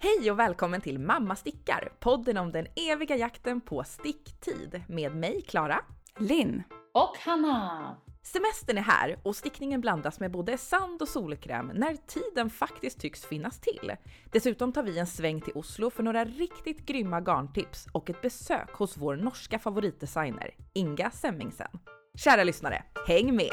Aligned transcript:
Hej 0.00 0.30
och 0.30 0.38
välkommen 0.38 0.80
till 0.80 0.98
Mamma 0.98 1.36
stickar, 1.36 1.92
podden 2.00 2.36
om 2.36 2.52
den 2.52 2.66
eviga 2.90 3.16
jakten 3.16 3.60
på 3.60 3.84
sticktid 3.84 4.82
med 4.88 5.14
mig 5.14 5.42
Klara. 5.42 5.80
Linn. 6.18 6.62
Och 6.92 7.16
Hanna. 7.18 7.96
Semestern 8.22 8.78
är 8.78 8.82
här 8.82 9.18
och 9.22 9.36
stickningen 9.36 9.80
blandas 9.80 10.20
med 10.20 10.30
både 10.30 10.58
sand 10.58 11.02
och 11.02 11.08
solkräm 11.08 11.70
när 11.74 11.96
tiden 11.96 12.50
faktiskt 12.50 13.00
tycks 13.00 13.26
finnas 13.26 13.60
till. 13.60 13.92
Dessutom 14.32 14.72
tar 14.72 14.82
vi 14.82 14.98
en 14.98 15.06
sväng 15.06 15.40
till 15.40 15.54
Oslo 15.54 15.90
för 15.90 16.02
några 16.02 16.24
riktigt 16.24 16.86
grymma 16.86 17.20
garntips 17.20 17.86
och 17.92 18.10
ett 18.10 18.22
besök 18.22 18.72
hos 18.72 18.96
vår 18.96 19.16
norska 19.16 19.58
favoritdesigner 19.58 20.50
Inga 20.72 21.10
Semmingsen. 21.10 21.70
Kära 22.18 22.44
lyssnare, 22.44 22.82
häng 23.06 23.36
med! 23.36 23.52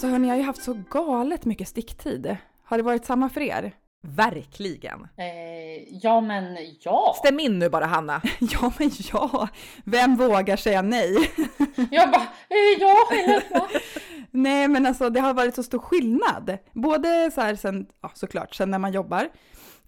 Alltså 0.00 0.12
hörni, 0.12 0.28
jag 0.28 0.34
har 0.34 0.38
ju 0.38 0.44
haft 0.46 0.62
så 0.62 0.82
galet 0.90 1.44
mycket 1.44 1.68
sticktid. 1.68 2.36
Har 2.64 2.76
det 2.76 2.82
varit 2.82 3.04
samma 3.04 3.28
för 3.28 3.40
er? 3.40 3.72
Verkligen! 4.02 5.08
Eh, 5.16 5.96
ja, 6.02 6.20
men 6.20 6.56
ja. 6.80 7.14
Stäm 7.18 7.40
in 7.40 7.58
nu 7.58 7.68
bara 7.68 7.86
Hanna! 7.86 8.22
Ja, 8.40 8.72
men 8.78 8.90
ja! 9.12 9.48
Vem 9.84 10.16
vågar 10.16 10.56
säga 10.56 10.82
nej? 10.82 11.14
Jag 11.90 12.10
bara, 12.10 12.22
eh, 12.22 12.80
ja, 12.80 12.96
nej, 14.30 14.68
men 14.68 14.86
alltså 14.86 15.10
det 15.10 15.20
har 15.20 15.34
varit 15.34 15.54
så 15.54 15.62
stor 15.62 15.78
skillnad. 15.78 16.58
Både 16.72 17.30
så 17.34 17.40
här 17.40 17.54
sen, 17.54 17.86
ja 18.02 18.10
såklart, 18.14 18.54
sen 18.54 18.70
när 18.70 18.78
man 18.78 18.92
jobbar. 18.92 19.28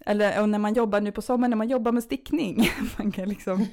Eller 0.05 0.41
och 0.41 0.49
när 0.49 0.59
man 0.59 0.73
jobbar 0.73 1.01
nu 1.01 1.11
på 1.11 1.21
sommaren, 1.21 1.49
när 1.49 1.57
man 1.57 1.69
jobbar 1.69 1.91
med 1.91 2.03
stickning. 2.03 2.69
Man 2.97 3.11
kan 3.11 3.29
liksom 3.29 3.67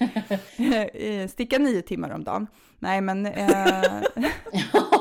eh, 0.95 1.29
sticka 1.29 1.59
nio 1.59 1.83
timmar 1.83 2.11
om 2.11 2.25
dagen. 2.25 2.47
Nej, 2.79 3.01
men... 3.01 3.27
Eh, 3.27 4.03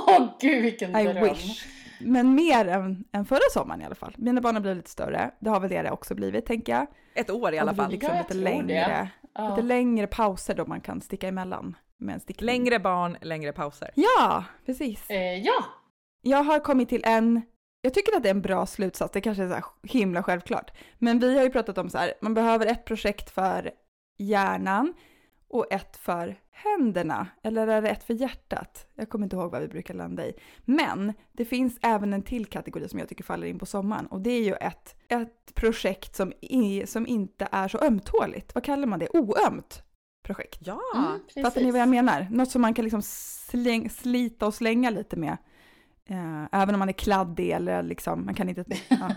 Åh 0.20 0.28
gud, 0.42 0.62
vilken 0.64 0.96
I 0.96 1.04
dröm. 1.04 1.24
wish. 1.24 1.66
Men 2.02 2.36
mer 2.36 2.68
än, 2.68 3.04
än 3.12 3.26
förra 3.26 3.40
sommaren 3.54 3.82
i 3.82 3.86
alla 3.86 3.96
fall. 3.96 4.14
Mina 4.18 4.42
barn 4.42 4.56
har 4.56 4.62
blivit 4.62 4.78
lite 4.78 4.90
större. 4.90 5.32
Det 5.40 5.50
har 5.50 5.60
väl 5.60 5.70
det 5.70 5.92
också 5.92 6.16
blivit, 6.16 6.46
tänker 6.46 6.72
jag. 6.74 6.88
Ett 7.16 7.30
år 7.30 7.54
i 7.54 7.60
alla 7.60 7.72
Och 7.72 7.78
det 7.78 7.84
blir 7.84 7.84
fall. 7.84 7.92
Liksom 7.92 8.16
Ja, 8.16 8.22
lite 8.22 8.34
längre. 8.34 9.10
Ja. 9.34 9.50
lite 9.50 9.62
längre 9.68 10.08
pauser 10.08 10.56
då 10.56 10.66
man 10.66 10.82
kan 10.82 11.02
sticka 11.02 11.28
emellan 11.28 11.76
med 11.98 12.14
en 12.14 12.20
stickning. 12.20 12.46
Längre 12.46 12.80
barn, 12.80 13.18
längre 13.22 13.52
pauser. 13.54 13.92
Ja, 13.96 14.44
precis. 14.66 15.10
Eh, 15.10 15.38
ja, 15.38 15.64
Jag 16.22 16.44
har 16.44 16.60
kommit 16.60 16.90
till 16.90 17.02
en, 17.06 17.42
jag 17.82 17.94
tycker 17.94 18.16
att 18.18 18.24
det 18.24 18.30
är 18.30 18.34
en 18.34 18.42
bra 18.42 18.66
slutsats, 18.66 19.14
det 19.14 19.22
kanske 19.22 19.44
är 19.44 19.48
så 19.48 19.54
här 19.54 19.64
himla 19.84 20.24
självklart. 20.24 20.72
Men 20.98 21.20
vi 21.20 21.38
har 21.38 21.44
ju 21.44 21.50
pratat 21.50 21.78
om 21.78 21.90
så 21.90 21.98
här, 21.98 22.14
man 22.22 22.34
behöver 22.34 22.66
ett 22.66 22.86
projekt 22.86 23.30
för 23.30 23.72
hjärnan 24.18 24.94
och 25.50 25.74
ett 25.74 25.98
för 25.98 26.40
händerna. 26.52 27.28
Eller 27.44 27.68
är 27.68 27.82
det 27.82 27.90
ett 27.90 28.04
för 28.04 28.14
hjärtat? 28.14 28.88
Jag 28.96 29.10
kommer 29.10 29.26
inte 29.26 29.36
ihåg 29.36 29.52
vad 29.52 29.62
vi 29.62 29.68
brukar 29.68 29.94
landa 29.94 30.26
i. 30.26 30.34
Men 30.66 31.14
det 31.32 31.46
finns 31.46 31.78
även 31.82 32.14
en 32.14 32.24
till 32.24 32.46
kategori 32.46 32.90
som 32.90 33.00
jag 33.00 33.10
tycker 33.10 33.24
faller 33.24 33.48
in 33.48 33.60
på 33.60 33.66
sommaren 33.66 34.08
och 34.08 34.22
det 34.22 34.32
är 34.32 34.44
ju 34.44 34.54
ett, 34.54 34.96
ett 35.08 35.56
projekt 35.56 36.16
som, 36.16 36.34
i, 36.42 36.88
som 36.88 37.08
inte 37.08 37.48
är 37.52 37.68
så 37.68 37.80
ömtåligt. 37.80 38.56
Vad 38.56 38.64
kallar 38.64 38.88
man 38.88 39.00
det? 39.00 39.10
Oömt 39.14 39.84
projekt. 40.24 40.60
Ja! 40.62 40.82
mm, 40.96 41.20
precis. 41.28 41.44
Fattar 41.44 41.62
ni 41.62 41.72
vad 41.72 41.82
jag 41.82 41.90
menar? 41.90 42.28
Något 42.32 42.52
som 42.52 42.62
man 42.62 42.74
kan 42.74 42.84
liksom 42.86 43.02
släng, 43.02 43.90
slita 43.90 44.48
och 44.48 44.54
slänga 44.54 44.90
lite 44.90 45.16
med. 45.16 45.38
Eh, 46.10 46.46
även 46.62 46.76
om 46.76 46.80
man 46.80 46.90
är 46.90 46.94
kladdig 46.94 47.52
eller 47.52 47.84
liksom, 47.84 48.26
man 48.26 48.34
kan 48.34 48.50
inte... 48.50 48.66
Ja. 48.88 49.12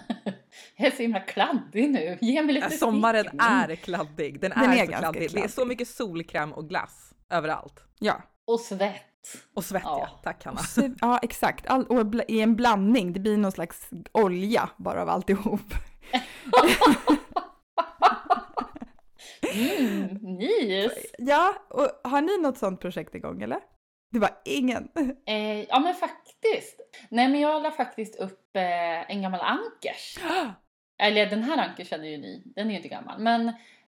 Jag 0.76 0.86
är 0.86 0.90
så 0.96 1.02
himla 1.02 1.20
kladdig 1.20 1.90
nu. 1.90 2.18
Ge 2.20 2.42
mig 2.42 2.54
lite 2.54 2.66
Ja, 2.70 2.76
Sommaren 2.78 3.20
stickning. 3.24 3.40
är 3.40 3.74
kladdig. 3.76 4.40
Den, 4.40 4.50
Den 4.50 4.60
är, 4.60 4.68
är 4.68 4.70
så 4.72 4.76
ganska 4.90 4.98
kladdig. 4.98 5.20
Det 5.20 5.24
är 5.26 5.28
kladdig. 5.28 5.50
så 5.50 5.64
mycket 5.64 5.88
solkräm 5.88 6.52
och 6.52 6.68
glass 6.68 7.14
överallt. 7.30 7.84
ja. 7.98 8.22
Och 8.46 8.60
svett. 8.60 9.02
Och 9.54 9.64
svett 9.64 9.82
ja. 9.84 10.08
Ja. 10.10 10.20
Tack 10.24 10.44
Hanna. 10.44 10.60
Ja, 11.00 11.18
exakt. 11.22 11.66
All, 11.66 11.84
och 11.86 12.14
i 12.28 12.40
en 12.40 12.56
blandning, 12.56 13.12
det 13.12 13.20
blir 13.20 13.36
någon 13.36 13.52
slags 13.52 13.90
olja 14.12 14.68
bara 14.76 15.02
av 15.02 15.08
alltihop. 15.08 15.60
Mm, 19.54 20.18
nice. 20.22 20.94
Ja, 21.18 21.54
och 21.70 22.10
har 22.10 22.20
ni 22.20 22.38
något 22.42 22.58
sånt 22.58 22.80
projekt 22.80 23.14
igång 23.14 23.42
eller? 23.42 23.58
Det 24.10 24.18
var 24.18 24.30
ingen. 24.44 24.88
Eh, 25.26 25.60
ja, 25.62 25.80
men 25.80 25.94
faktiskt. 25.94 26.21
Nej, 27.08 27.28
men 27.28 27.40
jag 27.40 27.62
la 27.62 27.70
faktiskt 27.70 28.16
upp 28.16 28.56
eh, 28.56 29.10
en 29.10 29.22
gammal 29.22 29.40
ankers. 29.40 30.18
Eller 30.98 31.26
den 31.26 31.42
här 31.42 31.58
ankern 31.68 31.86
känner 31.86 32.08
ju 32.08 32.16
ni, 32.18 32.42
den 32.44 32.66
är 32.66 32.70
ju 32.70 32.76
inte 32.76 32.88
gammal. 32.88 33.20
Men 33.20 33.52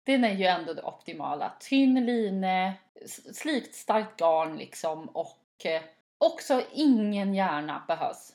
den 0.05 0.25
är 0.25 0.35
ju 0.35 0.45
ändå 0.45 0.75
det 0.75 0.83
optimala. 0.83 1.53
Tynn 1.61 2.07
line, 2.07 2.73
slikt 3.35 3.75
starkt 3.75 4.21
garn 4.21 4.57
liksom 4.57 5.09
och 5.09 5.67
eh, 5.67 5.83
också 6.19 6.63
ingen 6.73 7.35
hjärna 7.35 7.83
behövs. 7.89 8.33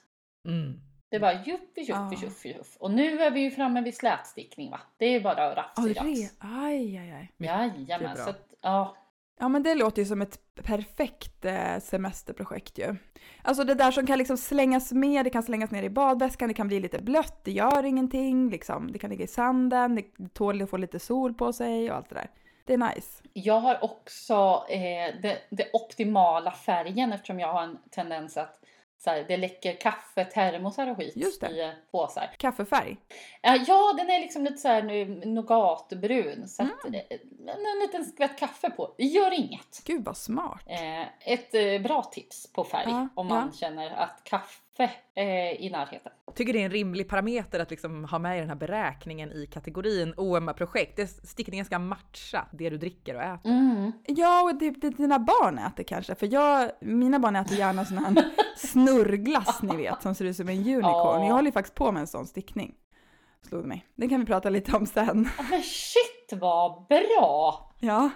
Mm. 0.48 0.82
Det 1.10 1.16
är 1.16 1.20
bara 1.20 1.34
juffi, 1.34 1.62
juffi, 1.76 1.94
Ah. 1.94 2.14
juffi, 2.22 2.50
juff. 2.54 2.78
Och 2.80 2.92
nu 2.92 3.22
är 3.22 3.32
vi 3.32 3.40
ju 3.40 3.52
framme 3.52 3.82
vid 3.82 3.96
slätstickning 3.96 4.72
va? 4.72 4.80
Det 4.98 5.06
är 5.06 5.20
bara 5.22 5.44
Ja, 5.44 5.54
rafsig 5.56 5.96
det, 5.96 6.00
raps. 6.02 6.34
aj, 6.40 6.98
aj, 6.98 7.12
aj. 7.12 7.32
Jajamän, 7.38 8.18
så 8.18 8.30
att, 8.30 8.54
ja. 8.62 8.96
Ja, 9.42 9.48
men 9.50 9.64
det 9.64 9.76
låter 9.76 10.02
ju 10.02 10.06
som 10.06 10.22
ett 10.22 10.40
perfekt 10.64 11.46
eh, 11.46 11.80
semesterprojekt 11.80 12.78
ju. 12.78 12.96
Alltså 13.42 13.64
det 13.64 13.74
där 13.74 13.92
som 13.92 14.08
kan 14.08 14.18
liksom 14.18 14.38
slängas 14.38 14.92
med, 14.92 15.26
det 15.26 15.30
kan 15.30 15.44
slängas 15.44 15.72
ner 15.72 15.84
i 15.84 15.90
badväskan, 15.90 16.48
det 16.48 16.54
kan 16.54 16.68
bli 16.68 16.80
lite 16.80 17.02
blött, 17.02 17.44
det 17.44 17.52
gör 17.52 17.86
ingenting, 17.86 18.50
liksom. 18.50 18.92
Det 18.92 19.00
kan 19.00 19.10
ligga 19.10 19.24
i 19.24 19.28
sanden, 19.28 19.96
det 19.96 20.34
tål 20.34 20.62
att 20.62 20.70
få 20.70 20.78
lite 20.78 21.00
sol 21.00 21.34
på 21.34 21.54
sig 21.54 21.92
och 21.92 21.98
allt 21.98 22.10
det 22.10 22.16
där. 22.16 22.30
Det 22.66 22.74
är 22.74 22.78
nice. 22.78 23.24
Jag 23.34 23.60
har 23.60 23.84
också 23.84 24.66
eh, 24.70 25.22
det, 25.22 25.38
det 25.50 25.70
optimala 25.74 26.52
färgen 26.52 27.14
eftersom 27.14 27.40
jag 27.40 27.54
har 27.54 27.64
en 27.64 27.78
tendens 27.90 28.38
att 28.38 28.60
så 29.04 29.10
här, 29.10 29.26
det 29.28 29.38
läcker 29.38 29.74
kaffe, 29.74 30.26
termosar 30.26 30.88
och 30.92 30.98
skit 30.98 31.14
Just 31.16 31.42
det. 31.42 31.50
i 31.50 31.62
eh, 31.64 31.70
påsar. 31.92 32.30
Kaffefärg. 32.38 32.98
Ja, 33.42 33.94
den 33.98 34.10
är 34.10 34.20
liksom 34.20 34.44
lite 34.44 34.58
så 34.58 34.68
här 34.68 34.82
nougatbrun. 35.26 36.48
Så 36.48 36.64
Mm. 36.64 36.74
eh, 36.94 37.02
en 37.74 37.80
liten 37.82 38.06
skvätt 38.06 38.40
kaffe 38.40 38.70
på. 38.70 38.94
Det 38.98 39.04
gör 39.04 39.32
inget. 39.34 39.82
Gud 39.86 40.06
vad 40.06 40.18
smart. 40.18 40.62
Eh, 40.66 41.02
ett 41.34 41.84
bra 41.84 42.04
tips 42.04 42.54
på 42.54 42.64
färg 42.64 42.84
Ja, 42.90 43.08
om 43.16 43.28
man 43.28 43.50
ja. 43.54 43.58
känner 43.60 43.92
att 43.92 44.22
kaffe 44.24 44.60
är 45.16 45.62
i 45.62 45.70
närheten. 45.70 46.12
Tycker 46.36 46.54
det 46.54 46.60
är 46.62 46.66
en 46.66 46.72
rimlig 46.72 47.10
parameter 47.10 47.60
att 47.60 47.70
liksom 47.72 48.06
ha 48.06 48.20
med 48.20 48.38
i 48.38 48.40
den 48.40 48.50
här 48.50 48.56
beräkningen 48.56 49.32
i 49.32 49.46
kategorin 49.46 50.14
OMA-projekt. 50.18 50.96
Det- 50.96 51.08
Stickningen 51.08 51.66
ska 51.66 51.80
matcha 51.80 52.46
det 52.52 52.70
du 52.70 52.78
dricker 52.78 53.16
och 53.16 53.22
äter. 53.22 53.52
Mm. 53.52 53.92
Ja, 54.08 54.42
och 54.44 54.56
det, 54.60 54.70
det 54.72 54.90
dina 54.90 55.20
barn 55.20 55.58
äter 55.60 55.84
kanske. 55.84 56.16
För 56.16 56.34
jag, 56.34 56.72
mina 56.82 57.20
barn 57.20 57.36
äter 57.36 57.58
gärna 57.58 57.86
sån 57.86 57.98
här 57.98 58.24
snurrglass 58.58 59.62
ni 59.62 59.78
vet, 59.78 60.02
som 60.02 60.16
ser 60.16 60.26
ut 60.26 60.36
som 60.36 60.50
en 60.50 60.58
unicorn. 60.58 61.22
Ja. 61.22 61.26
Jag 61.28 61.34
håller 61.34 61.46
ju 61.48 61.52
faktiskt 61.52 61.76
på 61.76 61.92
med 61.92 62.02
en 62.02 62.08
sån 62.08 62.28
stickning. 62.28 62.76
Slog 63.48 63.66
mig. 63.66 63.86
Det 63.96 64.08
kan 64.10 64.20
vi 64.20 64.26
prata 64.26 64.50
lite 64.50 64.76
om 64.78 64.86
sen. 64.86 65.30
Ja, 65.38 65.44
Men 65.50 65.62
shit 65.64 66.40
vad 66.42 66.88
bra! 66.88 67.72
Ja, 67.80 68.10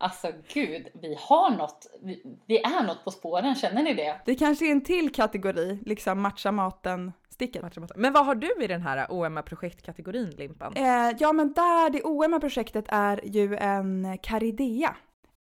Alltså 0.00 0.32
gud, 0.54 0.88
vi 0.94 1.16
har 1.20 1.50
något. 1.50 1.86
Vi, 2.02 2.22
vi 2.46 2.58
är 2.58 2.82
något 2.86 3.04
på 3.04 3.10
spåren, 3.10 3.54
känner 3.54 3.82
ni 3.82 3.94
det? 3.94 4.20
det 4.24 4.34
kanske 4.34 4.66
är 4.66 4.72
en 4.72 4.84
till 4.84 5.12
kategori, 5.14 5.78
liksom 5.86 6.20
matcha 6.22 6.52
maten-sticket. 6.52 7.62
Matcha, 7.62 7.80
matcha. 7.80 7.94
Men 7.96 8.12
vad 8.12 8.26
har 8.26 8.34
du 8.34 8.64
i 8.64 8.66
den 8.66 8.82
här 8.82 9.06
OMA-projektkategorin 9.10 10.30
Limpan? 10.30 10.72
Eh, 10.76 11.10
ja, 11.18 11.32
men 11.32 11.52
där, 11.52 11.90
det 11.90 12.02
OM-projektet 12.02 12.84
är 12.88 13.20
ju 13.24 13.56
en 13.56 14.18
Caridea. 14.22 14.96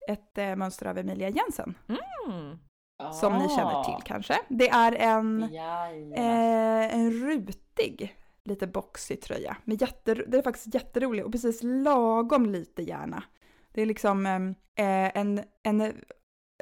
Ett 0.09 0.38
eh, 0.38 0.56
mönster 0.56 0.85
av 0.85 0.97
Emilia 0.97 1.29
Jensen, 1.29 1.78
Mm. 1.89 2.57
som 3.13 3.34
ni 3.38 3.50
känner 3.50 3.84
till 3.84 4.03
kanske. 4.06 4.38
Det 4.50 4.69
är 4.69 4.91
en, 4.95 5.44
eh, 6.16 6.95
en 6.95 7.12
rutig, 7.12 8.15
lite 8.44 8.68
boxig 8.68 9.21
tröja. 9.21 9.57
Med 9.63 9.81
jätte, 9.81 10.13
det 10.13 10.38
är 10.38 10.42
faktiskt 10.42 10.74
jätterolig 10.74 11.25
och 11.25 11.31
precis 11.31 11.59
lagom 11.63 12.45
lite 12.45 12.83
gärna. 12.83 13.24
Det 13.77 13.81
är 13.81 13.85
liksom 13.85 14.25
eh, 14.25 15.18
en, 15.18 15.44
en 15.63 16.01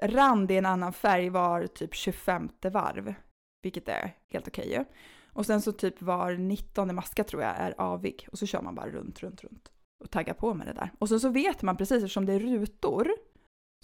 rand 0.01 0.51
i 0.51 0.57
en 0.57 0.65
annan 0.65 0.93
färg 0.93 1.29
var 1.29 1.67
typ 1.67 1.95
25 1.95 2.49
varv, 2.71 3.13
vilket 3.61 3.89
är 3.89 4.17
helt 4.27 4.47
okej 4.47 4.71
ju. 4.71 4.85
Och 5.33 5.45
sen 5.45 5.61
så 5.61 5.71
typ 5.71 6.01
var 6.01 6.33
19 6.33 6.95
maska 6.95 7.23
tror 7.23 7.41
jag 7.41 7.55
är 7.57 7.73
avig 7.77 8.27
och 8.31 8.39
så 8.39 8.45
kör 8.45 8.61
man 8.61 8.75
bara 8.75 8.89
runt, 8.89 9.23
runt, 9.23 9.43
runt 9.43 9.71
och 10.03 10.11
taggar 10.11 10.33
på 10.33 10.53
med 10.53 10.67
det 10.67 10.73
där. 10.73 10.91
Och 10.99 11.09
sen 11.09 11.19
så 11.19 11.29
vet 11.29 11.61
man 11.61 11.77
precis 11.77 11.97
eftersom 11.97 12.25
det 12.25 12.33
är 12.33 12.39
rutor 12.39 13.07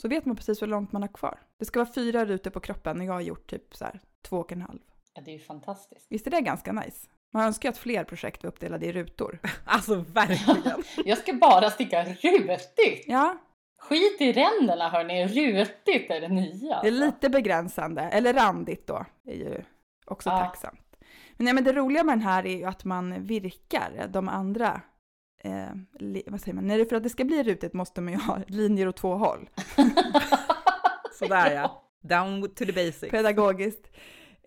så 0.02 0.08
vet 0.08 0.26
man 0.26 0.36
precis 0.36 0.62
hur 0.62 0.68
långt 0.68 0.92
man 0.92 1.02
har 1.02 1.14
kvar. 1.14 1.40
Det 1.58 1.66
ska 1.66 1.80
vara 1.80 1.94
fyra 1.94 2.26
rutor 2.26 2.52
på 2.52 2.60
kroppen 2.60 3.00
och 3.00 3.06
jag 3.06 3.14
har 3.14 3.22
gjort 3.22 3.50
typ 3.50 3.76
så 3.76 3.86
här 3.86 4.02
två 4.22 4.38
och 4.38 4.52
en 4.52 4.62
halv. 4.62 4.80
Ja, 5.14 5.22
det 5.22 5.32
är 5.32 5.34
ju 5.34 5.40
fantastiskt. 5.40 6.08
Visst 6.10 6.28
är 6.28 6.32
det 6.32 6.42
ganska 6.42 6.72
nice? 6.72 7.08
Man 7.34 7.44
önskar 7.44 7.70
att 7.70 7.78
fler 7.78 8.04
projekt 8.04 8.44
var 8.44 8.48
uppdelade 8.48 8.86
i 8.86 8.92
rutor. 8.92 9.40
Alltså 9.66 9.96
verkligen. 9.96 10.84
Jag 11.06 11.18
ska 11.18 11.34
bara 11.34 11.70
sticka 11.70 12.04
rutigt. 12.04 13.06
Ja, 13.08 13.38
Skit 13.80 14.22
i 14.22 14.32
ränderna 14.34 14.90
hörni, 14.90 15.28
rutigt 15.28 16.12
är 16.12 16.22
det 16.22 16.28
nya. 16.28 16.82
det 16.82 16.88
är 16.88 16.92
alltså. 16.92 17.06
lite 17.06 17.30
begränsande, 17.30 18.02
eller 18.02 18.34
randigt 18.34 18.88
då, 18.88 19.06
är 19.28 19.34
ju 19.34 19.62
Också 20.06 20.30
Ja. 20.30 20.38
tacksamt. 20.40 20.96
Men, 21.38 21.46
nej, 21.46 21.54
men 21.54 21.64
det 21.64 21.74
roliga 21.74 22.04
med 22.04 22.14
den 22.14 22.22
här 22.22 22.46
är 22.46 22.58
ju 22.58 22.66
att 22.66 22.86
man 22.86 23.24
virkar 23.26 24.08
de 24.10 24.30
andra 24.30 24.82
Eh, 25.44 25.70
vad 26.28 26.42
säger 26.42 26.54
man? 26.54 26.68
Det, 26.68 26.86
för 26.86 26.96
att 26.96 27.04
det 27.04 27.10
ska 27.10 27.24
bli 27.26 27.44
rutigt 27.44 27.74
måste 27.74 28.02
man 28.02 28.14
ju 28.14 28.20
ha 28.20 28.40
linjer 28.48 28.88
åt 28.88 28.98
två 28.98 29.16
håll. 29.16 29.50
Sådär 31.20 31.52
ja. 31.52 31.84
Down 32.02 32.42
to 32.42 32.66
the 32.66 32.72
basics. 32.74 33.12
Pedagogiskt. 33.12 33.92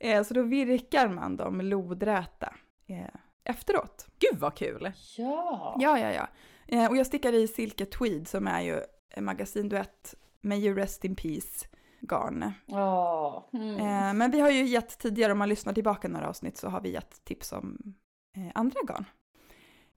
Eh, 0.00 0.22
så 0.22 0.34
då 0.34 0.42
virkar 0.42 1.08
man 1.08 1.36
dem 1.36 1.60
lodräta 1.60 2.54
eh, 2.86 3.06
efteråt. 3.44 4.06
Gud 4.18 4.40
vad 4.40 4.54
kul! 4.54 4.92
Ja. 5.16 5.76
Ja, 5.80 5.98
ja, 5.98 6.12
ja. 6.12 6.28
Eh, 6.68 6.90
och 6.90 6.96
jag 6.96 7.06
stickar 7.06 7.32
i 7.32 7.48
silke 7.48 7.86
tweed 7.86 8.28
som 8.28 8.46
är 8.46 8.60
ju 8.60 8.80
en 9.10 9.24
magasinduett 9.24 10.14
med 10.40 10.60
ju 10.60 10.74
Rest 10.74 11.04
in 11.04 11.16
Peace 11.16 11.66
garn. 12.00 12.52
Ja. 12.66 13.48
Mm. 13.52 13.76
Eh, 13.76 14.14
men 14.14 14.30
vi 14.30 14.40
har 14.40 14.50
ju 14.50 14.64
gett 14.66 14.98
tidigare, 14.98 15.32
om 15.32 15.38
man 15.38 15.48
lyssnar 15.48 15.72
tillbaka 15.72 16.08
några 16.08 16.28
avsnitt, 16.28 16.56
så 16.56 16.68
har 16.68 16.80
vi 16.80 16.92
gett 16.92 17.24
tips 17.24 17.52
om 17.52 17.94
eh, 18.36 18.52
andra 18.54 18.80
garn. 18.88 19.04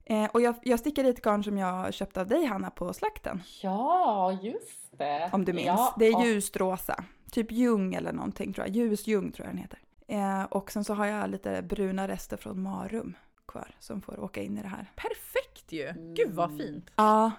Eh, 0.04 0.24
och 0.30 0.40
jag, 0.40 0.54
jag 0.62 0.78
stickar 0.78 1.04
i 1.04 1.08
ett 1.08 1.22
garn 1.22 1.44
som 1.44 1.58
jag 1.58 1.94
köpte 1.94 2.20
av 2.20 2.26
dig 2.26 2.44
Hanna 2.44 2.70
på 2.70 2.92
slakten, 2.92 3.42
Ja, 3.62 4.32
just 4.42 4.98
det. 4.98 5.30
om 5.32 5.44
du 5.44 5.52
minns. 5.52 5.66
Ja, 5.66 5.94
det 5.98 6.06
är 6.06 6.24
ljust 6.24 6.56
rosa, 6.56 7.04
typ 7.32 7.52
ljung 7.52 7.94
eller 7.94 8.12
någonting 8.12 8.52
tror 8.52 8.66
jag, 8.66 8.76
ljusljung 8.76 9.32
tror 9.32 9.46
jag 9.46 9.54
den 9.54 9.62
heter. 9.62 9.78
Eh, 10.08 10.42
och 10.44 10.70
sen 10.72 10.84
så 10.84 10.94
har 10.94 11.06
jag 11.06 11.30
lite 11.30 11.62
bruna 11.62 12.08
rester 12.08 12.36
från 12.36 12.62
Marum 12.62 13.16
kvar 13.48 13.74
som 13.78 14.02
får 14.02 14.20
åka 14.20 14.42
in 14.42 14.58
i 14.58 14.62
det 14.62 14.68
här. 14.68 14.92
Perfekt 14.96 15.72
ju! 15.72 15.92
Gud 16.16 16.34
vad 16.34 16.56
fint! 16.56 16.90
Ja, 16.96 17.32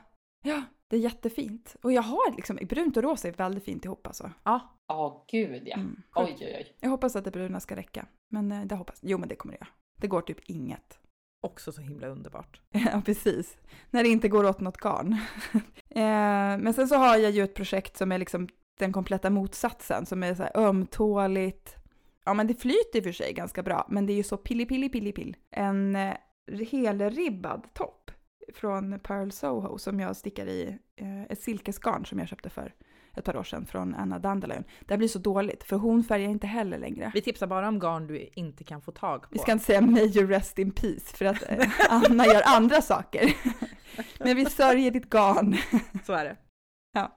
ja, 0.43 0.63
det 0.87 0.95
är 0.95 0.99
jättefint. 0.99 1.75
Och 1.81 1.91
jag 1.91 2.01
har 2.01 2.35
liksom, 2.35 2.59
brunt 2.69 2.97
och 2.97 3.03
rosa 3.03 3.27
är 3.27 3.31
väldigt 3.31 3.63
fint 3.63 3.85
ihop 3.85 4.07
alltså. 4.07 4.31
Ja, 4.43 4.75
Ja, 4.87 5.25
gud 5.31 5.61
ja. 5.65 5.75
Mm, 5.75 6.01
Oj, 6.15 6.35
oj, 6.39 6.55
oj. 6.57 6.75
Jag 6.79 6.89
hoppas 6.89 7.15
att 7.15 7.23
det 7.25 7.31
bruna 7.31 7.59
ska 7.59 7.75
räcka. 7.75 8.05
Men 8.29 8.51
eh, 8.51 8.65
det 8.65 8.75
hoppas 8.75 8.99
Jo, 9.01 9.17
men 9.17 9.29
det 9.29 9.35
kommer 9.35 9.53
det 9.53 9.57
göra. 9.57 9.67
Det 9.97 10.07
går 10.07 10.21
typ 10.21 10.39
inget. 10.45 10.99
också 11.41 11.71
så 11.71 11.81
himla 11.81 12.07
underbart. 12.07 12.61
Ja, 12.71 13.01
precis. 13.05 13.57
När 13.89 14.03
det 14.03 14.09
inte 14.09 14.29
går 14.29 14.45
åt 14.45 14.59
något 14.59 14.77
garn. 14.77 15.13
eh, 15.89 16.57
men 16.63 16.73
sen 16.73 16.87
så 16.87 16.95
har 16.95 17.17
jag 17.17 17.31
ju 17.31 17.43
ett 17.43 17.55
projekt 17.55 17.97
som 17.97 18.11
är 18.11 18.17
liksom 18.17 18.47
den 18.79 18.93
kompletta 18.93 19.29
motsatsen, 19.29 20.05
som 20.05 20.23
är 20.23 20.35
så 20.35 20.43
här 20.43 20.57
ömtåligt. 20.57 21.75
Ja, 22.25 22.33
men 22.33 22.47
det 22.47 22.61
flyter 22.61 22.97
i 22.97 22.99
och 22.99 23.03
för 23.03 23.11
sig 23.11 23.33
ganska 23.33 23.63
bra, 23.63 23.87
men 23.89 24.05
det 24.05 24.13
är 24.13 24.17
ju 24.17 24.23
så 24.23 24.37
pilli 24.37 24.65
pilli 24.65 24.89
pilli 24.89 25.11
pill. 25.11 25.35
En 25.51 25.95
eh, 25.95 26.13
helribbad 26.71 27.73
topp 27.73 28.11
från 28.53 28.99
Pearl 28.99 29.31
Soho 29.31 29.77
som 29.77 29.99
jag 29.99 30.15
stickar 30.15 30.45
i 30.45 30.77
eh, 30.95 31.23
ett 31.23 31.41
silkesgarn 31.41 32.05
som 32.05 32.19
jag 32.19 32.27
köpte 32.27 32.49
för 32.49 32.73
ett 33.15 33.25
par 33.25 33.37
år 33.37 33.43
sedan 33.43 33.65
från 33.65 33.95
Anna 33.95 34.19
Dandelion. 34.19 34.63
Det 34.79 34.93
här 34.93 34.97
blir 34.97 35.07
så 35.07 35.19
dåligt, 35.19 35.63
för 35.63 35.75
hon 35.75 36.03
färgar 36.03 36.29
inte 36.29 36.47
heller 36.47 36.77
längre. 36.77 37.11
Vi 37.13 37.21
tipsar 37.21 37.47
bara 37.47 37.67
om 37.67 37.79
garn 37.79 38.07
du 38.07 38.29
inte 38.33 38.63
kan 38.63 38.81
få 38.81 38.91
tag 38.91 39.21
på. 39.21 39.27
Vi 39.31 39.39
ska 39.39 39.51
inte 39.51 39.65
säga 39.65 39.81
Major 39.81 40.27
Rest 40.27 40.59
in 40.59 40.71
Peace 40.71 41.17
för 41.17 41.25
att 41.25 41.49
eh, 41.49 41.69
Anna 41.89 42.25
gör 42.25 42.41
andra 42.45 42.81
saker. 42.81 43.35
Men 44.19 44.35
vi 44.35 44.45
sörjer 44.45 44.91
ditt 44.91 45.09
garn. 45.09 45.57
Så 46.05 46.13
är 46.13 46.25
det. 46.25 46.37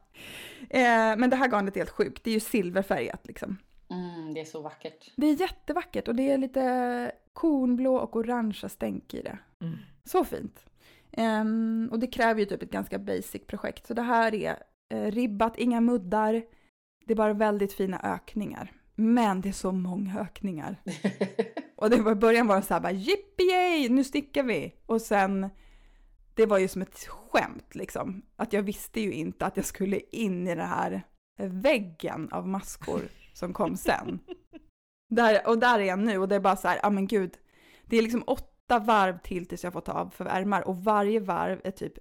Eh, 0.71 1.17
men 1.17 1.31
det 1.31 1.37
här 1.37 1.49
garnet 1.49 1.77
är 1.77 1.81
helt 1.81 1.91
sjukt, 1.91 2.25
det 2.25 2.31
är 2.31 2.35
ju 2.35 2.41
silverfärgat 2.41 3.27
liksom. 3.27 3.59
Mm, 3.93 4.35
det 4.35 4.41
är 4.41 4.45
så 4.45 4.63
vackert. 4.63 5.13
Det 5.17 5.27
är 5.27 5.41
jättevackert 5.41 6.09
och 6.09 6.15
det 6.15 6.31
är 6.31 6.39
lite 6.39 7.13
kornblå 7.33 7.97
och 7.97 8.17
orangea 8.17 8.69
stänk 8.69 9.15
i 9.15 9.23
det. 9.23 9.39
Mm. 9.61 9.79
Så 10.05 10.25
fint. 10.25 10.67
Ehm, 11.13 11.89
och 11.93 11.99
det 11.99 12.07
kräver 12.07 12.41
ju 12.41 12.47
typ 12.47 12.63
ett 12.63 12.71
ganska 12.71 12.99
basic 12.99 13.47
projekt. 13.47 13.87
Så 13.87 13.95
det 13.95 14.03
här 14.03 14.35
är 14.35 14.57
eh, 14.95 15.11
ribbat, 15.11 15.59
inga 15.59 15.81
muddar. 15.81 16.43
Det 17.07 17.13
är 17.13 17.17
bara 17.17 17.33
väldigt 17.33 17.73
fina 17.73 18.01
ökningar. 18.15 18.73
Men 18.95 19.41
det 19.41 19.49
är 19.49 19.53
så 19.53 19.73
många 19.73 20.21
ökningar. 20.21 20.77
Och 21.77 21.91
det 21.91 21.97
var, 21.97 22.13
i 22.13 22.15
början 22.15 22.47
var 22.47 22.57
det 22.57 22.63
så 22.63 22.75
här 22.75 22.81
bara 22.81 22.93
yippee 22.93 23.89
nu 23.89 24.05
stickar 24.05 24.43
vi! 24.43 24.75
Och 24.87 25.01
sen, 25.01 25.51
det 26.35 26.47
var 26.47 26.59
ju 26.59 26.69
som 26.69 26.83
ett 26.83 26.99
skämt 27.09 27.75
liksom. 27.75 28.23
Att 28.37 28.53
jag 28.53 28.63
visste 28.63 29.01
ju 29.01 29.13
inte 29.13 29.47
att 29.47 29.57
jag 29.57 29.67
skulle 29.67 30.01
in 30.11 30.49
i 30.49 30.55
den 30.55 30.69
här 30.69 31.03
väggen 31.37 32.29
av 32.33 32.49
maskor 32.49 33.01
som 33.33 33.53
kom 33.53 33.77
sen. 33.77 34.19
Där, 35.09 35.49
och 35.49 35.59
där 35.59 35.79
är 35.79 35.85
jag 35.85 35.99
nu 35.99 36.19
och 36.19 36.29
det 36.29 36.35
är 36.35 36.41
bara 36.41 36.57
så 36.57 36.69
här, 36.69 36.81
ja 36.83 36.91
men 36.91 37.07
gud. 37.07 37.39
Det 37.85 37.97
är 37.97 38.03
liksom 38.03 38.25
åtta 38.27 38.79
varv 38.79 39.19
till 39.19 39.47
tills 39.47 39.65
jag 39.65 39.73
får 39.73 39.81
ta 39.81 39.93
av 39.93 40.11
för 40.11 40.25
ärmar 40.25 40.69
och 40.69 40.85
varje 40.85 41.21
varv 41.21 41.61
är 41.65 41.71
typ 41.71 41.93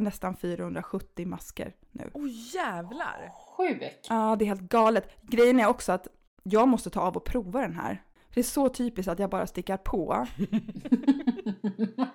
nästan 0.00 0.36
470 0.36 1.26
masker 1.26 1.74
nu. 1.90 2.10
Åh 2.14 2.26
jävlar! 2.54 3.32
Sjukt. 3.56 4.06
Ja, 4.08 4.36
det 4.38 4.44
är 4.44 4.46
helt 4.46 4.60
galet. 4.60 5.10
Grejen 5.22 5.60
är 5.60 5.66
också 5.66 5.92
att 5.92 6.08
jag 6.42 6.68
måste 6.68 6.90
ta 6.90 7.00
av 7.00 7.16
och 7.16 7.24
prova 7.24 7.60
den 7.60 7.74
här. 7.74 8.02
För 8.28 8.34
det 8.34 8.40
är 8.40 8.42
så 8.42 8.68
typiskt 8.68 9.08
att 9.08 9.18
jag 9.18 9.30
bara 9.30 9.46
stickar 9.46 9.76
på 9.76 10.26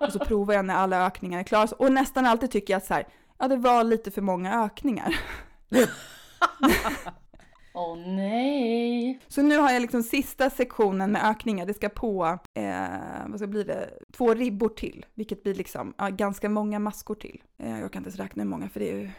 och 0.00 0.12
så 0.12 0.18
provar 0.18 0.54
jag 0.54 0.64
när 0.64 0.74
alla 0.74 1.06
ökningar 1.06 1.38
är 1.38 1.44
klara. 1.44 1.68
Och 1.78 1.92
nästan 1.92 2.26
alltid 2.26 2.50
tycker 2.50 2.72
jag 2.72 2.78
att 2.78 2.86
så 2.86 2.94
här, 2.94 3.08
ja 3.38 3.48
det 3.48 3.56
var 3.56 3.84
lite 3.84 4.10
för 4.10 4.22
många 4.22 4.64
ökningar. 4.64 5.20
Åh 7.76 7.96
nej. 7.96 9.20
Så 9.28 9.42
nu 9.42 9.58
har 9.58 9.70
jag 9.70 9.82
liksom 9.82 10.02
sista 10.02 10.50
sektionen 10.50 11.12
med 11.12 11.24
ökningar. 11.24 11.66
Det 11.66 11.74
ska 11.74 11.88
på, 11.88 12.38
eh, 12.54 12.88
vad 13.26 13.38
ska 13.38 13.46
bli 13.46 13.64
det, 13.64 13.90
två 14.12 14.34
ribbor 14.34 14.68
till. 14.68 15.06
Vilket 15.14 15.42
blir 15.42 15.54
liksom 15.54 15.94
ja, 15.98 16.08
ganska 16.08 16.48
många 16.48 16.78
maskor 16.78 17.14
till. 17.14 17.42
Eh, 17.58 17.80
jag 17.80 17.92
kan 17.92 18.00
inte 18.00 18.08
ens 18.08 18.20
räkna 18.20 18.42
hur 18.42 18.50
många 18.50 18.68
för 18.68 18.80
det 18.80 18.90
är 18.90 18.96
ju 18.96 19.10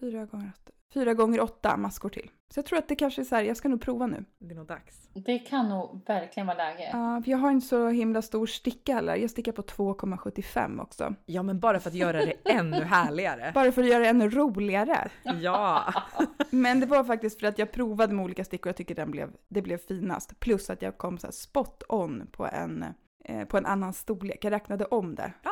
fyra 0.00 0.26
gånger 0.26 0.52
åtta. 0.56 0.72
Fyra 0.94 1.14
gånger 1.14 1.40
åtta 1.40 1.76
maskor 1.76 2.08
till. 2.08 2.30
Så 2.50 2.58
jag 2.58 2.66
tror 2.66 2.78
att 2.78 2.88
det 2.88 2.96
kanske 2.96 3.22
är 3.22 3.24
så 3.24 3.34
här, 3.34 3.42
jag 3.42 3.56
ska 3.56 3.68
nog 3.68 3.80
prova 3.80 4.06
nu. 4.06 4.24
Det 4.38 4.52
är 4.52 4.56
nog 4.56 4.66
dags. 4.66 5.08
Det 5.14 5.38
kan 5.38 5.68
nog 5.68 6.00
verkligen 6.06 6.46
vara 6.46 6.56
läge. 6.56 6.90
Ja, 6.92 7.22
för 7.24 7.30
jag 7.30 7.38
har 7.38 7.50
inte 7.50 7.66
så 7.66 7.88
himla 7.88 8.22
stor 8.22 8.46
sticka 8.46 8.94
heller. 8.94 9.16
Jag 9.16 9.30
stickar 9.30 9.52
på 9.52 9.62
2,75 9.62 10.82
också. 10.82 11.14
Ja, 11.26 11.42
men 11.42 11.60
bara 11.60 11.80
för 11.80 11.90
att 11.90 11.96
göra 11.96 12.24
det 12.24 12.34
ännu 12.44 12.76
härligare. 12.76 13.50
Bara 13.54 13.72
för 13.72 13.82
att 13.82 13.88
göra 13.88 14.02
det 14.02 14.08
ännu 14.08 14.30
roligare. 14.30 15.10
Ja! 15.22 15.94
Men 16.50 16.80
det 16.80 16.86
var 16.86 17.04
faktiskt 17.04 17.40
för 17.40 17.46
att 17.46 17.58
jag 17.58 17.72
provade 17.72 18.14
med 18.14 18.24
olika 18.24 18.44
stickor 18.44 18.66
och 18.66 18.68
jag 18.68 18.76
tycker 18.76 18.94
den 18.94 19.10
blev, 19.10 19.30
det 19.48 19.62
blev 19.62 19.78
finast. 19.78 20.40
Plus 20.40 20.70
att 20.70 20.82
jag 20.82 20.98
kom 20.98 21.18
så 21.18 21.26
här 21.26 21.32
spot 21.32 21.82
on 21.88 22.26
på 22.32 22.46
en, 22.46 22.84
eh, 23.24 23.44
på 23.44 23.58
en 23.58 23.66
annan 23.66 23.92
storlek. 23.92 24.44
Jag 24.44 24.50
räknade 24.50 24.84
om 24.84 25.14
det. 25.14 25.32
Ja, 25.42 25.50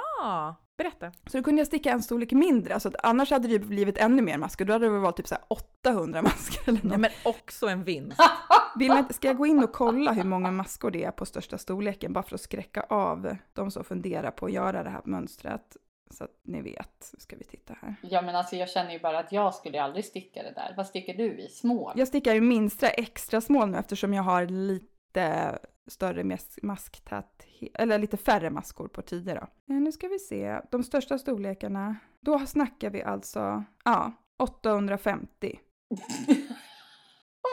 berätta. 0.77 1.13
Så 1.27 1.37
då 1.37 1.43
kunde 1.43 1.61
jag 1.61 1.67
sticka 1.67 1.91
en 1.91 2.03
storlek 2.03 2.33
mindre. 2.33 2.81
Så 2.81 2.89
att 2.89 2.95
annars 3.03 3.31
hade 3.31 3.49
det 3.49 3.59
blivit 3.59 3.99
ännu 3.99 4.23
mer 4.23 4.39
masker. 4.39 4.65
Då 4.65 4.73
hade 4.73 4.87
det 4.87 4.99
valt 4.99 5.17
typ 5.17 5.27
så 5.29 5.35
här 5.35 5.45
800 5.49 6.23
masker 6.23 6.69
eller 6.69 6.83
något. 6.83 6.93
Ja, 6.93 6.99
men 6.99 7.11
också 7.25 7.67
en 7.67 7.85
vinst. 7.85 8.21
Vill 8.79 8.89
man, 8.89 9.13
ska 9.13 9.29
jag 9.29 9.37
gå 9.37 9.47
in 9.47 9.65
och 9.65 9.73
kolla 9.73 10.13
hur 10.13 10.25
många 10.25 10.51
maskor 10.51 10.91
det 10.91 11.05
är 11.05 11.11
på 11.11 11.27
största 11.27 11.59
storleken 11.59 12.13
bara 12.13 12.25
för 12.25 12.35
att 12.35 12.41
skräcka 12.41 12.83
av 12.83 13.37
de 13.53 13.71
som 13.71 13.85
funderar 13.85 14.31
på 14.31 14.47
att 14.47 14.53
göra 14.53 14.83
det 14.83 14.91
här 14.91 15.03
mönstret? 15.05 15.77
Så 16.11 16.25
att 16.25 16.31
ni 16.43 16.63
vet. 16.63 17.11
Nu 17.13 17.21
ska 17.21 17.37
vi 17.37 17.45
titta 17.45 17.75
här. 17.83 17.95
Ja 18.03 18.23
men 18.23 18.37
alltså 18.37 18.57
jag 18.57 18.69
känner 18.69 18.93
ju 18.93 18.99
bara 18.99 19.19
att 19.19 19.33
jag 19.33 19.55
skulle 19.55 19.83
aldrig 19.83 20.05
sticka 20.05 20.43
det 20.43 20.53
där. 20.53 20.75
Vad 20.77 20.87
stickar 20.87 21.15
du 21.15 21.39
i? 21.39 21.49
Små? 21.49 21.93
Jag 21.97 22.09
stickar 22.09 22.35
ju 22.35 22.41
minsta 22.41 22.89
extra 22.89 23.41
small 23.41 23.71
nu 23.71 23.79
eftersom 23.79 24.15
jag 24.15 24.23
har 24.23 24.47
lite 24.47 25.59
större 25.87 26.23
mas- 26.25 26.59
masktäthet, 26.63 27.71
eller 27.75 27.99
lite 27.99 28.17
färre 28.17 28.51
maskor 28.51 28.89
på 28.89 29.03
tio 29.03 29.35
då. 29.35 29.75
Eh, 29.75 29.81
nu 29.81 29.93
ska 29.93 30.09
vi 30.09 30.19
se, 30.19 30.61
de 30.71 30.83
största 30.83 31.19
storlekarna, 31.19 31.97
då 32.21 32.39
snackar 32.39 32.91
vi 32.91 33.03
alltså, 33.03 33.65
ja, 33.85 34.13
850 34.39 35.59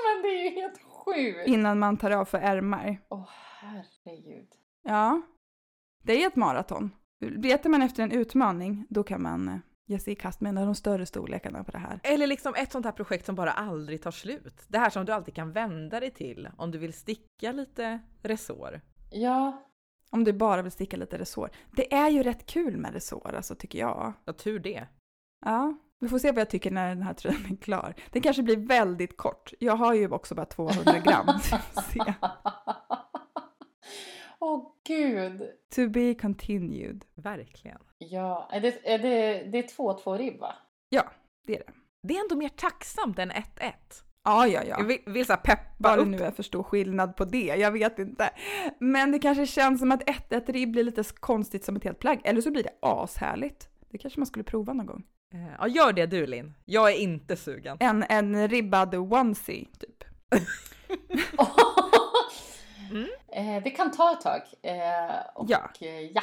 men 0.04 0.22
det 0.22 0.28
är 0.28 0.44
ju 0.44 0.50
helt 0.50 0.82
sjukt! 0.82 1.48
innan 1.48 1.80
man 1.80 1.98
tar 1.98 2.12
av 2.12 2.26
för 2.26 2.38
ärmar. 2.38 3.02
Åh 3.10 3.30
herregud. 3.60 4.48
Ja, 4.84 5.22
det 6.04 6.24
är 6.24 6.28
ett 6.28 6.36
maraton. 6.36 6.92
Letar 7.20 7.70
man 7.70 7.82
efter 7.82 8.04
en 8.04 8.12
utmaning, 8.12 8.86
då 8.90 9.04
kan 9.04 9.22
man 9.22 9.48
eh, 9.48 9.58
ge 9.86 10.00
sig 10.00 10.14
i 10.14 10.16
kast 10.16 10.42
med 10.42 10.50
en 10.50 10.58
av 10.58 10.66
de 10.66 10.76
större 10.76 11.06
storlekarna 11.06 11.64
på 11.64 11.72
det 11.72 11.78
här. 11.78 12.00
Eller 12.04 12.28
liksom 12.28 12.56
ett 12.56 12.72
sånt 12.72 12.86
här 12.86 12.92
projekt 12.92 13.26
som 13.26 13.36
bara 13.36 13.52
aldrig 13.52 14.02
tar 14.02 14.12
slut. 14.12 14.64
Det 14.68 14.78
här 14.78 14.90
som 14.90 15.06
du 15.06 15.12
alltid 15.12 15.36
kan 15.36 15.52
vända 15.52 16.00
dig 16.00 16.12
till 16.12 16.50
om 16.58 16.72
du 16.72 16.78
vill 16.78 16.94
sticka 16.94 17.52
lite 17.52 18.00
resår. 18.22 18.82
Ja, 19.12 19.64
Om 20.10 20.24
du 20.24 20.34
bara 20.34 20.62
vill 20.62 20.72
sticka 20.72 20.98
lite 20.98 21.18
resår. 21.18 21.50
Det 21.72 21.94
är 21.94 22.10
ju 22.10 22.24
rätt 22.24 22.46
kul 22.46 22.78
med 22.78 22.94
resår, 22.94 23.34
alltså 23.36 23.56
tycker 23.56 23.80
jag. 23.80 24.14
Ja, 24.26 24.34
tur 24.34 24.60
det. 24.60 24.88
Ja, 25.46 25.78
vi 26.00 26.08
får 26.10 26.20
se 26.20 26.32
vad 26.32 26.42
jag 26.42 26.50
tycker 26.50 26.72
när 26.72 26.90
den 26.90 27.02
här 27.02 27.14
tröjan 27.14 27.46
är 27.52 27.56
klar. 27.56 27.96
Den 28.12 28.22
kanske 28.22 28.44
blir 28.44 28.58
väldigt 28.58 29.18
kort. 29.18 29.54
Jag 29.60 29.76
har 29.76 29.94
ju 29.94 30.10
också 30.12 30.36
bara 30.36 30.46
200 30.46 31.00
gram. 31.00 31.28
Åh 34.40 34.72
gud. 34.88 35.42
to 35.76 35.88
be 35.90 36.14
continued. 36.14 37.06
Verkligen. 37.16 37.80
Ja, 38.10 38.50
är 38.52 38.62
det, 38.62 38.80
är 38.94 39.00
det, 39.00 39.44
det 39.52 39.58
är 39.58 39.64
2-2 39.78 40.18
ribb 40.18 40.40
va? 40.40 40.56
Det 41.48 41.54
är 41.56 41.60
det. 41.60 41.64
Det 42.08 42.16
är 42.18 42.22
ändå 42.22 42.36
mer 42.36 42.50
tacksamt 42.50 43.20
än 43.20 43.32
1-1. 43.32 43.44
Ja, 44.24 44.48
ja, 44.48 44.62
ja. 44.68 44.76
Jag 44.80 44.84
vill, 44.84 45.00
vill 45.06 45.26
så 45.26 45.36
peppa 45.38 45.66
Vad 45.78 45.98
det 45.98 46.06
nu 46.06 46.18
är 46.18 46.32
för 46.32 46.44
stor 46.44 46.64
skillnad 46.64 47.16
på 47.16 47.26
det, 47.26 47.46
jag 47.58 47.72
vet 47.72 48.00
inte. 48.00 48.30
Men 48.80 49.12
det 49.12 49.20
kanske 49.20 49.46
känns 49.48 49.80
som 49.80 49.92
att 49.92 50.10
ett, 50.10 50.34
ett 50.34 50.50
ribb 50.50 50.72
blir 50.72 50.84
lite 50.84 51.04
konstigt 51.20 51.66
som 51.66 51.76
ett 51.76 51.84
helt 51.84 52.00
plagg. 52.00 52.22
Eller 52.24 52.42
så 52.42 52.52
blir 52.52 52.64
det 52.64 52.74
ashärligt. 52.82 53.70
Det 53.90 53.98
kanske 53.98 54.20
man 54.20 54.28
skulle 54.28 54.44
prova 54.44 54.74
någon 54.74 54.86
gång. 54.86 55.04
Eh, 55.34 55.56
Ja, 55.60 55.68
gör 55.68 55.94
det 55.94 56.06
du 56.06 56.26
Linn. 56.28 56.54
Jag 56.66 56.92
är 56.92 56.96
inte 56.96 57.36
sugen. 57.36 57.78
En, 57.80 58.04
en 58.10 58.48
ribbad 58.48 58.96
onesie, 58.96 59.66
typ. 59.80 60.04
Mm. 62.92 63.08
Eh, 63.58 63.64
det 63.64 63.70
kan 63.70 63.92
ta 63.92 64.12
ett 64.14 64.22
tag. 64.22 64.42
Eh, 64.62 65.16
och 65.36 65.46
Ja. 65.50 65.70
eh, 65.82 66.02
ja. 66.02 66.22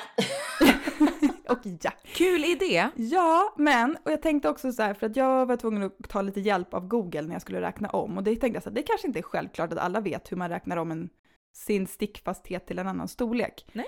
Och 1.51 1.59
ja. 1.83 1.91
Kul 2.05 2.45
idé! 2.45 2.89
Ja, 2.97 3.55
men, 3.57 3.97
och 4.05 4.13
jag 4.13 4.23
tänkte 4.23 4.49
också 4.49 4.73
så 4.73 4.83
här, 4.83 4.95
för 4.95 5.07
att 5.07 5.17
jag 5.17 5.47
var 5.47 5.57
tvungen 5.57 5.83
att 5.83 6.09
ta 6.09 6.23
lite 6.23 6.41
hjälp 6.41 6.75
av 6.75 6.89
Google 6.89 7.23
när 7.23 7.33
jag 7.33 7.43
skulle 7.43 7.61
räkna 7.61 7.89
om. 7.89 8.17
Och 8.17 8.23
det 8.23 8.37
tänkte 8.37 8.57
jag 8.57 8.63
så 8.63 8.69
här, 8.71 8.75
det 8.75 8.83
kanske 8.83 9.07
inte 9.07 9.19
är 9.21 9.23
självklart 9.23 9.73
att 9.73 9.79
alla 9.79 10.01
vet 10.01 10.33
hur 10.33 10.37
man 10.37 10.49
räknar 10.49 10.77
om 10.77 10.91
en, 10.91 11.09
sin 11.57 11.87
stickfasthet 11.87 12.67
till 12.67 12.79
en 12.79 12.89
annan 12.89 13.09
storlek. 13.09 13.67
Nej. 13.73 13.87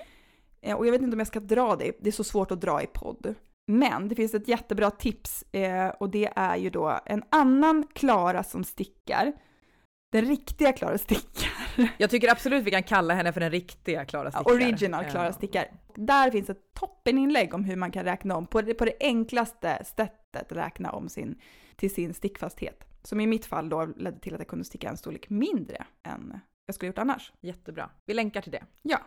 Eh, 0.61 0.75
Och 0.77 0.87
jag 0.87 0.91
vet 0.91 1.01
inte 1.01 1.13
om 1.15 1.19
jag 1.19 1.27
ska 1.27 1.39
dra 1.39 1.75
det, 1.75 1.91
det 1.99 2.09
är 2.09 2.11
så 2.11 2.23
svårt 2.23 2.51
att 2.51 2.61
dra 2.61 2.81
i 2.81 2.87
podd. 2.87 3.35
Men 3.67 4.07
det 4.09 4.15
finns 4.15 4.33
ett 4.33 4.47
jättebra 4.47 4.91
tips 4.91 5.43
eh, 5.51 5.87
och 5.87 6.09
det 6.09 6.33
är 6.35 6.55
ju 6.57 6.69
då 6.69 6.99
en 7.05 7.23
annan 7.29 7.87
Klara 7.93 8.43
som 8.43 8.63
stickar. 8.63 9.33
Den 10.13 10.25
riktiga 10.25 10.73
Klara 10.73 10.97
stickar. 10.97 11.49
Jag 11.97 12.09
tycker 12.09 12.31
absolut 12.31 12.63
vi 12.63 12.71
kan 12.71 12.83
kalla 12.83 13.13
henne 13.13 13.33
för 13.33 13.39
den 13.39 13.51
riktiga 13.51 14.05
Klara 14.05 14.25
Ja, 14.25 14.31
Stickar. 14.31 14.53
Original 14.55 15.05
Klara 15.05 15.25
Ja. 15.25 15.33
stickar. 15.33 15.65
Där 15.95 16.31
finns 16.31 16.49
ett 16.49 16.73
toppeninlägg 16.73 17.53
om 17.53 17.63
hur 17.63 17.75
man 17.75 17.91
kan 17.91 18.03
räkna 18.03 18.35
om 18.35 18.47
på 18.47 18.61
det, 18.61 18.73
på 18.73 18.85
det 18.85 18.93
enklaste 18.99 19.83
sättet 19.85 20.51
räkna 20.51 20.91
om 20.91 21.09
sin, 21.09 21.41
till 21.75 21.93
sin 21.93 22.13
stickfasthet. 22.13 22.83
Som 23.03 23.19
i 23.19 23.27
mitt 23.27 23.45
fall 23.45 23.69
då 23.69 23.85
ledde 23.85 24.19
till 24.19 24.33
att 24.33 24.39
jag 24.39 24.47
kunde 24.47 24.65
sticka 24.65 24.89
en 24.89 24.97
storlek 24.97 25.29
mindre 25.29 25.85
än 26.03 26.39
jag 26.65 26.75
skulle 26.75 26.87
gjort 26.87 26.97
annars. 26.97 27.33
Jättebra. 27.41 27.89
Vi 28.05 28.13
länkar 28.13 28.41
till 28.41 28.51
det. 28.51 28.63
Ja. 28.81 28.97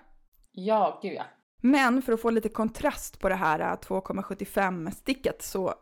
ja, 0.52 0.98
gud 1.02 1.12
ja. 1.12 1.24
Men 1.62 2.02
för 2.02 2.12
att 2.12 2.20
få 2.20 2.30
lite 2.30 2.48
kontrast 2.48 3.20
på 3.20 3.28
det 3.28 3.34
här 3.34 3.60
äh, 3.60 3.76
2,75 3.76 4.90
sticket 4.90 5.42
så 5.42 5.74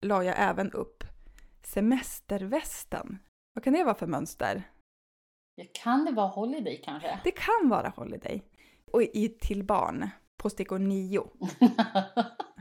la 0.00 0.24
jag 0.24 0.34
även 0.38 0.72
upp 0.72 1.04
semestervästen. 1.62 3.18
Vad 3.54 3.64
kan 3.64 3.72
det 3.72 3.84
vara 3.84 3.94
för 3.94 4.06
mönster? 4.06 4.62
Kan 5.72 6.04
det 6.04 6.12
vara 6.12 6.28
Holiday 6.28 6.82
kanske? 6.84 7.20
Det 7.24 7.30
kan 7.30 7.68
vara 7.68 7.88
Holiday. 7.88 8.42
Och 8.92 9.02
i 9.02 9.28
till 9.28 9.64
barn 9.64 10.10
på 10.36 10.50
stickor 10.50 10.78
9. 10.78 11.22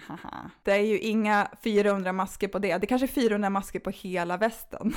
Haha. 0.08 0.52
Det 0.64 0.72
är 0.72 0.82
ju 0.82 1.00
inga 1.00 1.52
400 1.64 2.14
masker 2.14 2.48
på 2.48 2.60
det. 2.60 2.78
Det 2.78 2.88
kanske 2.88 3.06
är 3.06 3.08
400 3.08 3.50
masker 3.50 3.80
på 3.80 3.90
hela 3.90 4.38
västen. 4.38 4.94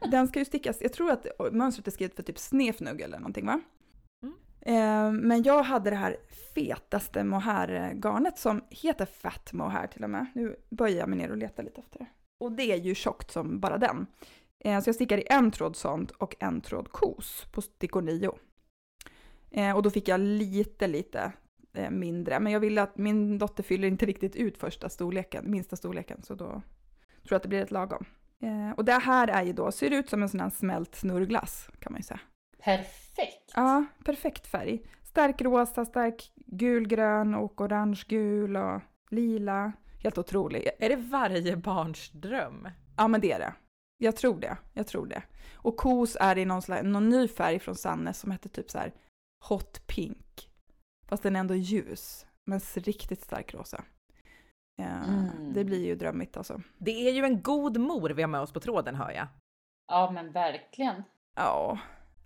Den 0.10 0.28
ska 0.28 0.38
ju 0.38 0.44
stickas, 0.44 0.80
jag 0.80 0.92
tror 0.92 1.10
att 1.10 1.26
mönstret 1.52 1.86
är 1.86 1.90
skrivet 1.90 2.16
för 2.16 2.22
typ 2.22 2.38
snefnugg 2.38 3.00
eller 3.00 3.18
någonting 3.18 3.46
va? 3.46 3.60
Mm. 4.22 4.34
Eh, 4.60 5.12
men 5.12 5.42
jag 5.42 5.62
hade 5.62 5.90
det 5.90 5.96
här 5.96 6.16
fetaste 6.54 7.24
mohair-garnet 7.24 8.38
som 8.38 8.64
heter 8.70 9.06
Fat 9.06 9.52
Mohair 9.52 9.86
till 9.86 10.04
och 10.04 10.10
med. 10.10 10.26
Nu 10.34 10.56
böjer 10.70 10.98
jag 10.98 11.08
mig 11.08 11.18
ner 11.18 11.30
och 11.30 11.36
letar 11.36 11.62
lite 11.62 11.80
efter 11.80 11.98
det. 11.98 12.06
Och 12.40 12.52
det 12.52 12.72
är 12.72 12.76
ju 12.76 12.94
tjockt 12.94 13.30
som 13.30 13.60
bara 13.60 13.78
den. 13.78 14.06
Eh, 14.58 14.80
så 14.80 14.88
jag 14.88 14.94
stickar 14.94 15.18
i 15.18 15.26
en 15.30 15.50
tråd 15.50 15.76
sånt 15.76 16.10
och 16.10 16.34
en 16.40 16.60
tråd 16.60 16.92
kos 16.92 17.46
på 17.52 17.62
stickor 17.62 18.02
9. 18.02 18.32
Eh, 19.50 19.76
och 19.76 19.82
då 19.82 19.90
fick 19.90 20.08
jag 20.08 20.20
lite, 20.20 20.86
lite 20.86 21.32
eh, 21.72 21.90
mindre. 21.90 22.40
Men 22.40 22.52
jag 22.52 22.60
ville 22.60 22.82
att 22.82 22.98
min 22.98 23.38
dotter 23.38 23.62
fyller 23.62 23.88
inte 23.88 24.06
riktigt 24.06 24.36
ut 24.36 24.58
första 24.58 24.88
storleken, 24.88 25.50
minsta 25.50 25.76
storleken. 25.76 26.22
Så 26.22 26.34
då 26.34 26.44
tror 26.46 26.62
jag 27.28 27.36
att 27.36 27.42
det 27.42 27.48
blir 27.48 27.62
ett 27.62 27.70
lagom. 27.70 28.04
Och 28.76 28.84
det 28.84 28.92
här 28.92 29.28
är 29.28 29.42
ju 29.42 29.52
då, 29.52 29.72
ser 29.72 29.90
ut 29.90 30.10
som 30.10 30.22
en 30.22 30.28
sån 30.28 30.40
här 30.40 30.50
smält 30.50 30.94
snurrglass 30.94 31.68
kan 31.78 31.92
man 31.92 31.98
ju 31.98 32.02
säga. 32.02 32.20
Perfekt. 32.58 33.52
Ja, 33.54 33.84
perfekt 34.04 34.46
färg. 34.46 34.82
Stark 35.02 35.42
rosa, 35.42 35.84
stark 35.84 36.32
gulgrön 36.36 37.34
och 37.34 37.60
orange-gul 37.60 38.56
och 38.56 38.80
lila. 39.10 39.72
Helt 40.02 40.18
otrolig. 40.18 40.68
Är 40.78 40.88
det 40.88 40.96
varje 40.96 41.56
barns 41.56 42.10
dröm? 42.10 42.68
Ja, 42.96 43.08
men 43.08 43.20
det 43.20 43.32
är 43.32 43.38
det. 43.38 43.54
Jag 43.98 44.16
tror 44.16 44.40
det. 44.40 44.56
Jag 44.72 44.86
tror 44.86 45.06
det. 45.06 45.22
Och 45.54 45.76
kos 45.76 46.16
är 46.20 46.38
i 46.38 46.44
någon, 46.44 46.62
slags, 46.62 46.82
någon 46.84 47.08
ny 47.08 47.28
färg 47.28 47.58
från 47.58 47.74
Sanne 47.74 48.12
som 48.12 48.30
heter 48.30 48.48
typ 48.48 48.70
så 48.70 48.78
här 48.78 48.92
hot 49.48 49.86
pink. 49.86 50.50
Fast 51.08 51.22
den 51.22 51.36
är 51.36 51.40
ändå 51.40 51.54
ljus, 51.54 52.26
men 52.46 52.60
riktigt 52.74 53.22
stark 53.22 53.54
rosa. 53.54 53.84
Eh, 54.82 55.08
Mm. 55.08 55.52
Det 55.52 55.64
blir 55.64 55.86
ju 55.86 55.94
drömmigt 55.94 56.36
alltså. 56.36 56.60
Det 56.78 57.08
är 57.08 57.12
ju 57.12 57.24
en 57.24 57.42
god 57.42 57.78
mor 57.78 58.10
vi 58.10 58.22
har 58.22 58.28
med 58.28 58.40
oss 58.40 58.52
på 58.52 58.60
tråden 58.60 58.94
hör 58.94 59.10
jag. 59.10 59.26
Ja, 59.88 60.10
men 60.10 60.32
verkligen. 60.32 61.02
Ja. 61.36 61.78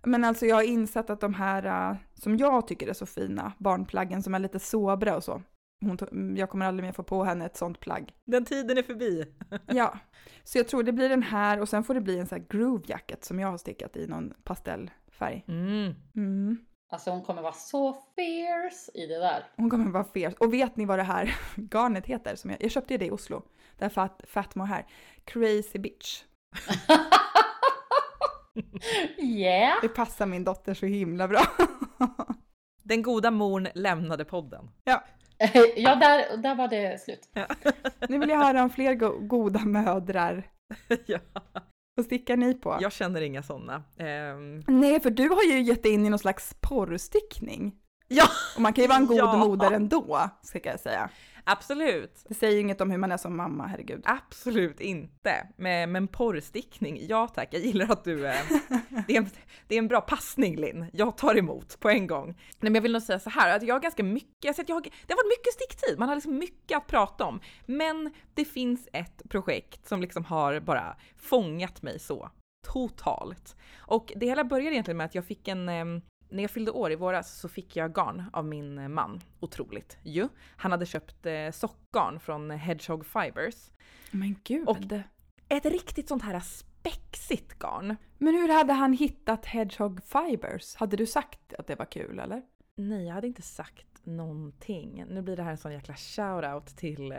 Men 0.03 0.23
alltså 0.23 0.45
jag 0.45 0.55
har 0.55 0.63
insett 0.63 1.09
att 1.09 1.21
de 1.21 1.33
här 1.33 1.89
eh, 1.91 1.97
som 2.13 2.37
jag 2.37 2.67
tycker 2.67 2.87
är 2.87 2.93
så 2.93 3.05
fina, 3.05 3.53
barnplaggen 3.57 4.23
som 4.23 4.35
är 4.35 4.39
lite 4.39 4.59
sobra 4.59 5.15
och 5.15 5.23
så. 5.23 5.41
Hon, 5.81 5.97
to- 5.97 6.37
jag 6.37 6.49
kommer 6.49 6.65
aldrig 6.65 6.85
mer 6.85 6.91
få 6.91 7.03
på 7.03 7.23
henne 7.23 7.45
ett 7.45 7.57
sånt 7.57 7.79
plagg. 7.79 8.13
Den 8.25 8.45
tiden 8.45 8.77
är 8.77 8.83
förbi. 8.83 9.25
Ja, 9.67 9.97
så 10.43 10.57
jag 10.57 10.67
tror 10.67 10.83
det 10.83 10.91
blir 10.91 11.09
den 11.09 11.23
här 11.23 11.61
och 11.61 11.69
sen 11.69 11.83
får 11.83 11.93
det 11.93 12.01
bli 12.01 12.19
en 12.19 12.27
sån 12.27 12.39
här 12.39 12.45
groove 12.49 12.83
jacket 12.87 13.25
som 13.25 13.39
jag 13.39 13.47
har 13.47 13.57
stickat 13.57 13.97
i 13.97 14.07
någon 14.07 14.33
pastellfärg. 14.43 15.43
Mm. 15.47 15.93
Mm. 16.15 16.57
Alltså 16.91 17.11
hon 17.11 17.21
kommer 17.21 17.41
vara 17.41 17.53
så 17.53 17.93
fierce 18.15 18.91
i 18.93 19.07
det 19.07 19.17
där. 19.19 19.43
Hon 19.57 19.69
kommer 19.69 19.91
vara 19.91 20.03
fierce. 20.03 20.35
Och 20.39 20.53
vet 20.53 20.75
ni 20.75 20.85
vad 20.85 20.99
det 20.99 21.03
här 21.03 21.35
garnet 21.55 22.05
heter? 22.05 22.35
Som 22.35 22.49
jag, 22.49 22.63
jag 22.63 22.71
köpte 22.71 22.97
det 22.97 23.05
i 23.05 23.11
Oslo. 23.11 23.43
Det 23.77 23.85
är 23.85 23.89
fat, 23.89 24.21
fat 24.27 24.55
mohair. 24.55 24.85
Crazy 25.25 25.79
bitch. 25.79 26.23
yeah! 29.17 29.73
Det 29.81 29.89
passar 29.89 30.25
min 30.25 30.43
dotter 30.43 30.73
så 30.73 30.85
himla 30.85 31.27
bra. 31.27 31.41
Den 32.83 33.01
goda 33.01 33.31
morn 33.31 33.67
lämnade 33.75 34.25
podden. 34.25 34.69
ja, 34.83 35.03
där, 35.95 36.37
där 36.37 36.55
var 36.55 36.67
det 36.67 37.01
slut. 37.01 37.29
Nu 38.09 38.17
vill 38.19 38.29
jag 38.29 38.37
höra 38.37 38.63
om 38.63 38.69
fler 38.69 38.93
go- 38.93 39.19
goda 39.19 39.59
mödrar. 39.59 40.47
ja. 41.05 41.19
Vad 41.95 42.05
stickar 42.05 42.37
ni 42.37 42.53
på? 42.53 42.77
Jag 42.81 42.91
känner 42.91 43.21
inga 43.21 43.43
sådana. 43.43 43.83
Ehm, 43.97 44.63
Nej, 44.67 44.99
för 44.99 45.09
du 45.09 45.29
har 45.29 45.43
ju 45.43 45.61
gett 45.61 45.85
in 45.85 46.05
i 46.05 46.09
någon 46.09 46.19
slags 46.19 46.55
porrstickning. 46.61 47.75
Ja! 48.07 48.27
Och 48.55 48.61
man 48.61 48.73
kan 48.73 48.81
ju 48.81 48.87
vara 48.87 48.97
en 48.97 49.05
god 49.05 49.17
Ja! 49.17 49.37
moder 49.37 49.71
ändå, 49.71 50.29
ska 50.41 50.59
jag 50.63 50.79
säga. 50.79 51.09
absolut. 51.43 52.23
Det 52.27 52.33
säger 52.33 52.53
ju 52.53 52.59
inget 52.59 52.81
om 52.81 52.91
hur 52.91 52.97
man 52.97 53.11
är 53.11 53.17
som 53.17 53.37
mamma, 53.37 53.67
herregud. 53.67 54.01
Absolut 54.05 54.79
inte. 54.79 55.47
Men, 55.57 55.91
men 55.91 56.07
porrstickning, 56.07 57.07
ja 57.07 57.27
tack. 57.27 57.49
Jag 57.51 57.61
gillar 57.61 57.91
att 57.91 58.03
du... 58.03 58.27
Eh, 58.27 58.35
det, 59.07 59.15
är 59.15 59.17
en, 59.17 59.29
det 59.67 59.75
är 59.75 59.79
en 59.79 59.87
bra 59.87 60.01
passning 60.01 60.55
Linn. 60.55 60.85
Jag 60.93 61.17
tar 61.17 61.37
emot 61.37 61.79
på 61.79 61.89
en 61.89 62.07
gång. 62.07 62.25
Nej, 62.27 62.35
men 62.59 62.75
jag 62.75 62.81
vill 62.81 62.91
nog 62.91 63.01
säga 63.01 63.19
så 63.19 63.29
här, 63.29 63.55
att 63.55 63.63
jag 63.63 63.75
har 63.75 63.79
ganska 63.79 64.03
mycket, 64.03 64.47
alltså 64.49 64.61
att 64.61 64.69
jag 64.69 64.75
har, 64.75 64.81
det 64.81 65.13
har 65.13 65.23
varit 65.23 65.37
mycket 65.39 65.53
sticktid, 65.53 65.99
man 65.99 66.09
har 66.09 66.15
liksom 66.15 66.37
mycket 66.37 66.77
att 66.77 66.87
prata 66.87 67.25
om. 67.25 67.39
Men 67.65 68.13
det 68.33 68.45
finns 68.45 68.87
ett 68.93 69.21
projekt 69.29 69.87
som 69.87 70.01
liksom 70.01 70.25
har 70.25 70.59
bara 70.59 70.95
fångat 71.17 71.81
mig 71.81 71.99
så 71.99 72.29
totalt. 72.65 73.55
Och 73.77 74.13
det 74.15 74.25
hela 74.25 74.43
började 74.43 74.71
egentligen 74.75 74.97
med 74.97 75.05
att 75.05 75.15
jag 75.15 75.25
fick 75.25 75.47
en, 75.47 75.69
eh, 75.69 75.85
när 76.29 76.43
jag 76.43 76.51
fyllde 76.51 76.71
år 76.71 76.91
i 76.91 76.95
våras 76.95 77.39
så 77.39 77.49
fick 77.49 77.75
jag 77.75 77.93
garn 77.93 78.23
av 78.33 78.45
min 78.45 78.93
man. 78.93 79.19
Otroligt 79.39 79.97
ju. 80.03 80.27
Han 80.57 80.71
hade 80.71 80.85
köpt 80.85 81.25
eh, 81.25 81.51
sockgarn 81.51 82.19
från 82.19 82.51
Hedgehog 82.51 83.05
Fibers. 83.05 83.71
Men 84.11 84.35
gud. 84.43 84.67
Och- 84.67 84.77
Ett 85.49 85.65
riktigt 85.65 86.07
sånt 86.07 86.23
här 86.23 86.39
spexigt 86.39 87.59
garn. 87.59 87.95
Men 88.17 88.33
hur 88.35 88.53
hade 88.53 88.73
han 88.73 88.93
hittat 88.93 89.45
Hedgehog 89.45 89.99
Fibers? 90.03 90.75
Hade 90.75 90.97
du 90.97 91.05
sagt 91.05 91.53
att 91.53 91.67
det 91.67 91.75
var 91.75 91.85
kul 91.85 92.19
eller? 92.19 92.41
Nej, 92.77 93.05
jag 93.07 93.13
hade 93.13 93.27
inte 93.27 93.41
sagt 93.41 93.85
någonting. 94.03 95.05
Nu 95.09 95.21
blir 95.21 95.35
det 95.37 95.43
här 95.43 95.51
en 95.51 95.57
sån 95.57 95.73
jäkla 95.73 95.93
shout-out 95.93 96.65
till 96.75 97.11
eh, 97.11 97.17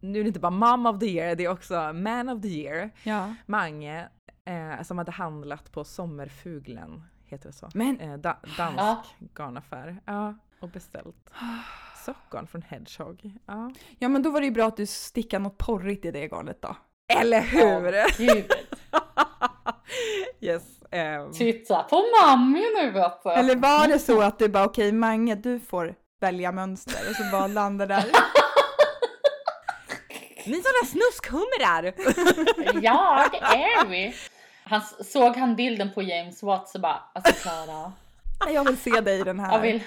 nu 0.00 0.18
är 0.18 0.22
det 0.24 0.28
inte 0.28 0.40
bara 0.40 0.50
mom 0.76 0.86
of 0.86 0.98
the 1.00 1.06
year, 1.06 1.36
det 1.36 1.44
är 1.44 1.48
också 1.48 1.92
man 1.92 2.28
of 2.28 2.42
the 2.42 2.48
year. 2.48 2.90
Ja. 3.02 3.34
Mange 3.46 4.08
eh, 4.44 4.82
som 4.82 4.98
hade 4.98 5.12
handlat 5.12 5.72
på 5.72 5.84
Sommerfuglen, 5.84 7.02
heter 7.28 7.46
det 7.48 7.52
så? 7.54 7.68
Men 7.74 8.00
Eh, 8.00 8.16
da, 8.16 8.36
dansk 8.58 8.78
Ja. 8.78 9.02
garnaffär. 9.34 9.96
Ja, 10.04 10.34
och 10.60 10.68
beställt 10.68 11.30
sockgarn 12.06 12.46
från 12.46 12.62
Hedgehog. 12.62 13.32
Ja. 13.46 13.70
Ja 13.98 14.08
men 14.08 14.22
då 14.22 14.30
var 14.30 14.40
det 14.40 14.46
ju 14.46 14.52
bra 14.52 14.66
att 14.66 14.76
du 14.76 14.86
stickade 14.86 15.42
något 15.44 15.58
porrigt 15.58 16.04
i 16.04 16.10
det 16.10 16.28
garnet 16.28 16.62
då. 16.62 16.76
Eller 17.08 17.40
hur? 17.40 18.18
Gud. 18.26 18.50
yes. 20.40 20.62
ehm. 20.90 21.32
Titta 21.32 21.82
på 21.82 22.02
mammi 22.22 22.64
nu 22.82 22.90
vet 22.90 23.22
du. 23.24 23.30
Eller 23.30 23.56
var 23.56 23.88
det 23.88 23.98
så 23.98 24.20
att 24.22 24.38
du 24.38 24.48
bara 24.48 24.64
okej 24.64 24.92
Mange 24.92 25.34
du 25.34 25.60
får 25.60 25.94
välja 26.20 26.52
mönster 26.52 27.10
och 27.10 27.16
så 27.16 27.22
bara 27.32 27.46
landar 27.46 27.86
där. 27.86 28.04
Ni 30.46 30.62
sådana 30.62 30.86
snuskhumrar! 30.86 31.92
Ja, 32.82 33.28
det 33.32 33.38
är 33.38 33.86
vi. 33.86 34.14
Han 34.68 34.80
såg 35.04 35.36
han 35.36 35.56
bilden 35.56 35.92
på 35.92 36.02
James 36.02 36.42
Watts 36.42 36.74
och 36.74 36.80
bara, 36.80 37.02
alltså 37.12 37.32
Klara, 37.34 37.92
Jag 38.54 38.64
vill 38.64 38.76
se 38.76 39.00
dig 39.00 39.20
i 39.20 39.22
den 39.22 39.40
här. 39.40 39.52
jag 39.52 39.60
vill... 39.60 39.82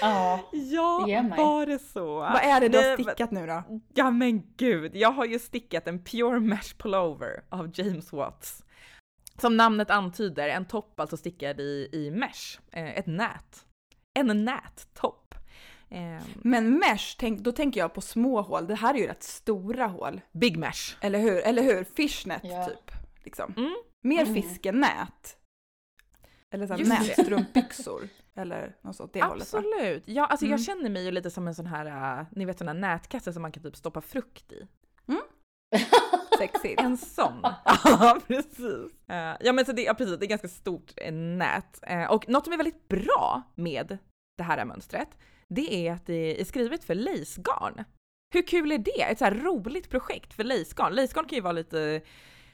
Ja, 0.00 0.40
Ja, 0.52 1.24
var 1.36 1.66
det 1.66 1.78
så? 1.78 2.14
Vad 2.14 2.42
är 2.42 2.60
det 2.60 2.68
du 2.68 2.78
har 2.78 2.94
stickat 2.94 3.30
nu 3.30 3.46
då? 3.46 3.62
Ja 3.94 4.10
men 4.10 4.42
gud, 4.56 4.96
jag 4.96 5.10
har 5.12 5.24
ju 5.24 5.38
stickat 5.38 5.86
en 5.88 6.04
Pure 6.04 6.40
Mesh 6.40 6.76
Pullover 6.78 7.42
av 7.48 7.70
James 7.74 8.12
Watts. 8.12 8.64
Som 9.40 9.56
namnet 9.56 9.90
antyder, 9.90 10.48
en 10.48 10.64
topp 10.64 11.00
alltså 11.00 11.16
stickad 11.16 11.60
i, 11.60 11.88
i 11.92 12.10
mesh, 12.10 12.58
eh, 12.72 12.98
ett 12.98 13.06
nät. 13.06 13.64
En 14.14 14.44
nättopp. 14.44 15.34
Eh, 15.90 16.22
Men 16.34 16.78
mesh, 16.78 17.16
tänk, 17.18 17.40
då 17.40 17.52
tänker 17.52 17.80
jag 17.80 17.94
på 17.94 18.00
små 18.00 18.40
hål. 18.42 18.66
Det 18.66 18.74
här 18.74 18.94
är 18.94 18.98
ju 18.98 19.06
rätt 19.06 19.22
stora 19.22 19.86
hål. 19.86 20.20
big 20.32 20.56
mesh. 20.58 20.96
Eller 21.00 21.18
hur? 21.18 21.38
Eller 21.46 21.62
hur? 21.62 21.84
Fishnet 21.84 22.40
Ja. 22.44 22.64
typ. 22.66 22.90
Liksom. 23.28 23.54
Mm. 23.56 23.74
Mer 24.04 24.22
Mm. 24.22 24.34
fiskenät. 24.34 25.36
Eller 26.50 26.66
så 26.66 26.72
här 26.72 26.80
Just 26.80 26.90
nätstrumpbyxor. 26.92 28.08
Eller 28.34 28.76
något 28.82 28.96
sånt, 28.96 29.12
det 29.12 29.22
hållet? 29.24 29.42
Absolut. 29.54 30.02
Ja, 30.06 30.26
alltså 30.26 30.46
Mm. 30.46 30.50
jag 30.50 30.64
känner 30.66 30.90
mig 30.90 31.04
ju 31.04 31.10
lite 31.10 31.30
som 31.30 31.48
en 31.48 31.54
sån 31.54 31.66
här, 31.66 32.18
äh, 32.20 32.26
ni 32.32 32.44
vet 32.44 32.58
sån 32.58 32.66
här 32.68 32.74
nätkasse 32.74 33.32
som 33.32 33.42
man 33.42 33.52
kan 33.52 33.62
typ 33.62 33.76
stoppa 33.76 34.00
frukt 34.00 34.52
i. 34.52 34.66
Sexigt. 36.38 36.80
En 36.80 36.96
sån. 36.96 37.40
ja, 37.84 38.18
precis. 38.26 38.92
Eh, 39.08 39.36
ja, 39.40 39.52
men 39.52 39.64
så 39.66 39.72
det, 39.72 39.82
ja, 39.82 39.94
precis, 39.94 40.18
det 40.18 40.26
är 40.26 40.28
ganska 40.28 40.48
stort 40.48 40.92
eh, 40.96 41.12
nät. 41.12 41.78
Eh, 41.82 42.10
och 42.10 42.28
något 42.28 42.44
som 42.44 42.52
är 42.52 42.56
väldigt 42.56 42.88
bra 42.88 43.42
med 43.54 43.98
det 44.38 44.44
här 44.44 44.64
mönstret, 44.64 45.18
det 45.48 45.86
är 45.88 45.92
att 45.92 46.06
det 46.06 46.40
är 46.40 46.44
skrivet 46.44 46.84
för 46.84 46.94
lacegarn. 46.94 47.84
Hur 48.34 48.42
kul 48.46 48.72
är 48.72 48.78
det? 48.78 49.02
Ett 49.02 49.18
så 49.18 49.24
här 49.24 49.34
roligt 49.34 49.90
projekt 49.90 50.34
för 50.34 50.44
lacegarn. 50.44 50.94
Lacegarn 50.94 51.26
kan 51.26 51.36
ju 51.36 51.42
vara 51.42 51.52
lite 51.52 52.00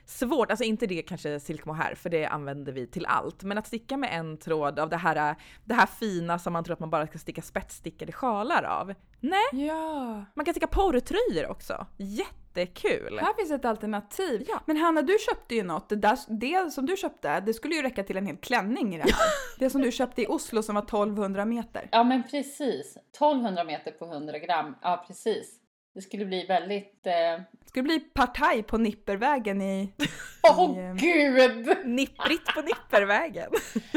svårt, 0.06 0.50
alltså 0.50 0.64
inte 0.64 0.86
det 0.86 1.02
kanske 1.02 1.40
silk 1.40 1.64
mohair 1.64 1.94
för 1.94 2.10
det 2.10 2.26
använder 2.26 2.72
vi 2.72 2.86
till 2.86 3.06
allt, 3.06 3.42
men 3.42 3.58
att 3.58 3.66
sticka 3.66 3.96
med 3.96 4.10
en 4.12 4.36
tråd 4.36 4.78
av 4.78 4.88
det 4.88 4.96
här, 4.96 5.36
det 5.64 5.74
här 5.74 5.86
fina 5.86 6.38
som 6.38 6.52
man 6.52 6.64
tror 6.64 6.72
att 6.72 6.80
man 6.80 6.90
bara 6.90 7.06
ska 7.06 7.18
sticka 7.18 7.42
spetsstickade 7.42 8.12
sjalar 8.12 8.62
av. 8.62 8.94
Nej, 9.20 9.66
Ja, 9.66 10.24
man 10.34 10.44
kan 10.44 10.54
sticka 10.54 10.66
porrtröjor 10.66 11.50
också. 11.50 11.86
Jättekul! 11.96 13.18
här 13.20 13.34
finns 13.34 13.50
ett 13.50 13.64
alternativ. 13.64 14.44
Ja. 14.48 14.60
Men 14.66 14.76
Hanna, 14.76 15.02
du 15.02 15.16
köpte 15.30 15.54
ju 15.54 15.62
något. 15.62 15.88
Det, 15.88 15.96
där, 15.96 16.18
det 16.28 16.72
som 16.72 16.86
du 16.86 16.96
köpte, 16.96 17.40
det 17.40 17.54
skulle 17.54 17.74
ju 17.74 17.82
räcka 17.82 18.04
till 18.04 18.16
en 18.16 18.26
hel 18.26 18.36
klänning 18.36 18.94
i 18.94 18.98
det 18.98 19.02
här. 19.02 19.14
Det 19.58 19.70
som 19.70 19.82
du 19.82 19.92
köpte 19.92 20.22
i 20.22 20.26
Oslo 20.26 20.62
som 20.62 20.74
var 20.74 20.82
1200 20.82 21.44
meter. 21.44 21.88
Ja 21.92 22.04
men 22.04 22.22
precis. 22.22 22.96
1200 22.96 23.64
meter 23.64 23.90
på 23.90 24.04
100 24.04 24.38
gram. 24.38 24.76
Ja 24.82 25.04
precis. 25.06 25.60
Det 25.94 26.02
skulle 26.02 26.24
bli 26.24 26.46
väldigt... 26.46 27.06
Eh... 27.06 27.42
Det 27.74 27.80
skulle 27.80 27.98
bli 27.98 28.00
partaj 28.00 28.62
på 28.62 28.78
Nippervägen 28.78 29.62
i... 29.62 29.92
Åh 30.50 30.78
I, 30.78 30.84
eh, 30.84 30.94
gud! 30.94 31.86
Nipprigt 31.86 32.54
på 32.54 32.60
Nippervägen. 32.62 33.50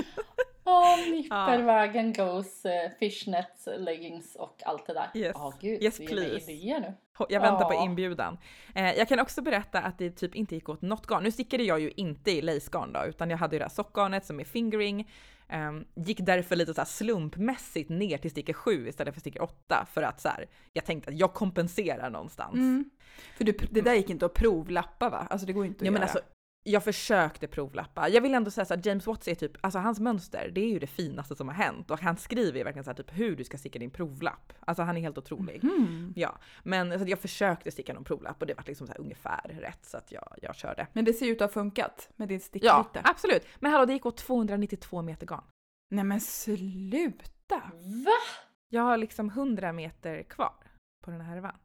Åh, 0.65 0.98
Nippervägen 1.12 2.13
goes 2.13 2.65
eh, 2.65 2.91
fishnets, 3.00 3.67
leggings 3.77 4.36
och 4.36 4.62
allt 4.65 4.86
det 4.88 4.93
där. 4.93 5.10
Yes. 5.13 5.31
Ja 5.36 5.53
gud, 5.62 5.84
Yes, 5.84 5.98
please. 5.98 6.51
idéer 6.51 6.79
nu. 6.79 6.93
Jag 7.29 7.41
väntar 7.41 7.65
på 7.65 7.74
Ja. 7.74 7.86
inbjudan. 7.86 8.38
Eh, 8.75 8.91
jag 8.93 9.07
kan 9.07 9.19
också 9.19 9.41
berätta 9.41 9.79
att 9.79 9.98
det 9.98 10.12
typ 10.12 10.36
inte 10.36 10.55
gick 10.55 10.69
åt 10.69 10.81
något 10.81 11.07
garn. 11.07 11.24
Nu 11.24 11.31
stickade 11.31 11.63
jag 11.63 11.79
ju 11.79 11.91
inte 11.96 12.31
i 12.31 12.41
lacegarn 12.41 12.93
då, 12.93 13.05
utan 13.05 13.29
jag 13.29 13.38
hade 13.38 13.55
ju 13.55 13.60
det 13.60 13.65
här 13.65 13.69
sockgarnet 13.69 14.25
som 14.25 14.39
är 14.39 14.43
fingering. 14.43 15.07
Ehm, 15.50 15.86
gick 15.96 16.20
därför 16.20 16.56
lite 16.56 16.74
så 16.74 16.86
slumpmässigt 16.86 17.89
ner 17.89 18.18
till 18.18 18.32
sticker 18.32 18.54
7 18.54 18.88
istället 18.88 19.13
för 19.13 19.22
sticker 19.22 19.42
8 19.42 19.88
för 19.94 20.01
att 20.01 20.22
så 20.22 20.30
här, 20.30 20.46
jag 20.74 20.86
tänkte 20.86 21.10
att 21.10 21.20
jag 21.20 21.34
kompenserar 21.34 22.10
någonstans. 22.10 22.56
Mm. 22.56 22.89
För 23.38 23.44
du, 23.44 23.58
det 23.72 23.82
där 23.82 23.94
gick 23.94 24.10
inte 24.10 24.25
att 24.25 24.34
provlappa 24.34 25.10
va? 25.10 25.27
Alltså 25.30 25.48
det 25.48 25.54
går 25.54 25.66
inte 25.66 25.82
att 25.82 25.86
Ja 25.86 25.92
men 25.92 26.01
göra. 26.01 26.12
alltså, 26.12 26.20
jag 26.72 26.84
försökte 26.84 27.48
provlappa. 27.48 28.10
Jag 28.10 28.22
vill 28.22 28.34
ändå 28.34 28.52
säga 28.52 28.66
så 28.66 28.74
att 28.74 28.86
James 28.86 29.08
Watts 29.08 29.28
är 29.28 29.36
typ, 29.36 29.52
alltså 29.62 29.80
hans 29.80 30.00
mönster, 30.00 30.52
det 30.56 30.62
är 30.62 30.70
ju 30.70 30.80
det 30.80 30.88
finaste 30.88 31.36
som 31.36 31.48
har 31.48 31.56
hänt 31.56 31.92
och 31.92 32.00
han 32.00 32.18
skriver 32.18 32.58
ju 32.58 32.64
verkligen 32.64 32.84
så 32.84 32.90
här 32.90 32.96
typ 32.96 33.12
hur 33.20 33.36
du 33.36 33.44
ska 33.44 33.58
sticka 33.58 33.80
din 33.80 33.90
provlapp. 33.92 34.54
Alltså 34.60 34.84
han 34.84 34.98
är 34.98 35.02
helt 35.02 35.18
otrolig. 35.18 35.64
Mm. 35.64 36.14
Ja, 36.16 36.38
men 36.64 36.92
så 36.92 37.04
att 37.04 37.10
jag 37.10 37.20
försökte 37.20 37.72
sticka 37.72 37.94
någon 37.94 38.04
provlapp 38.04 38.42
och 38.42 38.48
det 38.48 38.54
var 38.54 38.64
liksom 38.68 38.88
så 38.88 38.94
här 38.94 39.00
ungefär 39.02 39.42
rätt 39.62 39.86
så 39.86 39.98
att 39.98 40.12
jag, 40.12 40.36
jag 40.42 40.56
körde. 40.56 40.88
Men 40.94 41.06
det 41.06 41.14
ser 41.14 41.26
ut 41.26 41.42
att 41.42 41.50
ha 41.50 41.62
funkat 41.62 42.10
med 42.16 42.28
din 42.28 42.38
Ja, 42.40 42.44
stickbyte. 42.46 43.02
absolut. 43.04 43.44
Men 43.60 43.72
hallå, 43.72 43.86
det 43.86 43.94
gick 43.94 44.06
åt 44.06 44.18
292 44.18 45.02
meter 45.02 45.26
garn. 45.28 45.44
Nej 45.92 46.04
men 46.04 46.22
sluta! 46.22 47.56
Va? 48.06 48.12
Jag 48.70 48.82
har 48.82 48.98
liksom 48.98 49.30
100 49.30 49.72
meter 49.72 50.24
kvar 50.24 50.54
på 51.06 51.12
den 51.12 51.22
här 51.22 51.34
härvan. 51.36 51.56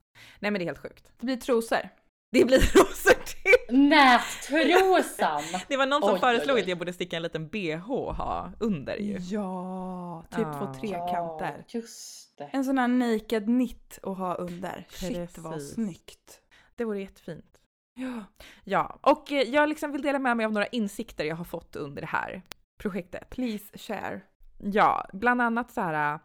Nej 0.40 0.50
men 0.50 0.54
det 0.58 0.62
är 0.64 0.66
helt 0.66 0.78
sjukt. 0.78 1.12
Det 1.18 1.26
blir 1.26 1.36
trosor. 1.36 1.88
Det 2.32 2.44
blir 2.44 2.58
rosor 2.74 3.14
till! 3.24 3.78
Nättrosan! 3.88 5.42
Det 5.68 5.76
var 5.76 5.86
någon 5.86 6.02
som 6.02 6.14
Oj, 6.14 6.20
föreslog 6.20 6.54
oj, 6.54 6.58
oj. 6.58 6.62
att 6.62 6.68
jag 6.68 6.78
borde 6.78 6.92
sticka 6.92 7.16
en 7.16 7.22
liten 7.22 7.48
bh 7.48 7.76
ha 8.16 8.52
under 8.60 8.96
ju. 8.96 9.18
Ja, 9.18 10.24
typ 10.30 10.38
Ja. 10.40 10.52
två 10.58 10.74
trekanter. 10.80 11.64
Ja, 11.68 11.78
just 11.78 12.38
det. 12.38 12.44
En 12.44 12.64
sån 12.64 12.78
här 12.78 12.88
naked 12.88 13.44
knit 13.44 13.98
att 14.02 14.18
ha 14.18 14.34
under. 14.34 14.86
Shit 14.90 15.38
vad 15.38 15.52
Precis. 15.52 15.74
snyggt. 15.74 16.40
Det 16.76 16.84
vore 16.84 17.00
jättefint. 17.00 17.58
Ja. 17.94 18.24
Ja, 18.64 18.98
och 19.02 19.32
eh, 19.32 19.42
jag 19.42 19.68
liksom 19.68 19.92
vill 19.92 20.02
dela 20.02 20.18
med 20.18 20.36
mig 20.36 20.46
av 20.46 20.52
några 20.52 20.66
insikter 20.66 21.24
jag 21.24 21.36
har 21.36 21.44
fått 21.44 21.76
under 21.76 22.00
det 22.02 22.08
här 22.08 22.42
projektet. 22.78 23.30
Please 23.30 23.78
share. 23.78 24.20
Ja, 24.58 25.08
bland 25.12 25.42
annat 25.42 25.70
så 25.70 25.80
här. 25.80 26.18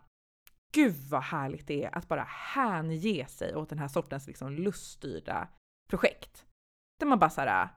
Gud 0.74 0.96
vad 1.10 1.22
härligt 1.24 1.67
det 1.67 1.84
är 1.84 1.98
att 1.98 2.08
bara 2.08 2.24
hänge 2.30 3.26
sig 3.28 3.56
åt 3.56 3.70
den 3.70 3.80
här 3.80 3.88
sortens 3.88 4.28
liksom 4.28 4.52
luststyrda 4.52 5.48
projekt. 5.88 6.45
Där 7.00 7.08
man 7.08 7.19
bara 7.19 7.30
så 7.30 7.41
här. 7.41 7.69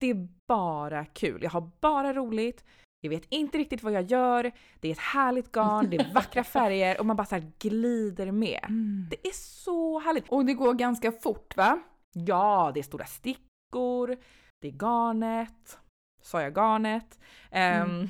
Det 0.00 0.10
är 0.10 0.28
bara 0.48 1.04
kul. 1.04 1.42
Jag 1.42 1.50
har 1.50 1.70
bara 1.80 2.14
roligt. 2.14 2.64
Jag 3.00 3.10
vet 3.10 3.26
inte 3.28 3.58
riktigt 3.58 3.82
vad 3.82 3.92
jag 3.92 4.10
gör. 4.10 4.52
Det 4.80 4.88
är 4.88 4.92
ett 4.92 4.98
härligt 4.98 5.52
garn, 5.52 5.90
det 5.90 5.96
är 5.96 6.14
vackra 6.14 6.44
färger 6.54 7.00
och 7.00 7.06
man 7.06 7.16
bara 7.16 7.26
så 7.26 7.34
här 7.34 7.52
glider 7.58 8.32
med. 8.32 8.64
Mm. 8.64 9.06
Det 9.10 9.28
är 9.28 9.32
så 9.34 9.98
härligt. 9.98 10.28
Och 10.28 10.44
det 10.44 10.54
går 10.54 10.74
ganska 10.74 11.12
fort 11.12 11.56
va? 11.56 11.80
Ja, 12.12 12.70
det 12.74 12.80
är 12.80 12.84
stora 12.84 13.04
stickor, 13.04 14.16
det 14.60 14.68
är 14.68 14.72
garnet, 14.72 15.78
sa 16.22 16.42
jag 16.42 16.54
garnet? 16.54 17.18
Ehm, 17.50 18.08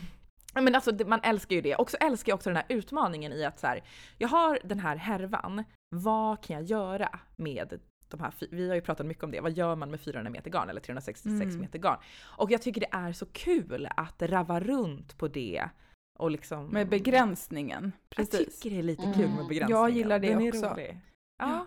Mm. 0.54 0.64
Men 0.64 0.74
alltså 0.74 0.92
man 1.06 1.20
älskar 1.22 1.56
ju 1.56 1.62
det. 1.62 1.74
Och 1.74 1.90
så 1.90 1.96
älskar 2.00 2.30
jag 2.30 2.36
också 2.36 2.50
den 2.50 2.56
här 2.56 2.66
utmaningen 2.68 3.32
i 3.32 3.44
att 3.44 3.58
så 3.58 3.66
här, 3.66 3.82
jag 4.18 4.28
har 4.28 4.58
den 4.64 4.78
här 4.78 4.96
härvan, 4.96 5.64
vad 5.96 6.42
kan 6.42 6.56
jag 6.56 6.64
göra 6.64 7.18
med 7.36 7.80
de 8.16 8.20
här, 8.22 8.32
vi 8.50 8.68
har 8.68 8.74
ju 8.74 8.80
pratat 8.80 9.06
mycket 9.06 9.24
om 9.24 9.30
det, 9.30 9.40
vad 9.40 9.52
gör 9.52 9.76
man 9.76 9.90
med 9.90 10.00
400 10.00 10.30
meter 10.30 10.50
garn 10.50 10.68
eller 10.70 10.80
366 10.80 11.26
Mm. 11.26 11.60
meter 11.60 11.78
garn? 11.78 11.98
Och 12.38 12.50
jag 12.50 12.62
tycker 12.62 12.80
det 12.80 12.88
är 12.92 13.12
så 13.12 13.26
kul 13.26 13.88
att 13.96 14.22
rava 14.22 14.60
runt 14.60 15.18
på 15.18 15.28
det 15.28 15.68
och 16.18 16.30
liksom... 16.30 16.66
Med 16.66 16.88
begränsningen. 16.88 17.92
Jag 18.08 18.16
Precis. 18.16 18.60
tycker 18.60 18.70
det 18.76 18.78
är 18.80 18.82
lite 18.82 19.02
kul 19.02 19.24
Mm. 19.24 19.36
med 19.36 19.46
begränsningar. 19.46 19.80
Jag 19.80 19.90
gillar 19.90 20.18
det 20.18 20.28
Den 20.28 20.40
är 20.42 20.48
också. 20.48 20.66
rolig. 20.66 21.00
Ja. 21.38 21.66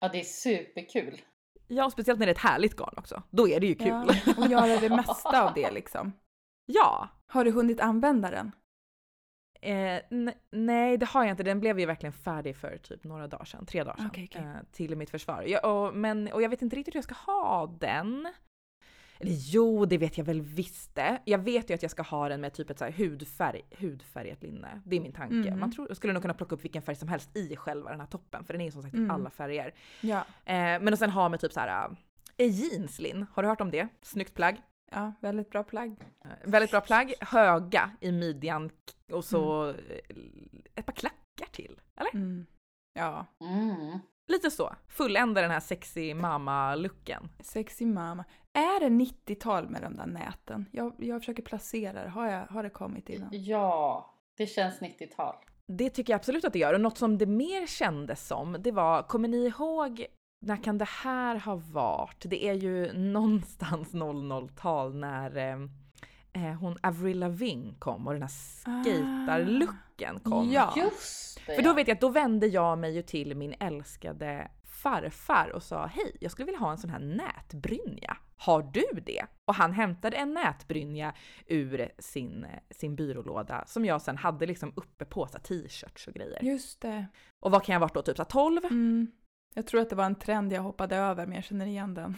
Ja, 0.00 0.08
det 0.08 0.20
är 0.20 0.24
superkul. 0.24 1.20
ja, 1.68 1.90
speciellt 1.90 2.18
när 2.18 2.26
det 2.26 2.30
är 2.30 2.34
ett 2.34 2.40
härligt 2.40 2.76
garn 2.76 2.94
också. 2.96 3.22
Då 3.30 3.48
är 3.48 3.60
det 3.60 3.66
ju 3.66 3.74
kul. 3.74 3.86
Ja, 4.26 4.34
och 4.38 4.46
göra 4.46 4.80
det 4.80 4.88
mesta 4.96 5.42
av 5.48 5.54
det 5.54 5.70
liksom. 5.70 6.12
ja. 6.66 7.08
Har 7.28 7.44
du 7.44 7.50
hunnit 7.50 7.80
använda 7.80 8.30
den? 8.30 8.52
Eh, 9.62 10.00
nej, 10.50 10.96
det 10.98 11.06
har 11.06 11.24
jag 11.24 11.30
inte. 11.30 11.42
Den 11.42 11.60
blev 11.60 11.80
ju 11.80 11.86
verkligen 11.86 12.12
färdig 12.12 12.56
för 12.56 12.76
typ 12.76 13.04
några 13.04 13.26
dagar 13.28 13.44
sedan, 13.44 13.66
tre 13.66 13.84
dagar 13.84 13.96
sedan, 13.96 14.06
Okej, 14.10 14.28
okej. 14.30 14.42
Eh, 14.42 14.56
till 14.72 14.96
mitt 14.96 15.10
försvar. 15.10 15.42
Jag, 15.42 15.64
och, 15.64 15.94
men, 15.94 16.32
och 16.32 16.42
jag 16.42 16.48
vet 16.48 16.62
inte 16.62 16.76
riktigt 16.76 16.94
hur 16.94 16.98
jag 16.98 17.04
ska 17.04 17.14
ha 17.32 17.66
den. 17.80 18.32
Eller 19.18 19.32
jo, 19.34 19.84
det 19.84 19.98
vet 19.98 20.18
jag 20.18 20.24
väl 20.24 20.40
visst 20.40 20.94
det. 20.94 21.18
Jag 21.24 21.38
vet 21.38 21.70
ju 21.70 21.74
att 21.74 21.82
jag 21.82 21.90
ska 21.90 22.02
ha 22.02 22.28
den 22.28 22.40
med 22.40 22.52
typ 22.52 22.70
ett 22.70 22.78
så 22.78 22.84
här 22.84 22.92
hudfärg, 22.92 23.62
hudfärgat 23.78 24.42
linne. 24.42 24.80
Det 24.84 24.96
är 24.96 25.00
min 25.00 25.12
tanke. 25.12 25.50
Mhm. 25.50 25.60
Man 25.60 25.72
tror, 25.72 25.94
skulle 25.94 26.12
nog 26.12 26.22
kunna 26.22 26.34
plocka 26.34 26.54
upp 26.54 26.64
vilken 26.64 26.82
färg 26.82 26.96
som 26.96 27.08
helst 27.08 27.36
i 27.36 27.56
själva 27.56 27.90
den 27.90 28.00
här 28.00 28.06
toppen, 28.06 28.44
för 28.44 28.54
den 28.54 28.60
är 28.60 28.64
ju 28.64 28.70
som 28.72 28.82
sagt 28.82 28.94
i 28.94 28.98
Mm. 28.98 29.10
alla 29.10 29.30
färger. 29.30 29.74
Ja. 30.00 30.18
Eh, 30.44 30.54
men 30.54 30.88
och 30.92 30.98
sen 30.98 31.10
ha 31.10 31.28
med 31.28 31.40
typ 31.40 31.52
så 31.52 31.60
här 31.60 31.96
eh, 32.36 32.50
jeanslin. 32.50 33.26
Har 33.32 33.42
du 33.42 33.48
hört 33.48 33.60
om 33.60 33.70
det? 33.70 33.88
Snyggt 34.02 34.34
plagg. 34.34 34.56
Ja, 34.90 35.12
väldigt 35.20 35.50
bra 35.50 35.62
plagg. 35.64 35.96
Väldigt 36.44 36.70
bra 36.70 36.80
plagg, 36.80 37.14
höga 37.20 37.90
i 38.00 38.12
midjan 38.12 38.70
och 39.12 39.24
så 39.24 39.68
eh, 39.68 39.74
ett 40.74 40.86
par 40.86 40.92
klackar 40.92 41.52
till. 41.52 41.80
Eller? 41.96 42.14
Mm. 42.14 42.46
Ja, 42.94 43.26
Mm. 43.40 43.98
Lite 44.28 44.50
så. 44.50 44.74
Fullända 44.88 45.40
den 45.40 45.50
här 45.50 45.60
sexy 45.60 46.14
mamma-looken. 46.14 47.28
sexy 47.40 47.86
mamma. 47.86 48.24
Är 48.52 48.80
det 48.80 48.88
90-tal 48.88 49.68
med 49.68 49.82
de 49.82 49.94
där 49.96 50.06
näten? 50.06 50.66
Jag, 50.72 50.94
jag 50.98 51.20
försöker 51.20 51.42
placera 51.42 52.02
det. 52.04 52.08
Har, 52.08 52.26
jag, 52.30 52.46
har 52.46 52.62
det 52.62 52.70
kommit 52.70 53.08
innan? 53.08 53.28
Ja, 53.32 54.14
det 54.36 54.46
känns 54.46 54.80
90-tal. 54.80 55.34
Det 55.66 55.90
tycker 55.90 56.12
jag 56.12 56.18
absolut 56.18 56.44
att 56.44 56.52
det 56.52 56.58
gör. 56.58 56.74
Och 56.74 56.80
något 56.80 56.98
som 56.98 57.18
det 57.18 57.26
mer 57.26 57.66
kändes 57.66 58.26
som, 58.26 58.56
det 58.60 58.72
var, 58.72 59.02
kommer 59.02 59.28
ni 59.28 59.46
ihåg, 59.46 60.06
när 60.46 60.56
kan 60.56 60.78
det 60.78 60.88
här 60.88 61.36
ha 61.36 61.56
varit? 61.56 62.24
Det 62.26 62.44
är 62.44 62.54
ju 62.54 62.92
någonstans 63.12 63.94
00-tal 63.94 64.94
när 64.94 65.36
eh, 65.36 65.58
eh, 66.32 66.54
hon 66.54 66.78
Avril 66.82 67.18
Lavigne 67.18 67.74
kom 67.78 68.06
och 68.06 68.12
den 68.12 68.22
här 68.22 68.30
skejtarlooken 68.64 70.20
kom. 70.20 70.50
Ja. 70.50 70.74
Just 70.76 71.40
det. 71.46 71.54
För 71.56 71.62
då 71.62 71.72
vet 71.72 71.88
jag 71.88 71.94
att 71.94 72.00
då 72.00 72.08
vände 72.08 72.46
jag 72.46 72.78
mig 72.78 72.94
ju 72.94 73.02
till 73.02 73.34
min 73.34 73.54
älskade 73.60 74.50
farfar 74.64 75.50
och 75.54 75.62
sa 75.62 75.86
hej, 75.86 76.16
jag 76.20 76.32
skulle 76.32 76.46
vilja 76.46 76.60
ha 76.60 76.70
en 76.70 76.78
sån 76.78 76.90
här 76.90 76.98
nätbrynja. 76.98 78.16
Har 78.36 78.62
du 78.62 79.00
det? 79.06 79.26
Och 79.44 79.54
han 79.54 79.72
hämtade 79.72 80.16
en 80.16 80.34
nätbrynja 80.34 81.14
ur 81.46 81.88
sin, 81.98 82.46
sin 82.70 82.96
byrålåda 82.96 83.64
som 83.66 83.84
jag 83.84 84.02
sen 84.02 84.16
hade 84.16 84.46
liksom 84.46 84.72
uppe 84.76 85.04
på 85.04 85.26
t-shirts 85.26 86.08
och 86.08 86.14
grejer. 86.14 86.42
Just 86.42 86.80
det. 86.80 87.06
Och 87.40 87.50
vad 87.50 87.64
kan 87.64 87.72
jag 87.72 87.80
ha 87.80 87.84
varit 87.84 87.94
då? 87.94 88.02
Typ 88.02 88.16
så 88.16 88.22
här 88.22 88.30
12? 88.30 88.64
Mm. 88.64 89.12
Jag 89.58 89.66
tror 89.66 89.80
att 89.80 89.90
det 89.90 89.96
var 89.96 90.04
en 90.04 90.14
trend 90.14 90.52
jag 90.52 90.62
hoppade 90.62 90.96
över, 90.96 91.26
men 91.26 91.34
jag 91.34 91.44
känner 91.44 91.66
igen 91.66 91.94
den. 91.94 92.16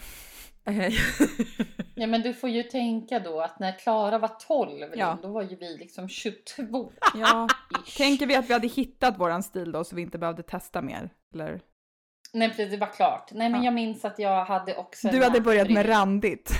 Ja, 1.95 2.07
men 2.07 2.21
du 2.21 2.33
får 2.33 2.49
ju 2.49 2.63
tänka 2.63 3.19
då 3.19 3.41
att 3.41 3.59
när 3.59 3.79
Klara 3.79 4.17
var 4.17 4.31
12, 4.47 4.89
Ja. 4.95 5.17
då 5.21 5.27
var 5.27 5.41
ju 5.41 5.55
vi 5.55 5.77
liksom 5.77 6.09
22. 6.09 6.91
Ja. 7.15 7.47
Tänker 7.97 8.25
vi 8.27 8.35
att 8.35 8.49
vi 8.49 8.53
hade 8.53 8.67
hittat 8.67 9.19
våran 9.19 9.43
stil 9.43 9.71
då 9.71 9.83
så 9.83 9.95
vi 9.95 10.01
inte 10.01 10.17
behövde 10.17 10.43
testa 10.43 10.81
mer? 10.81 11.09
Eller? 11.33 11.61
Nej, 12.33 12.49
precis, 12.49 12.71
det 12.71 12.77
var 12.77 12.93
klart. 12.93 13.29
Nej, 13.31 13.49
men 13.49 13.61
Ja. 13.61 13.65
jag 13.65 13.73
minns 13.73 14.05
att 14.05 14.19
jag 14.19 14.45
hade 14.45 14.75
också 14.75 15.07
Du 15.07 15.23
hade 15.23 15.41
börjat 15.41 15.69
med 15.69 15.89
randigt. 15.89 16.51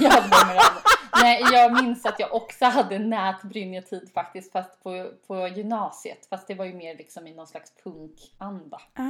Jag 0.00 0.10
hade 0.10 0.28
börjat 0.28 0.46
med 0.46 0.56
det. 0.56 0.85
Nej, 1.26 1.42
jag 1.52 1.84
minns 1.84 2.06
att 2.06 2.20
jag 2.20 2.34
också 2.34 2.64
hade 2.64 2.98
nätbrynjetid 2.98 4.10
faktiskt, 4.14 4.52
fast 4.52 4.82
på, 4.82 5.10
på 5.26 5.48
gymnasiet. 5.48 6.26
Fast 6.30 6.48
det 6.48 6.54
var 6.54 6.64
ju 6.64 6.72
mer 6.74 6.96
liksom 6.96 7.26
i 7.26 7.34
någon 7.34 7.46
slags 7.46 7.72
punkanda. 7.84 8.76
Ah. 8.94 9.02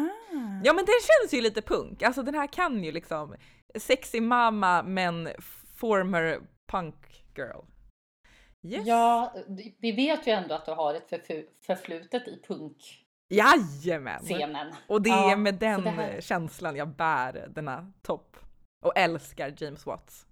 Ja 0.65 0.73
men 0.73 0.85
den 0.85 0.95
känns 1.03 1.35
ju 1.35 1.41
lite 1.41 1.63
punk, 1.63 2.03
alltså 2.03 2.23
den 2.23 2.35
här 2.35 2.47
kan 2.47 2.85
ju 2.85 2.93
liksom 2.93 3.35
sexy 3.79 4.21
mamma 4.21 4.83
men 4.83 5.29
former 5.75 6.41
punk 6.73 6.95
girl. 7.37 7.61
Yes. 8.67 8.87
Ja, 8.87 9.35
vi 9.79 9.93
vet 9.93 10.27
ju 10.27 10.33
ändå 10.33 10.55
att 10.55 10.65
du 10.67 10.73
har 10.73 10.95
ett 10.95 11.27
förflutet 11.67 12.29
i 12.29 12.43
punkscenen. 12.49 13.03
Jajamän! 13.29 14.75
Och 14.89 15.03
det 15.03 15.11
är 15.11 15.31
Ja, 15.31 15.37
med 15.37 15.55
den 15.55 15.83
det 15.85 15.91
här- 15.91 16.21
känslan 16.21 16.77
jag 16.77 16.89
bär 16.89 17.49
denna 17.55 17.93
topp. 18.03 18.37
Och 18.85 18.93
älskar 18.99 19.55
James 19.57 19.87
Watts. 19.87 20.26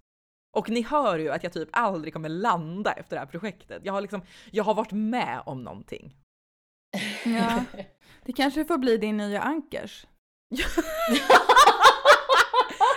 Och 0.55 0.69
ni 0.69 0.81
hör 0.81 1.19
ju 1.19 1.29
att 1.31 1.43
jag 1.43 1.53
typ 1.53 1.69
aldrig 1.71 2.13
kommer 2.13 2.29
landa 2.29 2.91
efter 2.93 3.15
det 3.15 3.19
här 3.19 3.25
projektet. 3.27 3.81
Jag 3.85 3.93
har 3.93 4.01
liksom, 4.01 4.21
jag 4.51 4.63
har 4.63 4.73
varit 4.73 4.91
med 4.91 5.41
om 5.45 5.63
någonting. 5.63 6.15
Ja. 7.25 7.63
Det 8.25 8.33
kanske 8.33 8.65
får 8.65 8.77
bli 8.77 8.97
din 8.97 9.17
nya 9.17 9.41
ankers. 9.41 10.07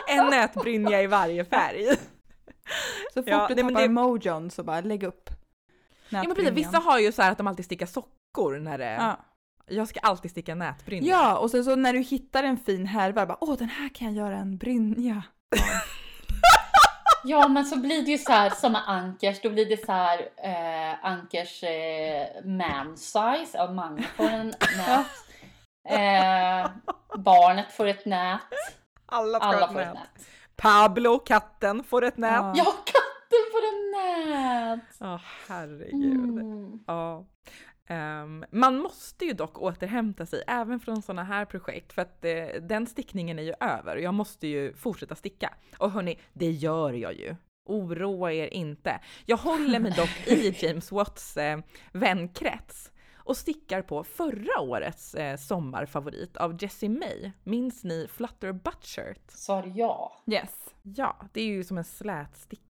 En 0.08 0.26
nätbrynja 0.26 1.02
i 1.02 1.06
varje 1.06 1.44
färg. 1.44 1.86
Så 3.14 3.22
fort 3.22 3.24
Ja, 3.26 3.46
du 3.48 3.54
tappar 3.62 3.80
det- 3.82 3.88
mojon 3.88 4.50
så 4.50 4.62
bara 4.62 4.80
lägg 4.80 5.02
upp 5.02 5.30
Ja, 5.30 5.34
men 6.10 6.20
precis, 6.22 6.28
nätbrynjan. 6.28 6.54
vissa 6.54 6.78
har 6.78 6.98
ju 6.98 7.12
så 7.12 7.22
här 7.22 7.32
att 7.32 7.38
de 7.38 7.46
alltid 7.46 7.64
stickar 7.64 7.86
sockor 7.86 8.58
när 8.58 8.78
det... 8.78 8.92
Ja. 8.92 9.16
Jag 9.70 9.88
ska 9.88 10.00
alltid 10.00 10.30
sticka 10.30 10.54
nätbrynja. 10.54 11.08
ja, 11.10 11.38
och 11.38 11.50
sen 11.50 11.64
så 11.64 11.76
när 11.76 11.92
du 11.92 11.98
hittar 12.00 12.44
en 12.44 12.56
fin 12.56 12.86
härva, 12.86 13.26
bara 13.26 13.38
åh 13.40 13.56
den 13.56 13.68
här 13.68 13.88
kan 13.94 14.14
jag 14.14 14.26
göra 14.26 14.36
en 14.36 14.58
brynja. 14.58 15.22
Ja, 17.28 17.48
men 17.48 17.64
så 17.64 17.76
blir 17.76 18.02
det 18.02 18.10
ju 18.10 18.18
så 18.18 18.32
här 18.32 18.50
som 18.50 18.72
med 18.72 18.82
Ankers. 18.86 19.40
Då 19.40 19.50
blir 19.50 19.66
det 19.66 19.84
så 19.86 19.92
här 19.92 20.28
eh, 20.36 21.04
Ankers 21.04 21.62
eh, 21.62 22.44
man 22.44 22.96
size. 22.96 23.50
Ja, 23.52 23.70
Mange 23.70 24.02
får 24.02 24.24
en 24.28 24.46
nät. 24.46 25.06
Eh, 25.90 26.70
barnet 27.18 27.72
får 27.72 27.86
ett 27.86 28.04
nät. 28.06 28.40
Alla, 29.06 29.38
ska 29.38 29.48
Alla 29.48 29.66
ett 29.66 29.72
får 29.72 29.80
ett 29.80 29.86
nät. 29.86 29.94
nät. 29.94 30.26
Pablo, 30.56 31.18
katten, 31.18 31.84
får 31.84 32.04
ett 32.04 32.16
nät. 32.16 32.30
Ja. 32.32 32.52
Ja, 32.56 32.64
katten 32.64 33.44
får 33.52 33.62
en 33.68 33.90
nät. 33.90 34.80
Ja, 34.98 35.20
herregud. 35.48 36.38
Mm. 36.38 36.80
Ja. 36.86 37.24
Ehm, 37.90 38.44
man 38.50 38.78
måste 38.78 39.24
ju 39.24 39.32
dock 39.32 39.58
återhämta 39.58 40.26
sig 40.26 40.42
även 40.46 40.80
från 40.80 41.02
sådana 41.02 41.24
här 41.24 41.44
projekt 41.44 41.92
för 41.92 42.02
att 42.02 42.24
eh, 42.24 42.62
den 42.62 42.86
stickningen 42.86 43.38
är 43.38 43.42
ju 43.42 43.54
över 43.60 43.96
och 43.96 44.02
jag 44.02 44.14
måste 44.14 44.46
ju 44.46 44.74
fortsätta 44.74 45.14
sticka. 45.14 45.54
Och 45.78 45.90
hörni, 45.90 46.18
det 46.32 46.50
gör 46.50 46.92
jag 46.92 47.14
ju. 47.14 47.36
Oroa 47.64 48.32
er 48.32 48.46
inte. 48.46 49.00
Jag 49.26 49.36
håller 49.36 49.80
mig 49.80 49.92
dock 49.92 50.26
i 50.26 50.54
James 50.66 50.92
Watts 50.92 51.36
eh, 51.36 51.58
vänkrets 51.92 52.92
och 53.14 53.36
stickar 53.36 53.82
på 53.82 54.04
förra 54.04 54.60
årets 54.60 55.14
eh, 55.14 55.36
sommarfavorit 55.36 56.36
av 56.36 56.62
Jessie 56.62 56.88
May. 56.88 57.30
Minns 57.44 57.84
ni 57.84 58.06
Flutter 58.10 58.52
Buttshirt? 58.52 59.30
Sa 59.30 59.64
ja? 59.66 60.12
Yes. 60.26 60.74
Ja, 60.82 61.16
det 61.32 61.40
är 61.40 61.46
ju 61.46 61.64
som 61.64 61.78
en 61.78 61.84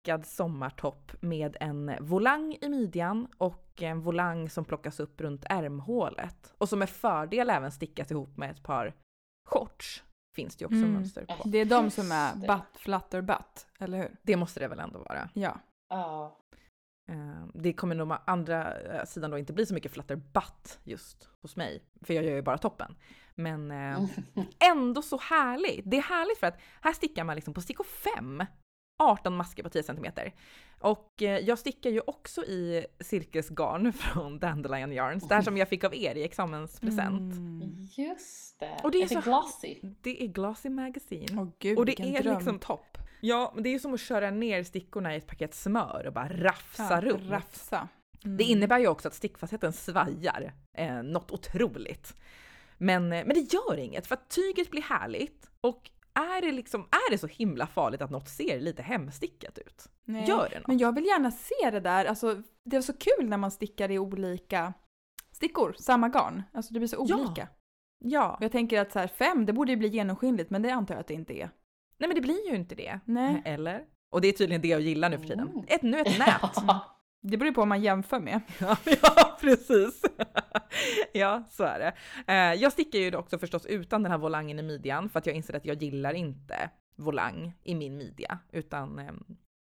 slätstickad 0.05 0.27
sommartopp 0.27 1.13
med 1.21 1.57
en 1.61 1.93
volang 2.01 2.59
i 2.61 2.69
midjan 2.69 3.27
och 3.39 3.83
en 3.83 4.01
volang 4.01 4.49
som 4.51 4.65
plockas 4.65 5.01
upp 5.01 5.21
runt 5.21 5.45
ärmhålet. 5.51 6.55
Och 6.59 6.69
som 6.69 6.79
med 6.79 6.91
fördel 6.91 7.51
även 7.51 7.73
stickas 7.73 8.11
ihop 8.11 8.37
med 8.37 8.51
ett 8.51 8.63
par 8.63 8.95
shorts. 9.49 10.05
Finns 10.37 10.57
det 10.57 10.63
ju 10.63 10.67
också 10.67 10.77
Mm. 10.77 10.93
mönster 10.93 11.25
på. 11.27 11.49
Det 11.49 11.59
är 11.59 11.65
de 11.65 11.91
som 11.91 12.13
är 12.13 12.35
butt, 12.35 12.77
flutter, 12.81 13.23
butt, 13.23 13.67
eller 13.79 13.99
hur? 13.99 14.17
Det 14.23 14.37
måste 14.37 14.61
det 14.61 14.69
väl 14.69 14.79
ändå 14.81 14.99
vara. 14.99 15.29
Ja. 15.35 15.61
Ja. 15.89 16.39
Eh, 17.09 17.47
Det 17.55 17.73
kommer 17.73 17.95
nog 17.95 18.17
andra 18.27 18.79
eh, 18.81 19.05
sidan 19.05 19.31
då 19.31 19.39
inte 19.39 19.53
bli 19.53 19.67
så 19.67 19.75
mycket 19.75 19.93
flutter 19.93 20.17
butt 20.17 20.79
just 20.85 21.29
hos 21.43 21.57
mig, 21.57 21.83
för 22.03 22.15
jag 22.15 22.25
gör 22.25 22.35
ju 22.35 22.43
bara 22.43 22.59
toppen. 22.59 22.97
Men 23.35 23.71
eh, 23.71 24.05
ändå 24.71 25.03
så 25.03 25.19
härligt. 25.19 25.91
Det 25.91 25.97
är 25.97 26.03
härligt 26.03 26.39
för 26.39 26.47
att 26.47 26.59
här 26.83 26.93
stickar 26.93 27.25
man 27.25 27.35
liksom 27.37 27.55
på 27.55 27.61
stickor 27.61 27.85
5, 28.17 28.45
18 28.99 29.37
masker 29.37 29.63
på 29.63 29.69
10 29.69 29.83
cm. 29.83 30.07
Och 30.81 31.23
eh, 31.23 31.39
jag 31.39 31.59
stickar 31.59 31.91
ju 31.91 32.01
också 32.01 32.45
i 32.45 32.87
silkesgarn 33.01 33.93
från 33.93 34.39
Dandelion 34.39 34.93
Yarns, 34.93 35.29
det 35.29 35.35
här 35.35 35.43
som 35.43 35.57
jag 35.57 35.69
fick 35.69 35.85
av 35.85 35.95
er 35.95 36.15
i 36.15 36.25
examenspresent. 36.25 37.33
Mm. 37.33 37.89
Just 37.97 38.61
det. 38.61 38.81
Och 38.83 38.91
det 38.91 38.99
är 38.99 39.03
är 39.03 39.09
så- 39.09 39.15
det 39.15 39.21
glossy? 39.21 39.81
Det 40.01 40.23
är 40.25 40.27
Glossy 40.27 40.69
Magazine. 40.69 41.41
Åh 41.41 41.49
gud, 41.59 41.79
och 41.79 41.87
det 41.87 42.01
är 42.01 42.23
dröm. 42.23 42.35
liksom 42.35 42.59
topp. 42.59 42.99
Ja, 43.21 43.53
men 43.55 43.63
det 43.63 43.69
är 43.69 43.73
ju 43.73 43.79
som 43.79 43.95
att 43.95 44.01
köra 44.01 44.31
ner 44.31 44.63
stickorna 44.63 45.15
i 45.15 45.17
ett 45.19 45.27
paket 45.27 45.55
smör 45.55 46.05
och 46.07 46.13
bara 46.13 46.29
rafsa 46.29 47.01
runt. 47.01 47.31
Rafsa. 47.31 47.89
Mm. 48.25 48.37
Det 48.37 48.45
innebär 48.45 48.79
ju 48.79 48.87
också 48.89 49.09
att 49.09 49.15
stickfastheten 49.15 49.73
svajar 49.73 50.53
eh, 50.75 51.03
något 51.03 51.31
otroligt. 51.31 52.17
Men, 52.79 53.13
eh, 53.13 53.25
men 53.27 53.35
det 53.35 53.53
gör 53.55 53.77
inget 53.79 54.07
för 54.07 54.15
att 54.15 54.29
tyget 54.31 54.71
blir 54.71 54.83
härligt 54.83 55.51
och 55.61 55.91
är 56.15 56.41
det, 56.41 56.53
liksom, 56.53 56.81
är 56.81 57.11
det 57.11 57.19
så 57.19 57.27
himla 57.27 57.67
farligt 57.67 58.03
att 58.03 58.11
något 58.11 58.29
ser 58.29 58.61
lite 58.61 58.83
hemstickat 58.83 59.59
ut? 59.59 59.85
Nej, 60.05 60.29
Gör 60.29 60.49
det 60.49 60.59
något? 60.59 60.67
Men 60.67 60.79
jag 60.79 60.95
vill 60.95 61.05
gärna 61.05 61.31
se 61.31 61.71
det 61.71 61.81
där. 61.81 62.05
Alltså, 62.05 62.43
det 62.65 62.77
är 62.77 62.81
så 62.81 62.93
kul 62.93 63.29
när 63.29 63.37
man 63.37 63.51
stickar 63.51 63.91
i 63.91 63.99
olika 63.99 64.73
stickor, 65.33 65.75
samma 65.79 66.09
garn. 66.09 66.43
Alltså 66.53 66.73
det 66.75 66.81
blir 66.81 66.89
så 66.89 67.07
Ja. 67.09 67.17
olika. 67.17 67.49
Ja. 67.99 68.35
Och 68.39 68.43
jag 68.45 68.53
tänker 68.53 68.81
att 68.81 68.93
så 68.93 68.99
här, 68.99 69.07
fem, 69.09 69.47
det 69.47 69.53
borde 69.53 69.73
ju 69.73 69.77
bli 69.77 69.89
genomskinligt, 69.89 70.51
men 70.51 70.63
det 70.63 70.71
antar 70.71 70.95
jag 70.95 71.01
att 71.01 71.07
det 71.07 71.15
inte 71.15 71.33
är. 71.33 71.51
Nej 71.99 72.09
men 72.09 72.15
det 72.15 72.21
blir 72.21 72.49
ju 72.51 72.57
inte 72.57 72.75
det. 72.75 73.01
Nej. 73.05 73.43
Eller? 73.45 73.85
Och 74.13 74.21
det 74.21 74.29
är 74.29 74.33
tydligen 74.33 74.63
det 74.63 74.69
jag 74.69 74.81
gillar 74.81 75.11
nu 75.11 75.19
för 75.19 75.27
tiden. 75.27 75.49
Mm. 75.49 75.65
Ett, 75.69 75.83
nu 75.83 76.01
ett 76.01 76.19
nät. 76.19 76.57
Det 77.27 77.37
beror 77.37 77.49
ju 77.49 77.55
på 77.55 77.61
vad 77.61 77.69
man 77.69 77.83
jämför 77.83 78.21
med. 78.21 78.41
Ja, 78.61 78.77
ja 79.03 79.37
precis. 79.41 80.03
ja, 81.13 81.45
så 81.51 81.65
är 81.65 81.79
det. 81.79 81.93
Eh, 82.33 82.63
jag 82.63 82.73
stickar 82.73 82.99
ju 82.99 83.17
också 83.17 83.39
förstås 83.39 83.67
utan 83.67 84.03
den 84.03 84.13
här 84.13 84.19
volangen 84.19 84.59
i 84.59 84.63
midjan 84.63 85.09
för 85.09 85.19
att 85.19 85.27
jag 85.27 85.37
inser 85.37 85.55
att 85.57 85.65
jag 85.65 85.83
gillar 85.83 86.13
inte 86.15 86.71
volang 86.97 87.53
i 87.63 87.75
min 87.75 87.97
midja 87.97 88.39
utan 88.53 88.99
eh, 88.99 89.13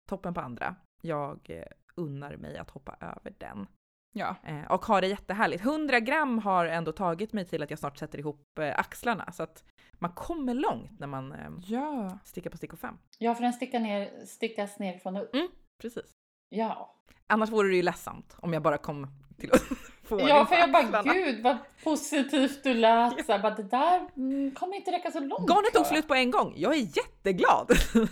toppen 0.09 0.33
på 0.33 0.41
andra. 0.41 0.75
Jag 1.01 1.39
eh, 1.49 1.63
unnar 1.95 2.35
mig 2.37 2.57
att 2.57 2.69
hoppa 2.69 2.95
över 3.01 3.33
den. 3.37 3.67
Ja. 4.13 4.35
Eh, 4.43 4.71
och 4.71 4.85
har 4.85 5.01
det 5.01 5.07
jättehärligt. 5.07 5.63
100 5.63 5.99
gram 5.99 6.37
har 6.39 6.65
ändå 6.65 6.91
tagit 6.91 7.33
mig 7.33 7.45
till 7.45 7.63
att 7.63 7.69
jag 7.69 7.79
snart 7.79 7.97
sätter 7.97 8.19
ihop 8.19 8.59
eh, 8.59 8.79
axlarna 8.79 9.31
så 9.31 9.43
att 9.43 9.63
man 9.93 10.11
kommer 10.11 10.53
långt 10.53 10.99
när 10.99 11.07
man 11.07 11.31
eh, 11.31 11.51
Ja. 11.65 12.19
stickar 12.23 12.49
på 12.49 12.57
stickor 12.57 12.77
5. 12.77 12.97
Ja, 13.17 13.35
för 13.35 13.43
den 13.43 13.53
stickar 13.53 13.79
ner, 13.79 14.25
stickas 14.25 14.79
nerifrån 14.79 15.15
och 15.15 15.23
upp. 15.23 15.51
Precis. 15.81 16.11
Ja. 16.53 16.95
Annars 17.27 17.49
vore 17.49 17.69
det 17.69 17.75
ju 17.75 17.81
ledsamt 17.81 18.35
om 18.37 18.53
jag 18.53 18.63
bara 18.63 18.77
kom 18.77 19.07
till 19.39 19.51
att 19.51 19.61
få 20.03 20.21
Ja, 20.21 20.45
för 20.45 20.55
jag 20.55 20.71
bara 20.71 21.03
gud 21.03 21.43
vad 21.43 21.57
positivt 21.83 22.63
du 22.63 22.73
lät. 22.73 23.25
Så 23.25 23.31
här, 23.31 23.39
bara, 23.39 23.55
det 23.55 23.63
där 23.63 24.09
mm, 24.17 24.51
kommer 24.55 24.75
inte 24.75 24.91
räcka 24.91 25.11
så 25.11 25.19
långt. 25.19 25.49
Garnet 25.49 25.73
tog 25.73 25.85
slut 25.85 26.07
på 26.07 26.15
en 26.15 26.31
gång. 26.31 26.53
Jag 26.57 26.73
är 26.73 26.97
jätteglad. 26.97 27.71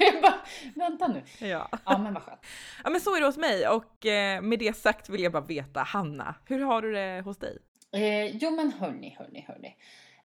jag 0.00 0.22
bara, 0.22 0.34
vänta 0.74 1.08
nu. 1.08 1.22
ja. 1.48 1.68
Ja, 1.84 1.98
men 1.98 2.14
vad 2.14 2.22
skönt. 2.22 2.40
ja, 2.84 2.90
men 2.90 3.00
så 3.00 3.16
är 3.16 3.20
det 3.20 3.26
hos 3.26 3.36
mig 3.36 3.68
och 3.68 4.06
eh, 4.06 4.42
med 4.42 4.58
det 4.58 4.76
sagt 4.76 5.08
vill 5.08 5.22
jag 5.22 5.32
bara 5.32 5.44
veta, 5.44 5.80
Hanna, 5.80 6.34
hur 6.44 6.60
har 6.60 6.82
du 6.82 6.92
det 6.92 7.22
hos 7.24 7.38
dig? 7.38 7.58
Eh, 7.92 8.26
jo, 8.36 8.50
men 8.50 8.72
hörni, 8.72 9.16
hörni, 9.18 9.44
hörni. 9.48 9.76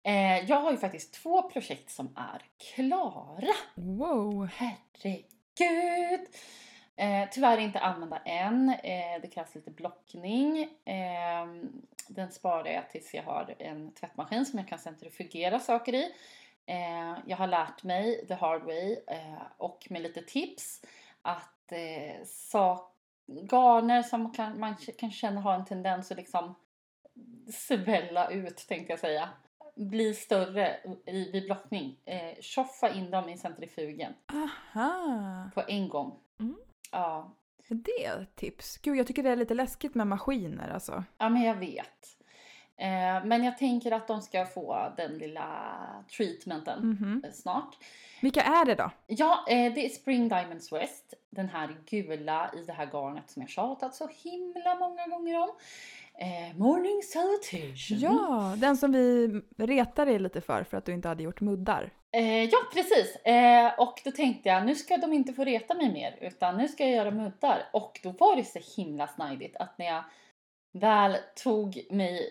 Eh, 0.03 0.45
jag 0.51 0.61
har 0.61 0.71
ju 0.71 0.77
faktiskt 0.77 1.15
två 1.15 1.51
projekt 1.51 1.91
som 1.91 2.07
är 2.17 2.43
klara. 2.75 3.55
Wow. 3.75 4.49
Herregud! 4.55 6.27
Eh, 6.99 7.29
tyvärr 7.31 7.59
inte 7.59 7.81
använda 7.81 8.19
än. 8.25 8.69
Eh, 8.69 9.21
det 9.23 9.29
krävs 9.29 9.55
lite 9.55 9.71
blockning. 9.71 10.63
Eh, 10.85 11.47
den 12.09 12.33
sparar 12.33 12.67
jag 12.67 12.91
tills 12.91 13.15
jag 13.15 13.23
har 13.23 13.55
en 13.59 13.93
tvättmaskin 13.93 14.47
som 14.47 14.59
jag 14.59 14.69
kan 14.69 14.79
centrifugera 14.79 15.61
saker 15.61 15.95
i. 15.95 16.13
Eh, 16.67 17.19
jag 17.27 17.37
har 17.37 17.47
lärt 17.47 17.83
mig 17.83 18.27
the 18.27 18.35
hard 18.35 18.63
way 18.63 18.97
eh, 19.07 19.43
och 19.57 19.87
med 19.91 20.03
lite 20.03 20.23
tips 20.23 20.83
att 21.23 21.73
eh, 21.73 22.25
sak, 22.27 22.95
garner 23.27 24.03
som 24.03 24.33
kan, 24.33 24.61
man 24.61 24.77
kan 24.99 25.11
känna 25.11 25.41
har 25.41 25.55
en 25.55 25.65
tendens 25.65 26.11
att 26.11 26.17
liksom 26.17 26.55
svälla 27.53 28.31
ut 28.31 28.57
tänkte 28.69 28.93
jag 28.93 29.01
säga. 29.01 29.29
Bli 29.75 30.15
större 30.15 30.77
i, 31.07 31.31
vid 31.31 31.45
blockning. 31.45 31.97
Eh, 32.05 32.41
tjoffa 32.41 32.91
in 32.91 33.11
dem 33.11 33.29
i 33.29 33.39
centrifugen 33.39 34.15
Aha. 34.27 35.51
på 35.55 35.63
en 35.69 35.89
gång. 35.89 36.19
Mm. 36.41 36.57
Ja. 36.91 37.35
Det 37.69 38.05
är 38.05 38.23
ett 38.23 38.37
tips. 38.37 38.79
Gud, 38.79 38.97
jag 38.97 39.07
tycker 39.07 39.23
det 39.23 39.31
är 39.31 39.37
lite 39.37 39.55
läskigt 39.55 39.95
med 39.95 40.07
maskiner 40.07 40.69
alltså. 40.69 41.05
ja, 41.19 41.29
men 41.29 41.43
jag 41.43 41.55
vet. 41.55 42.15
Eh, 42.77 43.25
men 43.25 43.45
jag 43.45 43.59
tänker 43.59 43.93
att 43.93 44.09
de 44.09 44.23
ska 44.23 44.47
få 44.47 44.93
den 44.97 45.19
lilla 45.19 45.47
treatmenten 46.17 46.89
Mhm. 46.89 47.23
eh, 47.27 47.33
snart. 47.33 47.77
Vilka 48.23 48.43
är 48.43 48.65
det 48.65 48.75
då? 48.75 48.91
Ja, 49.07 49.45
eh, 49.49 49.75
det 49.75 49.85
är 49.87 49.89
Spring 49.89 50.29
Diamonds 50.29 50.73
West. 50.73 51.15
Den 51.31 51.49
här 51.49 51.77
gula 51.91 52.51
i 52.57 52.65
det 52.65 52.73
här 52.73 52.87
garnet 52.87 53.31
som 53.31 53.43
jag 53.43 53.49
tjatat 53.51 53.95
så 53.95 54.09
himla 54.25 54.75
många 54.75 55.07
gånger 55.07 55.39
om. 55.43 55.49
Eh, 56.15 56.57
morning 56.57 57.03
Salutation. 57.03 57.99
Ja, 57.99 58.55
den 58.59 58.77
som 58.77 58.93
vi 58.93 59.29
retar 59.57 60.07
dig 60.07 60.19
lite 60.19 60.41
för, 60.41 60.65
för 60.65 60.77
att 60.77 60.85
du 60.85 60.93
inte 60.93 61.09
hade 61.09 61.23
gjort 61.23 61.41
muddar. 61.41 61.91
Eh, 62.19 62.45
ja, 62.45 62.59
precis. 62.73 63.17
Eh, 63.17 63.73
och 63.79 64.01
då 64.05 64.11
tänkte 64.11 64.49
jag, 64.49 64.67
nu 64.67 64.75
ska 64.75 64.97
de 64.97 65.13
inte 65.13 65.33
få 65.33 65.45
reta 65.45 65.75
mig 65.75 65.93
mer, 65.93 66.19
utan 66.21 66.57
nu 66.57 66.69
ska 66.69 66.85
jag 66.85 66.93
göra 66.93 67.11
muddar. 67.11 67.69
Och 67.73 68.01
då 68.03 68.11
var 68.11 68.37
det 68.37 68.45
så 68.45 68.59
himla 68.77 69.07
snajdigt 69.07 69.57
att 69.57 69.79
när 69.79 69.87
jag 69.87 70.05
väl 70.73 71.17
tog 71.45 71.87
mig 71.91 72.31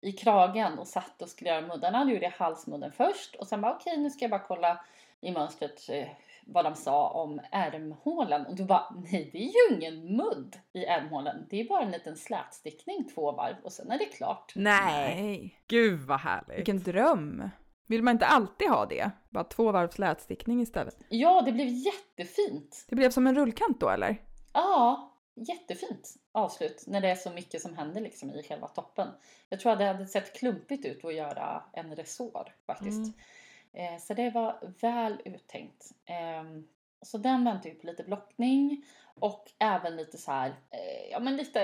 i 0.00 0.12
kragen 0.12 0.78
och 0.78 0.86
satt 0.86 1.22
och 1.22 1.28
skulle 1.28 1.50
göra 1.50 1.66
muddarna, 1.66 2.04
då 2.04 2.10
gjorde 2.10 2.24
jag 2.24 2.30
halsmudden 2.30 2.92
först 2.92 3.34
och 3.34 3.46
sen 3.46 3.60
bara 3.60 3.74
okej, 3.74 3.92
okay, 3.92 4.02
nu 4.02 4.10
ska 4.10 4.24
jag 4.24 4.30
bara 4.30 4.46
kolla 4.48 4.84
i 5.20 5.32
mönstret 5.32 5.88
eh, 5.88 6.08
vad 6.46 6.64
de 6.64 6.74
sa 6.74 7.08
om 7.08 7.40
ärmhålen 7.50 8.46
och 8.46 8.56
du 8.56 8.64
bara 8.64 8.94
nej 9.10 9.30
det 9.32 9.38
är 9.38 9.42
ju 9.42 9.76
ingen 9.76 10.16
mudd 10.16 10.56
i 10.72 10.84
ärmhålen. 10.84 11.46
Det 11.50 11.60
är 11.60 11.68
bara 11.68 11.82
en 11.82 11.90
liten 11.90 12.16
slätstickning 12.16 13.08
två 13.14 13.32
varv 13.32 13.56
och 13.62 13.72
sen 13.72 13.90
är 13.90 13.98
det 13.98 14.04
klart. 14.04 14.52
Nej! 14.56 15.22
nej. 15.22 15.60
Gud 15.66 16.00
vad 16.00 16.20
härligt! 16.20 16.58
Vilken 16.58 16.82
dröm! 16.82 17.50
Vill 17.86 18.02
man 18.02 18.12
inte 18.12 18.26
alltid 18.26 18.68
ha 18.68 18.86
det? 18.86 19.10
Bara 19.30 19.44
två 19.44 19.72
varv 19.72 19.88
slätstickning 19.88 20.60
istället? 20.60 20.96
Ja, 21.08 21.42
det 21.42 21.52
blev 21.52 21.68
jättefint! 21.68 22.84
Det 22.88 22.96
blev 22.96 23.10
som 23.10 23.26
en 23.26 23.34
rullkant 23.34 23.80
då 23.80 23.88
eller? 23.88 24.22
Ja, 24.52 25.14
jättefint 25.34 26.14
avslut 26.32 26.84
när 26.86 27.00
det 27.00 27.08
är 27.08 27.14
så 27.14 27.30
mycket 27.30 27.62
som 27.62 27.76
händer 27.76 28.00
liksom 28.00 28.30
i 28.30 28.42
själva 28.42 28.68
toppen. 28.68 29.08
Jag 29.48 29.60
tror 29.60 29.72
att 29.72 29.78
det 29.78 29.84
hade 29.84 30.06
sett 30.06 30.38
klumpigt 30.38 30.86
ut 30.86 31.04
att 31.04 31.14
göra 31.14 31.62
en 31.72 31.96
resår 31.96 32.54
faktiskt. 32.66 33.14
Mm. 33.74 33.94
Eh, 33.94 34.00
så 34.00 34.14
det 34.14 34.30
var 34.30 34.74
väl 34.80 35.22
uttänkt. 35.24 35.90
Så 37.04 37.18
den 37.18 37.44
väntar 37.44 37.70
ju 37.70 37.74
på 37.74 37.86
lite 37.86 38.02
blockning 38.02 38.84
och 39.20 39.50
även 39.58 39.96
lite 39.96 40.18
så 40.18 40.32
här, 40.32 40.48
eh, 40.48 41.10
ja 41.10 41.20
men 41.20 41.36
lite, 41.36 41.60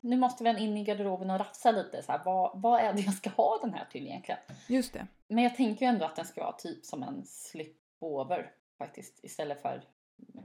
nu 0.00 0.16
måste 0.16 0.44
vi 0.44 0.60
in 0.60 0.76
i 0.76 0.84
garderoben 0.84 1.30
och 1.30 1.38
rafsa 1.38 1.70
lite 1.70 2.02
så 2.02 2.12
här, 2.12 2.20
vad, 2.24 2.60
vad 2.60 2.80
är 2.80 2.92
det 2.92 3.00
jag 3.00 3.14
ska 3.14 3.30
ha 3.30 3.58
den 3.62 3.74
här 3.74 3.84
till 3.90 4.06
egentligen? 4.06 4.40
Just 4.68 4.92
det. 4.92 5.06
Men 5.28 5.44
jag 5.44 5.56
tänker 5.56 5.86
ju 5.86 5.88
ändå 5.88 6.04
att 6.04 6.16
den 6.16 6.24
ska 6.24 6.42
vara 6.42 6.52
typ 6.52 6.84
som 6.84 7.02
en 7.02 7.22
slip-over 7.24 8.50
faktiskt 8.78 9.24
istället 9.24 9.62
för 9.62 9.82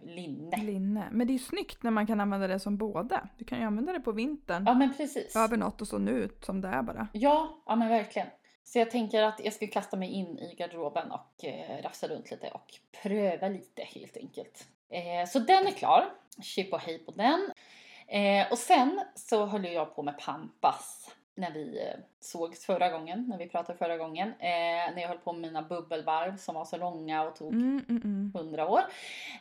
linne. 0.03 0.57
Linne. 0.57 1.07
Men 1.11 1.27
det 1.27 1.31
är 1.31 1.35
ju 1.35 1.39
snyggt 1.39 1.83
när 1.83 1.91
man 1.91 2.07
kan 2.07 2.21
använda 2.21 2.47
det 2.47 2.59
som 2.59 2.77
båda. 2.77 3.29
Du 3.37 3.45
kan 3.45 3.59
ju 3.59 3.65
använda 3.65 3.93
det 3.93 3.99
på 3.99 4.11
vintern. 4.11 4.63
Ja 4.65 4.73
men 4.73 4.93
precis. 4.93 5.35
Över 5.35 5.57
något 5.57 5.81
och 5.81 5.87
så 5.87 5.97
nu 5.97 6.29
som 6.41 6.61
det 6.61 6.67
är 6.67 6.83
bara. 6.83 7.07
Ja, 7.13 7.63
ja 7.65 7.75
men 7.75 7.89
verkligen. 7.89 8.27
Så 8.73 8.79
jag 8.79 8.91
tänker 8.91 9.23
att 9.23 9.41
jag 9.43 9.53
ska 9.53 9.67
kasta 9.67 9.97
mig 9.97 10.09
in 10.09 10.39
i 10.39 10.55
garderoben 10.55 11.11
och 11.11 11.45
eh, 11.45 11.83
rafsa 11.83 12.07
runt 12.07 12.31
lite 12.31 12.49
och 12.49 12.73
pröva 13.01 13.47
lite 13.47 13.81
helt 13.81 14.17
enkelt. 14.17 14.67
Eh, 14.89 15.29
så 15.29 15.39
den 15.39 15.67
är 15.67 15.71
klar. 15.71 16.09
Chip 16.41 16.73
och 16.73 16.79
hej 16.79 16.99
på 16.99 17.11
den. 17.11 17.51
Eh, 18.07 18.51
och 18.51 18.57
sen 18.57 19.01
så 19.15 19.45
höll 19.45 19.65
jag 19.65 19.95
på 19.95 20.03
med 20.03 20.19
Pampas 20.19 21.15
när 21.35 21.51
vi 21.51 21.79
eh, 21.79 21.99
sågs 22.19 22.65
förra 22.65 22.89
gången, 22.89 23.25
när 23.29 23.37
vi 23.37 23.49
pratade 23.49 23.77
förra 23.77 23.97
gången. 23.97 24.27
Eh, 24.27 24.93
när 24.93 25.01
jag 25.01 25.07
höll 25.07 25.17
på 25.17 25.33
med 25.33 25.41
mina 25.41 25.61
bubbelvarv 25.61 26.37
som 26.37 26.55
var 26.55 26.65
så 26.65 26.77
långa 26.77 27.23
och 27.23 27.35
tog 27.35 27.53
mm, 27.53 27.85
mm, 27.89 28.01
mm. 28.03 28.31
100 28.35 28.67
år. 28.67 28.81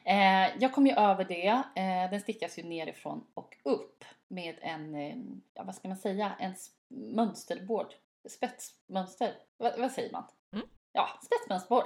Eh, 0.04 0.58
jag 0.58 0.72
kom 0.72 0.86
ju 0.86 0.92
över 0.92 1.24
det. 1.24 1.62
Eh, 1.74 2.10
den 2.10 2.20
stickas 2.20 2.58
ju 2.58 2.62
nerifrån 2.62 3.24
och 3.34 3.56
upp 3.62 4.04
med 4.28 4.54
en, 4.60 4.94
eh, 4.94 5.16
ja 5.54 5.62
vad 5.62 5.74
ska 5.74 5.88
man 5.88 5.96
säga, 5.96 6.32
en 6.38 6.54
mönsterbord. 6.88 7.94
Spetsmönster, 8.28 9.34
vad, 9.56 9.78
vad 9.78 9.92
säger 9.92 10.12
man? 10.12 10.24
Mm. 10.52 10.66
Ja, 10.92 11.08
spetsmönsterbord. 11.22 11.84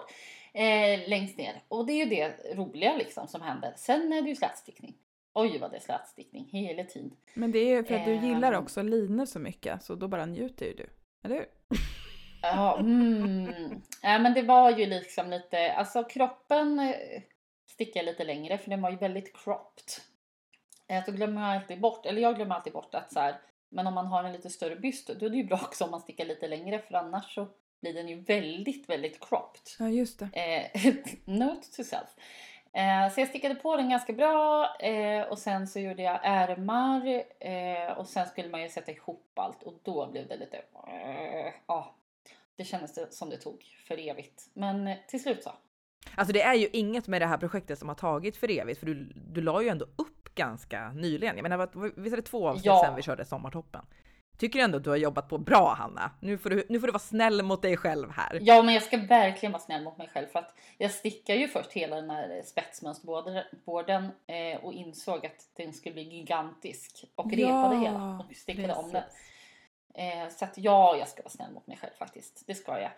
Eh, 0.52 1.08
längst 1.08 1.38
ner. 1.38 1.62
Och 1.68 1.86
det 1.86 1.92
är 1.92 2.04
ju 2.04 2.10
det 2.10 2.54
roliga 2.54 2.96
liksom 2.96 3.28
som 3.28 3.42
händer. 3.42 3.72
Sen 3.76 4.12
är 4.12 4.22
det 4.22 4.28
ju 4.28 4.36
slätstickning. 4.36 4.94
Oj 5.34 5.58
vad 5.58 5.70
det 5.70 5.76
är 5.76 5.80
slätstickning 5.80 6.48
hela 6.52 6.84
tiden. 6.84 7.16
Men 7.34 7.52
det 7.52 7.58
är 7.58 7.76
ju 7.76 7.84
för 7.84 7.94
att 7.94 8.04
du 8.04 8.14
gillar 8.14 8.52
ehm. 8.52 8.62
också 8.62 8.82
linor 8.82 9.26
så 9.26 9.38
mycket 9.38 9.82
så 9.82 9.94
då 9.94 10.08
bara 10.08 10.26
njuter 10.26 10.66
ju 10.66 10.74
du. 10.74 10.86
Eller 11.24 11.36
hur? 11.36 11.46
Ja, 12.42 12.78
mm. 12.78 13.82
ja 14.02 14.18
men 14.18 14.34
det 14.34 14.42
var 14.42 14.70
ju 14.70 14.86
liksom 14.86 15.30
lite, 15.30 15.72
alltså 15.72 16.04
kroppen 16.04 16.78
eh, 16.78 17.22
stickar 17.70 18.02
lite 18.02 18.24
längre 18.24 18.58
för 18.58 18.70
den 18.70 18.82
var 18.82 18.90
ju 18.90 18.96
väldigt 18.96 19.36
cropped. 19.36 19.84
Så 21.06 21.12
glömmer 21.12 21.42
jag 21.42 21.56
alltid 21.56 21.80
bort, 21.80 22.06
eller 22.06 22.22
jag 22.22 22.36
glömmer 22.36 22.54
alltid 22.54 22.72
bort 22.72 22.94
att 22.94 23.12
så 23.12 23.20
här, 23.20 23.40
men 23.74 23.86
om 23.86 23.94
man 23.94 24.06
har 24.06 24.24
en 24.24 24.32
lite 24.32 24.50
större 24.50 24.76
byst 24.76 25.10
då 25.20 25.26
är 25.26 25.30
det 25.30 25.36
ju 25.36 25.44
bra 25.44 25.60
också 25.62 25.84
om 25.84 25.90
man 25.90 26.00
stickar 26.00 26.24
lite 26.24 26.48
längre 26.48 26.78
för 26.78 26.94
annars 26.94 27.34
så 27.34 27.48
blir 27.80 27.94
den 27.94 28.08
ju 28.08 28.20
väldigt, 28.20 28.88
väldigt 28.88 29.28
cropped. 29.28 29.62
Ja, 29.78 29.88
just 29.88 30.18
det. 30.18 30.28
Eh, 30.32 30.94
note 31.24 31.76
to 31.76 31.84
self. 31.84 32.08
Eh, 32.72 33.14
så 33.14 33.20
jag 33.20 33.28
stickade 33.28 33.54
på 33.54 33.76
den 33.76 33.90
ganska 33.90 34.12
bra 34.12 34.76
eh, 34.80 35.22
och 35.22 35.38
sen 35.38 35.68
så 35.68 35.80
gjorde 35.80 36.02
jag 36.02 36.20
ärmar 36.22 37.24
eh, 37.40 37.98
och 37.98 38.06
sen 38.06 38.26
skulle 38.26 38.48
man 38.48 38.62
ju 38.62 38.68
sätta 38.68 38.92
ihop 38.92 39.32
allt 39.34 39.62
och 39.62 39.74
då 39.82 40.10
blev 40.10 40.28
det 40.28 40.36
lite... 40.36 40.56
Eh, 40.56 41.52
ja, 41.66 41.94
det 42.56 42.64
kändes 42.64 43.18
som 43.18 43.30
det 43.30 43.36
tog 43.36 43.64
för 43.88 44.08
evigt. 44.08 44.50
Men 44.54 44.90
till 45.08 45.22
slut 45.22 45.42
så. 45.42 45.52
Alltså 46.14 46.32
det 46.32 46.42
är 46.42 46.54
ju 46.54 46.68
inget 46.72 47.08
med 47.08 47.22
det 47.22 47.26
här 47.26 47.38
projektet 47.38 47.78
som 47.78 47.88
har 47.88 47.96
tagit 47.96 48.36
för 48.36 48.50
evigt 48.50 48.80
för 48.80 48.86
du, 48.86 48.94
du 49.14 49.40
la 49.40 49.62
ju 49.62 49.68
ändå 49.68 49.84
upp 49.84 50.13
ganska 50.34 50.92
nyligen. 50.92 51.36
Jag 51.36 51.42
menar, 51.42 52.00
visst 52.00 52.12
är 52.12 52.16
det 52.16 52.22
två 52.22 52.48
avsnitt 52.48 52.64
ja. 52.64 52.82
sedan 52.84 52.96
vi 52.96 53.02
körde 53.02 53.24
Sommartoppen? 53.24 53.86
Tycker 54.38 54.58
ändå 54.58 54.78
att 54.78 54.84
du 54.84 54.90
har 54.90 54.96
jobbat 54.96 55.28
på 55.28 55.38
bra 55.38 55.74
Hanna. 55.74 56.10
Nu 56.20 56.38
får, 56.38 56.50
du, 56.50 56.66
nu 56.68 56.80
får 56.80 56.86
du 56.86 56.92
vara 56.92 56.98
snäll 56.98 57.42
mot 57.42 57.62
dig 57.62 57.76
själv 57.76 58.10
här. 58.10 58.38
Ja, 58.42 58.62
men 58.62 58.74
jag 58.74 58.82
ska 58.82 58.96
verkligen 58.96 59.52
vara 59.52 59.62
snäll 59.62 59.84
mot 59.84 59.98
mig 59.98 60.08
själv 60.14 60.26
för 60.26 60.38
att 60.38 60.54
jag 60.78 60.90
stickade 60.90 61.38
ju 61.38 61.48
först 61.48 61.72
hela 61.72 61.96
den 61.96 62.10
här 62.10 62.42
spetsmönsterborden 62.44 64.10
eh, 64.26 64.64
och 64.64 64.72
insåg 64.72 65.26
att 65.26 65.48
den 65.56 65.72
skulle 65.72 65.92
bli 65.92 66.02
gigantisk 66.02 67.04
och 67.14 67.32
ja, 67.32 67.48
repade 67.48 67.76
hela 67.76 68.24
och 68.28 68.36
stickade 68.36 68.68
precis. 68.68 68.84
om 68.84 68.92
den. 68.92 69.02
Eh, 69.94 70.28
så 70.28 70.44
att 70.44 70.58
ja, 70.58 70.96
jag 70.96 71.08
ska 71.08 71.22
vara 71.22 71.30
snäll 71.30 71.52
mot 71.52 71.66
mig 71.66 71.76
själv 71.76 71.92
faktiskt. 71.98 72.42
Det 72.46 72.54
ska 72.54 72.80
jag. 72.80 72.90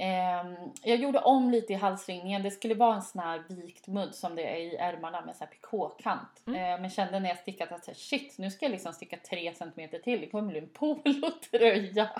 Eh, 0.00 0.44
jag 0.82 0.96
gjorde 0.96 1.18
om 1.18 1.50
lite 1.50 1.72
i 1.72 1.76
halsringningen. 1.76 2.42
Det 2.42 2.50
skulle 2.50 2.74
vara 2.74 2.94
en 2.94 3.02
sån 3.02 3.20
här 3.20 3.44
vikt 3.48 3.86
mudd 3.86 4.14
som 4.14 4.34
det 4.34 4.42
är 4.42 4.56
i 4.56 4.76
ärmarna 4.76 5.24
med 5.24 5.36
så 5.36 5.44
här 5.44 5.50
pikåkant. 5.50 6.42
Mm. 6.46 6.74
Eh, 6.74 6.80
men 6.80 6.90
kände 6.90 7.20
när 7.20 7.28
jag 7.28 7.38
stickat 7.38 7.72
att 7.72 7.96
shit, 7.96 8.38
nu 8.38 8.50
ska 8.50 8.64
jag 8.64 8.72
liksom 8.72 8.92
sticka 8.92 9.16
3 9.16 9.54
cm 9.54 9.90
till. 10.04 10.20
Det 10.20 10.26
kommer 10.26 10.50
bli 10.50 10.58
en 10.58 10.68
polotröja. 10.68 12.10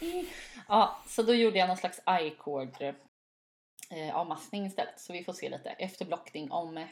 ja, 0.68 1.02
så 1.06 1.22
då 1.22 1.34
gjorde 1.34 1.58
jag 1.58 1.68
någon 1.68 1.76
slags 1.76 2.00
i-cord 2.22 2.82
eh, 3.90 4.16
avmaskning 4.16 4.66
istället. 4.66 5.00
Så 5.00 5.12
vi 5.12 5.24
får 5.24 5.32
se 5.32 5.48
lite 5.48 5.70
efter 5.70 6.04
blockning 6.04 6.50
om, 6.50 6.86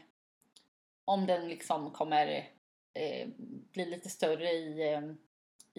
om 1.05 1.27
den 1.27 1.49
liksom 1.49 1.91
kommer 1.91 2.49
eh, 2.95 3.29
bli 3.73 3.85
lite 3.85 4.09
större 4.09 4.51
i, 4.51 4.93
eh, 4.93 5.03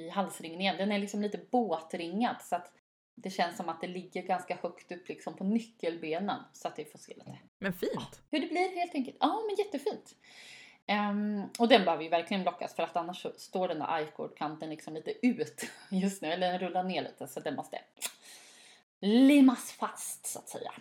i 0.03 0.09
halsringningen. 0.09 0.77
Den 0.77 0.91
är 0.91 0.99
liksom 0.99 1.21
lite 1.21 1.39
båtringad 1.51 2.35
så 2.41 2.55
att 2.55 2.71
det 3.15 3.29
känns 3.29 3.57
som 3.57 3.69
att 3.69 3.81
det 3.81 3.87
ligger 3.87 4.21
ganska 4.21 4.55
högt 4.55 4.91
upp 4.91 5.07
liksom 5.07 5.35
på 5.35 5.43
nyckelbenen 5.43 6.39
så 6.53 6.67
att 6.67 6.79
vi 6.79 6.85
får 6.85 6.99
se 6.99 7.13
lite. 7.13 7.37
Men 7.59 7.73
fint! 7.73 8.21
Hur 8.31 8.39
det 8.39 8.47
blir 8.47 8.77
helt 8.79 8.95
enkelt. 8.95 9.17
Ja, 9.19 9.41
men 9.47 9.65
jättefint. 9.65 10.15
Um, 10.87 11.49
och 11.59 11.67
den 11.67 11.85
behöver 11.85 12.03
ju 12.03 12.09
verkligen 12.09 12.43
blockas 12.43 12.75
för 12.75 12.83
att 12.83 12.95
annars 12.95 13.21
så 13.21 13.31
står 13.37 13.67
den 13.67 13.79
där 13.79 14.01
i-cord-kanten 14.01 14.69
liksom 14.69 14.93
lite 14.93 15.27
ut 15.27 15.69
just 15.89 16.21
nu. 16.21 16.27
Eller 16.27 16.51
den 16.51 16.59
rullar 16.59 16.83
ner 16.83 17.03
lite 17.03 17.27
så 17.27 17.39
den 17.39 17.55
måste 17.55 17.81
limmas 18.99 19.71
fast 19.71 20.25
så 20.25 20.39
att 20.39 20.49
säga. 20.49 20.71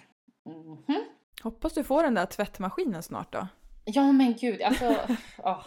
Mm 0.47 0.77
-hmm. 0.77 1.05
Hoppas 1.43 1.73
du 1.73 1.85
får 1.85 2.03
den 2.03 2.15
där 2.15 2.27
tvättmaskinen 2.27 3.03
snart 3.03 3.33
då. 3.33 3.49
Ja 3.85 4.13
men 4.13 4.35
gud, 4.35 4.63
alltså. 4.63 4.85
oh, 5.39 5.65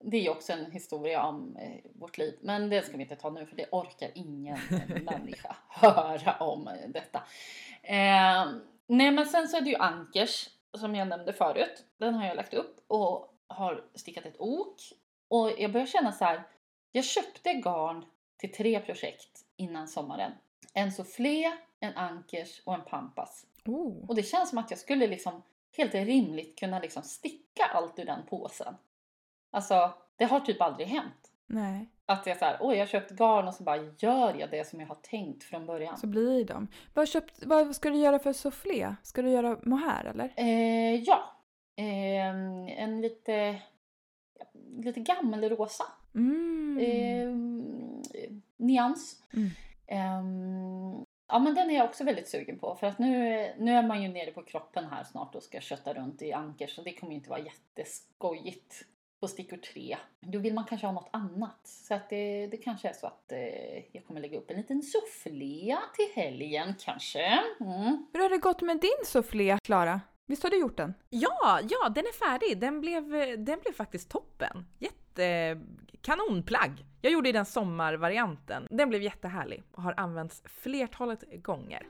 det 0.00 0.16
är 0.16 0.20
ju 0.20 0.28
också 0.28 0.52
en 0.52 0.70
historia 0.70 1.22
om 1.22 1.56
eh, 1.56 1.90
vårt 1.94 2.18
liv. 2.18 2.38
Men 2.40 2.70
det 2.70 2.82
ska 2.82 2.96
vi 2.96 3.02
inte 3.02 3.16
ta 3.16 3.30
nu 3.30 3.46
för 3.46 3.56
det 3.56 3.66
orkar 3.70 4.10
ingen 4.14 4.58
människa 5.04 5.56
höra 5.68 6.36
om 6.36 6.70
detta. 6.88 7.18
Eh, 7.82 8.52
nej 8.86 9.10
men 9.10 9.26
sen 9.26 9.48
så 9.48 9.56
är 9.56 9.60
det 9.60 9.70
ju 9.70 9.76
ankers 9.76 10.48
som 10.74 10.94
jag 10.94 11.08
nämnde 11.08 11.32
förut. 11.32 11.84
Den 11.98 12.14
har 12.14 12.26
jag 12.26 12.36
lagt 12.36 12.54
upp 12.54 12.84
och 12.86 13.34
har 13.46 13.84
stickat 13.94 14.26
ett 14.26 14.36
ok. 14.38 14.76
Och 15.28 15.50
jag 15.58 15.72
börjar 15.72 15.86
känna 15.86 16.12
så 16.12 16.24
här. 16.24 16.42
Jag 16.92 17.04
köpte 17.04 17.52
garn 17.52 18.04
till 18.36 18.52
tre 18.52 18.80
projekt 18.80 19.44
innan 19.56 19.88
sommaren. 19.88 20.32
En 20.74 20.92
soufflé, 20.92 21.52
en 21.80 21.96
ankers 21.96 22.62
och 22.64 22.74
en 22.74 22.84
pampas. 22.84 23.46
Oh. 23.66 24.08
Och 24.08 24.14
det 24.14 24.22
känns 24.22 24.48
som 24.48 24.58
att 24.58 24.70
jag 24.70 24.78
skulle 24.78 25.06
liksom 25.06 25.42
helt 25.76 25.94
rimligt 25.94 26.58
kunna 26.58 26.78
liksom 26.78 27.02
sticka 27.02 27.64
allt 27.64 27.98
ur 27.98 28.04
den 28.04 28.26
påsen. 28.26 28.74
Alltså, 29.50 29.92
det 30.16 30.24
har 30.24 30.40
typ 30.40 30.62
aldrig 30.62 30.88
hänt. 30.88 31.32
Nej. 31.46 31.88
Att 32.06 32.26
jag 32.26 32.38
såhär, 32.38 32.56
oj 32.60 32.74
jag 32.74 32.82
har 32.82 32.86
köpt 32.86 33.10
garn 33.10 33.48
och 33.48 33.54
så 33.54 33.62
bara 33.62 33.76
gör 33.76 34.34
jag 34.38 34.50
det 34.50 34.68
som 34.68 34.80
jag 34.80 34.86
har 34.86 34.94
tänkt 34.94 35.44
från 35.44 35.66
början. 35.66 35.98
Så 35.98 36.06
blir 36.06 36.44
de. 36.44 36.68
Vad, 36.94 37.08
köpt, 37.08 37.46
vad 37.46 37.76
ska 37.76 37.90
du 37.90 37.98
göra 37.98 38.18
för 38.18 38.32
soufflé? 38.32 38.94
Ska 39.02 39.22
du 39.22 39.30
göra 39.30 39.58
mohair 39.62 40.04
eller? 40.04 40.32
Eh, 40.36 40.94
ja. 40.94 41.34
Eh, 41.76 42.82
en 42.82 43.00
lite, 43.00 43.62
lite 44.78 45.00
gammelrosa. 45.00 45.84
Mm. 46.14 46.78
Eh, 46.78 47.28
nyans. 48.56 49.22
Mm. 49.34 49.50
Eh, 49.86 51.02
ja 51.28 51.38
men 51.38 51.54
den 51.54 51.70
är 51.70 51.74
jag 51.74 51.84
också 51.84 52.04
väldigt 52.04 52.28
sugen 52.28 52.58
på 52.58 52.74
för 52.74 52.86
att 52.86 52.98
nu, 52.98 53.46
nu 53.58 53.72
är 53.72 53.82
man 53.82 54.02
ju 54.02 54.08
nere 54.08 54.30
på 54.30 54.42
kroppen 54.42 54.84
här 54.84 55.04
snart 55.04 55.34
och 55.34 55.42
ska 55.42 55.60
kötta 55.60 55.94
runt 55.94 56.22
i 56.22 56.32
anker 56.32 56.66
så 56.66 56.82
det 56.82 56.92
kommer 56.92 57.12
ju 57.12 57.16
inte 57.16 57.30
vara 57.30 57.40
jätteskojigt 57.40 58.84
på 59.20 59.28
stickor 59.28 59.56
tre, 59.56 59.96
då 60.20 60.38
vill 60.38 60.54
man 60.54 60.64
kanske 60.64 60.86
ha 60.86 60.94
något 60.94 61.08
annat. 61.12 61.60
Så 61.64 61.94
att 61.94 62.10
det, 62.10 62.46
det 62.46 62.56
kanske 62.56 62.88
är 62.88 62.92
så 62.92 63.06
att 63.06 63.32
eh, 63.32 63.38
jag 63.92 64.06
kommer 64.06 64.20
lägga 64.20 64.38
upp 64.38 64.50
en 64.50 64.56
liten 64.56 64.82
soufflé 64.82 65.76
till 65.94 66.22
helgen 66.22 66.74
kanske. 66.84 67.24
Mm. 67.60 68.06
Hur 68.12 68.20
har 68.20 68.28
det 68.28 68.38
gått 68.38 68.62
med 68.62 68.80
din 68.80 69.06
soufflé, 69.06 69.58
Klara? 69.64 70.00
Visst 70.26 70.42
har 70.42 70.50
du 70.50 70.60
gjort 70.60 70.76
den? 70.76 70.94
Ja, 71.10 71.60
ja, 71.70 71.88
den 71.88 72.04
är 72.04 72.12
färdig. 72.12 72.60
Den 72.60 72.80
blev, 72.80 73.10
den 73.44 73.60
blev 73.60 73.72
faktiskt 73.72 74.10
toppen. 74.10 74.66
Jätte 74.78 75.60
kanonplagg. 76.02 76.84
Jag 77.00 77.12
gjorde 77.12 77.28
i 77.28 77.32
den 77.32 77.46
sommarvarianten. 77.46 78.66
Den 78.70 78.88
blev 78.88 79.02
jättehärlig 79.02 79.62
och 79.72 79.82
har 79.82 79.94
använts 79.96 80.42
flertalet 80.44 81.42
gånger. 81.42 81.86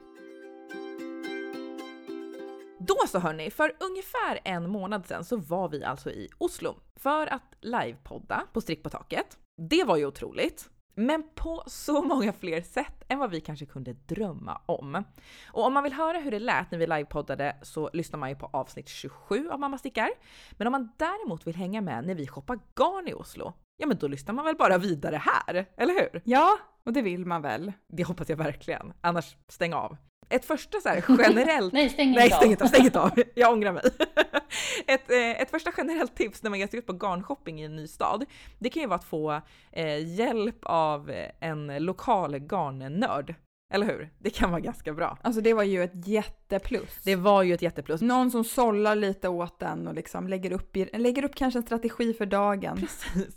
Då 2.81 2.97
så 3.09 3.19
hörni, 3.19 3.51
för 3.51 3.73
ungefär 3.81 4.41
en 4.45 4.71
månad 4.71 5.07
sedan 5.07 5.25
så 5.25 5.37
var 5.37 5.69
vi 5.69 5.85
alltså 5.85 6.11
i 6.11 6.29
Oslo 6.39 6.75
för 6.97 7.27
att 7.27 7.55
livepodda 7.61 8.43
på 8.53 8.61
Strick 8.61 8.83
på 8.83 8.91
taket. 8.91 9.39
Det 9.57 9.85
var 9.85 9.97
ju 9.97 10.07
otroligt. 10.07 10.71
Men 10.95 11.23
på 11.35 11.63
så 11.67 12.03
många 12.03 12.33
fler 12.33 12.63
sätt 12.63 13.05
än 13.09 13.19
vad 13.19 13.31
vi 13.31 13.41
kanske 13.41 13.67
kunde 13.67 13.93
drömma 13.93 14.63
om. 14.67 15.05
Och 15.53 15.67
om 15.67 15.75
man 15.75 15.83
vill 15.83 15.93
höra 15.93 16.19
hur 16.19 16.31
det 16.31 16.39
lät 16.39 16.71
när 16.71 16.79
vi 16.79 16.87
livepoddade 16.87 17.57
så 17.63 17.91
lyssnar 17.93 18.19
man 18.19 18.29
ju 18.29 18.37
på 18.37 18.47
avsnitt 18.53 18.89
27 18.89 19.49
av 19.51 19.61
Mamma 19.61 19.79
Stickar. 19.79 20.11
Men 20.53 20.67
om 20.67 20.73
man 20.73 20.93
däremot 20.97 21.47
vill 21.47 21.57
hänga 21.57 21.81
med 21.81 22.05
när 22.05 22.15
vi 22.15 22.27
shoppar 22.27 22.59
garn 22.75 23.09
i 23.09 23.15
Oslo, 23.15 23.53
ja 23.77 23.87
men 23.87 23.99
då 23.99 24.09
lyssnar 24.09 24.35
man 24.35 24.45
väl 24.45 24.57
bara 24.57 24.79
vidare 24.79 25.17
här, 25.17 25.67
eller 25.77 25.95
hur? 25.95 26.23
Ja, 26.25 26.59
och 26.85 26.93
det 26.93 27.03
vill 27.03 27.27
man 27.27 27.43
väl? 27.43 27.73
Det 27.89 28.05
hoppas 28.05 28.29
jag 28.29 28.37
verkligen, 28.37 28.93
annars 29.01 29.37
stäng 29.49 29.75
av. 29.75 29.97
Ett 30.29 30.45
första 30.45 30.81
så 30.81 30.89
här 30.89 31.05
generellt... 31.09 31.73
Nej, 31.73 31.89
stäng 31.89 32.13
Nej, 32.13 32.25
inte 32.25 32.37
stäng 32.37 32.47
av. 32.47 32.51
inte 32.51 32.65
av, 32.65 32.69
stäng 32.69 32.85
inte 32.85 33.01
av. 33.01 33.11
Jag 33.35 33.53
ångrar 33.53 33.73
mig. 33.73 33.83
Ett, 34.87 35.11
eh, 35.11 35.43
ett 35.43 35.51
första 35.51 35.73
generellt 35.77 36.15
tips 36.15 36.43
när 36.43 36.51
man 36.51 36.59
ger 36.59 36.67
sig 36.67 36.79
ut 36.79 36.87
på 36.87 36.93
garnshopping 36.93 37.61
i 37.61 37.65
en 37.65 37.77
ny 37.77 37.87
stad, 37.87 38.25
det 38.59 38.71
kan 38.71 38.83
ju 38.83 38.89
vara 38.89 38.99
att 38.99 39.05
få 39.05 39.41
eh, 39.73 40.15
hjälp 40.15 40.59
av 40.63 41.13
en 41.41 41.85
lokal 41.85 42.39
garnnörd. 42.39 43.35
Eller 43.75 43.87
hur? 43.87 44.11
Det 44.19 44.31
kan 44.31 44.51
vara 44.51 44.61
ganska 44.61 44.93
bra. 44.93 45.19
Alltså 45.23 45.41
det 45.41 45.55
var 45.55 45.63
ju 45.63 45.83
ett 45.83 46.07
jätteplus. 46.07 47.01
Det 47.05 47.17
var 47.17 47.43
ju 47.43 47.55
ett 47.55 47.63
jätteplus. 47.63 48.01
Någon 48.01 48.31
som 48.31 48.45
sållar 48.45 48.95
lite 48.97 49.29
åt 49.29 49.59
den 49.59 49.89
och 49.89 49.95
liksom 49.95 50.29
lägger 50.29 50.53
upp, 50.53 50.77
lägger 50.93 51.25
upp 51.25 51.35
kanske 51.35 51.59
en 51.59 51.63
strategi 51.63 52.15
för 52.15 52.27
dagen. 52.27 52.87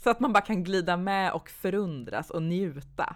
Så 0.04 0.10
att 0.10 0.20
man 0.20 0.34
bara 0.34 0.42
kan 0.42 0.64
glida 0.64 0.98
med 0.98 1.32
och 1.32 1.50
förundras 1.50 2.30
och 2.30 2.44
njuta. 2.44 3.16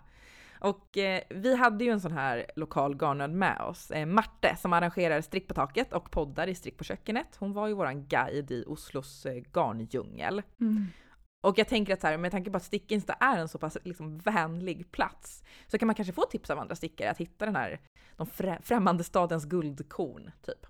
Och 0.60 0.98
eh, 0.98 1.22
vi 1.30 1.56
hade 1.56 1.84
ju 1.84 1.92
en 1.92 2.02
sån 2.02 2.12
här 2.12 2.46
lokal 2.56 2.96
garnnörd 2.96 3.32
med 3.32 3.62
oss, 3.62 3.92
eh, 3.92 4.06
Marte, 4.06 4.56
som 4.56 4.74
arrangerar 4.74 5.22
Strick 5.22 5.48
på 5.48 5.54
taket 5.54 5.94
och 5.94 6.12
poddar 6.12 6.48
i 6.48 6.56
Strick 6.56 6.78
på 6.78 6.84
kökenet. 6.84 7.36
Hon 7.36 7.54
var 7.54 7.68
ju 7.68 7.74
våran 7.74 8.08
guide 8.08 8.52
i 8.52 8.64
Oslos 8.68 9.26
eh, 9.26 9.44
garndjungel. 9.54 10.42
Mm. 10.62 10.86
Och 11.46 11.58
jag 11.58 11.68
tänker 11.68 11.94
att 11.94 12.02
så 12.02 12.08
här, 12.08 12.18
med 12.18 12.32
tanke 12.32 12.52
på 12.52 12.58
att 12.58 12.64
Stickinsta 12.64 13.14
är 13.14 13.38
en 13.38 13.48
så 13.48 13.60
pass 13.60 13.78
liksom 13.84 14.18
vänlig 14.18 14.92
plats 14.92 15.44
så 15.68 15.78
kan 15.78 15.88
man 15.88 15.96
kanske 15.96 16.14
få 16.14 16.22
tips 16.22 16.50
av 16.50 16.60
andra 16.60 16.76
stickare 16.76 17.12
att 17.12 17.18
hitta 17.18 17.46
den 17.46 17.56
här, 17.56 17.80
de 18.16 18.28
frä, 18.28 18.60
främmande 18.64 19.04
stadens 19.04 19.46
guldkorn, 19.46 20.32
typ. 20.42 20.66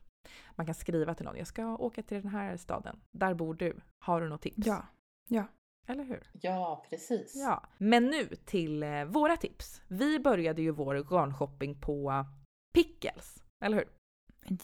Man 0.55 0.65
kan 0.65 0.75
skriva 0.75 1.13
till 1.13 1.25
någon, 1.25 1.37
jag 1.37 1.47
ska 1.47 1.77
åka 1.77 2.03
till 2.03 2.21
den 2.21 2.31
här 2.31 2.57
staden, 2.57 2.99
där 3.11 3.33
bor 3.33 3.53
du, 3.53 3.79
har 4.05 4.21
du 4.21 4.29
något 4.29 4.41
tips? 4.41 4.67
Ja, 4.67 4.85
ja. 5.27 5.47
Eller 5.87 6.03
hur? 6.03 6.23
Ja, 6.41 6.85
precis. 6.89 7.35
Ja. 7.35 7.63
Men 7.77 8.05
nu 8.05 8.25
till 8.45 8.83
eh, 8.83 9.05
våra 9.05 9.37
tips. 9.37 9.81
Vi 9.87 10.19
började 10.19 10.61
ju 10.61 10.71
vår 10.71 10.95
garnshopping 10.95 11.81
på 11.81 12.25
Pickles, 12.73 13.43
eller 13.61 13.77
hur? 13.77 13.87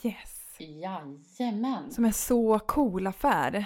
Yes. 0.03 0.37
Jajamän. 0.59 1.91
Som 1.91 2.05
är 2.05 2.11
så 2.11 2.59
cool 2.59 3.07
affär. 3.07 3.65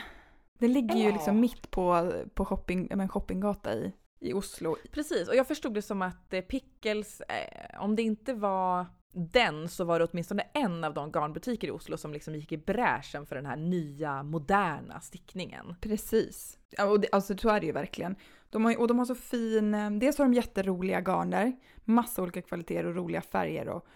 Det 0.59 0.67
ligger 0.67 0.95
ju 0.95 1.11
liksom 1.11 1.39
mitt 1.39 1.71
på, 1.71 2.11
på 2.33 2.45
shopping, 2.45 2.87
men 2.95 3.09
shoppinggata 3.09 3.73
i, 3.73 3.93
i 4.19 4.33
Oslo. 4.33 4.75
Precis, 4.91 5.27
och 5.27 5.35
jag 5.35 5.47
förstod 5.47 5.73
det 5.73 5.81
som 5.81 6.01
att 6.01 6.33
eh, 6.33 6.41
Pickles, 6.41 7.21
eh, 7.21 7.81
om 7.81 7.95
det 7.95 8.01
inte 8.01 8.33
var 8.33 8.85
den 9.15 9.69
så 9.69 9.83
var 9.83 9.99
det 9.99 10.07
åtminstone 10.11 10.43
en 10.53 10.83
av 10.83 10.93
de 10.93 11.11
garnbutiker 11.11 11.67
i 11.67 11.71
Oslo 11.71 11.97
som 11.97 12.13
liksom 12.13 12.35
gick 12.35 12.51
i 12.51 12.57
bräschen 12.57 13.25
för 13.25 13.35
den 13.35 13.45
här 13.45 13.55
nya 13.55 14.23
moderna 14.23 14.99
stickningen. 14.99 15.75
Precis. 15.81 16.59
Ja, 16.69 16.85
och 16.85 16.99
det, 16.99 17.07
alltså 17.11 17.37
så 17.37 17.49
är 17.49 17.59
det 17.59 17.65
ju 17.65 17.71
verkligen. 17.71 18.15
De 18.49 18.65
har, 18.65 18.79
och 18.79 18.87
de 18.87 18.99
har 18.99 19.05
så 19.05 19.15
fin, 19.15 19.73
eh, 19.73 19.91
dels 19.91 20.17
har 20.17 20.25
de 20.25 20.33
jätteroliga 20.33 21.01
garner, 21.01 21.53
massa 21.83 22.21
olika 22.21 22.41
kvaliteter 22.41 22.85
och 22.85 22.95
roliga 22.95 23.21
färger 23.21 23.69
och 23.69 23.87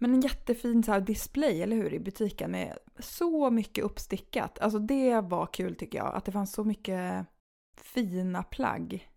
men 0.00 0.14
en 0.14 0.20
jättefin 0.20 0.82
så 0.82 0.92
här 0.92 1.00
display, 1.00 1.62
eller 1.62 1.76
hur, 1.76 1.94
i 1.94 2.00
butiken 2.00 2.50
med 2.50 2.78
så 2.98 3.50
mycket 3.50 3.84
uppstickat. 3.84 4.58
Alltså 4.58 4.78
det 4.78 5.20
var 5.20 5.46
kul 5.46 5.74
tycker 5.74 5.98
jag, 5.98 6.14
att 6.14 6.24
det 6.24 6.32
fanns 6.32 6.52
så 6.52 6.64
mycket 6.64 7.26
fina 7.82 8.42
plagg 8.42 9.08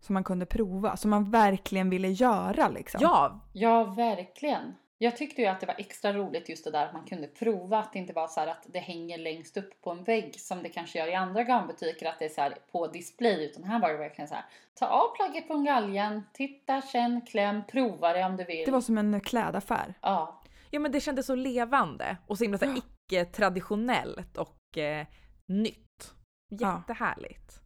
som 0.00 0.14
man 0.14 0.24
kunde 0.24 0.46
prova, 0.46 0.96
som 0.96 1.10
man 1.10 1.30
verkligen 1.30 1.90
ville 1.90 2.08
göra 2.08 2.68
liksom. 2.68 3.00
Ja, 3.02 3.40
Ja, 3.52 3.84
verkligen. 3.84 4.74
Jag 5.00 5.16
tyckte 5.16 5.42
ju 5.42 5.48
att 5.48 5.60
det 5.60 5.66
var 5.66 5.74
extra 5.78 6.12
roligt 6.12 6.48
just 6.48 6.64
det 6.64 6.70
där 6.70 6.86
att 6.86 6.92
man 6.92 7.04
kunde 7.06 7.26
prova 7.28 7.78
att 7.78 7.92
det 7.92 7.98
inte 7.98 8.12
var 8.12 8.28
så 8.28 8.40
här 8.40 8.46
att 8.46 8.66
det 8.66 8.78
hänger 8.78 9.18
längst 9.18 9.56
upp 9.56 9.80
på 9.80 9.90
en 9.90 10.04
vägg 10.04 10.40
som 10.40 10.62
det 10.62 10.68
kanske 10.68 10.98
gör 10.98 11.08
i 11.08 11.14
andra 11.14 11.42
garnbutiker 11.42 12.06
att 12.06 12.18
det 12.18 12.24
är 12.24 12.28
så 12.28 12.40
här 12.40 12.54
på 12.72 12.86
display 12.86 13.44
utan 13.44 13.64
här 13.64 13.80
var 13.80 13.88
det 13.92 13.98
verkligen 13.98 14.28
så 14.28 14.34
här 14.34 14.44
ta 14.74 14.86
av 14.86 15.16
plagget 15.16 15.46
från 15.46 15.64
galgen, 15.64 16.22
titta, 16.32 16.82
känn, 16.82 17.20
kläm, 17.26 17.62
prova 17.66 18.12
det 18.12 18.24
om 18.24 18.36
du 18.36 18.44
vill. 18.44 18.64
Det 18.64 18.70
var 18.70 18.80
som 18.80 18.98
en 18.98 19.20
klädaffär. 19.20 19.94
Ja, 20.02 20.42
ja 20.70 20.80
men 20.80 20.92
det 20.92 21.00
kändes 21.00 21.26
så 21.26 21.34
levande 21.34 22.16
och 22.26 22.38
så 22.38 22.44
himla 22.44 22.58
så 22.58 22.64
här 22.64 22.72
Ja. 22.72 22.82
icke-traditionellt 23.12 24.36
och 24.36 24.78
eh, 24.78 25.06
nytt. 25.46 26.14
Ja. 26.48 26.76
Jättehärligt. 26.78 27.60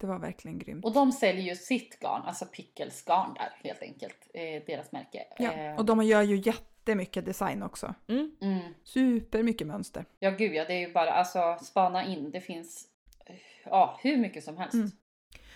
Det 0.00 0.06
var 0.06 0.18
verkligen 0.18 0.58
grymt. 0.58 0.84
och 0.84 0.92
de 0.92 1.12
säljer 1.12 1.44
ju 1.44 1.54
sitt 1.56 2.00
garn, 2.00 2.22
alltså 2.26 2.46
Pickles 2.46 3.04
garn 3.04 3.34
där 3.34 3.68
helt 3.68 3.82
enkelt, 3.82 4.28
eh, 4.34 4.62
deras 4.66 4.92
märke. 4.92 5.24
Ja, 5.38 5.52
Eh, 5.52 5.76
och 5.76 5.84
de 5.84 6.02
gör 6.02 6.22
ju 6.22 6.36
jättemycket 6.84 7.24
design 7.24 7.62
också. 7.62 7.94
Mm. 8.08 8.30
mm. 8.40 8.60
Super 8.84 9.42
mycket 9.42 9.66
mönster. 9.66 10.04
Ja, 10.18 10.30
gud 10.30 10.54
ja, 10.54 10.64
det 10.64 10.74
är 10.74 10.78
ju 10.88 10.92
bara 10.92 11.10
alltså 11.12 11.56
spana 11.62 12.04
in, 12.04 12.30
det 12.30 12.40
finns 12.40 12.84
eh, 13.26 13.34
ja, 13.64 13.98
hur 14.02 14.16
mycket 14.16 14.44
som 14.44 14.56
helst. 14.56 14.74
Mm. 14.74 14.90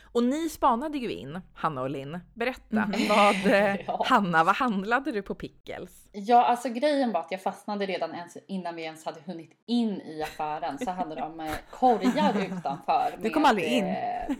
Och 0.03 0.23
ni 0.25 0.49
spanade 0.49 0.99
ju 0.99 1.13
in, 1.13 1.41
Hanna 1.55 1.83
och 1.83 1.91
Linn. 1.91 2.21
Berätta, 2.35 2.87
Mhm. 2.87 3.09
vad, 3.09 3.47
eh, 3.53 3.77
Ja. 3.87 4.05
Hanna, 4.09 4.45
vad 4.45 4.57
handlade 4.57 5.13
du 5.13 5.23
på 5.23 5.35
Pickles? 5.35 6.09
Ja, 6.13 6.45
alltså 6.45 6.69
grejen 6.69 7.13
var 7.13 7.21
att 7.21 7.31
jag 7.31 7.43
fastnade 7.43 7.87
redan 7.87 8.15
ens 8.15 8.37
innan 8.47 8.77
vi 8.77 8.83
ens 8.83 9.05
hade 9.05 9.21
hunnit 9.21 9.51
in 9.67 10.01
i 10.01 10.23
affären 10.23 10.79
så 10.79 10.91
hade 10.91 11.15
de 11.15 11.41
eh, 11.41 11.53
korgar 11.71 12.45
utanför. 12.47 13.15
Du 13.23 13.31
kom 13.31 13.43
med, 13.43 13.49
aldrig 13.49 13.73
in. 13.73 13.85
eh, 13.85 14.35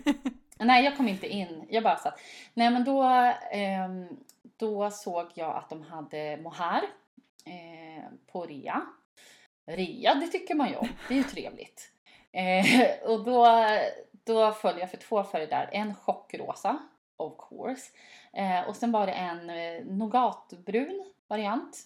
nej, 0.59 0.85
jag 0.85 0.97
kom 0.97 1.09
inte 1.09 1.27
in. 1.29 1.67
Jag 1.71 1.83
bara 1.83 1.97
satt. 1.97 2.21
Nej, 2.55 2.71
men 2.71 2.85
då, 2.85 3.03
ehm, 3.53 4.07
då 4.57 4.91
såg 4.91 5.27
jag 5.35 5.57
att 5.57 5.69
de 5.69 5.83
hade 5.83 6.37
mohair 6.37 6.83
eh, 7.47 8.05
på 8.33 8.47
rea. 8.47 8.83
Rea, 9.67 10.15
det 10.15 10.27
tycker 10.27 10.55
man 10.55 10.69
ju 10.69 10.77
om. 10.77 10.89
Det 11.09 11.15
är 11.15 11.19
ju 11.19 11.25
trevligt. 11.25 11.91
Eh, 12.37 13.03
och 13.03 13.25
då, 13.25 13.47
då 14.25 14.53
föll 14.53 14.79
jag 14.79 14.91
för 14.91 14.97
två 14.97 15.25
färger 15.25 15.47
där. 15.47 15.69
En 15.73 15.95
chockrosa, 15.95 16.79
of 17.17 17.33
course. 17.49 17.91
Eh, 18.33 18.69
och 18.69 18.77
sen 18.77 18.93
var 18.93 19.07
det 19.07 19.13
en 19.13 19.51
eh, 19.51 19.85
nougatbrun 19.85 21.13
variant. 21.29 21.79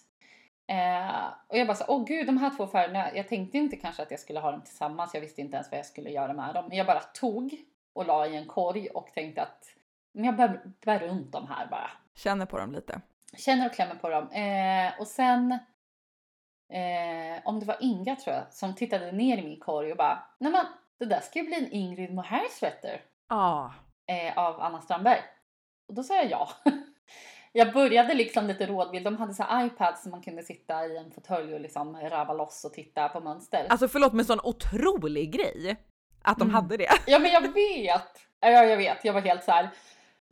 Eh, 0.67 1.25
och 1.47 1.57
jag 1.57 1.67
bara 1.67 1.77
så, 1.77 1.85
åh 1.87 2.05
gud, 2.05 2.25
de 2.25 2.37
här 2.37 2.49
två 2.57 2.67
färgerna. 2.67 3.15
Jag 3.15 3.27
tänkte 3.27 3.57
inte 3.57 3.75
kanske 3.77 4.03
att 4.03 4.11
jag 4.11 4.19
skulle 4.19 4.39
ha 4.39 4.51
dem 4.51 4.61
tillsammans. 4.61 5.13
Jag 5.13 5.21
visste 5.21 5.41
inte 5.41 5.55
ens 5.55 5.71
vad 5.71 5.79
jag 5.79 5.85
skulle 5.85 6.09
göra 6.09 6.33
med 6.33 6.53
dem. 6.53 6.65
Men 6.69 6.77
jag 6.77 6.87
bara 6.87 6.99
tog 6.99 7.55
och 7.93 8.05
la 8.05 8.27
i 8.27 8.35
en 8.35 8.47
korg 8.47 8.87
och 8.87 9.11
tänkte 9.13 9.41
att 9.41 9.75
men 10.11 10.25
jag 10.25 10.35
bär, 10.35 10.61
bär 10.85 10.99
runt 10.99 11.31
dem 11.31 11.47
här 11.47 11.67
bara. 11.67 11.91
Känner 12.23 12.45
på 12.45 12.57
dem 12.57 12.71
lite. 12.71 13.01
Känner 13.37 13.65
och 13.65 13.73
klämmer 13.73 13.95
på 13.95 14.09
dem. 14.09 14.29
Eh, 14.31 14.99
och 14.99 15.07
sen, 15.07 15.51
eh, 16.73 17.41
om 17.45 17.59
det 17.59 17.65
var 17.65 17.77
Inga 17.79 18.15
tror 18.15 18.35
jag, 18.35 18.53
som 18.53 18.75
tittade 18.75 19.11
ner 19.11 19.37
i 19.37 19.41
min 19.41 19.59
korg 19.59 19.91
och 19.91 19.97
bara, 19.97 20.23
nej 20.39 20.51
men 20.51 20.65
det 20.99 21.05
där 21.05 21.19
ska 21.19 21.39
ju 21.39 21.45
bli 21.45 21.55
en 21.57 21.71
Ingrid 21.71 22.13
Mohair 22.13 22.47
sweater 22.59 23.01
Ja, 23.29 23.73
eh, 24.07 24.37
av 24.37 24.61
Anna 24.61 24.81
Strandberg. 24.81 25.19
Och 25.87 25.93
då 25.95 26.03
sa 26.03 26.15
jag 26.15 26.29
ja. 26.31 26.49
Jag 27.51 27.73
började 27.73 28.13
liksom 28.13 28.47
lite 28.47 28.65
rådvill. 28.65 29.03
De 29.03 29.17
hade 29.17 29.33
så 29.33 29.43
här 29.43 29.65
iPads 29.65 30.01
som 30.01 30.11
man 30.11 30.21
kunde 30.21 30.43
sitta 30.43 30.85
i 30.85 30.97
en 30.97 31.11
fåtölj 31.11 31.53
och 31.53 31.59
liksom 31.59 31.97
rava 31.97 32.33
loss 32.33 32.65
och 32.65 32.73
titta 32.73 33.09
på 33.09 33.19
mönster. 33.19 33.65
alltså 33.69 33.87
förlåt 33.87 34.13
men 34.13 34.25
sån 34.25 34.39
otrolig 34.43 35.31
grej 35.33 35.75
att 36.21 36.37
de 36.37 36.43
Mm. 36.49 36.55
hade 36.55 36.77
det. 36.77 36.87
Ja 37.07 37.19
men 37.19 37.31
jag 37.31 37.41
vet! 37.41 38.27
Ja 38.39 38.49
jag 38.49 38.77
vet, 38.77 39.05
jag 39.05 39.13
var 39.13 39.21
helt 39.21 39.43
så 39.43 39.51
här 39.51 39.69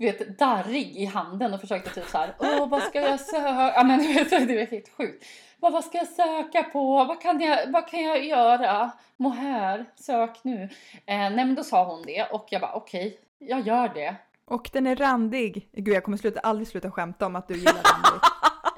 vet, 0.05 0.39
darrig 0.39 0.97
i 0.97 1.05
handen 1.05 1.53
och 1.53 1.61
försökte 1.61 1.89
typ 1.89 2.09
så 2.09 2.17
här, 2.17 2.35
åh 2.39 2.69
vad 2.69 2.83
ska 2.83 3.01
jag 3.01 3.19
söka? 3.19 3.73
Ja 3.75 3.83
men 3.83 3.99
du 4.03 4.13
vet, 4.13 4.29
det 4.29 4.55
var 4.55 4.71
helt 4.71 4.89
sjukt. 4.97 5.25
Vad, 5.59 5.73
vad 5.73 5.83
ska 5.83 5.97
jag 5.97 6.07
söka 6.07 6.63
på? 6.63 7.03
Vad 7.03 7.21
kan 7.21 7.41
jag, 7.41 7.71
vad 7.71 7.87
kan 7.87 8.03
jag 8.03 8.25
göra? 8.25 8.91
Mohair, 9.17 9.85
sök 9.95 10.43
nu. 10.43 10.63
Eh, 10.93 11.17
nej 11.17 11.31
men 11.35 11.55
då 11.55 11.63
sa 11.63 11.85
hon 11.85 12.03
det 12.05 12.23
och 12.23 12.47
jag 12.49 12.61
bara 12.61 12.73
okej, 12.73 13.19
jag 13.39 13.67
gör 13.67 13.89
det. 13.93 14.15
Och 14.45 14.69
den 14.73 14.87
är 14.87 14.95
randig. 14.95 15.69
Gud, 15.71 15.95
jag 15.95 16.03
kommer 16.03 16.17
sluta, 16.17 16.39
aldrig 16.39 16.67
sluta 16.67 16.91
skämta 16.91 17.25
om 17.25 17.35
att 17.35 17.47
du 17.47 17.53
gillar 17.53 17.73
randig. 17.73 18.21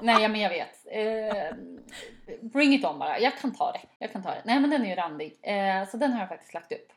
Nej, 0.02 0.28
men 0.28 0.40
jag 0.40 0.50
vet. 0.50 0.86
Eh, 0.86 1.56
bring 2.40 2.74
it 2.74 2.84
on 2.84 2.98
bara. 2.98 3.18
Jag 3.18 3.38
kan 3.38 3.54
ta 3.54 3.72
det. 3.72 3.80
Jag 3.98 4.12
kan 4.12 4.22
ta 4.22 4.28
det. 4.28 4.42
Nej, 4.44 4.60
men 4.60 4.70
den 4.70 4.82
är 4.82 4.88
ju 4.88 4.94
randig. 4.94 5.38
Eh, 5.42 5.88
så 5.88 5.96
den 5.96 6.12
har 6.12 6.20
jag 6.20 6.28
faktiskt 6.28 6.54
lagt 6.54 6.72
upp. 6.72 6.92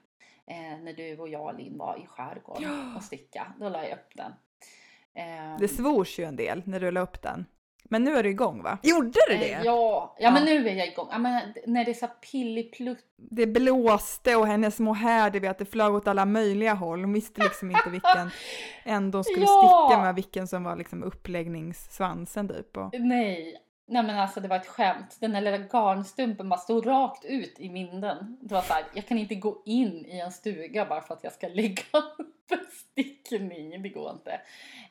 Eh, 0.48 0.84
när 0.84 0.94
du 0.94 1.18
och 1.18 1.30
jag 1.30 1.58
Linn 1.58 1.78
var 1.78 1.98
i 1.98 2.08
skärgården 2.08 2.96
och 2.96 3.04
sticka. 3.04 3.54
Då 3.60 3.70
la 3.70 3.84
jag 3.84 3.92
upp 3.94 4.12
den. 4.16 4.32
Eh, 5.16 5.58
Det 5.60 5.68
svors 5.68 6.20
ju 6.20 6.24
en 6.24 6.36
del 6.36 6.62
när 6.66 6.80
du 6.80 6.92
la 6.92 7.00
upp 7.02 7.22
den. 7.22 7.46
Men 7.86 8.04
nu 8.04 8.16
är 8.16 8.24
du 8.24 8.30
igång 8.30 8.64
va? 8.64 8.78
Gjorde 8.84 9.08
du 9.30 9.38
det? 9.38 9.54
eh, 9.54 9.62
ja, 9.64 10.16
ja, 10.20 10.32
men 10.32 10.46
nu 10.46 10.68
är 10.70 10.76
jag 10.76 10.88
igång. 10.88 11.08
Ja, 11.12 11.18
men 11.18 11.54
när 11.68 11.86
det 11.86 11.92
är 11.92 11.94
så 11.94 12.08
pilliplutt. 12.08 13.06
Det 13.18 13.48
blåste 13.48 14.36
och 14.36 14.48
hennes 14.48 14.80
här, 14.80 15.30
du 15.30 15.40
vet, 15.40 15.58
det 15.58 15.66
flög 15.66 15.94
åt 15.94 16.08
alla 16.08 16.26
möjliga 16.26 16.74
håll. 16.74 17.02
Hon 17.04 17.14
visste 17.14 17.42
liksom 17.44 17.72
inte 17.72 17.90
vilken 17.90 18.30
ändå 18.84 19.24
skulle 19.24 19.46
Ja! 19.46 19.88
sticka 19.90 20.02
med, 20.02 20.16
vilken 20.16 20.48
som 20.48 20.64
var 20.64 20.76
liksom 20.76 21.04
uppläggningssvansen 21.04 22.48
typ. 22.48 22.78
Och, 22.78 22.94
Nej. 23.00 23.58
Nej 23.86 24.04
men 24.04 24.20
alltså 24.20 24.40
det 24.40 24.48
var 24.48 24.56
ett 24.56 24.68
skämt. 24.68 25.18
Den 25.20 25.32
där 25.32 25.42
lilla 25.42 25.58
garnstumpen 25.58 26.50
bara 26.50 26.60
stod 26.60 26.88
rakt 26.88 27.26
ut 27.26 27.56
i 27.60 27.68
vinden. 27.70 28.38
Det 28.42 28.54
var 28.54 28.62
så 28.62 28.74
här, 28.74 28.84
jag 28.94 29.08
kan 29.08 29.18
inte 29.18 29.36
gå 29.36 29.62
in 29.66 30.06
i 30.06 30.20
en 30.20 30.32
stuga 30.32 30.86
bara 30.86 31.02
för 31.02 31.14
att 31.14 31.24
jag 31.24 31.34
ska 31.34 31.48
lägga 31.48 31.82
upp 32.18 32.52
en 32.52 32.66
stickning. 32.72 33.82
Det 33.84 33.90
går 33.90 34.12
inte. 34.12 34.42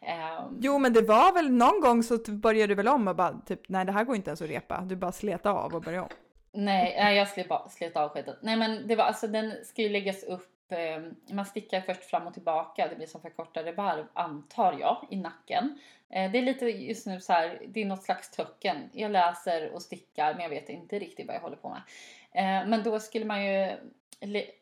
Ehm, 0.00 0.58
Jo 0.60 0.78
men 0.78 0.92
det 0.92 1.02
var 1.02 1.32
väl 1.34 1.50
någon 1.52 1.80
gång 1.80 2.02
så 2.02 2.18
började 2.32 2.66
du 2.66 2.74
väl 2.74 2.88
om 2.88 3.08
och 3.08 3.16
bara 3.16 3.32
typ 3.46 3.60
nej 3.68 3.84
det 3.84 3.92
här 3.92 4.04
går 4.04 4.16
inte 4.16 4.30
ens 4.30 4.42
att 4.42 4.48
repa. 4.48 4.80
Du 4.80 4.96
bara 4.96 5.12
slet 5.12 5.46
av 5.46 5.74
och 5.74 5.82
började 5.82 6.02
om. 6.02 6.08
Nej, 6.52 6.94
nej 6.98 7.16
jag 7.16 7.28
slet, 7.28 7.48
ba- 7.48 7.68
slet 7.68 7.96
av 7.96 8.08
skiten. 8.08 8.34
Nej 8.42 8.56
men 8.56 8.88
det 8.88 8.96
var 8.96 9.04
alltså 9.04 9.26
den 9.26 9.52
ska 9.64 9.82
ju 9.82 9.88
läggas 9.88 10.22
upp. 10.24 10.48
Eh, 10.72 11.34
man 11.34 11.46
stickar 11.46 11.80
först 11.80 12.04
fram 12.04 12.26
och 12.26 12.34
tillbaka. 12.34 12.88
Det 12.88 12.96
blir 12.96 13.06
som 13.06 13.20
förkortade 13.20 13.72
varv 13.72 14.04
antar 14.12 14.76
jag 14.80 15.06
i 15.10 15.16
nacken. 15.16 15.78
Eh, 16.12 16.30
det 16.32 16.38
är 16.38 16.42
lite 16.42 16.66
just 16.66 17.06
nu 17.06 17.20
så 17.20 17.32
här. 17.32 17.62
Det 17.68 17.80
är 17.80 17.86
något 17.86 18.02
slags 18.02 18.30
töcken. 18.30 18.90
Jag 18.92 19.10
läser 19.10 19.70
och 19.70 19.82
stickar 19.82 20.34
men 20.34 20.42
jag 20.42 20.50
vet 20.50 20.68
inte 20.68 20.98
riktigt 20.98 21.26
vad 21.26 21.36
jag 21.36 21.40
håller 21.40 21.56
på 21.56 21.68
med. 21.68 21.82
Eh, 22.32 22.68
men 22.68 22.82
då 22.82 23.00
skulle 23.00 23.24
man 23.24 23.44
ju. 23.44 23.76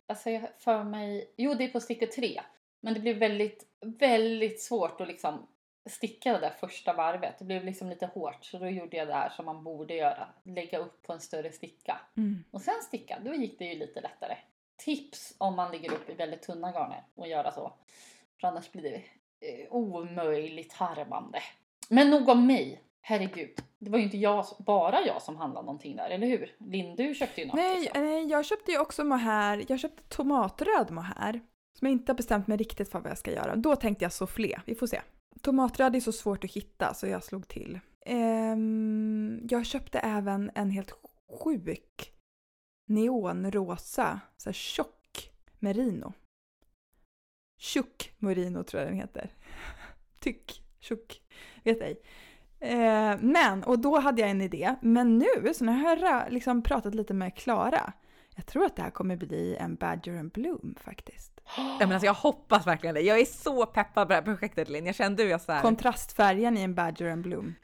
Alltså 0.07 0.31
jag 0.31 0.43
för 0.59 0.85
mig. 0.85 1.31
Jo 1.37 1.55
det 1.55 1.65
är 1.65 1.69
på 1.69 1.81
stickor 1.81 2.07
tre. 2.07 2.41
Men 2.81 2.95
det 2.95 3.01
blir 3.01 3.15
väldigt, 3.15 3.67
väldigt 3.81 4.63
svårt 4.63 5.01
att 5.01 5.09
liksom 5.09 5.47
sticka 5.87 6.33
det 6.33 6.39
där 6.39 6.51
första 6.51 6.93
varvet. 6.93 7.39
Det 7.39 7.45
blev 7.45 7.65
liksom 7.65 7.89
lite 7.89 8.07
hårt 8.07 8.45
så 8.45 8.59
då 8.59 8.69
gjorde 8.69 8.97
jag 8.97 9.09
det 9.09 9.15
här 9.15 9.31
som 9.31 9.45
man 9.45 9.65
borde 9.65 9.95
göra. 9.95 10.29
Lägga 10.43 10.79
upp 10.79 11.03
på 11.03 11.13
en 11.13 11.21
större 11.21 11.53
sticka. 11.53 12.01
Mm. 12.17 12.45
Och 12.51 12.61
sen 12.61 12.83
sticka, 12.83 13.19
då 13.25 13.35
gick 13.35 13.59
det 13.59 13.65
ju 13.65 13.79
lite 13.79 14.01
lättare. 14.01 14.37
Tips 14.77 15.35
om 15.39 15.57
man 15.57 15.73
ligger 15.73 15.93
upp 15.93 16.11
i 16.11 16.15
väldigt 16.15 16.43
tunna 16.43 16.73
garner 16.73 17.05
och 17.15 17.29
göra 17.29 17.53
så. 17.53 17.73
För 18.41 18.49
annars 18.49 18.73
blir 18.73 18.83
det 18.83 19.03
eh, 19.41 19.73
omöjligt 19.73 20.73
harmande. 20.73 21.39
Men 21.89 22.11
nog 22.11 22.29
om 22.29 22.47
mig. 22.47 22.83
Herregud. 23.01 23.51
Det 23.79 23.91
var 23.91 23.99
ju 23.99 24.05
inte 24.05 24.17
jag, 24.17 24.47
bara 24.59 25.01
jag 25.07 25.23
som 25.23 25.37
handlade 25.37 25.67
någonting 25.67 25.97
där, 25.97 26.11
eller 26.11 26.27
hur? 26.27 26.57
Linn, 26.59 26.97
du 26.97 27.15
köpte 27.15 27.41
ju 27.41 27.47
något. 27.47 27.57
Nej, 27.57 27.89
också. 27.89 28.01
nej, 28.01 28.27
jag 28.27 28.45
köpte 28.45 28.73
ju 28.73 28.79
också 28.79 29.05
mohair. 29.05 29.65
Jag 29.69 29.81
köpte 29.81 30.03
tomatröd 30.03 30.91
mohair. 30.91 31.41
Som 31.79 31.89
jag 31.89 31.93
inte 31.93 32.13
har 32.13 32.17
bestämt 32.17 32.47
mig 32.47 32.57
riktigt 32.57 32.91
för 32.91 33.01
vad 33.01 33.11
jag 33.11 33.19
ska 33.19 33.33
göra. 33.33 33.57
Då 33.57 33.77
tänkte 33.77 34.05
jag 34.05 34.13
soufflé. 34.13 34.61
Vi 34.65 34.75
får 34.75 34.87
se. 34.87 35.01
Tomatröd 35.41 35.97
är 35.97 36.01
så 36.01 36.13
svårt 36.13 36.45
att 36.45 36.53
hitta 36.53 36.95
så 36.95 37.07
jag 37.07 37.25
slog 37.25 37.49
till. 37.49 37.81
Ehm, 38.07 39.41
jag 39.51 39.67
köpte 39.67 39.99
även 39.99 40.51
en 40.55 40.71
helt 40.71 40.95
sjuk 41.45 42.13
neonrosa, 42.87 44.21
så 44.37 44.49
här 44.49 44.55
tjock 44.55 45.31
merino. 45.59 46.13
Tjock 47.61 48.13
merino 48.19 48.63
tror 48.65 48.83
jag 48.83 48.91
den 48.91 48.99
heter. 48.99 49.31
Tyck, 50.19 50.63
tjock, 50.81 51.21
vet 51.65 51.81
ej. 51.81 52.01
Eh, 52.61 53.17
men, 53.21 53.65
och 53.65 53.79
då 53.79 53.99
hade 53.99 54.21
jag 54.21 54.31
en 54.31 54.41
idé. 54.41 54.75
Men 54.83 55.19
nu, 55.19 55.55
så 55.55 55.65
när 55.65 55.73
jag 55.73 55.97
har 55.97 56.31
liksom 56.31 56.63
pratat 56.63 56.95
lite 56.95 57.15
med 57.15 57.37
Klara, 57.37 57.93
jag 58.37 58.47
tror 58.47 58.65
att 58.65 58.77
det 58.77 58.83
här 58.83 58.91
kommer 58.91 59.17
bli 59.17 59.57
en 59.57 59.75
Badger 59.75 60.19
and 60.19 60.33
Bloom 60.33 60.75
faktiskt. 60.81 61.41
Ja, 61.57 61.77
men 61.81 61.93
alltså, 61.93 62.07
jag 62.07 62.15
hoppas 62.15 62.67
verkligen 62.67 62.95
det. 62.95 63.01
Jag 63.01 63.21
är 63.21 63.25
så 63.25 63.67
peppad 63.67 64.07
på 64.07 64.09
det 64.09 64.15
här 64.15 64.23
projektet 64.23 64.69
Linn. 64.69 64.87
Jag 64.87 64.95
kände 64.95 65.23
hur 65.23 65.31
jag 65.31 65.41
såhär, 65.41 65.63
Kontrastfärgen 65.63 66.59
i 66.59 66.63
en 66.63 66.75
Badger 66.75 67.11
and 67.11 67.23
Bloom. 67.23 67.55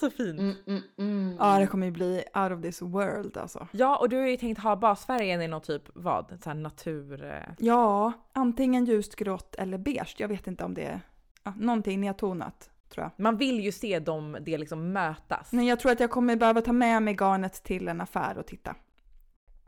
Så 0.00 0.10
fint. 0.10 0.40
Mm, 0.40 0.54
mm, 0.66 0.82
mm. 0.98 1.36
Ja, 1.38 1.58
det 1.58 1.66
kommer 1.66 1.86
ju 1.86 1.92
bli 1.92 2.24
out 2.34 2.52
of 2.52 2.62
this 2.62 2.82
world 2.82 3.36
alltså. 3.36 3.68
Ja, 3.72 3.96
och 3.96 4.08
du 4.08 4.16
har 4.16 4.26
ju 4.26 4.36
tänkt 4.36 4.58
ha 4.60 4.76
basfärgen 4.76 5.42
i 5.42 5.48
någon 5.48 5.60
typ, 5.62 5.82
vad? 5.94 6.38
Så 6.44 6.50
här 6.50 6.54
natur... 6.54 7.24
eh, 7.24 7.42
Ja, 7.58 8.12
antingen 8.32 8.84
ljust 8.84 9.16
grått 9.16 9.54
eller 9.54 9.78
beige. 9.78 10.14
Jag 10.18 10.28
vet 10.28 10.46
inte 10.46 10.64
om 10.64 10.74
det 10.74 10.84
är 10.84 11.00
ja, 11.42 11.54
någonting 11.58 12.00
nedtonat, 12.00 12.70
tror 12.88 13.04
jag. 13.04 13.24
Man 13.24 13.36
vill 13.36 13.60
ju 13.60 13.72
se 13.72 13.98
dem, 13.98 14.36
det 14.40 14.58
liksom 14.58 14.92
mötas. 14.92 15.52
Men 15.52 15.66
jag 15.66 15.80
tror 15.80 15.92
att 15.92 16.00
jag 16.00 16.10
kommer 16.10 16.36
behöva 16.36 16.60
ta 16.60 16.72
med 16.72 17.02
mig 17.02 17.14
garnet 17.14 17.62
till 17.64 17.88
en 17.88 18.00
affär 18.00 18.38
och 18.38 18.46
titta. 18.46 18.70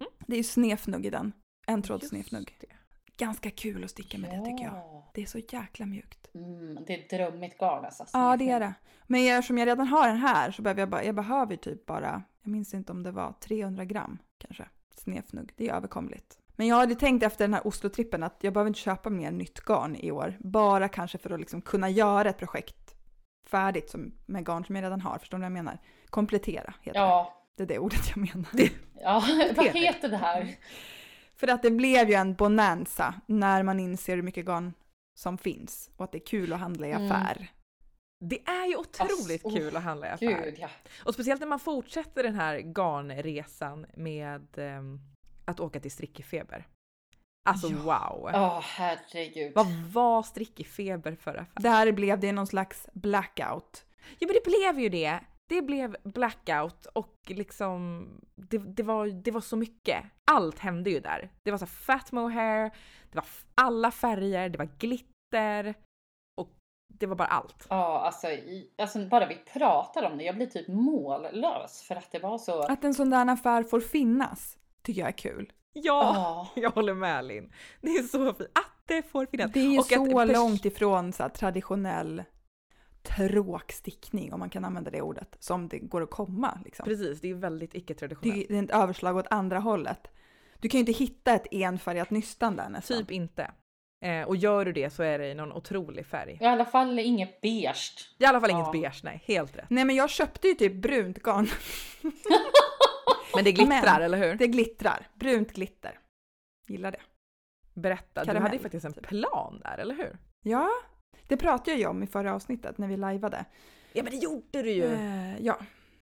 Mm. 0.01 0.13
Det 0.27 0.33
är 0.35 0.39
ju 0.39 0.45
snefnugg 0.45 1.07
i 1.07 1.11
den. 1.11 1.33
En 1.67 1.83
tråd 1.83 2.03
snefnugg. 2.03 2.59
Ganska 3.17 3.51
kul 3.51 3.85
att 3.85 3.91
sticka 3.91 4.19
med 4.19 4.31
det 4.31 4.45
tycker 4.45 4.65
jag. 4.65 4.75
Det 5.15 5.23
är 5.23 5.27
så 5.27 5.39
jäkla 5.39 5.87
mjukt. 5.87 6.29
Mm, 6.35 6.85
det 6.87 6.95
är 6.95 6.99
ett 6.99 7.11
drömmigt 7.11 7.59
garn 7.59 7.85
alltså. 7.85 8.05
Ja, 8.13 8.37
det 8.37 8.51
är 8.51 8.61
det. 8.61 8.75
Men 9.07 9.27
eftersom 9.39 9.59
jag 9.59 9.67
redan 9.67 9.87
har 9.87 10.09
den 10.09 10.17
här 10.17 10.51
så 10.51 10.63
behöver 10.63 10.83
jag 10.83 10.89
bara, 10.89 11.05
jag 11.05 11.15
behöver 11.15 11.57
typ 11.57 11.87
bara, 11.87 12.23
jag 12.43 12.51
minns 12.51 12.75
inte 12.75 12.93
om 12.93 13.03
det 13.03 13.11
var 13.11 13.35
300 13.41 13.85
gram 13.85 14.19
kanske, 14.39 14.65
snefnugg. 14.97 15.53
Det 15.57 15.69
är 15.69 15.75
överkomligt. 15.75 16.39
Men 16.57 16.67
jag 16.67 16.77
hade 16.77 16.95
tänkt 16.95 17.23
efter 17.23 17.45
den 17.45 17.55
här 17.55 17.67
Oslo-trippen 17.67 18.23
att 18.23 18.37
jag 18.41 18.53
behöver 18.53 18.69
inte 18.69 18.81
köpa 18.81 19.11
mer 19.11 19.31
nytt 19.31 19.61
garn 19.61 19.97
i 19.97 20.11
år. 20.11 20.37
Bara 20.41 20.89
kanske 20.89 21.19
för 21.19 21.31
att 21.31 21.41
liksom 21.41 21.63
kunna 21.63 21.89
göra 21.91 22.29
ett 22.29 22.39
projekt 22.39 22.95
färdigt 23.47 23.91
som, 23.91 24.13
med 24.27 24.47
garn 24.47 24.65
som 24.65 24.77
jag 24.77 24.83
redan 24.83 25.01
har. 25.01 25.19
Förstår 25.19 25.39
ni 25.39 25.43
vad 25.43 25.47
jag 25.47 25.53
menar? 25.53 25.79
Komplettera 26.11 26.75
heter 26.81 27.01
det. 27.01 27.07
Ja, 27.07 27.45
Det 27.57 27.63
är 27.63 27.67
det 27.67 27.79
ordet 27.79 28.09
jag 28.09 28.17
menar. 28.17 28.71
ja. 29.01 29.23
vad 29.57 29.67
heter 29.67 30.09
det 30.09 30.17
här? 30.17 30.55
För 31.37 31.49
att 31.49 31.63
det 31.63 31.71
blev 31.71 32.09
ju 32.09 32.15
en 32.15 32.35
bonanza 32.35 33.15
när 33.27 33.63
man 33.63 33.81
inser 33.81 34.17
hur 34.17 34.23
mycket 34.23 34.47
garn 34.47 34.73
som 35.21 35.39
finns 35.39 35.91
och 35.97 36.05
att 36.05 36.13
det 36.13 36.19
är 36.19 36.27
kul 36.27 36.53
att 36.53 36.61
handla 36.61 36.87
i 36.87 36.91
Mm. 36.93 37.07
affär. 37.13 37.51
Det 38.25 38.43
är 38.49 38.67
ju 38.67 38.77
otroligt 38.77 39.45
Alltså, 39.45 39.59
kul 39.61 39.77
att 39.77 39.83
handla 39.83 40.07
i 40.07 40.11
affär. 40.11 40.45
Gud 40.45 40.55
ja. 40.59 40.69
Och 41.05 41.15
speciellt 41.15 41.41
när 41.41 41.49
man 41.49 41.61
fortsätter 41.61 42.23
den 42.23 42.35
här 42.35 42.59
garnresan 42.59 43.87
med 43.95 44.59
ehm, 44.59 45.01
att 45.45 45.61
åka 45.61 45.81
till 45.81 45.91
Strickefeber. 45.91 46.67
Alltså 47.49 47.69
Ja. 47.69 47.77
wow! 47.79 48.31
Åh 48.35 48.61
herregud. 48.63 49.53
Vad 49.55 49.67
var 49.93 50.23
Strickefeber 50.23 51.15
för 51.15 51.35
affär? 51.35 51.63
Där 51.63 51.93
blev 51.93 52.21
det 52.21 52.33
någon 52.33 52.47
slags 52.47 52.89
blackout. 52.93 53.85
Ja 54.19 54.27
men 54.27 54.37
det 54.45 54.45
blev 54.45 54.81
ju 54.83 54.89
det. 54.89 55.21
Det 55.51 55.63
blev 55.63 55.97
blackout 56.05 56.87
och 56.87 57.15
liksom 57.27 58.07
det, 58.35 58.59
det, 58.59 58.83
var, 58.83 59.07
det 59.07 59.31
var 59.31 59.41
så 59.41 59.57
mycket. 59.57 60.05
Allt 60.31 60.59
hände 60.59 60.91
ju 60.91 61.01
där. 61.01 61.31
Det 61.43 61.51
var 61.51 61.59
så 61.59 61.65
här 61.65 61.73
fat 61.73 62.13
mohair, 62.13 62.71
det 63.11 63.17
var 63.17 63.25
alla 63.55 63.91
färger, 63.91 64.49
det 64.49 64.59
var 64.59 64.69
glitter 64.79 65.75
och 66.41 66.51
det 66.95 67.07
var 67.07 67.17
bara 67.17 67.29
allt. 67.29 67.67
Ja, 67.71 68.01
alltså, 68.01 68.27
i, 68.29 68.75
alltså 68.79 69.07
bara 69.09 69.27
vi 69.27 69.35
pratar 69.35 70.03
om 70.11 70.19
det, 70.19 70.25
jag 70.25 70.37
blir 70.37 70.47
typ 70.47 70.69
mållös 70.69 71.83
för 71.83 71.97
att 71.97 72.13
det 72.13 72.19
var 72.19 72.39
så... 72.39 72.63
Att 72.63 72.85
en 72.85 72.95
sån 72.95 73.11
där 73.11 73.29
affär 73.33 73.63
får 73.63 73.81
finnas 73.81 74.59
tycker 74.83 75.01
jag 75.01 75.09
är 75.09 75.13
kul. 75.19 75.53
Ja, 75.73 76.13
Ja. 76.15 76.49
jag 76.63 76.71
håller 76.71 76.95
med 76.95 77.25
Linn. 77.25 77.53
Det 77.81 77.89
är 77.91 78.03
så 78.03 78.19
fint 78.35 78.41
att 78.41 78.83
det 78.87 79.03
får 79.03 79.27
finnas. 79.27 79.53
Det 79.53 79.61
är 79.61 79.65
ju 79.71 79.79
Och 79.79 79.85
att 79.85 79.89
så 79.93 80.05
pers- 80.21 80.33
långt 80.33 80.65
ifrån 80.65 81.13
så 81.13 81.23
här, 81.23 81.31
traditionell 81.31 82.23
tråkstickning, 83.03 84.33
om 84.33 84.41
man 84.41 84.51
kan 84.51 84.65
använda 84.65 84.91
det 84.91 85.03
ordet, 85.03 85.37
som 85.39 85.69
det 85.69 85.79
går 85.79 86.03
att 86.03 86.11
komma. 86.11 86.59
Liksom. 86.65 86.85
Precis, 86.85 87.21
det 87.21 87.31
är 87.31 87.35
väldigt 87.35 87.71
Det 87.73 87.79
icke-traditionellt. 87.79 88.51
är 88.51 88.63
ett 88.65 88.71
överslag 88.71 89.17
åt 89.17 89.27
andra 89.31 89.59
hållet. 89.59 90.09
Du 90.61 90.69
kan 90.69 90.79
ju 90.79 90.81
inte 90.87 90.93
hitta 91.05 91.35
ett 91.35 91.47
enfärgat 91.51 92.11
nystan 92.11 92.57
där 92.57 92.69
nästan. 92.69 92.99
Typ 92.99 93.11
inte. 93.11 93.51
Eh, 94.05 94.23
och 94.23 94.37
gör 94.37 94.65
du 94.65 94.73
det 94.73 94.91
så 94.91 95.03
är 95.03 95.19
det 95.19 95.29
i 95.31 95.35
någon 95.35 95.53
otrolig 95.53 96.07
färg. 96.07 96.39
I 96.41 96.45
alla 96.45 96.65
fall 96.65 96.99
inget 96.99 97.41
beige. 97.41 98.15
I 98.19 98.25
alla 98.25 98.41
fall 98.41 98.51
Ja. 98.51 98.57
inget 98.59 98.73
beige, 98.73 99.01
nej. 99.05 99.23
Helt 99.27 99.57
rätt. 99.57 99.71
Nej 99.71 99.85
men 99.85 99.97
jag 99.97 100.11
köpte 100.11 100.49
ju 100.49 100.55
typ 100.55 100.75
brunt 100.75 101.23
garn. 101.23 101.47
Men 103.35 103.45
det 103.45 103.53
glittrar, 103.53 103.69
Men- 103.83 104.03
eller 104.03 104.19
hur? 104.19 104.35
Det 104.35 104.47
glittrar. 104.47 105.07
Brunt 105.15 105.53
glitter. 105.53 105.99
Gillar 106.69 106.93
det. 106.93 107.01
Berätta, 107.75 108.21
du 108.21 108.27
karamell, 108.27 108.43
hade 108.43 108.57
ju 108.57 108.63
faktiskt 108.63 108.85
en 108.87 108.93
typ. 108.93 109.07
plan 109.07 109.61
där, 109.65 109.79
eller 109.79 109.95
hur? 109.95 110.19
Ja, 110.43 110.69
det 111.31 111.37
pratade 111.37 111.71
jag 111.71 111.79
ju 111.79 111.87
om 111.87 112.03
i 112.03 112.07
förra 112.07 112.35
avsnittet 112.35 112.79
när 112.79 112.89
vi 112.89 112.97
lajvade. 112.97 113.45
Ja 113.93 114.03
men 114.03 114.13
det 114.13 114.19
gjorde 114.19 114.63
du 114.63 114.71
ju! 114.71 114.85
Eh, 114.85 115.43
ja. 115.43 115.59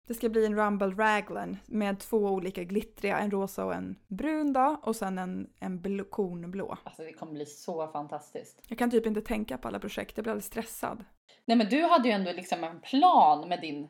Det 0.08 0.14
ska 0.14 0.30
bli 0.30 0.46
en 0.46 0.56
Rumble 0.56 0.88
Raglan 0.88 1.58
med 1.66 2.00
två 2.00 2.18
olika 2.18 2.64
glittriga, 2.64 3.20
en 3.20 3.32
rosa 3.32 3.66
och 3.66 3.74
en 3.74 3.96
brun 4.08 4.54
då, 4.54 4.80
och 4.84 4.96
sen 4.96 5.18
en, 5.18 5.50
en 5.60 5.82
blå, 5.82 6.04
kornblå. 6.04 6.78
Alltså 6.84 7.04
det 7.04 7.14
kommer 7.14 7.34
bli 7.34 7.46
så 7.46 7.88
fantastiskt. 7.88 8.62
Jag 8.68 8.78
kan 8.78 8.92
typ 8.92 9.06
inte 9.06 9.22
tänka 9.22 9.58
på 9.58 9.68
alla 9.68 9.80
projekt, 9.80 10.18
jag 10.18 10.24
blir 10.24 10.32
alldeles 10.32 10.46
stressad. 10.46 11.04
Nej 11.46 11.58
men 11.58 11.70
du 11.70 11.84
hade 11.84 12.08
ju 12.08 12.14
ändå 12.14 12.32
liksom 12.32 12.64
en 12.64 12.80
plan 12.80 13.50
med 13.50 13.62
din... 13.62 13.88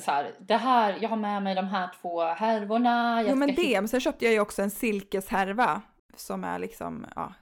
Så 0.00 0.10
här, 0.10 0.34
det 0.40 0.56
här, 0.56 0.98
jag 1.00 1.08
har 1.08 1.16
med 1.16 1.42
mig 1.42 1.54
de 1.54 1.66
här 1.66 1.90
två 2.00 2.24
härvorna. 2.24 3.22
Jag 3.22 3.30
Jo 3.30 3.36
men 3.36 3.54
det, 3.54 3.80
men 3.80 3.88
sen 3.88 4.00
köpte 4.00 4.24
jag 4.24 4.34
ju 4.34 4.40
också 4.40 4.62
en 4.62 4.70
silkeshärva 4.70 5.82
som 6.16 6.44
är 6.44 6.58
liksom, 6.58 7.06
ja, 7.16 7.34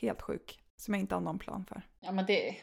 helt 0.00 0.22
sjuk. 0.22 0.59
Som 0.80 0.94
jag 0.94 1.00
inte 1.00 1.14
har 1.14 1.20
någon 1.22 1.38
plan 1.38 1.64
för. 1.64 1.82
Ja 2.00 2.12
men 2.12 2.26
det... 2.26 2.56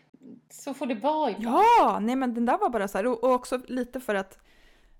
Så 0.50 0.74
får 0.74 0.86
det 0.86 0.96
vara 0.96 1.32
ibland. 1.32 1.58
Ja, 1.80 2.00
nej 2.02 2.16
men 2.16 2.34
den 2.34 2.46
där 2.46 2.58
var 2.58 2.70
bara 2.70 2.88
så 2.88 2.98
här, 2.98 3.06
och 3.08 3.24
och 3.24 3.32
också 3.32 3.60
lite 3.68 4.00
för 4.00 4.16
att 4.16 4.40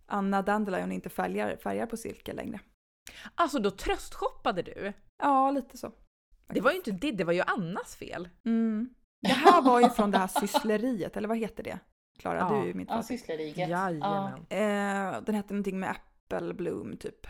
Anna 0.06 0.42
Dandelion 0.42 0.92
inte 0.92 1.10
färgar, 1.10 1.58
färgar 1.58 1.86
på 1.86 1.98
silke 1.98 2.34
längre. 2.34 2.60
Alltså 3.36 3.60
då 3.60 3.72
tröstshoppade 3.72 4.62
du? 4.62 4.94
Ja, 5.18 5.52
lite 5.52 5.78
så. 5.78 5.92
Det 6.48 6.62
var 6.62 6.72
ju 6.72 6.78
inte 6.78 6.92
det, 6.92 7.12
det 7.12 7.24
var 7.24 7.34
ju 7.34 7.42
Annas 7.42 7.96
fel. 7.96 8.30
Mm. 8.46 8.90
Det 9.22 9.34
här 9.34 9.62
var 9.62 9.82
ju 9.82 9.90
från 9.90 10.12
det 10.12 10.18
här 10.18 10.28
syssleriet, 10.28 11.18
eller 11.18 11.28
vad 11.28 11.38
heter 11.38 11.64
det? 11.64 11.80
Klara, 12.20 12.38
Ja. 12.38 12.50
du 12.50 12.56
är 12.56 12.66
ju 12.66 12.74
mitt 12.74 12.90
Ja. 12.90 13.04
Ja. 13.10 13.68
Jajamän. 13.68 14.46
Eh, 14.50 15.22
den 15.22 15.36
hette 15.36 15.54
någonting 15.54 15.80
med 15.80 15.90
Apple 15.90 16.54
Bloom 16.54 16.98
typ. 16.98 17.28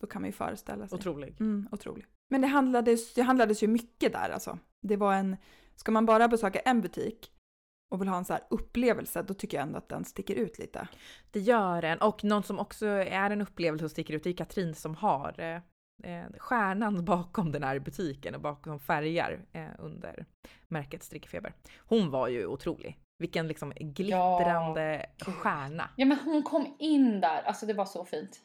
Då 0.00 0.06
kan 0.06 0.22
man 0.22 0.28
ju 0.28 0.32
föreställa 0.32 0.88
sig. 0.88 0.96
Otrolig. 0.96 1.36
Mm, 1.40 1.68
otrolig. 1.72 2.06
Men 2.30 2.40
det 2.40 2.46
handlades, 2.46 3.14
det 3.14 3.22
handlades 3.22 3.62
ju 3.62 3.66
mycket 3.68 4.12
där 4.12 4.30
alltså. 4.30 4.58
Det 4.80 4.96
var 4.96 5.14
en, 5.14 5.36
ska 5.76 5.92
man 5.92 6.06
bara 6.06 6.28
besöka 6.28 6.58
en 6.58 6.80
butik 6.80 7.32
och 7.90 8.00
vill 8.00 8.08
ha 8.08 8.16
en 8.16 8.24
så 8.24 8.32
här 8.32 8.42
upplevelse, 8.50 9.22
då 9.22 9.34
tycker 9.34 9.56
jag 9.56 9.62
ändå 9.66 9.78
att 9.78 9.88
den 9.88 10.04
sticker 10.04 10.34
ut 10.34 10.58
lite. 10.58 10.88
Det 11.30 11.40
gör 11.40 11.82
den. 11.82 11.98
Och 11.98 12.24
någon 12.24 12.42
som 12.42 12.58
också 12.58 12.86
är 12.86 13.30
en 13.30 13.42
upplevelse 13.42 13.84
och 13.84 13.90
sticker 13.90 14.14
ut 14.14 14.24
det 14.24 14.30
är 14.30 14.36
Katrin 14.36 14.74
som 14.74 14.94
har 14.94 15.34
eh, 15.40 15.56
eh, 16.12 16.26
stjärnan 16.38 17.04
bakom 17.04 17.52
den 17.52 17.62
här 17.62 17.78
butiken 17.78 18.34
och 18.34 18.40
bakom 18.40 18.80
färger 18.80 19.44
eh, 19.52 19.68
under 19.78 20.26
märket 20.68 21.02
Strickfeber. 21.02 21.54
Hon 21.78 22.10
var 22.10 22.28
ju 22.28 22.46
otrolig. 22.46 22.98
Vilken 23.18 23.48
liksom 23.48 23.70
glittrande 23.70 25.06
gud. 25.24 25.34
stjärna. 25.34 25.90
ja, 25.96 26.06
men 26.06 26.18
hon 26.18 26.42
kom 26.42 26.76
in 26.78 27.20
där. 27.20 27.42
Alltså 27.42 27.66
det 27.66 27.74
var 27.74 27.84
så 27.84 28.04
fint. 28.04 28.40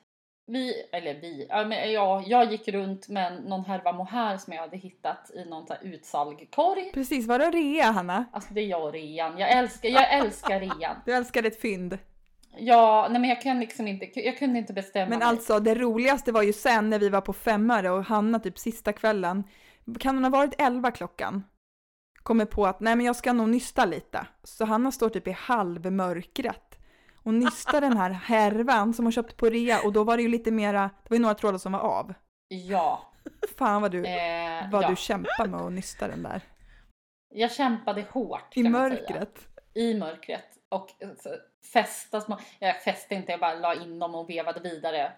Vi, 0.45 0.73
eller 0.91 1.13
vi, 1.21 1.45
ja, 1.49 1.65
men 1.65 1.91
ja, 1.91 2.23
jag 2.27 2.51
gick 2.51 2.67
runt 2.67 3.07
med 3.09 3.43
någon 3.43 3.65
härva 3.65 3.91
mohair 3.91 4.37
som 4.37 4.53
jag 4.53 4.61
hade 4.61 4.77
hittat 4.77 5.31
i 5.35 5.45
någon 5.45 5.67
så 5.67 5.73
här 5.73 5.83
utsalgkorg. 5.83 6.91
Precis, 6.93 7.27
var 7.27 7.39
det 7.39 7.49
rea 7.51 7.91
Hanna? 7.91 8.25
Alltså 8.31 8.53
det 8.53 8.61
är 8.61 8.65
jag 8.65 8.83
och 8.83 8.93
rean. 8.93 9.37
Jag 9.37 9.51
älskar, 9.51 9.89
jag 9.89 10.13
älskar 10.13 10.59
rean. 10.59 10.95
Du 11.05 11.13
älskar 11.13 11.43
ett 11.43 11.61
fynd. 11.61 11.97
Ja, 12.57 13.07
nej 13.11 13.21
men 13.21 13.29
jag 13.29 13.41
kan 13.41 13.59
liksom 13.59 13.87
inte, 13.87 14.19
jag 14.19 14.37
kunde 14.37 14.59
inte 14.59 14.73
bestämma 14.73 15.09
Men 15.09 15.19
mig. 15.19 15.27
alltså 15.27 15.59
det 15.59 15.75
roligaste 15.75 16.31
var 16.31 16.41
ju 16.41 16.53
sen 16.53 16.89
när 16.89 16.99
vi 16.99 17.09
var 17.09 17.21
på 17.21 17.33
femmare 17.33 17.89
och 17.89 18.03
Hanna 18.05 18.39
typ 18.39 18.59
sista 18.59 18.93
kvällen, 18.93 19.43
kan 19.99 20.15
hon 20.15 20.23
ha 20.23 20.31
varit 20.31 20.61
elva 20.61 20.91
klockan? 20.91 21.43
Kommer 22.23 22.45
på 22.45 22.65
att 22.65 22.79
nej 22.79 22.95
men 22.95 23.05
jag 23.05 23.15
ska 23.15 23.33
nog 23.33 23.49
nysta 23.49 23.85
lite. 23.85 24.27
Så 24.43 24.65
Hanna 24.65 24.91
står 24.91 25.09
typ 25.09 25.27
i 25.27 25.31
halvmörkret 25.31 26.72
och 27.23 27.33
nystar 27.33 27.81
den 27.81 27.97
här 27.97 28.09
härvan 28.09 28.93
som 28.93 29.05
hon 29.05 29.11
köpt 29.11 29.37
på 29.37 29.49
rea 29.49 29.81
och 29.81 29.93
då 29.93 30.03
var 30.03 30.17
det 30.17 30.23
ju 30.23 30.29
lite 30.29 30.51
mera, 30.51 30.81
det 30.81 31.09
var 31.09 31.17
ju 31.17 31.21
några 31.21 31.35
trådar 31.35 31.57
som 31.57 31.71
var 31.71 31.79
av. 31.79 32.13
Ja. 32.47 33.13
Fan 33.57 33.81
vad 33.81 33.91
du, 33.91 34.05
Eh, 34.05 34.71
vad 34.71 34.83
ja. 34.83 34.89
du 34.89 34.95
kämpar 34.95 35.47
med 35.47 35.59
att 35.59 35.71
nysta 35.71 36.07
den 36.07 36.23
där. 36.23 36.41
Jag 37.29 37.51
kämpade 37.51 38.05
hårt. 38.11 38.57
I 38.57 38.63
man 38.63 38.89
säga. 38.89 38.89
mörkret. 38.89 39.47
I 39.73 39.93
mörkret. 39.93 40.57
Och 40.69 40.89
så 41.17 41.29
fästa 41.73 42.21
små, 42.21 42.39
jag 42.59 42.81
fäste 42.81 43.15
inte, 43.15 43.31
jag 43.31 43.39
bara 43.39 43.53
la 43.53 43.75
in 43.75 43.99
dem 43.99 44.15
och 44.15 44.29
vevade 44.29 44.59
vidare. 44.59 45.11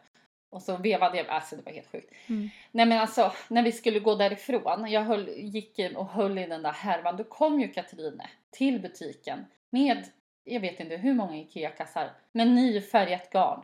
Och 0.50 0.62
så 0.62 0.78
vevade 0.78 1.18
jag, 1.18 1.28
alltså 1.28 1.56
det 1.56 1.62
var 1.62 1.72
helt 1.72 1.92
sjukt. 1.92 2.14
Mm. 2.28 2.50
Nej 2.72 2.86
men 2.86 3.00
alltså, 3.00 3.32
när 3.48 3.64
vi 3.64 3.72
skulle 3.72 4.00
gå 4.00 4.16
därifrån, 4.16 4.92
jag 4.92 5.02
höll, 5.02 5.30
gick 5.30 5.80
in 5.80 5.96
och 5.96 6.08
höll 6.08 6.38
i 6.38 6.48
den 6.48 6.62
där 6.62 6.72
härvan, 6.72 7.18
då 7.18 7.24
kom 7.24 7.60
ju 7.60 7.68
Katrine 7.68 8.30
till 8.52 8.82
butiken 8.82 9.46
med, 9.70 10.06
jag 10.46 10.60
vet 10.60 10.80
inte 10.80 10.98
hur 10.98 11.14
många 11.14 11.38
IKEA-kassar, 11.38 12.12
med 12.32 12.48
nyfärgat 12.48 13.30
garn. 13.30 13.64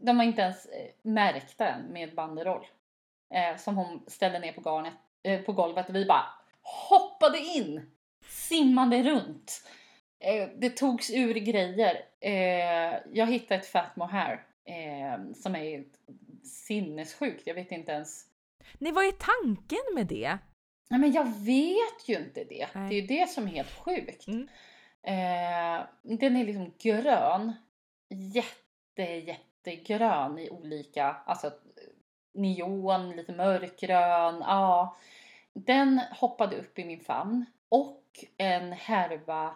De 0.00 0.16
var 0.16 0.24
inte 0.24 0.42
ens 0.42 0.66
eh, 0.66 0.90
märkta 1.02 1.68
än 1.68 1.82
med 1.82 2.14
banderoll. 2.14 2.66
Eh, 3.34 3.56
som 3.56 3.76
hon 3.76 4.04
ställde 4.06 4.38
ner 4.38 4.52
på, 4.52 4.60
garnet, 4.60 4.94
eh, 5.22 5.40
på 5.40 5.52
golvet 5.52 5.88
och 5.88 5.94
vi 5.94 6.06
bara 6.06 6.26
hoppade 6.62 7.38
in, 7.38 7.90
simmade 8.28 9.02
runt. 9.02 9.62
Eh, 10.18 10.48
det 10.56 10.70
togs 10.70 11.10
ur 11.10 11.34
grejer. 11.34 12.04
Eh, 12.20 12.98
jag 13.12 13.26
hittade 13.26 13.60
ett 13.60 13.66
fat 13.66 13.96
mohair 13.96 14.46
eh, 14.64 15.32
som 15.34 15.56
är 15.56 15.84
sinnessjukt. 16.44 17.46
Jag 17.46 17.54
vet 17.54 17.72
inte 17.72 17.92
ens. 17.92 18.24
Nej, 18.78 18.92
vad 18.92 19.04
är 19.04 19.12
tanken 19.12 19.94
med 19.94 20.06
det? 20.06 20.38
Nej, 20.88 21.00
men 21.00 21.12
jag 21.12 21.24
vet 21.24 22.08
ju 22.08 22.16
inte 22.16 22.44
det. 22.44 22.66
Nej. 22.74 22.88
Det 22.88 22.94
är 22.94 23.00
ju 23.00 23.06
det 23.06 23.30
som 23.30 23.44
är 23.44 23.50
helt 23.50 23.78
sjukt. 23.78 24.26
Mm. 24.26 24.48
Eh, 25.06 25.86
den 26.02 26.36
är 26.36 26.44
liksom 26.44 26.72
grön. 26.78 27.52
Jätte, 28.08 29.02
jättegrön 29.02 30.38
i 30.38 30.50
olika, 30.50 31.16
alltså 31.26 31.50
neon, 32.34 33.10
lite 33.10 33.32
mörkgrön. 33.32 34.40
Ja, 34.40 34.96
den 35.52 36.00
hoppade 36.10 36.56
upp 36.56 36.78
i 36.78 36.84
min 36.84 37.00
famn. 37.00 37.44
Och 37.68 38.02
en 38.36 38.72
härva 38.72 39.54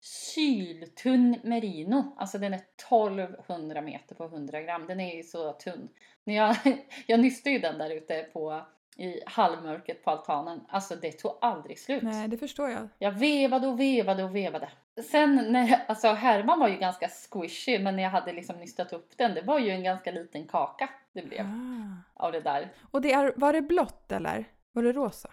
syltunn 0.00 1.38
merino. 1.42 2.14
Alltså 2.16 2.38
den 2.38 2.54
är 2.54 2.60
1200 2.92 3.80
meter 3.80 4.14
på 4.14 4.24
100 4.24 4.62
gram. 4.62 4.86
Den 4.86 5.00
är 5.00 5.16
ju 5.16 5.22
så 5.22 5.52
tunn. 5.52 5.88
Jag, 6.24 6.56
jag 7.06 7.20
nystade 7.20 7.54
ju 7.54 7.58
den 7.58 7.78
där 7.78 7.90
ute 7.90 8.22
på 8.32 8.66
i 8.96 9.20
halvmörkret 9.26 10.04
på 10.04 10.10
altanen. 10.10 10.60
Alltså 10.68 10.96
det 10.96 11.12
tog 11.12 11.38
aldrig 11.40 11.78
slut. 11.78 12.02
Nej, 12.02 12.28
det 12.28 12.36
förstår 12.36 12.70
jag. 12.70 12.88
Jag 12.98 13.12
vevade 13.12 13.66
och 13.66 13.80
vevade 13.80 14.24
och 14.24 14.36
vevade. 14.36 14.68
Sen 15.10 15.52
när, 15.52 15.84
alltså 15.86 16.08
härvan 16.08 16.60
var 16.60 16.68
ju 16.68 16.76
ganska 16.76 17.08
squishy 17.08 17.78
men 17.78 17.96
när 17.96 18.02
jag 18.02 18.10
hade 18.10 18.32
liksom 18.32 18.56
nystat 18.56 18.92
upp 18.92 19.16
den, 19.16 19.34
det 19.34 19.42
var 19.42 19.58
ju 19.58 19.70
en 19.70 19.82
ganska 19.82 20.10
liten 20.10 20.46
kaka 20.46 20.88
det 21.12 21.22
blev 21.22 21.46
Ah. 21.46 22.24
av 22.26 22.32
det 22.32 22.40
där. 22.40 22.68
Och 22.90 23.00
det 23.02 23.12
är, 23.12 23.32
var 23.36 23.52
det 23.52 23.62
blått 23.62 24.12
eller? 24.12 24.44
Var 24.72 24.82
det 24.82 24.92
rosa? 24.92 25.28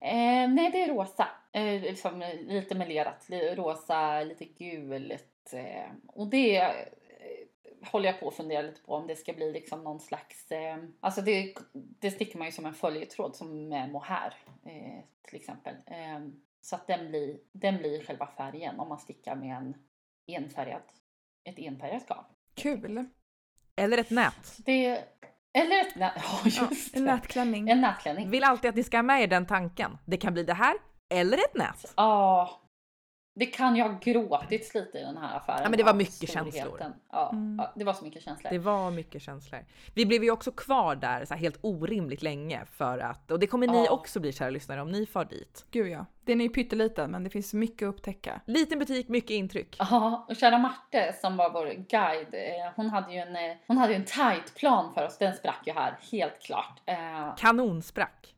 Eh, 0.00 0.48
nej, 0.48 0.70
det 0.72 0.82
är 0.82 0.88
rosa. 0.88 1.28
Eh, 1.52 1.82
liksom 1.82 2.24
lite 2.40 2.74
melerat. 2.74 3.26
Rosa, 3.54 4.20
lite 4.22 4.44
gult. 4.44 5.52
Eh, 5.52 5.90
och 6.06 6.26
det 6.26 6.74
håller 7.86 8.06
jag 8.08 8.20
på 8.20 8.28
att 8.28 8.34
fundera 8.34 8.62
lite 8.62 8.80
på 8.82 8.94
om 8.94 9.06
det 9.06 9.16
ska 9.16 9.32
bli 9.32 9.52
liksom 9.52 9.84
någon 9.84 10.00
slags... 10.00 10.50
Eh, 10.50 10.76
alltså 11.00 11.20
det, 11.22 11.54
det 11.72 12.10
sticker 12.10 12.38
man 12.38 12.46
ju 12.46 12.52
som 12.52 12.66
en 12.66 12.74
följetråd 12.74 13.36
som 13.36 13.68
med 13.68 13.90
mohair 13.90 14.34
eh, 14.64 15.04
till 15.28 15.36
exempel. 15.36 15.74
Eh, 15.86 16.20
så 16.60 16.76
att 16.76 16.86
den 16.86 17.08
blir, 17.08 17.38
den 17.52 17.76
blir 17.78 18.04
själva 18.04 18.26
färgen 18.26 18.80
om 18.80 18.88
man 18.88 18.98
stickar 18.98 19.36
med 19.36 19.56
en 19.56 19.74
enfärgad, 20.26 20.82
ett 21.44 21.58
enfärgat 21.58 22.06
garn. 22.08 22.24
Kul! 22.54 23.04
Eller 23.76 23.98
ett 23.98 24.10
nät. 24.10 24.56
Det, 24.58 25.04
eller 25.52 25.80
ett 25.80 25.96
nät... 25.96 26.12
Ja, 26.22 26.40
Ja, 26.44 26.68
just 26.70 26.96
en 26.96 27.04
det. 27.04 27.12
nätklänning. 27.14 27.68
En 27.68 27.80
nätklänning. 27.80 28.30
Vill 28.30 28.44
alltid 28.44 28.68
att 28.68 28.76
ni 28.76 28.84
ska 28.84 28.96
ha 28.98 29.02
med 29.02 29.22
er 29.22 29.26
den 29.26 29.46
tanken. 29.46 29.98
Det 30.04 30.16
kan 30.16 30.32
bli 30.32 30.42
det 30.42 30.54
här, 30.54 30.74
eller 31.08 31.38
ett 31.38 31.54
nät. 31.54 31.92
Ja, 31.96 32.60
det 33.38 33.46
kan 33.46 33.76
ju 33.76 33.82
ha 33.82 33.98
gråtits 34.02 34.74
lite 34.74 34.98
i 34.98 35.02
den 35.02 35.16
här 35.16 35.36
affären. 35.36 35.60
Ja, 35.62 35.68
men 35.68 35.78
det 35.78 35.84
var 35.84 35.94
mycket 35.94 36.30
känslor. 36.30 36.80
Ja, 37.12 37.30
Mm. 37.32 37.56
ja, 37.58 37.72
det 37.76 37.84
var 37.84 37.92
så 37.92 38.04
mycket 38.04 38.22
känslor. 38.22 38.50
Det 38.50 38.58
var 38.58 38.90
mycket 38.90 39.22
känslor. 39.22 39.64
Vi 39.94 40.06
blev 40.06 40.24
ju 40.24 40.30
också 40.30 40.52
kvar 40.52 40.96
där 40.96 41.24
så 41.24 41.34
här 41.34 41.40
helt 41.40 41.58
orimligt 41.60 42.22
länge 42.22 42.64
för 42.72 42.98
att, 42.98 43.30
och 43.30 43.38
det 43.40 43.46
kommer 43.46 43.66
ni 43.66 43.84
Ja. 43.84 43.90
också 43.90 44.20
bli 44.20 44.32
kära 44.32 44.50
lyssnare 44.50 44.82
om 44.82 44.90
ni 44.90 45.06
far 45.06 45.24
dit. 45.24 45.66
Gud 45.70 45.88
ja. 45.88 46.06
Den 46.24 46.40
är 46.40 46.44
ju 46.44 46.50
pytteliten 46.50 47.10
men 47.10 47.24
det 47.24 47.30
finns 47.30 47.54
mycket 47.54 47.88
att 47.88 47.94
upptäcka. 47.94 48.40
Liten 48.46 48.78
butik, 48.78 49.08
mycket 49.08 49.30
intryck. 49.30 49.76
Ja, 49.78 50.26
och 50.28 50.36
kära 50.36 50.58
Marte 50.58 51.14
som 51.20 51.36
var 51.36 51.50
vår 51.50 51.66
guide, 51.66 52.34
eh, 52.34 52.72
hon 52.76 52.90
hade 52.90 53.12
ju 53.12 53.18
en, 53.18 53.36
eh, 53.36 53.56
hon 53.66 53.76
hade 53.78 53.92
ju 53.92 53.96
en 53.96 54.04
tight 54.04 54.54
plan 54.54 54.94
för 54.94 55.06
oss. 55.06 55.18
Den 55.18 55.34
sprack 55.34 55.62
ju 55.66 55.72
här, 55.72 55.98
helt 56.12 56.42
klart. 56.42 56.80
Eh, 56.86 57.34
Kanonsprack. 57.38 58.32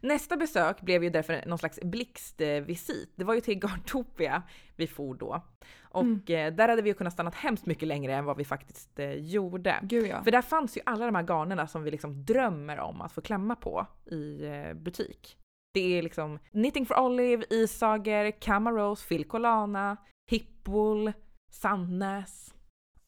Nästa 0.00 0.36
besök 0.36 0.80
blev 0.80 1.04
ju 1.04 1.10
därför 1.10 1.42
någon 1.46 1.58
slags 1.58 1.78
blixtvisit. 1.82 3.12
Det 3.16 3.24
var 3.24 3.34
ju 3.34 3.40
till 3.40 3.58
Garntopia 3.58 4.42
vi 4.76 4.86
for 4.86 5.14
då. 5.14 5.42
Och 5.90 6.02
Mm. 6.02 6.22
eh, 6.26 6.54
där 6.54 6.68
hade 6.68 6.82
vi 6.82 6.90
ju 6.90 6.94
kunnat 6.94 7.12
stanna 7.12 7.30
hemskt 7.34 7.66
mycket 7.66 7.88
längre 7.88 8.14
än 8.14 8.24
vad 8.24 8.36
vi 8.36 8.44
faktiskt 8.44 8.98
eh, 8.98 9.12
gjorde. 9.12 9.78
Ja. 9.90 10.22
För 10.24 10.30
där 10.30 10.42
fanns 10.42 10.76
ju 10.76 10.80
alla 10.86 11.06
de 11.06 11.14
här 11.14 11.22
garnerna 11.22 11.66
som 11.66 11.82
vi 11.82 11.90
liksom 11.90 12.24
drömmer 12.24 12.78
om 12.80 13.00
att 13.00 13.12
få 13.12 13.20
klämma 13.20 13.56
på 13.56 13.86
i 14.06 14.44
eh, 14.46 14.74
butik. 14.74 15.36
Det 15.74 15.98
är 15.98 16.02
liksom 16.02 16.38
Knitting 16.50 16.86
for 16.86 17.00
Olive, 17.00 17.44
Isager, 17.50 18.30
Camarose, 18.40 19.06
Filcolana, 19.06 19.96
Hipwool, 20.30 21.12
Sandnäs. 21.52 22.54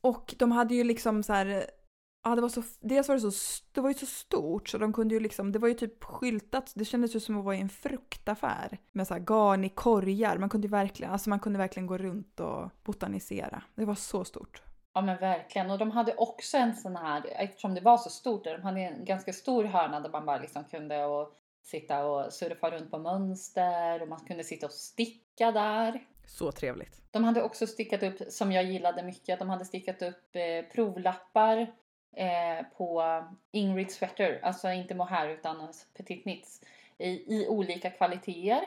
Och 0.01 0.35
de 0.39 0.53
hade 0.53 0.75
ju 0.75 0.85
liksom 0.85 1.23
så 1.23 1.33
här, 1.33 1.65
ja 2.23 2.35
det 2.35 2.41
var 2.41 2.49
så, 2.49 2.63
dels 2.81 3.09
var 3.09 3.15
det 3.15 3.33
så, 3.33 3.63
det 3.73 3.81
var 3.81 3.91
ju 3.91 3.95
så 3.95 4.07
stort 4.07 4.69
så 4.69 4.79
de 4.79 4.93
kunde 4.93 5.15
ju 5.15 5.21
liksom, 5.21 5.53
det 5.53 5.59
var 5.59 5.69
ju 5.69 5.75
typ 5.75 6.05
skyltat, 6.05 6.73
det 6.75 6.85
kändes 6.85 7.17
ju 7.17 7.21
som 7.21 7.39
att 7.39 7.45
vara 7.45 7.57
i 7.57 7.61
en 7.61 7.69
fruktaffär. 7.69 8.79
Med 8.93 9.07
så 9.07 9.15
här 9.15 9.21
garn 9.21 9.65
i 9.65 9.69
korgar, 9.69 10.39
man 10.39 10.49
kunde 10.49 10.67
ju 10.67 10.71
verkligen, 10.71 11.13
alltså 11.13 11.31
man 11.31 11.41
kunde 11.41 11.59
verkligen 11.59 11.87
gå 11.87 11.99
runt 11.99 12.41
och 12.41 12.71
botanisera. 12.85 13.63
Det 13.75 13.85
var 13.85 13.95
så 13.95 14.25
stort. 14.25 14.63
ja 14.95 15.01
men 15.01 15.19
verkligen. 15.19 15.71
Och 15.71 15.79
de 15.79 15.91
hade 15.91 16.15
också 16.15 16.57
en 16.57 16.77
sån 16.77 16.97
här, 16.97 17.23
eftersom 17.31 17.75
det 17.75 17.81
var 17.81 17.99
så 17.99 18.11
stort, 18.11 18.45
de 18.45 18.63
hade 18.63 18.81
en 18.81 19.05
ganska 19.05 19.33
stor 19.33 19.65
hörna 19.65 20.01
där 20.01 20.11
man 20.11 20.27
bara 20.27 20.39
liksom 20.39 20.65
kunde 20.65 21.05
och 21.05 21.37
sitta 21.63 22.05
och 22.05 22.33
surfa 22.33 22.71
runt 22.71 22.91
på 22.91 22.99
mönster 22.99 24.03
och 24.03 24.09
man 24.09 24.21
kunde 24.21 24.45
sitta 24.45 24.67
och 24.67 24.73
sticka 24.73 25.53
där. 25.53 26.07
Så 26.27 26.53
trevligt. 26.53 27.03
De 27.11 27.25
hade 27.25 27.43
också 27.43 27.67
stickat 27.67 28.03
upp, 28.03 28.33
som 28.33 28.53
jag 28.53 28.65
gillade 28.65 29.03
mycket, 29.03 29.39
de 29.39 29.49
hade 29.49 29.65
stickat 29.65 30.03
upp 30.03 30.37
eh, 30.37 30.73
provlappar 30.73 31.73
eh, 32.13 32.67
på 32.77 33.25
Ingrid 33.51 33.91
Sweater, 33.91 34.41
alltså 34.43 34.71
inte 34.71 34.95
mohair 34.95 35.29
utan 35.29 35.69
petit 35.97 36.23
knits, 36.23 36.63
i, 36.99 37.37
i 37.37 37.49
olika 37.49 37.91
kvaliteter. 37.91 38.63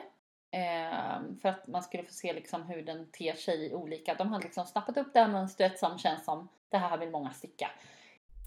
Eh, 0.50 1.20
för 1.42 1.48
att 1.48 1.66
man 1.66 1.82
skulle 1.82 2.02
få 2.02 2.12
se 2.12 2.32
liksom 2.32 2.62
hur 2.62 2.82
den 2.82 3.06
ter 3.06 3.34
sig 3.34 3.66
i 3.66 3.74
olika. 3.74 4.14
De 4.14 4.28
hade 4.32 4.44
liksom 4.44 4.66
snappat 4.66 4.96
upp 4.96 5.12
det 5.12 5.20
här 5.20 5.28
mönstret 5.28 5.78
som 5.78 5.98
känns 5.98 6.24
som 6.24 6.48
det 6.68 6.78
här 6.78 6.98
vill 6.98 7.10
många 7.10 7.30
sticka. 7.30 7.70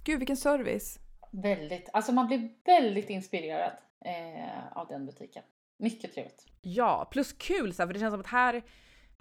Gud 0.04 0.20
vilken 0.20 0.38
service! 0.38 1.00
Väldigt, 1.32 1.90
alltså 1.94 2.12
man 2.12 2.28
blir 2.28 2.50
väldigt 2.66 3.10
inspirerad. 3.10 3.72
eh, 4.06 4.78
av 4.78 4.88
den 4.88 5.06
butiken. 5.06 5.44
Mycket 5.78 6.14
trevligt. 6.14 6.46
Ja, 6.62 7.08
plus 7.12 7.34
kul 7.34 7.74
så 7.74 7.82
här, 7.82 7.88
för 7.88 7.94
det 7.94 8.00
känns 8.00 8.14
som 8.14 8.22
att 8.22 8.28
här, 8.28 8.64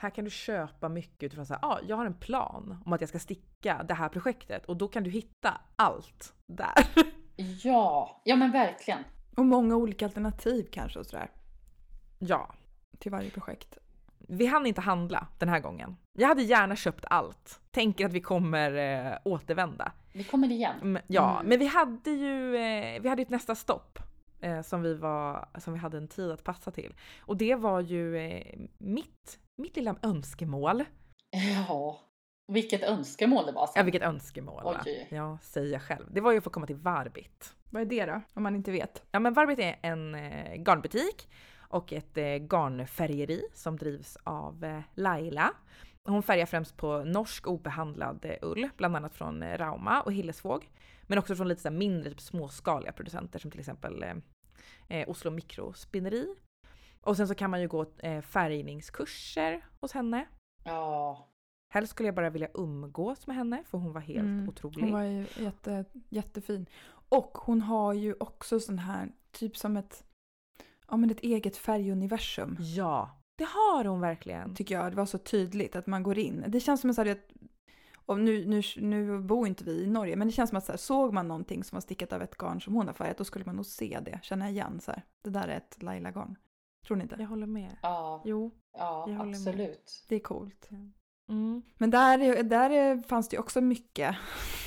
här 0.02 0.10
kan 0.10 0.24
du 0.24 0.30
köpa 0.30 0.88
mycket 0.88 1.22
utifrån 1.22 1.46
så 1.46 1.54
här, 1.54 1.64
ah, 1.64 1.78
jag 1.88 1.96
har 1.96 2.06
en 2.06 2.14
plan 2.18 2.82
om 2.86 2.92
att 2.92 3.00
jag 3.00 3.08
ska 3.08 3.18
sticka 3.18 3.82
det 3.88 3.94
här 3.94 4.08
projektet 4.08 4.64
och 4.66 4.76
då 4.76 4.88
kan 4.88 5.02
du 5.02 5.10
hitta 5.10 5.60
allt 5.76 6.34
där. 6.46 6.72
Ja, 7.64 8.20
ja 8.24 8.36
men 8.36 8.50
verkligen. 8.50 9.04
Och 9.36 9.46
många 9.46 9.76
olika 9.76 10.04
alternativ 10.04 10.68
kanske 10.72 10.98
och 10.98 11.06
sådär 11.06 11.30
Ja, 12.18 12.54
till 12.98 13.12
varje 13.12 13.30
projekt. 13.30 13.78
vi 14.18 14.46
hann 14.46 14.66
inte 14.66 14.80
handla 14.80 15.26
den 15.38 15.48
här 15.48 15.60
gången. 15.60 15.96
Jag 16.18 16.28
hade 16.28 16.42
gärna 16.42 16.76
köpt 16.76 17.04
allt. 17.10 17.60
Tänker 17.70 18.06
att 18.06 18.12
vi 18.12 18.20
kommer 18.20 18.72
eh, 19.12 19.18
återvända. 19.24 19.92
Vi 20.12 20.24
kommer 20.24 20.50
igen. 20.50 20.74
Mm, 20.82 21.02
ja, 21.06 21.34
Mm. 21.34 21.46
men 21.48 21.58
vi 21.58 21.66
hade 21.66 22.10
ju 22.10 22.56
eh, 22.56 23.00
vi 23.02 23.08
hade 23.08 23.22
ett 23.22 23.30
nästa 23.30 23.54
stopp 23.54 23.98
eh, 24.40 24.62
som, 24.62 24.82
vi 24.82 24.94
var, 24.94 25.48
som 25.58 25.72
vi 25.72 25.78
hade 25.78 25.96
en 25.96 26.08
tid 26.08 26.30
att 26.30 26.44
passa 26.44 26.70
till. 26.70 26.94
Och 27.20 27.36
det 27.36 27.54
var 27.54 27.80
ju 27.80 28.16
eh, 28.16 28.58
mitt, 28.78 29.38
mitt 29.56 29.76
lilla 29.76 29.96
önskemål. 30.02 30.84
Ja, 31.68 32.00
vilket 32.52 32.82
önskemål 32.82 33.46
det 33.46 33.52
var. 33.52 33.62
Ja, 33.62 33.66
Sen. 33.74 33.84
vilket 33.84 34.02
önskemål? 34.02 34.62
Oj. 34.64 35.08
Ja, 35.10 35.38
säger 35.42 35.72
jag 35.72 35.82
själv. 35.82 36.06
Det 36.10 36.20
var 36.20 36.32
ju 36.32 36.38
att 36.38 36.44
få 36.44 36.50
komma 36.50 36.66
till 36.66 36.76
Varbit. 36.76 37.54
Vad 37.70 37.82
är 37.82 37.86
det 37.86 38.06
då? 38.06 38.20
Om 38.34 38.42
man 38.42 38.56
inte 38.56 38.70
vet. 38.70 39.02
Ja, 39.10 39.18
men 39.20 39.34
Varbit 39.34 39.58
är 39.58 39.76
en 39.82 40.14
eh, 40.14 40.62
garnbutik 40.62 41.28
och 41.68 41.92
ett 41.92 42.18
eh, 42.18 42.24
garnfärgeri 42.24 43.42
som 43.54 43.76
drivs 43.76 44.18
av 44.24 44.64
eh, 44.64 44.80
Laila. 44.94 45.52
Hon 46.06 46.22
färgar 46.22 46.46
främst 46.46 46.76
på 46.76 47.04
norsk 47.04 47.46
obehandlad 47.46 48.24
eh, 48.24 48.36
ull, 48.42 48.68
bland 48.76 48.96
annat 48.96 49.14
från 49.14 49.42
eh, 49.42 49.58
Rauma 49.58 50.00
och 50.02 50.12
Hillesvåg. 50.12 50.70
Men 51.02 51.18
också 51.18 51.36
från 51.36 51.48
lite 51.48 51.62
så 51.62 51.70
mindre 51.70 52.10
typ 52.10 52.20
småskaliga 52.20 52.92
producenter 52.92 53.38
som 53.38 53.50
till 53.50 53.60
exempel 53.60 54.02
eh, 54.02 54.14
eh, 54.88 55.08
Oslo 55.08 55.30
Mikrospinneri. 55.30 56.34
Och 57.00 57.16
sen 57.16 57.28
så 57.28 57.34
kan 57.34 57.50
man 57.50 57.60
ju 57.60 57.68
gå 57.68 57.86
eh, 57.98 58.20
färgningskurser 58.22 59.64
hos 59.80 59.92
henne. 59.92 60.26
Ja, 60.64 61.28
Helst 61.74 61.90
skulle 61.92 62.08
jag 62.08 62.14
bara 62.14 62.30
vilja 62.30 62.48
umgås 62.54 63.26
med 63.26 63.36
henne 63.36 63.62
för 63.66 63.78
hon 63.78 63.92
var 63.92 64.00
helt 64.00 64.18
Mm, 64.20 64.48
otrolig. 64.48 64.82
Hon 64.82 64.92
var 64.92 65.02
ju 65.02 65.26
jätte, 65.38 65.84
jättefin. 66.08 66.66
Och 67.08 67.38
hon 67.38 67.62
har 67.62 67.92
ju 67.92 68.14
också 68.20 68.60
sån 68.60 68.78
här, 68.78 69.08
typ 69.30 69.56
som 69.56 69.76
ett, 69.76 70.04
ja 70.88 70.96
men 70.96 71.10
ett 71.10 71.20
eget 71.20 71.56
färguniversum. 71.56 72.56
Ja, 72.60 73.10
det 73.36 73.44
har 73.44 73.84
hon 73.84 74.00
verkligen. 74.00 74.54
Tycker 74.54 74.74
jag. 74.74 74.92
Det 74.92 74.96
var 74.96 75.06
så 75.06 75.18
tydligt 75.18 75.76
att 75.76 75.86
man 75.86 76.02
går 76.02 76.18
in. 76.18 76.44
Det 76.48 76.60
känns 76.60 76.80
som 76.80 76.90
en 76.90 76.94
sån 76.94 77.06
här, 77.06 77.18
och 78.06 78.18
nu, 78.20 78.44
nu, 78.46 78.62
nu 78.76 79.18
bor 79.20 79.46
inte 79.46 79.64
vi 79.64 79.82
i 79.82 79.86
Norge, 79.86 80.16
men 80.16 80.28
det 80.28 80.32
känns 80.32 80.50
som 80.50 80.56
att 80.58 80.64
så 80.64 80.72
här, 80.72 80.76
såg 80.76 81.12
man 81.12 81.28
någonting 81.28 81.64
som 81.64 81.76
var 81.76 81.80
stickat 81.80 82.12
av 82.12 82.22
ett 82.22 82.36
garn 82.38 82.60
som 82.60 82.74
hon 82.74 82.86
har 82.86 82.94
färgat, 82.94 83.18
då 83.18 83.24
skulle 83.24 83.44
man 83.44 83.56
nog 83.56 83.66
se 83.66 83.98
det, 84.02 84.18
känna 84.22 84.50
igen 84.50 84.80
så 84.80 84.90
här. 84.90 85.02
Det 85.24 85.30
där 85.30 85.48
är 85.48 85.56
ett 85.56 85.82
Laila-garn. 85.82 86.36
Tror 86.86 86.96
ni 86.96 87.02
inte? 87.02 87.16
Jag 87.18 87.26
håller 87.26 87.46
med. 87.46 87.76
ja, 87.82 88.22
Jo. 88.24 88.50
ja 88.78 89.00
håller 89.00 89.14
med. 89.16 89.28
absolut. 89.28 90.04
Det 90.08 90.14
är 90.14 90.20
coolt. 90.20 90.68
Mm. 91.28 91.62
Men 91.78 91.90
där, 91.90 92.42
där 92.42 93.02
fanns 93.08 93.28
det 93.28 93.34
ju 93.36 93.40
också 93.40 93.60
mycket 93.60 94.16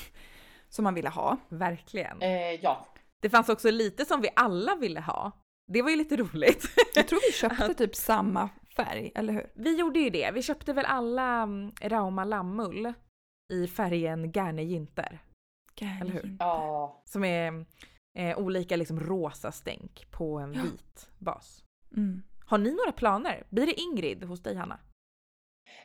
som 0.70 0.84
man 0.84 0.93
ville 0.93 1.09
ha. 1.09 1.38
Verkligen. 1.49 2.22
Eh, 2.22 2.51
ja, 2.53 2.88
Det 3.20 3.30
fanns 3.30 3.49
också 3.49 3.72
lite 3.72 4.05
som 4.05 4.22
vi 4.22 4.30
alla 4.36 4.76
ville 4.76 4.99
ha. 4.99 5.32
Det 5.67 5.82
var 5.82 5.89
ju 5.89 5.95
lite 5.95 6.17
roligt. 6.17 6.65
Jag 6.95 7.07
tror 7.07 7.20
vi 7.28 7.34
köpte 7.34 7.74
typ 7.78 7.95
samma 7.95 8.49
färg, 8.76 9.11
eller 9.15 9.34
hur? 9.34 9.51
Vi 9.53 9.80
gjorde 9.80 9.99
ju 9.99 10.09
det. 10.09 10.32
Vi 10.32 10.41
köpte 10.41 10.74
väl 10.74 10.86
alla 10.86 11.41
mm, 11.41 11.72
Rauma 11.82 12.24
lammull 12.24 12.93
i 13.53 13.67
färgen 13.67 14.32
Gerne 14.32 14.63
Jinter. 14.63 15.20
Eller 16.01 16.11
hur? 16.11 16.36
ja. 16.39 17.01
Som 17.05 17.24
är 17.24 17.65
eh, 18.17 18.38
olika 18.38 18.76
liksom 18.76 18.99
rosa 18.99 19.51
stänk 19.51 20.07
på 20.11 20.39
en 20.39 20.53
Ja. 20.53 20.61
vit 20.63 21.09
bas. 21.17 21.63
Mm. 21.97 22.22
Har 22.45 22.57
ni 22.57 22.72
några 22.72 22.91
planer? 22.91 23.43
Blir 23.49 23.65
det 23.65 23.80
Ingrid 23.82 24.24
hos 24.24 24.43
dig 24.43 24.55
Hanna? 24.55 24.80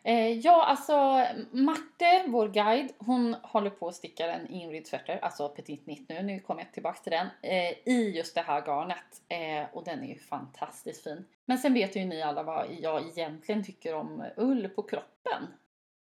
Eh, 0.03 0.33
ja, 0.33 0.65
alltså 0.65 1.27
Marte, 1.51 2.25
vår 2.27 2.49
guide, 2.49 2.93
hon 2.99 3.37
håller 3.43 3.71
på 3.71 3.89
att 3.89 3.95
sticka 3.95 4.33
en 4.33 4.47
Ingrid 4.47 4.87
Sweater, 4.87 5.19
alltså 5.23 5.49
Petit 5.49 5.87
nitt 5.87 6.09
nu, 6.09 6.23
nu 6.23 6.41
kommer 6.41 6.63
jag 6.63 6.73
tillbaka 6.73 6.99
till 7.03 7.13
den, 7.13 7.27
eh, 7.43 7.89
i 7.95 8.13
just 8.17 8.35
det 8.35 8.41
här 8.41 8.63
garnet. 8.67 9.23
Eh, 9.29 9.77
och 9.77 9.85
den 9.85 10.03
är 10.05 10.09
ju 10.09 10.19
fantastiskt 10.19 11.05
fin. 11.05 11.25
Men 11.45 11.59
sen 11.59 11.75
vet 11.75 11.97
ju 11.97 12.05
ni 12.05 12.23
alla 12.23 12.43
vad 12.43 12.67
jag 12.81 13.07
egentligen 13.09 13.65
tycker 13.65 13.95
om 13.95 14.25
ull 14.37 14.69
på 14.69 14.83
kroppen. 14.83 15.43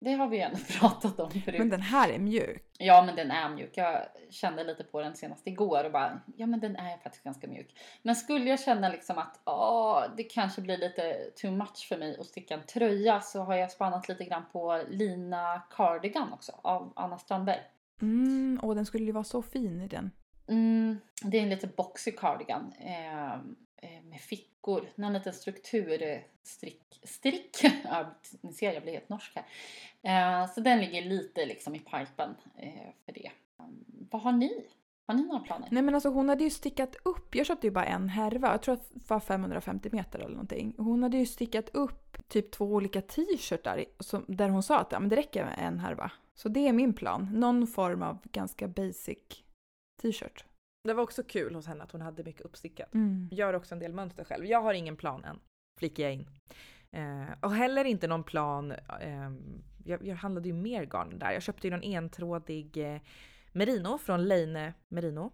Det 0.01 0.13
har 0.13 0.29
vi 0.29 0.37
ju 0.37 0.43
ändå 0.43 0.59
pratat 0.81 1.21
om 1.21 1.31
förut. 1.31 1.59
Men 1.59 1.71
den 1.71 1.81
här 1.81 2.11
är 2.11 2.19
mjuk. 2.19 2.63
Ja, 2.79 3.03
men 3.07 3.17
den 3.17 3.31
är 3.31 3.49
mjuk. 3.49 3.73
Jag 3.75 4.03
kände 4.31 4.65
lite 4.65 4.85
på 4.85 5.01
den 5.01 5.17
senast 5.17 5.47
igår 5.47 5.85
och 5.85 5.93
bara, 5.93 6.21
ja 6.37 6.47
men 6.47 6.61
den 6.61 6.77
är 6.77 6.97
faktiskt 6.97 7.25
ganska 7.25 7.49
mjuk. 7.49 7.75
Men 8.03 8.17
skulle 8.17 8.51
jag 8.51 8.61
känna 8.61 8.89
liksom 8.89 9.19
att, 9.19 9.41
åh, 9.45 10.05
det 10.17 10.23
kanske 10.23 10.61
blir 10.61 10.79
lite 10.79 11.31
too 11.37 11.51
much 11.51 11.89
för 11.89 11.99
mig 11.99 12.17
att 12.21 12.27
sticka 12.27 12.55
en 12.55 12.67
tröja 12.67 13.21
så 13.21 13.43
har 13.43 13.55
jag 13.55 13.71
spannat 13.71 14.09
lite 14.09 14.25
grann 14.25 14.45
på 14.53 14.83
Lina 14.89 15.63
Cardigan 15.71 16.33
också 16.33 16.53
av 16.63 16.93
Anna 16.97 17.19
Strandberg. 17.19 17.61
Mm, 18.03 18.61
och 18.63 18.75
den 18.75 18.87
skulle 18.87 19.05
ju 19.05 19.13
vara 19.13 19.25
så 19.25 19.43
fin 19.43 19.81
i 19.81 19.89
den. 19.89 20.11
Mm, 20.49 20.99
det 21.23 21.39
är 21.39 21.43
en 21.43 21.49
lite 21.49 21.67
boxy 21.67 22.13
cardigan 22.13 22.73
eh, 22.79 23.33
eh, 23.33 23.39
Eh, 23.83 24.03
med 24.03 24.21
fickor. 24.21 24.89
någon 24.95 25.13
liten 25.13 25.33
strukturstrick. 25.33 27.01
Eh, 27.03 27.09
strick! 27.09 27.57
ja, 27.85 28.15
ni 28.41 28.53
ser, 28.53 28.73
jag 28.73 28.83
blir 28.83 28.93
helt 28.93 29.09
norsk 29.09 29.33
här. 29.35 29.45
Eh, 30.43 30.53
så 30.53 30.61
den 30.61 30.81
ligger 30.81 31.03
lite 31.03 31.47
liksom 31.47 31.75
i 31.75 31.79
pipen 31.79 32.35
för 33.05 33.13
det. 33.13 33.31
Vad 34.11 34.23
har 34.23 34.33
ni? 34.33 34.67
Har 35.07 35.15
ni 35.15 35.23
några 35.23 35.41
planer? 35.41 35.69
Nej 35.71 35.83
men 35.83 35.95
alltså 35.95 36.09
hon 36.09 36.29
hade 36.29 36.45
ju 36.45 36.51
stickat 36.51 36.97
upp, 37.03 37.35
jag 37.35 37.47
köpte 37.47 37.67
ju 37.67 37.71
bara 37.71 37.85
en 37.85 38.09
härva, 38.09 38.51
jag 38.51 38.63
tror 38.63 38.75
att 38.75 38.91
det 38.95 39.11
var 39.11 39.21
550 39.21 39.89
meter 39.93 40.19
eller 40.19 40.31
någonting. 40.31 40.75
Hon 40.79 41.03
hade 41.03 41.17
ju 41.17 41.27
stickat 41.27 41.69
upp 41.69 42.29
typ 42.29 42.51
två 42.51 42.65
olika 42.65 43.01
t-shirtar 43.01 43.85
där 44.27 44.49
hon 44.49 44.63
sa 44.63 44.79
att 44.79 44.93
ja, 44.93 45.01
men 45.01 45.09
det 45.09 45.17
räcker 45.17 45.45
med 45.45 45.55
en 45.59 45.79
härva. 45.79 46.11
Så 46.35 46.49
det 46.49 46.69
är 46.69 46.73
min 46.73 46.95
plan, 46.95 47.29
någon 47.33 47.67
form 47.67 48.03
av 48.03 48.19
ganska 48.33 48.69
basic 48.69 49.19
t-shirt. 50.03 50.45
Det 50.85 50.95
var 50.95 51.03
också 51.03 51.23
kul 51.23 51.55
hos 51.55 51.67
henne 51.67 51.85
att 51.85 51.93
hon 51.93 52.01
hade 52.01 52.25
mycket 52.25 52.43
uppstickat. 52.43 52.95
Mm. 52.95 53.29
Gör 53.33 53.55
också 53.55 53.75
en 53.75 53.79
del 53.79 53.93
mönster 53.93 54.25
själv. 54.25 54.47
Jag 54.47 54.63
har 54.63 54.75
ingen 54.75 54.97
plan 54.97 55.25
än, 55.25 55.41
flikar 55.79 56.03
jag 56.03 56.13
in. 56.13 56.29
Eh, 56.91 57.29
och 57.41 57.55
heller 57.55 57.85
inte 57.85 58.07
någon 58.07 58.25
plan. 58.25 58.73
ehm, 59.01 59.63
jag, 59.85 60.07
jag 60.07 60.17
handlade 60.17 60.49
ju 60.49 60.55
mer 60.55 60.85
garn 60.85 61.19
där. 61.19 61.33
Jag 61.33 61.43
köpte 61.43 61.67
ju 61.67 61.71
någon 61.71 61.83
entrådig 61.83 62.95
eh, 62.95 63.01
merino 63.53 63.99
från 63.99 64.29
Leine 64.29 64.75
Merino. 64.95 65.33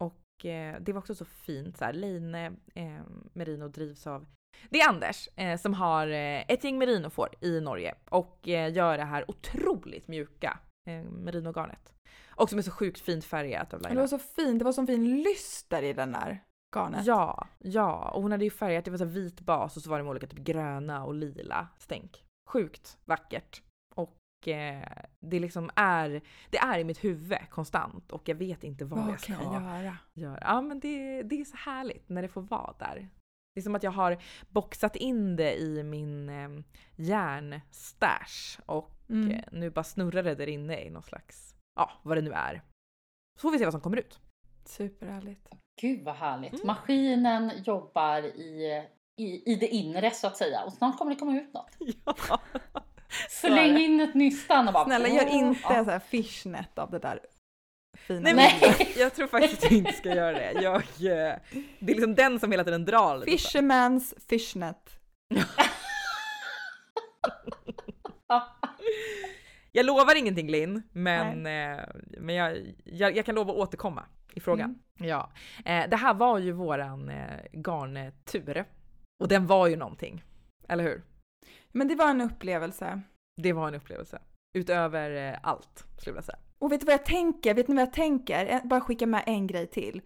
Och 0.00 0.46
eh, 0.46 0.80
det 0.80 0.92
var 0.92 0.98
också 0.98 1.14
så 1.14 1.24
fint 1.24 1.78
så 1.78 1.84
här. 1.84 1.92
Leine 1.92 2.46
eh, 2.74 3.00
Merino 3.32 3.68
drivs 3.68 4.06
av 4.06 4.26
det 4.70 4.80
är 4.80 4.88
Anders 4.88 5.28
eh, 5.36 5.58
som 5.58 5.74
har 5.74 6.06
eh, 6.06 6.44
ett 6.48 6.64
gäng 6.64 6.78
merinofår 6.78 7.28
i 7.40 7.60
Norge 7.60 7.94
och 8.08 8.48
eh, 8.48 8.72
gör 8.72 8.98
det 8.98 9.04
här 9.04 9.30
otroligt 9.30 10.08
mjuka 10.08 10.58
eh, 10.90 11.02
merinogarnet. 11.02 11.92
Och 12.30 12.48
som 12.50 12.58
är 12.58 12.62
så 12.62 12.70
sjukt 12.70 13.00
fint 13.00 13.24
färgat 13.24 13.74
av 13.74 13.80
Det 13.80 13.88
Laila. 13.88 14.00
var 14.00 14.08
så 14.08 14.18
fint, 14.18 14.58
det 14.58 14.64
var 14.64 14.72
så 14.72 14.86
fin 14.86 15.22
lyster 15.22 15.82
i 15.82 15.92
den 15.92 16.12
där 16.12 16.44
garnet. 16.76 17.06
Ja, 17.06 17.48
ja. 17.58 18.10
Och 18.14 18.22
hon 18.22 18.32
hade 18.32 18.44
ju 18.44 18.50
färgat, 18.50 18.84
det 18.84 18.90
var 18.90 18.98
så 18.98 19.04
vit 19.04 19.40
bas 19.40 19.76
och 19.76 19.82
så 19.82 19.90
var 19.90 19.98
det 19.98 20.04
med 20.04 20.10
olika 20.10 20.26
typ 20.26 20.38
gröna 20.38 21.04
och 21.04 21.14
lila 21.14 21.68
stänk. 21.78 22.24
Sjukt 22.48 22.98
vackert. 23.04 23.62
Och 23.94 24.48
eh, 24.48 24.88
det 25.20 25.40
liksom 25.40 25.70
är, 25.76 26.22
det 26.50 26.58
är 26.58 26.78
i 26.78 26.84
mitt 26.84 27.04
huvud 27.04 27.38
konstant 27.50 28.12
och 28.12 28.28
jag 28.28 28.34
vet 28.34 28.64
inte 28.64 28.84
vad, 28.84 28.98
Vad 29.00 29.12
jag 29.12 29.20
ska 29.20 29.34
kan 29.34 29.52
jag 29.52 29.62
göra? 29.62 29.96
göra. 30.14 30.38
Ja 30.40 30.60
men 30.60 30.80
det, 30.80 31.22
det 31.22 31.40
är 31.40 31.44
så 31.44 31.56
härligt 31.56 32.08
när 32.08 32.22
det 32.22 32.28
får 32.28 32.42
vara 32.42 32.74
där. 32.78 33.08
Det 33.54 33.60
är 33.60 33.62
som 33.62 33.74
att 33.74 33.82
jag 33.82 33.90
har 33.90 34.18
boxat 34.48 34.96
in 34.96 35.36
det 35.36 35.60
i 35.60 35.82
min 35.82 36.28
eh, 36.28 36.48
järnstash 36.96 38.60
och 38.66 38.91
Mm. 39.12 39.30
eh, 39.30 39.44
nu 39.52 39.70
bara 39.70 39.84
snurrar 39.84 40.22
det 40.22 40.34
där 40.34 40.48
inne 40.48 40.84
i 40.84 40.90
någon 40.90 41.02
slags, 41.02 41.54
ja 41.76 41.90
vad 42.02 42.16
det 42.16 42.22
nu 42.22 42.32
är. 42.32 42.62
Så 43.40 43.40
får 43.40 43.50
vi 43.50 43.58
se 43.58 43.64
vad 43.64 43.74
som 43.74 43.80
kommer 43.80 43.96
ut. 43.96 44.20
Superhärligt. 44.64 45.48
Gud 45.80 46.04
vad 46.04 46.14
härligt. 46.14 46.54
Mm. 46.54 46.66
Maskinen 46.66 47.52
jobbar 47.64 48.22
i, 48.22 48.82
i, 49.20 49.52
i 49.52 49.54
det 49.54 49.68
inre 49.68 50.10
så 50.10 50.26
att 50.26 50.36
säga 50.36 50.64
och 50.64 50.72
snart 50.72 50.98
kommer 50.98 51.12
det 51.12 51.18
komma 51.18 51.40
ut 51.40 51.54
något. 51.54 51.76
Ja. 52.28 52.40
Släng 53.28 53.78
in 53.78 54.00
ett 54.00 54.14
nystan 54.14 54.68
och 54.68 54.74
bara... 54.74 54.84
Snälla 54.84 55.08
gör 55.08 55.26
inte 55.26 55.60
ja. 55.62 55.84
så 55.84 55.90
här 55.90 55.98
fishnet 55.98 56.78
av 56.78 56.90
det 56.90 56.98
där 56.98 57.20
fina. 57.98 58.20
Nej, 58.20 58.34
men 58.34 58.50
jag 58.96 59.14
tror 59.14 59.26
faktiskt 59.26 59.54
att 59.54 59.70
jag 59.70 59.72
inte 59.72 59.92
ska 59.92 60.14
göra 60.14 60.32
det. 60.32 60.52
Jag, 60.52 60.76
eh, 60.76 61.36
det 61.78 61.92
är 61.92 61.94
liksom 61.94 62.14
den 62.14 62.40
som 62.40 62.50
hela 62.50 62.64
tiden 62.64 62.84
drar 62.84 63.18
lite. 63.18 63.38
så. 63.38 63.48
Fisherman's 63.48 64.14
fishnet. 64.28 64.98
Jag 69.74 69.86
lovar 69.86 70.18
ingenting 70.18 70.48
Linn, 70.50 70.82
men, 70.92 71.46
eh, 71.46 71.84
men 72.18 72.34
jag, 72.34 72.74
jag, 72.84 73.16
jag 73.16 73.26
kan 73.26 73.34
lova 73.34 73.52
att 73.52 73.58
återkomma 73.58 74.04
i 74.34 74.40
frågan. 74.40 74.78
Mm. 75.00 75.08
Ja. 75.10 75.30
Eh, 75.64 75.88
det 75.90 75.96
här 75.96 76.14
var 76.14 76.38
ju 76.38 76.52
våran 76.52 77.08
eh, 77.08 77.40
garntur. 77.52 78.64
Och 79.22 79.28
den 79.28 79.46
var 79.46 79.66
ju 79.66 79.76
någonting. 79.76 80.24
Eller 80.68 80.84
hur? 80.84 81.02
Men 81.68 81.88
det 81.88 81.94
var 81.94 82.10
en 82.10 82.20
upplevelse. 82.20 83.00
Det 83.42 83.52
var 83.52 83.68
en 83.68 83.74
upplevelse. 83.74 84.18
Utöver 84.54 85.32
eh, 85.32 85.38
allt, 85.42 85.84
skulle 85.98 86.16
jag 86.16 86.24
säga. 86.24 86.38
Och 86.58 86.72
vet 86.72 86.80
du 86.80 86.86
vad 86.86 86.94
jag 86.94 87.04
tänker? 87.04 87.54
Vet 87.54 87.68
ni 87.68 87.74
vad 87.74 87.82
jag 87.82 87.92
tänker? 87.92 88.46
Eh, 88.46 88.60
Bara 88.64 88.80
skicka 88.80 89.06
med 89.06 89.22
en 89.26 89.46
grej 89.46 89.66
till. 89.66 90.00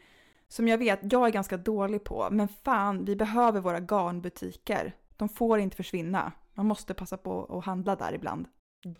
som 0.48 0.68
jag 0.68 0.78
vet 0.78 1.12
jag 1.12 1.26
är 1.26 1.30
ganska 1.30 1.56
dålig 1.56 2.04
på. 2.04 2.28
Men 2.30 2.48
fan, 2.48 3.04
vi 3.04 3.16
behöver 3.16 3.60
våra 3.60 3.80
garnbutiker. 3.80 4.92
De 5.16 5.28
får 5.28 5.58
inte 5.58 5.76
försvinna. 5.76 6.32
Man 6.54 6.66
måste 6.66 6.94
passa 6.94 7.16
på 7.16 7.58
att 7.58 7.64
handla 7.64 7.96
där 7.96 8.14
ibland. 8.14 8.46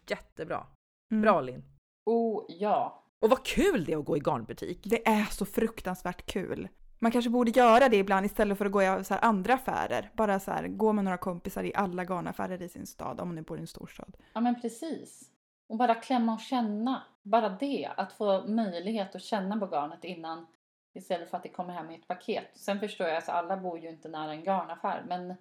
Jättebra. 0.07 0.67
Mm. 1.11 1.23
Bra 1.23 1.41
Linn. 1.41 1.65
Oh 2.05 2.45
ja. 2.49 3.05
Och 3.21 3.31
vad 3.31 3.45
kul 3.45 3.85
det 3.85 3.93
är 3.93 3.99
att 3.99 4.05
gå 4.05 4.17
i 4.17 4.21
garnbutik. 4.21 4.81
Det 4.85 5.09
är 5.09 5.25
så 5.25 5.47
fruktansvärt 5.47 6.27
kul. 6.27 6.69
Man 6.99 7.13
kanske 7.13 7.31
borde 7.31 7.51
göra 7.51 7.89
det 7.89 7.97
ibland 7.97 8.27
istället 8.27 8.59
för 8.59 8.65
att 8.65 8.73
gå 8.73 8.83
i 8.83 9.05
så 9.05 9.15
här 9.15 9.25
andra 9.25 9.55
affärer. 9.55 10.11
Bara 10.15 10.41
så 10.41 10.51
här, 10.51 10.69
gå 10.69 10.93
med 10.93 11.05
några 11.05 11.17
kompisar 11.17 11.65
i 11.65 11.75
alla 11.75 12.05
garnaffärer 12.05 12.63
i 12.63 12.69
sin 12.69 12.87
stad, 12.87 13.21
om 13.21 13.29
man 13.29 13.35
nu 13.35 13.43
bor 13.43 13.59
i 13.59 13.61
en 13.61 13.67
storstad. 13.67 14.17
Ja 14.33 14.41
men 14.41 14.61
precis. 14.61 15.31
Och 15.69 15.77
bara 15.77 15.95
klämma 15.95 16.35
och 16.35 16.41
känna. 16.41 17.03
Bara 17.23 17.49
det. 17.49 17.91
Att 17.97 18.13
få 18.13 18.47
möjlighet 18.47 19.15
att 19.15 19.23
känna 19.23 19.59
på 19.59 19.67
garnet 19.67 20.05
innan. 20.05 20.47
Istället 20.95 21.31
för 21.31 21.37
att 21.37 21.43
det 21.43 21.49
kommer 21.49 21.73
hem 21.75 21.91
i 21.91 21.95
ett 21.95 22.09
paket. 22.09 22.51
Sen 22.55 22.81
förstår 22.81 23.07
jag, 23.07 23.17
alltså 23.17 23.33
alla 23.33 23.57
bor 23.57 23.79
ju 23.79 23.89
inte 23.89 24.09
nära 24.09 24.33
en 24.33 24.45
garnaffär. 24.45 25.05
Men 25.09 25.35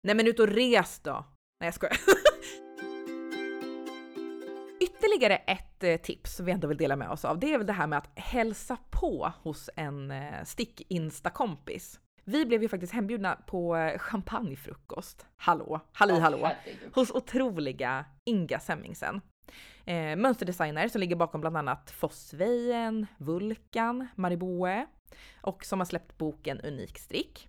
Nej 0.00 0.14
men 0.14 0.26
ut 0.26 0.40
och 0.40 0.48
res 0.48 1.00
då! 1.00 1.24
Nej 1.60 1.66
jag 1.66 1.74
skojar. 1.74 1.96
Ytterligare 5.16 5.42
ett 5.46 5.84
eh, 5.84 5.96
tips 5.96 6.36
som 6.36 6.46
vi 6.46 6.52
ändå 6.52 6.68
vill 6.68 6.76
dela 6.76 6.96
med 6.96 7.10
oss 7.10 7.24
av, 7.24 7.38
det 7.38 7.54
är 7.54 7.58
väl 7.58 7.66
det 7.66 7.72
här 7.72 7.86
med 7.86 7.98
att 7.98 8.18
hälsa 8.18 8.76
på 8.90 9.32
hos 9.42 9.70
en 9.76 10.10
eh, 10.10 10.44
stick-insta-kompis. 10.44 12.00
Vi 12.24 12.46
blev 12.46 12.62
ju 12.62 12.68
faktiskt 12.68 12.92
hembjudna 12.92 13.38
på 13.46 13.76
eh, 13.76 13.98
champagnefrukost. 13.98 15.26
Hallå, 15.36 15.80
halli 15.92 16.20
hallå! 16.20 16.38
herregud. 16.42 16.94
Hos 16.94 17.10
otroliga 17.10 18.04
Inga 18.24 18.60
Semmingsen. 18.60 19.20
Eh, 19.84 20.16
mönsterdesigner 20.16 20.88
som 20.88 21.00
ligger 21.00 21.16
bakom 21.16 21.40
bland 21.40 21.56
annat 21.56 21.90
Fossvejen, 21.90 23.06
Vulkan, 23.18 24.06
Mariboe 24.14 24.86
och 25.40 25.64
som 25.64 25.80
har 25.80 25.84
släppt 25.84 26.18
boken 26.18 26.60
Unik 26.60 26.98
strick. 26.98 27.48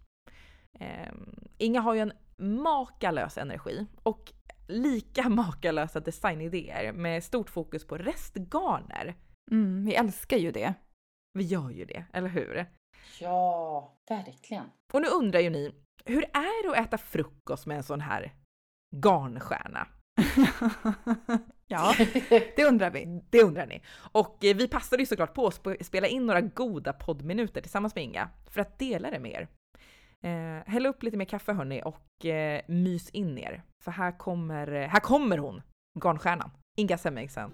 Eh, 0.79 1.13
Inga 1.57 1.81
har 1.81 1.93
ju 1.93 1.99
en 1.99 2.13
makalös 2.37 3.37
energi 3.37 3.85
och 4.03 4.33
lika 4.67 5.29
makalösa 5.29 5.99
designidéer 5.99 6.91
med 6.93 7.23
stort 7.23 7.49
fokus 7.49 7.87
på 7.87 7.97
restgarner. 7.97 9.15
Mm, 9.51 9.85
vi 9.85 9.95
älskar 9.95 10.37
ju 10.37 10.51
det. 10.51 10.73
Vi 11.33 11.43
gör 11.43 11.69
ju 11.69 11.85
det, 11.85 12.05
eller 12.13 12.29
hur? 12.29 12.65
Ja, 13.19 13.93
verkligen. 14.09 14.65
Och 14.93 15.01
nu 15.01 15.07
undrar 15.07 15.39
ju 15.39 15.49
ni, 15.49 15.75
hur 16.05 16.23
är 16.23 16.63
det 16.63 16.79
att 16.79 16.87
äta 16.87 16.97
frukost 16.97 17.65
med 17.65 17.77
en 17.77 17.83
sån 17.83 18.01
här 18.01 18.33
garnstjärna? 18.95 19.87
ja, 21.67 21.93
det 22.55 22.65
undrar 22.67 22.89
vi. 22.91 23.21
Det 23.29 23.43
undrar 23.43 23.65
ni. 23.65 23.81
Och 24.11 24.45
eh, 24.45 24.55
vi 24.55 24.67
passade 24.67 25.01
ju 25.01 25.05
såklart 25.05 25.33
på 25.33 25.47
att 25.47 25.61
sp- 25.61 25.83
spela 25.83 26.07
in 26.07 26.25
några 26.25 26.41
goda 26.41 26.93
poddminuter 26.93 27.61
tillsammans 27.61 27.95
med 27.95 28.03
Inga 28.03 28.29
för 28.49 28.61
att 28.61 28.79
dela 28.79 29.11
det 29.11 29.19
med 29.19 29.31
er. 29.31 29.47
Eh, 30.23 30.71
häll 30.71 30.85
upp 30.85 31.03
lite 31.03 31.17
mer 31.17 31.25
kaffe 31.25 31.53
hörni 31.53 31.81
och 31.85 32.25
eh, 32.25 32.61
mys 32.67 33.09
in 33.09 33.37
er. 33.37 33.63
För 33.83 33.91
här 33.91 34.17
kommer, 34.17 34.71
eh, 34.71 34.87
här 34.87 34.99
kommer 34.99 35.37
hon, 35.37 35.61
garnstjärnan, 36.03 36.51
Inga 36.77 36.97
Semmingsen. 36.97 37.51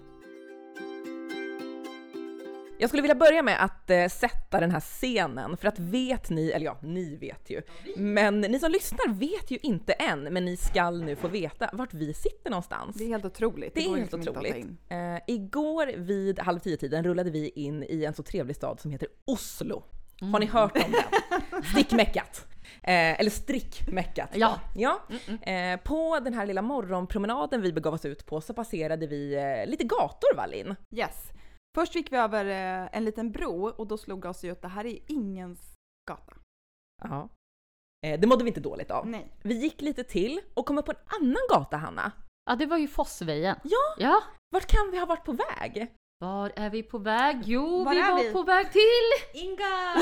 Jag 2.78 2.90
skulle 2.90 3.02
vilja 3.02 3.14
börja 3.14 3.42
med 3.42 3.64
att 3.64 3.90
eh, 3.90 4.08
sätta 4.08 4.60
den 4.60 4.70
här 4.70 4.80
scenen, 4.80 5.56
för 5.56 5.68
att 5.68 5.78
vet 5.78 6.30
ni, 6.30 6.50
eller 6.50 6.66
ja, 6.66 6.78
ni 6.82 7.16
vet 7.16 7.50
ju, 7.50 7.62
men 7.96 8.40
ni 8.40 8.58
som 8.58 8.72
lyssnar 8.72 9.14
vet 9.14 9.50
ju 9.50 9.58
inte 9.62 9.92
än, 9.92 10.20
men 10.22 10.44
ni 10.44 10.56
skall 10.56 11.02
nu 11.02 11.16
få 11.16 11.28
veta 11.28 11.70
vart 11.72 11.94
vi 11.94 12.14
sitter 12.14 12.50
någonstans. 12.50 12.96
Det 12.96 13.04
är 13.04 13.08
helt 13.08 13.24
otroligt. 13.24 13.74
Det 13.74 13.80
är 13.80 13.88
går 13.88 13.96
helt 13.96 14.14
otroligt. 14.14 14.66
Eh, 14.88 15.18
igår 15.26 15.92
vid 15.96 16.38
halv 16.38 16.58
tio-tiden 16.58 17.04
rullade 17.04 17.30
vi 17.30 17.48
in 17.48 17.82
i 17.88 18.04
en 18.04 18.14
så 18.14 18.22
trevlig 18.22 18.56
stad 18.56 18.80
som 18.80 18.90
heter 18.90 19.08
Oslo. 19.24 19.82
Har 20.20 20.40
ni 20.40 20.46
hört 20.46 20.76
om 20.76 20.92
den? 20.92 21.62
Stickmeckat. 21.72 22.46
Eh, 22.82 23.20
eller 23.20 23.30
strickmeckat. 23.30 24.30
Ja. 24.34 24.60
ja. 24.74 25.00
Eh, 25.42 25.80
på 25.80 26.20
den 26.20 26.34
här 26.34 26.46
lilla 26.46 26.62
morgonpromenaden 26.62 27.62
vi 27.62 27.72
begav 27.72 27.94
oss 27.94 28.04
ut 28.04 28.26
på 28.26 28.40
så 28.40 28.54
passerade 28.54 29.06
vi 29.06 29.34
eh, 29.34 29.70
lite 29.70 29.84
gator 29.84 30.36
va 30.36 30.46
Linn? 30.46 30.76
Yes. 30.90 31.30
Först 31.74 31.94
gick 31.94 32.12
vi 32.12 32.16
över 32.16 32.44
eh, 32.44 32.88
en 32.92 33.04
liten 33.04 33.32
bro 33.32 33.68
och 33.68 33.86
då 33.86 33.98
slog 33.98 34.24
oss 34.24 34.44
ju 34.44 34.50
att 34.50 34.62
det 34.62 34.68
här 34.68 34.86
är 34.86 34.98
ingens 35.06 35.74
gata. 36.10 36.32
Ja. 37.02 37.28
Eh, 38.06 38.20
det 38.20 38.26
mådde 38.26 38.44
vi 38.44 38.48
inte 38.50 38.60
dåligt 38.60 38.90
av. 38.90 39.06
Nej. 39.06 39.32
Vi 39.42 39.54
gick 39.54 39.80
lite 39.80 40.04
till 40.04 40.40
och 40.54 40.66
kom 40.66 40.78
upp 40.78 40.86
på 40.86 40.92
en 40.92 41.22
annan 41.22 41.42
gata 41.50 41.76
Hanna. 41.76 42.12
Ja, 42.50 42.56
det 42.56 42.66
var 42.66 42.78
ju 42.78 42.88
Fossvejen. 42.88 43.56
Ja. 43.62 43.94
Ja. 43.98 44.22
Vart 44.50 44.66
kan 44.66 44.90
vi 44.90 44.98
ha 44.98 45.06
varit 45.06 45.24
på 45.24 45.32
väg? 45.32 45.94
Var 46.18 46.52
är 46.56 46.70
vi 46.70 46.82
på 46.82 46.98
väg? 46.98 47.42
Jo, 47.44 47.84
Var 47.84 47.92
vi 47.94 48.00
är 48.00 48.12
var 48.12 48.22
vi? 48.22 48.32
på 48.32 48.42
väg 48.42 48.72
till... 48.72 49.40
Inga! 49.42 49.94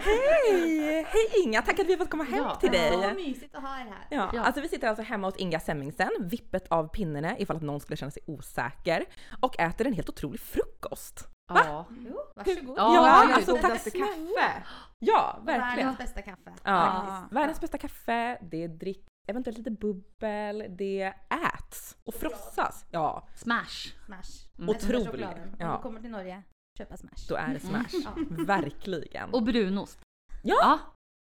Hej! 0.00 1.04
Hej 1.08 1.42
Inga, 1.44 1.62
tack 1.62 1.78
att 1.80 1.86
vi 1.86 1.92
har 1.92 1.98
fått 1.98 2.10
komma 2.10 2.24
hem 2.24 2.44
Ja. 2.44 2.54
till 2.54 2.70
dig. 2.70 2.96
Vad 2.96 3.14
mysigt 3.14 3.54
att 3.54 3.62
ha 3.62 3.68
er 3.80 3.84
här. 3.84 4.06
Ja, 4.10 4.30
Ja. 4.34 4.40
alltså 4.42 4.60
vi 4.60 4.68
sitter 4.68 4.88
alltså 4.88 5.02
hemma 5.02 5.26
hos 5.26 5.36
Inga 5.36 5.60
Semmingsen, 5.60 6.10
vippet 6.20 6.66
av 6.68 6.88
pinnene 6.88 7.36
ifall 7.38 7.56
att 7.56 7.62
någon 7.62 7.80
skulle 7.80 7.96
känna 7.96 8.10
sig 8.10 8.22
osäker 8.26 9.04
och 9.40 9.60
äter 9.60 9.86
en 9.86 9.92
helt 9.92 10.08
otrolig 10.08 10.40
frukost. 10.40 11.24
Ja. 11.54 11.86
Jo, 12.08 12.16
varsågod. 12.36 12.78
Ja, 12.78 12.94
Ja, 12.94 13.22
gud. 13.26 13.36
alltså 13.36 13.56
tack 13.56 13.80
snälla. 13.80 14.06
kaffe. 14.06 14.62
Ja, 14.98 15.38
verkligen. 15.44 15.76
Världens 15.76 15.98
bästa 15.98 16.22
kaffe. 16.22 16.52
Ja, 16.64 17.04
Ja. 17.06 17.28
världens 17.30 17.60
bästa 17.60 17.78
kaffe, 17.78 18.38
det 18.42 18.66
dricks 18.68 19.06
eventuellt 19.26 19.58
lite 19.58 19.70
bubbel, 19.70 20.66
det 20.78 21.14
äts 21.54 21.96
och 22.04 22.14
frossas. 22.14 22.86
Ja, 22.90 23.28
Smash. 23.34 23.94
Smash. 24.06 24.48
Mm. 24.58 24.68
Otrolig. 24.70 25.26
Om 25.26 25.56
Ja. 25.58 25.76
du 25.76 25.82
kommer 25.82 26.00
till 26.00 26.10
Norge, 26.10 26.42
köpa 26.78 26.96
Smash. 26.96 27.28
då 27.28 27.34
är 27.36 27.54
det 27.54 27.60
smash. 27.60 27.84
Ja. 28.04 28.10
Verkligen. 28.46 29.30
Och 29.30 29.42
brunost. 29.42 29.98
Ja, 30.42 30.56
Ja, 30.60 30.78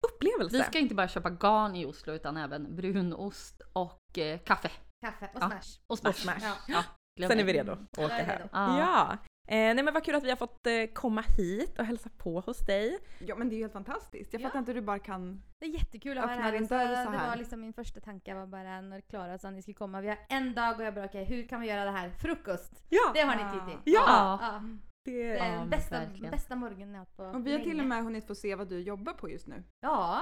upplevelse. 0.07 0.57
vi 0.57 0.63
ska 0.63 0.79
inte 0.79 0.95
bara 0.95 1.07
köpa 1.07 1.29
garn 1.29 1.75
i 1.75 1.85
Oslo 1.85 2.13
utan 2.13 2.37
även 2.37 2.75
brunost 2.75 3.61
och 3.73 4.17
eh, 4.17 4.39
kaffe. 4.39 4.71
Kaffe 5.05 5.25
och 5.33 5.41
Ja. 5.41 5.47
Smash. 5.49 5.79
Och 5.87 5.97
smash. 5.99 6.09
Och 6.09 6.15
smash. 6.15 6.41
Ja. 6.67 6.83
Ja, 7.15 7.27
Sen 7.27 7.39
är 7.39 7.43
vi 7.43 7.53
redo 7.53 7.71
att 7.71 7.97
åka 7.97 8.13
hem. 8.13 8.47
Ja. 8.51 9.17
Eh, 9.47 9.55
nej 9.75 9.83
men 9.83 9.93
vad 9.93 10.03
kul 10.03 10.15
att 10.15 10.23
vi 10.23 10.29
har 10.29 10.37
fått 10.37 10.67
eh, 10.67 10.73
komma 10.93 11.21
hit 11.37 11.79
och 11.79 11.85
hälsa 11.85 12.09
på 12.17 12.39
hos 12.39 12.65
dig. 12.65 12.99
Ja 13.19 13.35
men 13.35 13.49
det 13.49 13.55
är 13.55 13.57
ju 13.57 13.63
helt 13.63 13.73
fantastiskt. 13.73 14.33
Jag 14.33 14.41
Ja. 14.41 14.47
fattar 14.47 14.59
inte 14.59 14.71
hur 14.71 14.79
du 14.81 14.85
bara 14.85 14.99
kan... 14.99 15.43
Det 15.59 15.65
är 15.65 15.69
jättekul 15.69 16.17
att 16.17 16.23
ha 16.23 16.31
er 16.31 16.33
Öppnar 16.33 16.45
här. 16.45 16.51
din 16.51 16.61
Alltså, 16.61 16.75
dörr 16.75 17.05
så 17.05 17.11
det 17.11 17.17
här. 17.17 17.29
var 17.29 17.35
liksom 17.35 17.61
min 17.61 17.73
första 17.73 17.99
tanke 17.99 18.33
var 18.33 18.47
bara 18.47 18.81
när 18.81 19.01
Klara 19.01 19.37
sa 19.37 19.47
att 19.47 19.53
ni 19.53 19.61
skulle 19.61 19.75
komma. 19.75 20.01
Vi 20.01 20.07
har 20.07 20.17
en 20.29 20.53
dag 20.53 20.79
och 20.79 20.85
jag 20.85 20.93
bara 20.95 21.05
okej, 21.05 21.25
hur 21.25 21.47
kan 21.47 21.61
vi 21.61 21.67
göra 21.67 21.85
det 21.85 21.91
här? 21.91 22.09
Frukost! 22.09 22.83
Ja! 22.89 23.11
Det 23.13 23.21
har 23.21 23.35
ni 23.35 23.51
tid 23.59 23.67
till. 23.83 23.93
Ja! 23.93 24.03
Ja. 24.41 24.61
Det, 25.05 25.11
Det 25.33 25.37
är 25.37 25.57
men 25.59 25.69
bästa, 25.69 25.99
verkligen. 25.99 26.31
bästa 26.31 26.55
morgonen 26.55 26.91
jag 26.93 26.99
har 26.99 27.05
på 27.05 27.37
Och 27.37 27.47
vi 27.47 27.51
har 27.51 27.59
till 27.59 27.67
länge. 27.69 27.81
och 27.81 27.87
med 27.87 28.03
hunnit 28.03 28.27
få 28.27 28.35
se 28.35 28.55
vad 28.55 28.69
du 28.69 28.79
jobbar 28.81 29.13
på 29.13 29.29
just 29.29 29.47
nu. 29.47 29.63
Ja. 29.79 30.21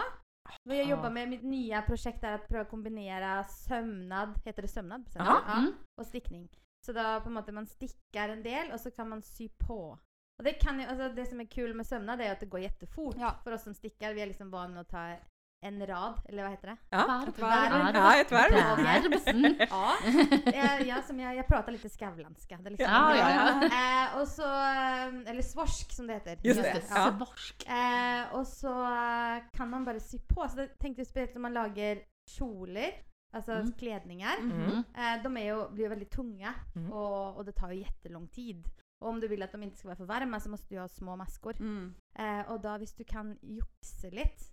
Men 0.65 0.77
jag 0.77 0.85
Ja. 0.85 0.89
jobbar 0.89 1.09
med 1.09 1.29
mitt 1.29 1.43
nya 1.43 1.81
projekt 1.81 2.23
är 2.23 2.31
att 2.31 2.47
pröva 2.47 2.65
kombinera 2.69 3.43
sömnad, 3.43 4.41
heter 4.45 4.61
det 4.61 4.67
sömnad? 4.67 5.05
på 5.05 5.11
Ja. 5.15 5.41
Mm. 5.57 5.71
Och 6.01 6.05
stickning. 6.07 6.49
Så 6.89 6.93
då 6.93 7.21
på 7.21 7.29
en 7.29 7.33
måte 7.33 7.51
man 7.51 7.67
stickar 7.67 8.29
en 8.29 8.43
del 8.43 8.71
och 8.71 8.79
så 8.79 8.91
kan 8.91 9.09
man 9.09 9.21
sy 9.21 9.49
på. 9.49 9.99
Och 10.37 10.43
det, 10.43 10.53
kan 10.53 10.79
ju, 10.79 10.85
alltså 10.85 11.09
det 11.09 11.25
som 11.25 11.39
är 11.41 11.45
kul 11.45 11.73
med 11.73 11.87
sömnad 11.87 12.21
är 12.21 12.31
att 12.31 12.39
det 12.39 12.45
går 12.45 12.59
jättefort. 12.59 13.15
Ja. 13.19 13.35
För 13.43 13.51
oss 13.51 13.63
som 13.63 13.73
stickar, 13.73 14.13
vi 14.13 14.21
är 14.21 14.25
liksom 14.25 14.51
vana 14.51 14.79
att 14.79 14.89
ta 14.89 15.15
en 15.65 15.87
rad, 15.87 16.21
eller 16.29 16.43
vad 16.43 16.51
heter 16.51 16.67
det? 16.67 16.77
ja. 16.89 17.05
Varv. 17.07 17.29
Ett 17.29 17.39
varv. 17.39 17.95
Ja, 17.95 18.21
ett 18.21 18.31
varv. 18.31 18.53
Varv. 18.77 19.27
Mm. 19.27 19.55
Ja, 19.69 19.93
jag, 20.53 20.87
jag, 20.87 21.03
som 21.03 21.19
jag, 21.19 21.35
jag 21.35 21.47
pratar 21.47 21.71
lite 21.71 21.89
skavlanska. 21.89 22.57
Det 22.57 22.69
liksom 22.69 22.93
Ja, 22.93 23.15
ja, 23.15 23.63
Eh, 23.63 24.21
och 24.21 24.27
så, 24.27 24.43
eh, 24.43 25.31
eller 25.31 25.41
svorsk 25.41 25.91
som 25.91 26.07
det 26.07 26.13
heter. 26.13 26.37
Just 26.43 26.63
det. 26.63 26.73
Det. 26.73 26.83
Ja. 26.89 27.15
Svorsk. 27.17 27.69
Eh, 27.69 28.35
och 28.35 28.47
så 28.47 28.73
kan 29.53 29.69
man 29.69 29.85
bara 29.85 29.99
sy 29.99 30.19
på. 30.19 30.47
Så 30.47 30.59
jag 30.59 30.77
tänkte 30.77 31.05
speciellt 31.05 31.35
om 31.35 31.41
man 31.41 31.53
lagar 31.53 31.99
kjolar, 32.29 32.91
alltså 33.33 33.51
Mm. 33.51 33.71
klädningar. 33.71 34.37
Mm. 34.39 34.71
Eh, 34.71 35.23
de 35.23 35.37
är 35.37 35.45
ju, 35.45 35.69
blir 35.69 35.83
ju 35.83 35.89
väldigt 35.89 36.11
tunga 36.11 36.53
Mm. 36.75 36.91
och, 36.91 37.35
och 37.37 37.45
det 37.45 37.51
tar 37.51 37.71
ju 37.71 37.79
jättelång 37.79 38.27
tid. 38.27 38.67
Och 39.01 39.09
om 39.09 39.19
du 39.19 39.27
vill 39.27 39.43
att 39.43 39.51
de 39.51 39.63
inte 39.63 39.77
ska 39.77 39.87
vara 39.87 39.97
för 39.97 40.05
varma 40.05 40.39
så 40.39 40.49
måste 40.49 40.75
du 40.75 40.79
ha 40.79 40.87
små 40.87 41.15
maskor. 41.15 41.55
Mm. 41.59 41.95
Eh, 42.19 42.51
och 42.51 42.61
då 42.61 42.77
hvis 42.77 42.93
du 42.95 43.03
kan 43.03 43.37
juxa 43.41 44.07
lite, 44.11 44.43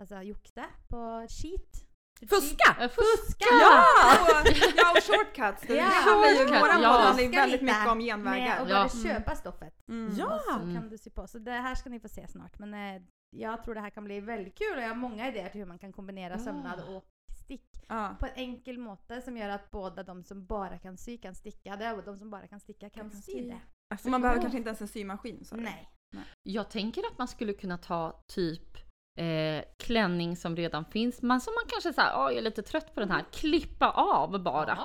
alltså 0.00 0.22
juxa 0.22 0.64
på 0.88 1.26
skit. 1.30 1.86
Fuska! 2.30 2.76
Eh, 2.80 2.88
Fuska! 2.90 3.44
Ja! 3.50 3.84
Och, 4.22 4.46
ja, 4.76 4.90
och 4.90 5.02
shortcuts. 5.04 5.62
Det 5.66 5.74
Ja, 5.76 5.84
handlar 5.84 6.28
ju, 6.28 6.60
våran 6.60 6.82
ja. 6.82 6.88
handlar 6.88 7.22
ju 7.24 7.30
väldigt 7.30 7.60
lite 7.62 7.64
mycket 7.74 7.88
om 7.88 8.00
genvägar. 8.00 8.62
att 8.62 8.68
Ja. 8.68 8.74
bara 8.74 8.88
Mm. 9.00 9.04
köpa 9.04 9.36
stoffet. 9.36 9.74
Mm. 9.88 10.14
Ja. 10.18 10.34
Och 10.34 10.40
så 10.40 10.50
Mm. 10.60 10.74
kan 10.74 10.88
du 10.88 10.98
sy 10.98 11.10
på. 11.10 11.26
Så 11.26 11.38
det 11.38 11.50
här 11.50 11.74
ska 11.74 11.90
ni 11.90 12.00
få 12.00 12.08
se 12.08 12.28
snart. 12.28 12.58
Men 12.58 12.74
eh, 12.74 13.02
jag 13.36 13.64
tror 13.64 13.74
det 13.74 13.80
här 13.80 13.90
kan 13.90 14.04
bli 14.04 14.20
väldigt 14.20 14.58
kul 14.58 14.76
och 14.76 14.82
jag 14.82 14.88
har 14.88 14.94
många 14.94 15.28
idéer 15.28 15.48
till 15.48 15.60
hur 15.60 15.66
man 15.68 15.78
kan 15.78 15.92
kombinera 15.92 16.32
Ja. 16.34 16.38
sömnad 16.38 16.80
och 16.88 17.04
stick 17.44 17.68
Ja. 17.88 18.16
på 18.20 18.26
en 18.26 18.32
enkel 18.34 18.78
måte 18.78 19.20
som 19.22 19.36
gör 19.36 19.48
att 19.48 19.70
båda 19.70 20.02
de 20.02 20.24
som 20.24 20.46
bara 20.46 20.78
kan 20.78 20.96
sy 20.98 21.18
kan 21.18 21.34
sticka 21.34 21.76
det 21.76 21.92
och 21.92 22.04
de 22.04 22.18
som 22.18 22.30
bara 22.30 22.46
kan 22.46 22.60
sticka 22.60 22.90
kan, 22.90 23.10
Kan 23.10 23.22
sy 23.22 23.48
det. 23.48 23.60
Alltså, 23.90 24.06
Och 24.06 24.10
man 24.10 24.22
behöver 24.22 24.40
kanske 24.40 24.58
inte 24.58 24.68
ens 24.68 24.80
en 24.80 24.88
symaskin. 24.88 25.44
du? 25.50 25.56
Nej. 25.60 25.88
Jag 26.42 26.70
tänker 26.70 27.02
att 27.12 27.18
man 27.18 27.28
skulle 27.28 27.52
kunna 27.52 27.78
ta 27.78 28.22
typ 28.34 28.76
eh, 29.18 29.64
klänning 29.78 30.36
som 30.36 30.56
redan 30.56 30.84
finns, 30.84 31.22
men 31.22 31.40
som 31.40 31.54
man 31.54 31.64
kanske 31.68 31.92
säger, 31.92 32.08
jag 32.10 32.36
är 32.36 32.42
lite 32.42 32.62
trött 32.62 32.94
på 32.94 33.00
den 33.00 33.10
här, 33.10 33.24
klippa 33.32 33.90
av 33.90 34.42
bara 34.42 34.78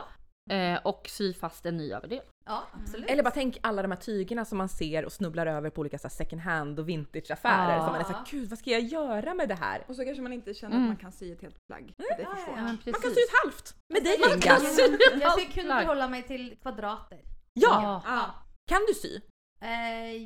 Ja. 0.49 0.55
eh, 0.55 0.79
och 0.85 1.07
sy 1.09 1.33
fast 1.33 1.65
en 1.65 1.77
ny 1.77 1.91
överdel. 1.93 2.21
Ja, 2.47 2.63
absolut. 2.73 3.09
Eller 3.09 3.23
bara 3.23 3.31
tänk 3.31 3.57
alla 3.63 3.81
de 3.81 3.91
här 3.91 3.97
tygerna 3.99 4.45
som 4.45 4.57
man 4.57 4.69
ser 4.69 5.05
och 5.05 5.11
snubblar 5.11 5.47
över 5.47 5.69
på 5.69 5.81
olika 5.81 5.97
så 5.97 6.07
här 6.07 6.15
second 6.15 6.41
hand 6.41 6.79
och 6.79 6.89
vintageaffärer. 6.89 7.75
Ja. 7.75 7.83
Som 7.83 7.91
man 7.91 8.01
är 8.01 8.05
såhär, 8.05 8.25
gud 8.31 8.49
vad 8.49 8.59
ska 8.59 8.69
jag 8.71 8.81
göra 8.81 9.33
med 9.33 9.49
det 9.49 9.55
här? 9.55 9.83
Och 9.87 9.95
så 9.95 10.03
kanske 10.03 10.21
man 10.21 10.33
inte 10.33 10.53
känner 10.53 10.75
Mm. 10.75 10.83
att 10.83 10.89
man 10.89 10.97
kan 10.97 11.11
sy 11.11 11.31
ett 11.31 11.41
helt 11.41 11.67
plagg. 11.67 11.93
Det 11.97 12.03
Ja, 12.23 12.35
förstår 12.35 12.53
ja. 12.57 12.63
men 12.63 12.65
Man 12.65 12.77
kan 13.01 13.01
sy 13.01 13.21
ett 13.21 13.35
halvt! 13.43 13.75
Med 13.93 14.03
dig 14.03 14.17
sy- 14.17 15.19
Jag 15.21 15.31
skulle 15.31 15.47
kunna 15.61 15.79
förhålla 15.79 16.07
mig 16.07 16.23
till 16.23 16.57
kvadrater. 16.61 17.19
Ja! 17.53 18.01
Ja. 18.05 18.33
Kan 18.69 18.81
du 18.87 18.93
sy? 18.93 19.15
Eh, 19.61 20.23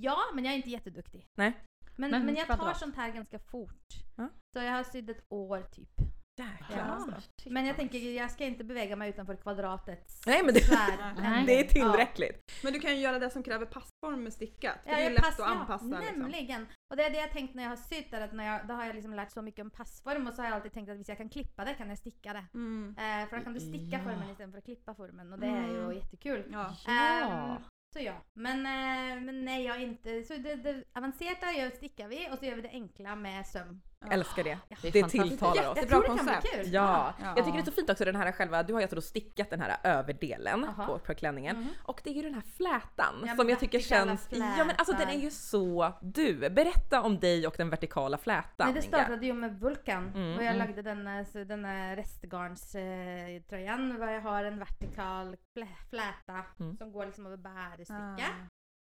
ja, 0.00 0.18
men 0.34 0.44
jag 0.44 0.52
är 0.52 0.56
inte 0.56 0.70
jätteduktig. 0.70 1.26
Nej. 1.38 1.52
Men, 1.96 2.10
Men 2.10 2.26
men, 2.26 2.36
jag 2.36 2.46
tar 2.46 2.54
kvadrat. 2.56 2.78
sånt 2.78 2.96
här 2.96 3.10
ganska 3.10 3.38
fort. 3.38 3.86
Ja. 4.16 4.28
Så 4.56 4.62
jag 4.62 4.72
har 4.72 4.84
sytt 4.84 5.10
ett 5.10 5.24
år 5.28 5.62
typ. 5.72 5.90
Jäklar. 6.36 6.78
Ja. 6.78 7.06
Men 7.50 7.66
jag 7.66 7.76
tänker, 7.76 7.98
jag 7.98 8.30
ska 8.30 8.44
inte 8.44 8.64
bevega 8.64 8.96
mig 8.96 9.10
utanför 9.10 9.36
kvadratets 9.36 10.26
Nej, 10.26 10.42
men 10.44 10.54
det-. 10.54 10.60
Det 11.46 11.60
är 11.60 11.64
tillräckligt. 11.68 12.38
Men 12.62 12.72
du 12.72 12.80
kan 12.80 12.90
ju 12.90 12.96
göra 13.02 13.18
det 13.18 13.30
som 13.30 13.42
kräver 13.42 13.66
passform 13.66 14.22
med 14.24 14.32
stickat. 14.32 14.76
Ja, 14.84 14.90
det 14.90 14.90
är 14.90 15.02
jag 15.02 15.10
ju 15.10 15.14
lätt 15.16 15.24
pass- 15.24 15.40
att 15.40 15.46
anpassa. 15.46 15.86
Ja, 15.90 16.00
liksom. 16.00 16.18
nämligen. 16.18 16.66
Och 16.90 16.96
det 16.96 17.04
är 17.04 17.10
det 17.10 17.16
jag 17.16 17.30
tänkt 17.30 17.54
när 17.54 17.62
jag 17.62 17.70
har 17.70 17.76
sytt, 17.76 18.12
är 18.12 18.20
att 18.20 18.32
när 18.32 18.46
jag, 18.46 18.66
då 18.68 18.74
har 18.74 18.84
jag 18.84 18.94
liksom 18.94 19.14
lärt 19.14 19.32
så 19.32 19.42
mycket 19.42 19.64
om 19.64 19.70
passform 19.70 20.26
och 20.26 20.34
så 20.34 20.42
har 20.42 20.46
jag 20.48 20.54
alltid 20.54 20.72
tänkt 20.72 20.90
att 20.90 20.96
hvis 20.98 21.08
jag 21.08 21.16
kan 21.18 21.28
klippa 21.28 21.64
det 21.64 21.74
kan 21.74 21.88
jag 21.88 21.98
sticka 21.98 22.32
det. 22.32 22.44
Mm. 22.54 22.96
Eh, 22.98 23.28
för 23.28 23.36
då 23.36 23.42
kan 23.42 23.54
du 23.54 23.60
sticka 23.60 23.96
Ja. 23.96 23.98
formen 23.98 24.30
istället 24.30 24.52
för 24.52 24.58
att 24.58 24.64
klippa 24.64 24.94
formen 24.94 25.32
och 25.32 25.38
det 25.38 25.46
är 25.46 25.68
ju 25.68 25.80
Mm. 25.84 25.96
jättekul. 25.96 26.48
Ja. 26.52 26.76
Ja. 26.86 27.54
Ehm, 27.56 27.62
så 27.92 28.00
ja, 28.00 28.14
men, 28.34 28.58
eh, 28.66 29.22
men 29.24 29.44
nej 29.44 29.64
jag 29.64 29.82
inte, 29.82 30.22
så 30.24 30.36
det, 30.36 30.54
det 30.54 30.84
avancerade 30.94 31.52
gör, 31.52 31.70
stickar 31.70 32.08
vi 32.08 32.28
och 32.32 32.38
så 32.38 32.44
gör 32.44 32.56
vi 32.56 32.62
det 32.62 32.68
enkla 32.68 33.16
med 33.16 33.46
söm. 33.46 33.80
Älskar 34.10 34.44
det. 34.44 34.58
Det 34.82 34.88
är 34.88 34.92
Det 34.92 35.00
fantastiskt. 35.00 35.28
tilltalar 35.28 35.70
oss. 35.70 35.76
Jättebra 35.76 36.00
tror 36.00 36.02
det 36.02 36.06
kan 36.06 36.24
bli 36.26 36.34
koncept. 36.34 36.54
kul. 36.54 36.72
Ja, 36.72 37.14
Ja. 37.22 37.26
jag 37.36 37.44
tycker 37.44 37.52
det 37.52 37.62
är 37.62 37.64
så 37.64 37.72
fint 37.72 37.90
också 37.90 38.04
den 38.04 38.16
här 38.16 38.32
själva, 38.32 38.62
du 38.62 38.72
har 38.72 38.80
ju 38.80 38.84
alltså 38.84 38.94
då 38.96 39.02
stickat 39.02 39.50
den 39.50 39.60
här 39.60 39.76
överdelen 39.82 40.64
Aha. 40.64 40.86
på, 40.86 40.98
på 40.98 41.14
klänningen. 41.14 41.56
Mhm. 41.56 41.68
Och 41.82 42.00
det 42.04 42.10
är 42.10 42.14
ju 42.14 42.22
den 42.22 42.34
här 42.34 42.42
flätan 42.56 43.24
Ja, 43.26 43.36
som 43.36 43.48
jag 43.48 43.60
tycker 43.60 43.78
känns, 43.78 44.28
ja 44.30 44.64
men 44.64 44.70
alltså 44.76 44.92
den 44.92 45.02
är 45.02 45.06
flätar. 45.06 45.20
ju 45.22 45.30
så 45.30 45.92
du. 46.02 46.50
Berätta 46.50 47.02
om 47.02 47.18
dig 47.20 47.46
och 47.46 47.54
den 47.58 47.70
vertikala 47.70 48.18
flätan. 48.18 48.66
Nej, 48.66 48.72
det 48.74 48.82
startade 48.82 49.26
ju 49.26 49.32
med 49.32 49.60
Vulkan 49.60 50.12
Mm, 50.14 50.36
och 50.36 50.42
jag 50.44 50.54
mm. 50.54 50.58
lagde 50.66 50.82
den, 50.82 51.06
eh, 51.06 51.24
så 51.26 51.44
den 51.44 51.64
här 51.64 51.96
restgarnströjan 51.96 53.36
eh, 53.36 53.42
tröjan, 53.42 53.98
var 54.00 54.08
jag 54.08 54.20
har 54.20 54.44
en 54.44 54.58
vertikal 54.58 55.36
flä- 55.56 55.88
fläta 55.90 56.44
Mm. 56.60 56.76
som 56.76 56.92
går 56.92 57.06
liksom 57.06 57.26
över 57.26 57.36
bärestycke. 57.36 58.26
Ah. 58.30 58.46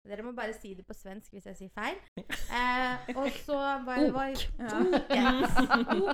Det 0.09 0.23
må 0.25 0.33
bare 0.33 0.53
si 0.53 0.75
det 0.75 0.85
på 0.87 0.95
svensk 0.95 1.33
hvis 1.33 1.47
jeg 1.47 1.57
sier 1.57 1.71
feil. 1.75 1.97
Eh, 2.53 3.17
og 3.17 3.31
så 3.47 3.57
var 3.87 3.97
jeg, 3.97 4.13
var 4.13 4.25
jeg 4.25 4.37
Ja. 4.59 6.05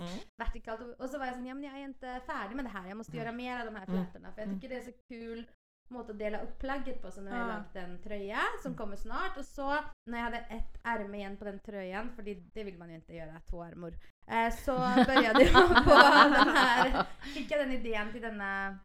Mm. 0.00 0.18
Vertikalt. 0.38 0.80
Och 1.00 1.10
så 1.10 1.18
var 1.18 1.26
jag 1.26 1.34
sån, 1.34 1.46
ja 1.46 1.54
men 1.54 1.64
jag 1.64 1.74
är 1.74 1.84
inte 1.84 2.20
färdig 2.26 2.56
med 2.56 2.64
det 2.64 2.68
här. 2.68 2.88
Jag 2.88 2.96
måste 2.96 3.16
göra 3.16 3.32
mer 3.32 3.58
av 3.60 3.66
de 3.66 3.74
här 3.76 3.86
Mm. 3.88 4.04
flätorna. 4.06 4.32
För 4.32 4.42
jag 4.42 4.50
tycker 4.50 4.68
det 4.68 4.76
är 4.76 4.84
så 4.84 4.92
kul 5.08 5.46
måte 5.90 6.12
att 6.12 6.18
dela 6.18 6.40
upp 6.40 6.58
plagget 6.58 7.02
på. 7.02 7.10
Så 7.10 7.20
nu 7.20 7.30
har 7.30 7.38
jag 7.38 7.48
Ja. 7.48 7.52
lagt 7.52 7.76
en 7.76 8.02
tröja 8.02 8.40
som 8.62 8.74
kommer 8.76 8.96
snart. 8.96 9.36
Och 9.38 9.44
så 9.44 9.68
när 10.10 10.18
jag 10.18 10.24
hade 10.24 10.38
ett 10.38 10.80
ärme 10.84 11.18
igen 11.18 11.36
på 11.36 11.44
den 11.44 11.58
tröjan, 11.60 12.10
för 12.16 12.22
det, 12.22 12.34
vill 12.64 12.78
man 12.78 12.88
ju 12.88 12.94
inte 12.94 13.14
göra, 13.14 13.40
två 13.50 13.62
ärmor. 13.62 13.94
Eh, 14.26 14.50
så 14.54 14.76
började 15.06 15.42
jag 15.42 15.84
på 15.84 15.90
den 15.90 16.48
här, 16.56 17.06
jag 17.50 17.60
den 17.60 17.72
idén 17.72 18.12
till 18.12 18.22
denna, 18.22 18.78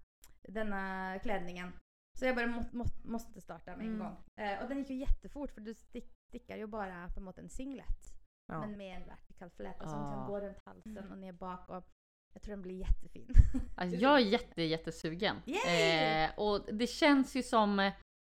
denna 0.47 1.19
klänningen. 1.23 1.73
Så 2.19 2.25
jag 2.25 2.35
bara 2.35 2.47
må, 2.47 2.63
må, 2.71 2.85
måste 3.03 3.41
starta 3.41 3.75
med 3.75 3.85
en 3.85 3.93
Mm. 3.95 3.99
gång. 4.07 4.17
Eh, 4.35 4.61
och 4.63 4.69
den 4.69 4.77
gick 4.77 4.89
ju 4.89 4.95
jättefort 4.95 5.51
för 5.51 5.61
du 5.61 5.73
stick, 5.73 6.11
stickar 6.29 6.57
ju 6.57 6.67
bara 6.67 7.09
på 7.09 7.33
en 7.37 7.49
singlet. 7.49 8.13
Ja. 8.51 8.59
Men 8.59 8.77
med 8.77 8.95
en 9.01 9.07
vertikal 9.07 9.49
fläta 9.49 9.87
som 9.89 9.99
Ah. 9.99 10.09
liksom 10.09 10.27
går 10.27 10.41
runt 10.41 10.57
halsen 10.65 11.11
och 11.11 11.17
ner 11.17 11.31
bak. 11.33 11.69
Och 11.69 11.83
jag 12.33 12.41
tror 12.43 12.51
den 12.51 12.61
blir 12.61 12.79
jättefin. 12.79 13.27
Alltså, 13.77 13.97
jag 13.97 14.15
är 14.15 14.25
jätte, 14.25 14.61
jättesugen. 14.63 15.35
Eh, 15.67 16.39
och 16.39 16.61
det 16.75 16.87
känns 16.87 17.35
ju 17.35 17.43
som 17.43 17.79
eh, 17.79 17.93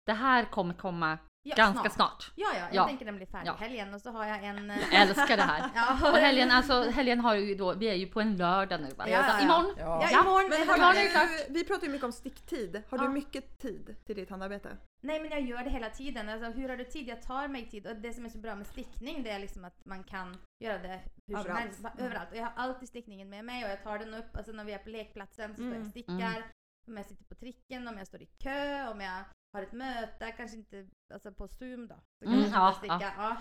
det 0.06 0.12
här 0.12 0.44
kommer 0.44 0.74
komma 0.74 1.18
Ja, 1.42 1.54
ganska 1.56 1.90
snart. 1.90 2.32
Ja, 2.36 2.48
ja, 2.54 2.58
jag 2.60 2.74
Ja. 2.74 2.86
tänker 2.86 3.04
den 3.04 3.16
blir 3.16 3.26
färdig 3.26 3.48
Ja. 3.48 3.54
helgen 3.54 3.94
och 3.94 4.00
så 4.00 4.10
har 4.10 4.26
jag 4.26 4.44
en... 4.44 4.70
eh, 4.70 4.76
Jag 4.92 5.02
älskar 5.02 5.36
det 5.36 5.42
här. 5.42 5.70
ja, 5.74 6.10
Och 6.10 6.16
helgen, 6.18 6.50
alltså, 6.50 6.90
helgen 6.90 7.20
har 7.20 7.34
ju 7.34 7.54
då, 7.54 7.74
vi 7.74 7.86
är 7.88 7.94
ju 7.94 8.06
på 8.06 8.20
en 8.20 8.36
lördag 8.36 8.80
nu 8.80 8.88
va? 8.96 9.04
Ja, 9.08 9.12
ja, 9.18 9.24
ja. 9.28 9.40
Imorgon. 9.44 9.74
Ja, 9.78 10.08
Ja. 10.12 10.20
imorgon. 10.20 10.48
Men 10.50 10.62
imorgon 10.62 10.82
är 10.84 10.94
det 10.94 11.02
du, 11.02 11.08
klart. 11.10 11.46
vi 11.48 11.64
pratar 11.64 11.86
ju 11.86 11.92
mycket 11.92 12.04
om 12.04 12.12
sticktid. 12.12 12.82
Har 12.90 12.98
Ja. 12.98 13.02
du 13.04 13.08
mycket 13.10 13.58
tid 13.58 13.96
till 14.06 14.16
ditt 14.16 14.30
handarbete? 14.30 14.76
Nej 15.02 15.20
men 15.20 15.30
jag 15.30 15.40
gör 15.40 15.64
det 15.64 15.70
hela 15.70 15.90
tiden. 15.90 16.28
Alltså, 16.28 16.50
hur 16.60 16.68
har 16.68 16.76
du 16.76 16.84
tid? 16.84 17.08
Jag 17.08 17.22
tar 17.22 17.48
mig 17.48 17.68
tid. 17.70 17.86
Och 17.86 17.96
det 17.96 18.12
som 18.12 18.24
är 18.24 18.28
så 18.28 18.38
bra 18.38 18.54
med 18.54 18.66
stickning 18.66 19.22
det 19.22 19.30
är 19.30 19.38
liksom 19.38 19.64
att 19.64 19.84
man 19.84 20.04
kan 20.04 20.36
göra 20.64 20.78
det 20.78 21.00
hur 21.26 21.34
som 21.34 21.40
Överallt. 21.40 21.60
helst. 21.60 21.80
va- 21.80 21.92
Mm. 21.94 22.06
Överallt. 22.06 22.30
Och 22.30 22.36
jag 22.36 22.44
har 22.44 22.52
alltid 22.56 22.88
stickningen 22.88 23.28
med 23.28 23.44
mig 23.44 23.64
och 23.64 23.70
jag 23.70 23.82
tar 23.82 23.98
den 23.98 24.14
upp. 24.14 24.36
Alltså 24.36 24.52
när 24.52 24.64
vi 24.64 24.72
är 24.72 24.78
på 24.78 24.88
lekplatsen 24.90 25.48
så 25.50 25.54
står 25.54 25.64
jag 25.66 25.74
Mm. 25.74 25.86
och 25.86 25.90
stickar. 25.90 26.14
Mm. 26.14 26.42
Om 26.88 26.96
jag 26.96 27.06
sitter 27.06 27.24
på 27.24 27.34
tricken, 27.34 27.88
om 27.88 27.98
jag 27.98 28.06
står 28.06 28.22
i 28.22 28.26
kö, 28.26 28.88
om 28.88 29.00
jag 29.00 29.24
har 29.52 29.62
ett 29.62 29.72
möte, 29.72 30.32
kanske 30.36 30.56
inte 30.56 30.86
alltså 31.14 31.32
på 31.32 31.48
zoom 31.48 31.88
då. 31.88 31.94
Så 32.18 32.24
kan 32.24 32.34
Mm, 32.34 32.50
ja, 32.52 32.72
sticka. 32.78 33.12
Ja. 33.16 33.36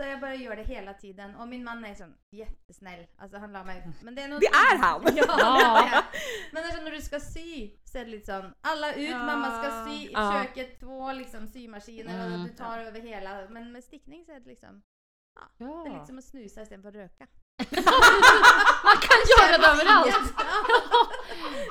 Så 0.00 0.06
jag 0.06 0.20
bara 0.20 0.34
gör 0.34 0.56
det 0.56 0.62
hela 0.62 0.94
tiden. 0.94 1.34
Och 1.36 1.48
min 1.48 1.64
man 1.64 1.84
är 1.84 1.94
sån 1.94 2.14
jättesnäll. 2.30 3.06
Alltså 3.18 3.38
han 3.38 3.52
la 3.52 3.64
mig... 3.64 3.88
Men 4.02 4.14
det 4.14 4.22
är 4.22 4.28
nog... 4.28 4.40
Det 4.40 4.46
är 4.46 4.78
han! 4.78 5.02
Ja, 5.16 5.24
Ja. 5.26 5.82
det 5.82 5.96
är. 5.96 6.04
Men 6.52 6.64
alltså 6.64 6.82
när 6.82 6.90
du 6.90 7.00
ska 7.02 7.20
sy 7.20 7.70
så 7.84 7.98
är 7.98 8.04
det 8.04 8.10
liksom 8.10 8.54
alla 8.60 8.94
ut, 8.94 9.10
Ja. 9.10 9.18
mamma 9.18 9.62
ska 9.62 9.84
sy 9.90 9.96
i 10.08 10.12
Ja. 10.12 10.32
köket, 10.32 10.80
två 10.80 11.12
liksom 11.12 11.46
symaskiner 11.46 12.26
Mm. 12.26 12.40
och 12.42 12.48
du 12.48 12.54
tar 12.54 12.78
över 12.78 13.00
hela. 13.00 13.48
Men 13.48 13.72
med 13.72 13.84
stickning 13.84 14.24
så 14.24 14.32
är 14.32 14.40
det 14.40 14.48
liksom, 14.48 14.82
det 15.58 15.64
är 15.64 15.68
Ja. 15.68 15.84
lite 15.84 16.06
som 16.06 16.18
att 16.18 16.24
snusa 16.24 16.62
istället 16.62 16.82
för 16.82 16.88
att 16.88 16.94
röka. 16.94 17.26
Kan 19.08 19.20
göra 19.32 19.58
det 19.58 19.66
överallt! 19.66 20.16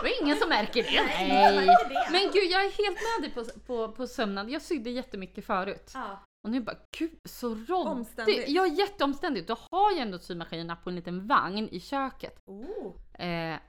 Det 0.02 0.04
var 0.04 0.22
ingen 0.24 0.38
som 0.38 0.50
märker 0.50 0.84
det. 0.84 1.02
Nej. 1.04 1.68
Men 2.12 2.22
gud, 2.22 2.52
jag 2.52 2.66
är 2.66 2.72
helt 2.72 3.00
med 3.22 3.22
dig 3.22 3.32
på, 3.32 3.60
på, 3.68 3.92
på 3.92 4.08
sömnad. 4.08 4.50
Jag 4.50 4.62
sydde 4.62 4.90
jättemycket 4.90 5.46
förut. 5.46 5.92
Ja. 5.94 6.24
Och 6.44 6.50
nu 6.50 6.62
bara, 6.62 6.76
gud 6.98 7.12
så 7.26 7.56
råddigt. 7.56 8.46
Ja, 8.48 8.68
jätteomständigt. 8.68 9.48
Då 9.48 9.58
har 9.72 9.92
jag 9.92 10.00
ändå 10.00 10.20
symaskinerna 10.20 10.76
på 10.76 10.90
en 10.90 10.96
liten 10.96 11.28
vagn 11.28 11.70
i 11.72 11.80
köket. 11.80 12.40
Oh, 12.46 12.96
Eh, 13.26 13.60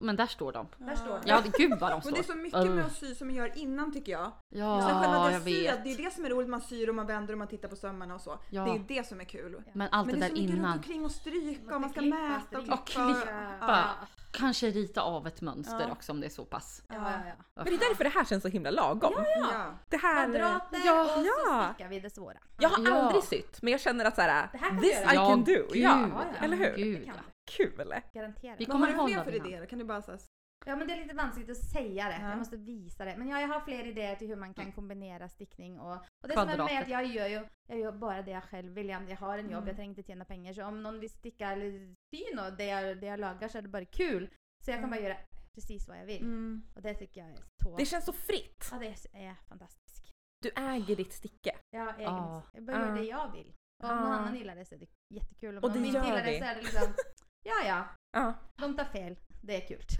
men 0.00 0.16
där 0.16 0.26
står 0.26 0.52
de. 0.52 0.66
där 0.78 0.94
står 0.96 1.14
det. 1.14 1.20
Ja, 1.24 1.42
gud 1.58 1.78
vad 1.80 1.90
de 1.90 2.00
står. 2.02 2.12
det 2.12 2.18
är 2.18 2.22
så 2.22 2.34
mycket 2.34 2.58
med 2.58 2.68
Ugh. 2.70 2.86
att 2.86 2.92
sy 2.92 3.14
som 3.14 3.26
man 3.28 3.34
gör 3.36 3.58
innan 3.58 3.92
tycker 3.92 4.12
jag. 4.12 4.32
Ja, 4.48 4.80
Sen 4.88 5.00
själva 5.00 5.30
jag 5.32 5.40
det 5.40 5.44
syet, 5.44 5.74
vet. 5.74 5.84
det 5.84 5.92
är 5.92 5.96
det 6.04 6.10
som 6.14 6.24
är 6.24 6.28
roligt. 6.30 6.48
Man 6.48 6.60
syr 6.60 6.88
och 6.88 6.94
man 6.94 7.06
vänder 7.06 7.32
och 7.34 7.38
man 7.38 7.48
tittar 7.48 7.68
på 7.68 7.76
sömmarna 7.76 8.14
och 8.14 8.20
så. 8.20 8.38
Ja. 8.50 8.64
Det 8.64 8.70
är 8.70 8.98
det 8.98 9.06
som 9.06 9.20
är 9.20 9.24
kul. 9.24 9.62
Men 9.72 9.88
allt 9.92 10.06
Men 10.06 10.20
det 10.20 10.20
det 10.20 10.26
är 10.26 10.28
där 10.30 10.36
så 10.36 10.42
mycket 10.42 10.50
runt 10.50 10.58
innan. 10.64 10.72
omkring 10.78 11.04
och 11.04 11.10
stryka 11.10 11.74
och 11.74 11.80
man 11.80 11.90
ska 11.90 12.00
klippa, 12.00 12.16
mäta 12.18 12.58
och 12.58 12.62
stryka. 12.64 12.74
Och 12.74 12.86
klippa. 12.86 13.58
Ja. 13.60 13.84
Kanske 14.32 14.66
rita 14.70 15.00
av 15.02 15.26
ett 15.26 15.40
mönster 15.40 15.80
Ja. 15.80 15.92
också 15.92 16.12
om 16.12 16.20
det 16.20 16.26
är 16.26 16.30
så 16.30 16.44
pass. 16.44 16.82
Ja, 16.88 16.94
ja, 16.94 17.10
ja. 17.26 17.32
Men 17.54 17.64
det 17.64 17.70
är 17.74 17.88
därför 17.88 18.04
det 18.04 18.10
här 18.10 18.24
känns 18.24 18.42
så 18.42 18.48
himla 18.48 18.70
lagom. 18.70 19.12
Ja. 19.16 19.64
Det 19.88 19.96
här... 19.96 20.26
Kvadrater 20.26 20.80
Ja, 20.86 21.02
och 21.02 21.08
så 21.10 21.26
ja. 21.46 21.70
stickar 21.74 21.88
vi 21.90 22.00
det 22.00 22.10
svåra. 22.10 22.36
Jag 22.58 22.68
har 22.68 22.84
Ja. 22.84 22.94
aldrig 22.94 23.22
sytt, 23.24 23.62
men 23.62 23.72
jag 23.72 23.80
känner 23.80 24.04
att 24.04 24.14
såhär, 24.14 24.48
Det 24.52 24.58
här 24.58 24.68
kan 24.70 24.80
this. 24.80 24.90
I 24.92 25.04
Ja, 25.14 25.26
can 25.28 25.38
do. 25.38 25.44
gud, 25.52 25.66
ja, 25.72 26.08
ja. 26.12 26.44
eller 26.44 26.56
hur? 26.56 26.76
Gud, 26.76 27.10
Det. 27.48 27.52
Kul! 27.64 28.00
Garanterat. 28.14 28.60
Vi 28.60 28.64
kommer 28.66 28.92
har 28.92 29.06
du 29.08 29.12
fler 29.14 29.24
för 29.24 29.30
här. 29.30 29.46
idéer? 29.46 29.66
Kan 29.66 29.78
du 29.78 29.84
bara 29.84 30.02
säga 30.02 30.18
Ja 30.66 30.76
men 30.76 30.88
det 30.88 30.94
är 30.94 31.02
lite 31.02 31.14
vanskligt 31.14 31.50
att 31.50 31.56
säga 31.72 32.04
det. 32.08 32.18
Ja. 32.22 32.28
Jag 32.28 32.38
måste 32.38 32.56
visa 32.56 33.04
det. 33.04 33.16
Men 33.16 33.28
ja, 33.28 33.40
jag 33.40 33.48
har 33.48 33.60
fler 33.60 33.86
idéer 33.86 34.16
till 34.16 34.28
hur 34.28 34.36
man 34.36 34.54
kan 34.54 34.72
kombinera 34.72 35.28
stickning 35.28 35.80
och... 35.80 35.92
Och 36.22 36.28
det 36.28 36.34
som 36.34 36.48
är 36.48 36.56
med 36.58 36.82
att 36.82 36.88
jag 36.88 37.04
gör 37.06 37.26
ju 37.26 37.46
jag 37.68 37.78
gör 37.78 37.92
bara 37.92 38.22
det 38.22 38.30
jag 38.30 38.44
själv 38.44 38.72
vill. 38.72 38.88
Jag 38.88 39.16
har 39.16 39.38
en 39.38 39.44
jobb, 39.50 39.54
Mm. 39.62 39.66
jag 39.66 39.76
tänker 39.76 39.88
inte 39.88 40.02
tjäna 40.02 40.24
pengar. 40.24 40.52
Så 40.52 40.64
om 40.64 40.82
någon 40.82 41.00
vill 41.00 41.10
sticka 41.10 41.50
eller 41.52 41.94
sy 42.14 42.34
något, 42.34 42.58
det 42.58 42.64
jag, 42.64 43.00
det 43.00 43.06
jag 43.06 43.20
lagar 43.20 43.48
så 43.48 43.58
är 43.58 43.62
det 43.62 43.68
bara 43.68 43.84
kul. 43.84 44.30
Så 44.64 44.70
jag 44.70 44.80
kan 44.80 44.84
Mm. 44.84 44.90
bara 44.90 45.08
göra 45.08 45.16
precis 45.54 45.88
vad 45.88 45.98
jag 45.98 46.06
vill. 46.06 46.22
Mm. 46.22 46.62
Och 46.74 46.82
det 46.82 46.94
tycker 46.94 47.20
jag 47.20 47.30
är 47.30 47.36
så... 47.64 47.76
Det 47.76 47.86
känns 47.86 48.04
så 48.04 48.12
fritt. 48.12 48.68
Ja, 48.72 48.78
det 48.78 48.86
är 49.12 49.34
fantastiskt. 49.48 50.10
Du 50.42 50.50
äger 50.56 50.96
ditt 50.96 51.12
sticke. 51.12 51.56
Jag. 51.70 51.88
Ah. 52.02 52.42
Jag 52.52 52.64
bara 52.64 52.76
gör 52.76 52.92
Ah. 52.92 52.94
det 52.94 53.04
jag 53.04 53.32
vill. 53.32 53.54
Och 53.82 53.90
om 53.90 53.96
någon 53.96 54.06
Ah. 54.12 54.14
annan 54.16 54.36
gillar 54.36 54.56
det 54.56 54.64
så 54.64 54.74
är 54.74 54.78
det 54.78 54.86
jättekul. 55.14 55.56
Om 55.58 55.64
Och 55.64 55.70
någon 55.70 55.82
det 55.82 55.88
inte 55.88 55.98
gillar 56.08 56.24
det 56.24 56.30
vi. 56.32 56.38
så 56.38 56.44
är 56.44 56.54
det 56.54 56.62
liksom... 56.62 56.94
Ja, 57.42 57.54
ja. 57.66 57.84
Ja. 58.12 58.34
De 58.56 58.76
tar 58.76 58.84
fel. 58.84 59.16
Det 59.40 59.56
är 59.64 59.68
kul. 59.68 59.84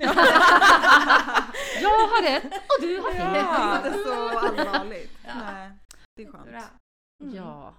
Jag 1.82 1.90
har 1.90 2.22
rätt 2.22 2.44
och 2.44 2.80
du 2.80 3.00
har 3.00 3.10
Ja, 3.14 3.16
fel. 3.16 3.32
det 3.32 3.38
är 3.38 3.76
inte 3.86 3.98
så 4.04 4.28
allvarligt. 4.38 5.18
Ja. 5.26 5.34
Nej, 5.34 5.70
det 6.16 6.22
är 6.22 6.32
skönt. 6.32 6.46
Bra. 6.50 6.62
Mm. 7.22 7.34
Ja. 7.34 7.74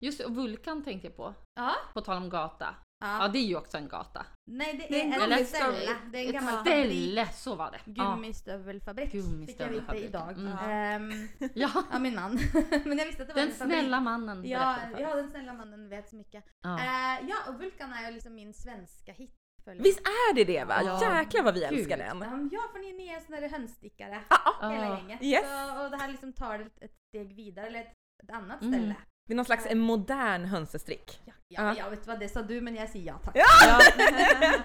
Just 0.00 0.18
det, 0.18 0.24
och 0.24 0.34
Vulkan 0.34 0.84
tänkte 0.84 1.06
jag 1.08 1.16
på. 1.16 1.34
Ja. 1.54 1.74
På 1.94 2.00
tal 2.00 2.16
om 2.16 2.28
gata. 2.30 2.74
Ja. 3.00 3.18
Ja, 3.22 3.28
det 3.28 3.38
är 3.38 3.44
ju 3.44 3.56
också 3.56 3.76
en 3.76 3.88
gata. 3.88 4.26
Nej, 4.50 4.86
det 4.88 5.00
är 5.00 5.04
en 5.04 5.12
en 5.12 5.18
gummistövel. 5.20 5.76
ställe. 5.76 5.96
Det 6.12 6.18
är 6.18 6.26
en 6.26 6.32
gammal 6.32 6.54
fabrik. 6.56 6.74
ställe, 6.74 7.28
så 7.32 7.54
var 7.54 7.70
det. 7.70 7.80
Gummistövelfabrik 7.92 9.10
fick 9.46 9.60
jag 9.60 9.68
veta 9.68 9.96
idag. 9.96 10.32
Mm. 10.38 10.58
Ehm, 10.58 11.28
ja. 11.54 11.70
ja, 11.92 11.98
min 11.98 12.14
man. 12.14 12.38
Men 12.84 12.98
jag 12.98 13.06
visste 13.06 13.22
att 13.22 13.28
det 13.28 13.34
var 13.34 13.40
Den 13.42 13.50
en 13.50 13.54
fabrik. 13.56 13.78
snälla 13.78 14.00
mannen 14.00 14.44
Ja, 14.48 14.76
ja, 14.98 15.14
den 15.14 15.30
snälla 15.30 15.52
mannen 15.54 15.88
vet 15.88 16.08
så 16.08 16.16
mycket. 16.16 16.44
Ja. 16.62 16.78
Eh, 16.78 17.28
ja, 17.28 17.36
och 17.48 17.54
Vulkan 17.60 17.92
är 17.92 18.06
ju 18.08 18.14
liksom 18.14 18.34
min 18.34 18.54
svenska 18.54 19.12
hit. 19.12 19.34
Visst 19.78 20.00
är 20.00 20.34
det 20.34 20.44
det 20.44 20.64
va? 20.64 20.80
Ja. 20.84 21.18
Jäklar 21.18 21.42
vad 21.42 21.54
vi 21.54 21.60
Gud. 21.60 21.72
älskar 21.78 21.98
den. 21.98 22.22
Um, 22.22 22.50
ja, 22.52 22.60
för 22.72 22.78
ni 22.78 22.88
är 22.90 22.94
nya 22.94 23.20
såna 23.20 23.40
där 23.40 23.48
hönsstickare. 23.48 24.20
Ah, 24.28 24.50
ah. 24.60 24.68
Hela 24.70 24.98
gänget. 24.98 25.22
Yes. 25.22 25.42
Så, 25.42 25.84
och 25.84 25.90
det 25.90 25.96
här 25.96 26.08
liksom 26.08 26.32
tar 26.32 26.58
det 26.58 26.64
ett, 26.64 26.82
ett 26.82 26.94
steg 27.08 27.34
vidare, 27.36 27.66
eller 27.66 27.80
ett, 27.80 27.92
ett 28.24 28.30
annat 28.30 28.62
Mm. 28.62 28.72
ställe. 28.74 28.94
Det 29.28 29.34
är 29.34 29.36
någon 29.36 29.44
slags 29.44 29.66
en 29.66 29.78
modern 29.78 30.44
hönsestrick. 30.44 31.20
Ja, 31.24 31.32
ja, 31.48 31.74
jag 31.78 31.90
vet 31.90 32.06
vad 32.06 32.18
det 32.20 32.28
sa 32.28 32.42
du 32.42 32.60
men 32.60 32.74
jag 32.74 32.88
säger 32.88 33.06
ja 33.06 33.18
tack. 33.24 33.36
Ja! 33.36 33.78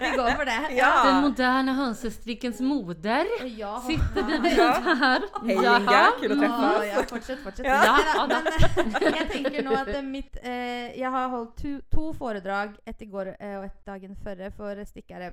Vi 0.00 0.16
går 0.16 0.30
för 0.30 0.44
det. 0.44 0.74
Ja. 0.76 1.04
Den 1.04 1.22
moderna 1.22 1.72
hönsestrickens 1.72 2.60
moder 2.60 3.24
har- 3.40 3.80
sitter 3.80 4.06
Ja. 4.16 4.22
bredvid 4.26 4.52
här. 4.98 5.22
Hej 5.46 5.54
Jaha. 5.64 5.80
Inga, 5.80 6.06
kul 6.20 6.32
att 6.32 6.42
Ja, 6.50 6.78
träffas. 6.80 6.86
ja, 6.96 7.02
fortsätt, 7.16 7.42
fortsätt. 7.42 7.66
Ja. 7.66 7.98
Ja, 8.16 8.26
Men, 8.26 9.02
jag 9.18 9.28
tänker 9.30 9.62
nog 9.62 9.74
att 9.74 9.86
är 9.88 10.02
mitt, 10.02 10.36
eh, 10.42 11.00
jag 11.00 11.10
har 11.10 11.28
hållit 11.28 11.56
två 11.94 12.14
föredrag, 12.14 12.76
ett 12.84 13.02
igår 13.02 13.36
eh, 13.40 13.58
och 13.58 13.64
ett 13.64 13.86
dagen 13.86 14.16
före 14.24 14.50
för 14.50 14.84
stickare. 14.84 15.32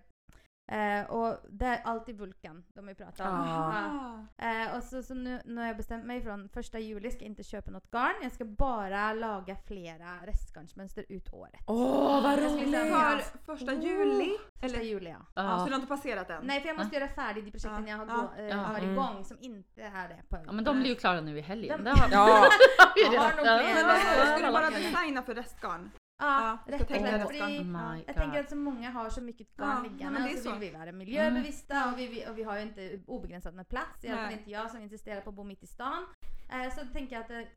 Eh, 0.71 1.09
och 1.09 1.37
det 1.49 1.65
är 1.65 1.81
alltid 1.83 2.17
Vulkan 2.17 2.63
de 2.73 2.87
har 2.87 2.93
pratat 2.93 3.19
om. 3.27 3.35
Ah. 3.35 4.11
Eh, 4.37 4.77
och 4.77 4.83
så, 4.83 5.03
så 5.03 5.13
nu, 5.13 5.41
nu 5.45 5.61
har 5.61 5.67
jag 5.67 5.77
bestämt 5.77 6.05
mig 6.05 6.21
från 6.21 6.49
första 6.49 6.79
juli 6.79 7.11
ska 7.11 7.19
jag 7.19 7.29
inte 7.29 7.43
köpa 7.43 7.71
något 7.71 7.91
garn. 7.91 8.13
Jag 8.21 8.31
ska 8.31 8.45
bara 8.45 9.13
laga 9.13 9.55
flera 9.67 10.17
restgarnsmönster 10.25 11.05
ut 11.09 11.33
året. 11.33 11.59
Åh, 11.67 12.23
vad 12.23 12.31
Jag 12.43 12.51
skulle 12.51 12.79
roligt! 13.13 13.25
För 13.25 13.37
första 13.45 13.73
juli? 13.73 14.37
Första 14.53 14.65
Eller, 14.77 14.81
juli 14.85 15.09
ja. 15.09 15.25
ja. 15.35 15.59
så 15.59 15.65
du 15.65 15.71
har 15.71 15.75
inte 15.75 15.87
passerat 15.87 16.29
än? 16.29 16.43
Nej 16.43 16.61
för 16.61 16.67
jag 16.67 16.77
måste 16.77 16.95
göra 16.95 17.07
färdigt 17.07 17.45
de 17.45 17.51
projekten 17.51 17.87
Ja. 17.87 17.89
jag 17.89 17.97
har, 17.97 18.05
gå, 18.05 18.41
eh, 18.43 18.57
har 18.57 18.79
Mm. 18.79 18.91
igång 18.91 19.25
som 19.25 19.37
inte 19.41 19.81
är 19.81 20.07
det 20.07 20.19
på 20.29 20.37
ja 20.45 20.51
men 20.51 20.63
de 20.63 20.79
blir 20.79 20.89
ju 20.89 20.95
klara 20.95 21.21
nu 21.21 21.37
i 21.37 21.41
helgen. 21.41 21.83
De- 21.83 21.89
Ja, 22.11 22.49
Jag 23.13 23.21
har 23.21 23.35
nog 23.37 23.45
Ja. 23.45 23.59
fler. 23.59 23.73
Men 23.75 23.85
vadå, 23.87 24.37
ska 24.37 24.47
du 24.47 24.53
bara 24.53 24.69
designa 24.69 25.21
för 25.23 25.35
restgarn? 25.35 25.91
Ja, 26.21 26.59
Ja, 26.67 26.71
rätt 26.73 26.81
ska 26.81 26.93
tänka 26.93 27.07
och 27.15 27.31
rätt 27.31 27.37
slätt. 27.37 27.49
garn. 27.49 27.73
För 27.73 27.95
Oh 27.95 28.03
Jag 28.07 28.15
tänker 28.15 28.39
att 28.39 28.49
så 28.49 28.55
många 28.55 28.89
har 28.91 29.09
så 29.09 29.21
mycket 29.21 29.55
garn 29.57 29.69
Ja, 29.69 29.81
liggande 29.83 30.03
ja, 30.03 30.09
men 30.11 30.23
det 30.23 30.29
är 30.29 30.33
och 30.33 30.37
så 30.43 30.43
så. 30.49 30.55
vill 30.59 30.71
vi 30.71 30.77
vara 30.77 30.91
miljöbevissta 30.91 31.91
och, 31.91 31.99
vi, 31.99 32.25
och 32.29 32.37
vi 32.37 32.43
har 32.43 32.55
ju 32.57 32.61
inte 32.63 32.99
obegränsat 33.07 33.53
med 33.53 33.67
plats. 33.67 34.05
I 34.05 34.09
alla 34.09 34.23
fall 34.23 34.33
inte 34.33 34.51
jag 34.51 34.71
som 34.71 34.81
insisterar 34.81 35.21
på 35.21 35.29
att 35.29 35.35
bo 35.35 35.43
mitt 35.43 35.63
i 35.63 35.67
stan. 35.67 36.05
Eh, 36.51 36.73
så 36.75 36.85
tänker 36.93 37.15
jag 37.15 37.25
att 37.25 37.31
eh, 37.31 37.47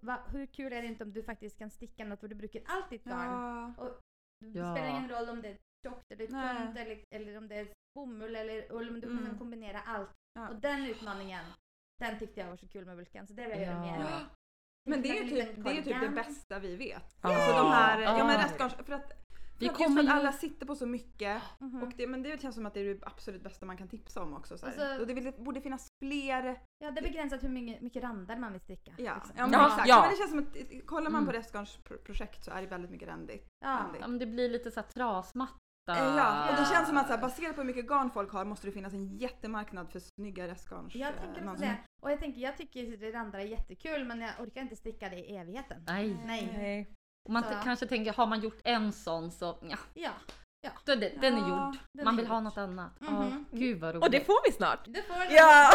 va, 0.00 0.20
hur 0.32 0.46
kul 0.46 0.72
är 0.72 0.82
det 0.82 0.88
inte 0.88 1.04
om 1.04 1.12
du 1.12 1.22
faktiskt 1.22 1.58
kan 1.58 1.70
sticka 1.70 2.04
något 2.04 2.20
för 2.20 2.28
du 2.28 2.34
brukar 2.34 2.62
allt 2.66 2.90
ditt 2.90 3.04
garn. 3.04 3.74
Ja. 3.78 3.98
Det 4.44 4.58
Ja. 4.58 4.74
spelar 4.74 4.88
ingen 4.90 5.08
roll 5.08 5.28
om 5.28 5.42
det 5.42 5.48
är 5.48 5.56
tjockt 5.86 6.12
eller 6.12 6.26
tunt 6.26 6.76
eller, 6.78 7.04
eller 7.10 7.38
om 7.38 7.48
det 7.48 7.54
är 7.56 7.68
bomull 7.94 8.36
eller 8.36 8.72
ull, 8.72 8.90
men 8.90 9.00
du 9.00 9.06
kan 9.06 9.18
Mm. 9.18 9.38
kombinera 9.38 9.80
allt. 9.80 10.10
Ja. 10.34 10.48
Och 10.48 10.56
den 10.56 10.86
utmaningen, 10.86 11.44
den 11.98 12.18
tyckte 12.18 12.40
jag 12.40 12.48
var 12.48 12.56
så 12.56 12.68
kul 12.68 12.84
med 12.86 12.96
Vulkan 12.96 13.26
så 13.26 13.34
det 13.34 13.42
vill 13.42 13.50
jag 13.50 13.62
göra 13.62 13.80
mer. 13.80 14.00
Ja. 14.00 14.20
Men 14.88 15.02
det 15.02 15.08
är 15.08 15.22
ju 15.24 15.30
typ, 15.30 15.64
det, 15.64 15.70
är 15.70 15.82
typ 15.82 16.00
det 16.00 16.08
bästa 16.08 16.58
vi 16.58 16.76
vet. 16.76 17.16
Ja. 17.22 17.28
Alltså 17.28 17.62
de 17.62 17.70
här, 17.70 18.00
ja 18.00 18.24
men 18.24 18.34
Ja. 18.40 18.44
restgarns, 18.44 18.74
för 18.74 18.80
att, 18.80 18.86
för 18.88 18.94
Vi 19.58 19.68
att 19.68 19.72
just 19.72 19.84
kommer 19.86 20.02
för 20.02 20.08
att 20.10 20.16
alla 20.20 20.32
sitter 20.32 20.66
på 20.66 20.74
så 20.74 20.86
mycket. 20.86 21.42
Mhm. 21.58 21.82
Och 21.82 21.92
det, 21.96 22.06
men 22.06 22.22
det 22.22 22.42
känns 22.42 22.54
som 22.54 22.66
att 22.66 22.74
det 22.74 22.80
är 22.80 22.94
det 22.94 23.06
absolut 23.06 23.42
bästa 23.42 23.66
man 23.66 23.76
kan 23.76 23.88
tipsa 23.88 24.22
om 24.22 24.34
också. 24.34 24.58
Så 24.58 24.66
här. 24.66 24.72
Alltså- 24.72 25.00
och 25.00 25.06
det 25.06 25.14
vill, 25.14 25.32
borde 25.38 25.60
finnas 25.60 25.86
fler. 26.04 26.60
Ja, 26.84 26.90
det 26.90 27.00
är 27.00 27.02
begränsat 27.02 27.42
hur 27.44 27.48
mycket, 27.48 27.82
mycket 27.82 28.02
randar 28.02 28.36
man 28.36 28.52
vill 28.52 28.60
sticka. 28.60 28.92
Ja, 28.98 29.14
liksom. 29.14 29.34
ja 29.38 29.46
men 29.46 29.52
Ja, 29.60 29.66
exakt. 29.66 29.88
ja. 29.88 30.00
Men 30.00 30.10
det 30.10 30.16
känns 30.16 30.30
som 30.30 30.38
att 30.38 30.56
eh, 30.56 30.80
kollar 30.86 31.10
man 31.10 31.24
på 31.24 31.30
Mm. 31.30 31.42
restgarnsprojekt 31.42 32.44
så 32.44 32.50
är 32.50 32.60
det 32.60 32.66
väldigt 32.66 32.90
mycket 32.90 33.08
randigt. 33.08 33.46
Ja. 33.64 33.68
randigt. 33.70 34.00
Ja 34.00 34.08
men 34.08 34.18
det 34.18 34.26
blir 34.26 34.48
lite 34.48 34.70
så 34.70 34.80
här 34.80 34.86
trasmatta. 34.88 35.54
Eh, 35.88 35.96
Ja, 36.16 36.50
och 36.50 36.56
det 36.56 36.64
känns 36.74 36.88
som 36.88 36.96
att 36.96 37.06
så 37.06 37.12
här, 37.12 37.20
baserat 37.20 37.54
på 37.54 37.60
hur 37.60 37.66
mycket 37.66 37.86
garn 37.88 38.10
folk 38.10 38.32
har 38.32 38.44
måste 38.44 38.66
det 38.66 38.72
finnas 38.72 38.92
en 38.92 39.16
jättemarknad 39.18 39.90
för 39.90 40.00
snygga 40.18 40.48
restgarns. 40.48 40.94
Jag 40.94 41.08
eh, 41.08 41.14
tänker 41.14 41.30
också 41.32 41.44
mönster. 41.44 41.66
det. 41.66 41.76
Och 42.02 42.10
jag 42.10 42.18
tänker, 42.20 42.40
jag 42.40 42.56
tycker 42.56 42.96
det 42.96 43.10
randra 43.12 43.40
är 43.40 43.46
jättekul 43.46 44.04
men 44.04 44.20
jag 44.20 44.30
orkar 44.40 44.60
inte 44.60 44.76
sticka 44.76 45.08
det 45.08 45.16
i 45.16 45.36
evigheten. 45.36 45.82
Nej. 45.86 46.16
Nej. 46.26 46.52
Nej. 46.56 46.88
Och 47.24 47.32
man 47.32 47.42
t- 47.42 47.48
kanske 47.64 47.86
tänker, 47.86 48.12
har 48.12 48.26
man 48.26 48.40
gjort 48.40 48.60
en 48.64 48.92
sån 48.92 49.30
så 49.30 49.58
ja, 49.62 49.76
Ja. 49.94 50.10
är 50.92 50.96
det, 50.96 51.08
den 51.20 51.34
är 51.34 51.38
Ja, 51.38 51.48
gjord. 51.66 51.76
den 51.92 52.04
Man 52.04 52.14
är 52.14 52.18
vill 52.18 52.26
ha 52.26 52.40
något 52.40 52.58
annat. 52.58 53.00
Mhm. 53.00 53.46
Ja, 53.50 53.58
gud 53.58 53.80
vad 53.80 53.94
roligt. 53.94 54.04
Och 54.04 54.10
det 54.10 54.20
får 54.20 54.46
vi 54.46 54.52
snart! 54.52 54.80
Du 54.84 55.02
får 55.02 55.14
det. 55.28 55.34
Ja! 55.34 55.70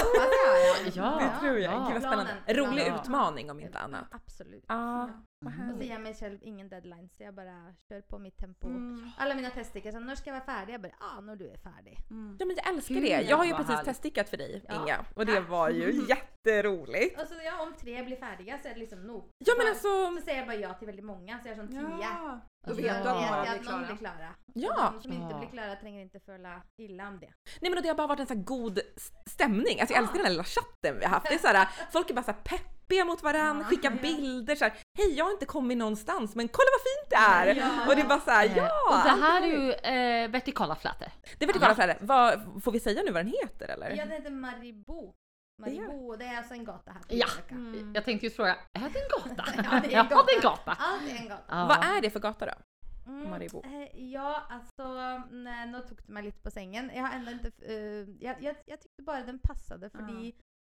Ja. 0.96 1.20
Det 1.34 1.40
tror 1.40 1.58
jag. 1.60 1.74
Ja. 1.74 1.78
Gud 1.94 1.94
vad 1.94 2.02
spännande. 2.02 2.34
Rolig 2.48 2.88
Ja. 2.88 3.02
utmaning 3.02 3.52
om 3.52 3.60
inte 3.60 3.80
annat. 3.80 4.06
Absolut. 4.12 4.66
Ja, 4.68 5.10
vad 5.44 5.54
Och 5.54 5.60
Mm. 5.64 5.78
så 5.78 5.84
ger 5.84 5.92
jag 5.92 6.02
mig 6.02 6.14
själv 6.14 6.38
ingen 6.42 6.70
deadline 6.70 7.10
så 7.18 7.24
jag 7.24 7.34
bara 7.36 7.74
kör 7.90 8.02
på 8.02 8.20
mitt 8.20 8.38
tempo. 8.38 8.68
Mm. 8.68 9.10
Alla 9.18 9.36
mina 9.36 9.50
teststickar, 9.50 9.92
så 9.92 10.00
när 10.00 10.16
ska 10.16 10.30
jag 10.30 10.36
vara 10.36 10.46
färdig? 10.46 10.74
Jag 10.74 10.82
bara, 10.82 10.92
ja 11.00 11.06
ah, 11.18 11.22
när 11.22 11.36
du 11.36 11.50
är 11.50 11.58
färdig. 11.58 11.98
Mm. 12.10 12.38
Ja 12.40 12.46
men 12.46 12.56
jag 12.56 12.74
älskar 12.74 12.96
Gud, 12.96 13.04
det. 13.04 13.22
Jag 13.22 13.38
har 13.38 13.46
ju 13.46 13.52
precis 13.54 13.70
härligt. 13.70 13.86
teststickat 13.86 14.30
för 14.30 14.38
dig 14.38 14.64
Ja. 14.68 14.84
Inga 14.84 15.06
och 15.16 15.26
det 15.26 15.40
var 15.40 15.70
ju 15.70 16.06
jätteroligt. 16.10 17.22
Och 17.22 17.28
så 17.28 17.34
ja, 17.46 17.62
om 17.64 17.74
tre 17.74 18.04
blir 18.04 18.16
färdiga 18.18 18.58
så 18.62 18.68
är 18.68 18.74
det 18.74 18.80
liksom 18.80 19.00
nog. 19.04 19.30
Ja 19.38 19.54
men 19.58 19.66
Så- 19.66 19.70
alltså, 20.06 20.20
Så 20.20 20.26
säger 20.26 20.38
jag 20.38 20.48
bara 20.48 20.56
ja 20.58 20.74
till 20.74 20.86
väldigt 20.88 21.06
många, 21.06 21.40
så 21.40 21.48
jag 21.50 21.56
har 21.56 21.64
som 21.64 21.72
tio. 21.72 21.98
Ja, 22.02 22.40
då 22.68 22.74
vet 22.74 22.84
du 22.84 22.90
att 22.90 22.98
vet 22.98 23.06
några 23.06 23.46
jag 23.46 23.60
blir 23.60 23.72
någon 23.72 23.86
blir 23.86 23.98
klara. 23.98 23.98
klara. 23.98 24.36
Ja. 24.54 24.88
Och 24.88 24.94
de 24.94 25.02
som 25.02 25.12
inte 25.12 25.28
Ja. 25.32 25.38
blir 25.40 25.50
klara 25.50 25.76
tränger 25.76 26.02
inte 26.02 26.20
följa 26.20 26.62
illa 26.78 27.08
om 27.08 27.20
det. 27.20 27.34
nej 27.62 27.72
men 27.72 27.84
det 27.84 27.88
har 27.90 27.96
bara 27.96 28.08
varit 28.08 28.20
en 28.20 28.28
sån 28.28 28.38
här 28.38 28.44
god 28.44 28.80
stämning. 29.30 29.80
Alltså 29.80 29.94
jag 29.96 30.02
älskar 30.02 30.18
den 30.18 30.26
här 30.26 30.32
lilla 30.32 30.44
chatten 30.44 31.00
vi 31.00 31.06
har 31.06 31.12
haft. 31.12 31.26
Det 31.30 31.34
är 31.36 31.40
så 31.40 31.48
här, 31.48 31.68
folk 31.92 32.10
är 32.10 32.14
bara 32.14 32.24
så 32.24 32.32
här 32.32 32.40
peppiga 32.88 33.06
mot 33.06 33.24
varandra, 33.24 33.64
Ja. 33.66 33.70
skickar 33.70 33.92
Ja. 33.92 33.98
bilder 34.02 34.56
så 34.56 34.66
här. 34.66 34.74
Hej 34.98 35.14
jag 35.18 35.26
har 35.26 35.32
inte 35.32 35.46
kommit 35.46 35.78
någonstans 35.78 36.36
men 36.36 36.48
kolla 36.48 36.68
vad 36.78 36.82
fint 36.82 37.10
det 37.10 37.16
är! 37.16 37.56
Ja. 37.56 37.88
Och 37.90 37.96
det 37.96 38.02
är 38.02 38.08
bara 38.08 38.20
så 38.20 38.32
här, 38.32 38.46
Eh, 38.46 38.58
ja! 38.58 38.70
och 38.90 39.04
det 39.18 39.22
här 39.26 39.42
är 39.42 39.48
ju 39.48 39.72
eh, 39.72 40.30
vertikala 40.32 40.76
flätor. 40.76 41.08
Det 41.38 41.46
är 41.46 41.48
vertikala 41.48 41.76
flätor. 41.76 42.06
Vad, 42.06 42.62
får 42.64 42.72
vi 42.72 42.80
säga 42.80 43.02
nu 43.04 43.12
vad 43.12 43.26
den 43.26 43.34
heter 43.42 43.68
eller? 43.68 43.90
Ja, 43.90 44.06
det 44.06 44.12
heter 44.14 44.32
Maribou. 44.32 45.14
Maribou, 45.62 46.16
det 46.18 46.26
är 46.26 46.38
alltså 46.38 46.54
en 46.54 46.66
gata 46.66 46.92
här 46.92 47.00
på 47.00 47.06
Ja. 47.10 47.28
Mm. 47.52 47.92
Jag 47.96 48.06
tänkte 48.06 48.26
just 48.26 48.36
fråga, 48.36 48.56
är 48.74 48.90
det 48.90 49.00
en 49.00 49.10
gata? 49.10 49.46
Ja, 49.58 49.64
det 49.64 49.68
är 49.70 49.84
en 49.84 49.92
Ja, 49.92 50.04
gata. 50.04 50.24
det 50.28 50.32
är 50.32 50.36
en 50.36 50.42
gata. 50.42 50.72
Allt 50.80 51.12
är 51.12 51.16
en 51.22 51.28
gata. 51.28 51.44
Ja. 51.50 51.66
Vad 51.68 51.98
är 51.98 52.02
det 52.02 52.10
för 52.10 52.20
gata 52.20 52.46
då? 52.46 52.52
Mm, 53.08 53.30
Maribou. 53.30 53.64
eh, 53.66 54.00
ja, 54.12 54.44
alltså 54.50 54.88
nej, 55.32 55.68
nu 55.68 55.80
tog 55.82 55.98
du 56.08 56.14
mig 56.14 56.24
lite 56.24 56.40
på 56.40 56.52
sängen. 56.52 56.92
Jag 56.96 57.02
har 57.04 57.14
ändå 57.16 57.32
inte... 57.32 57.52
eh, 57.62 57.76
jag, 58.28 58.36
jag, 58.44 58.56
jag 58.66 58.82
tyckte 58.82 59.04
bara 59.04 59.22
den 59.22 59.40
passade 59.40 59.90
för 59.90 59.98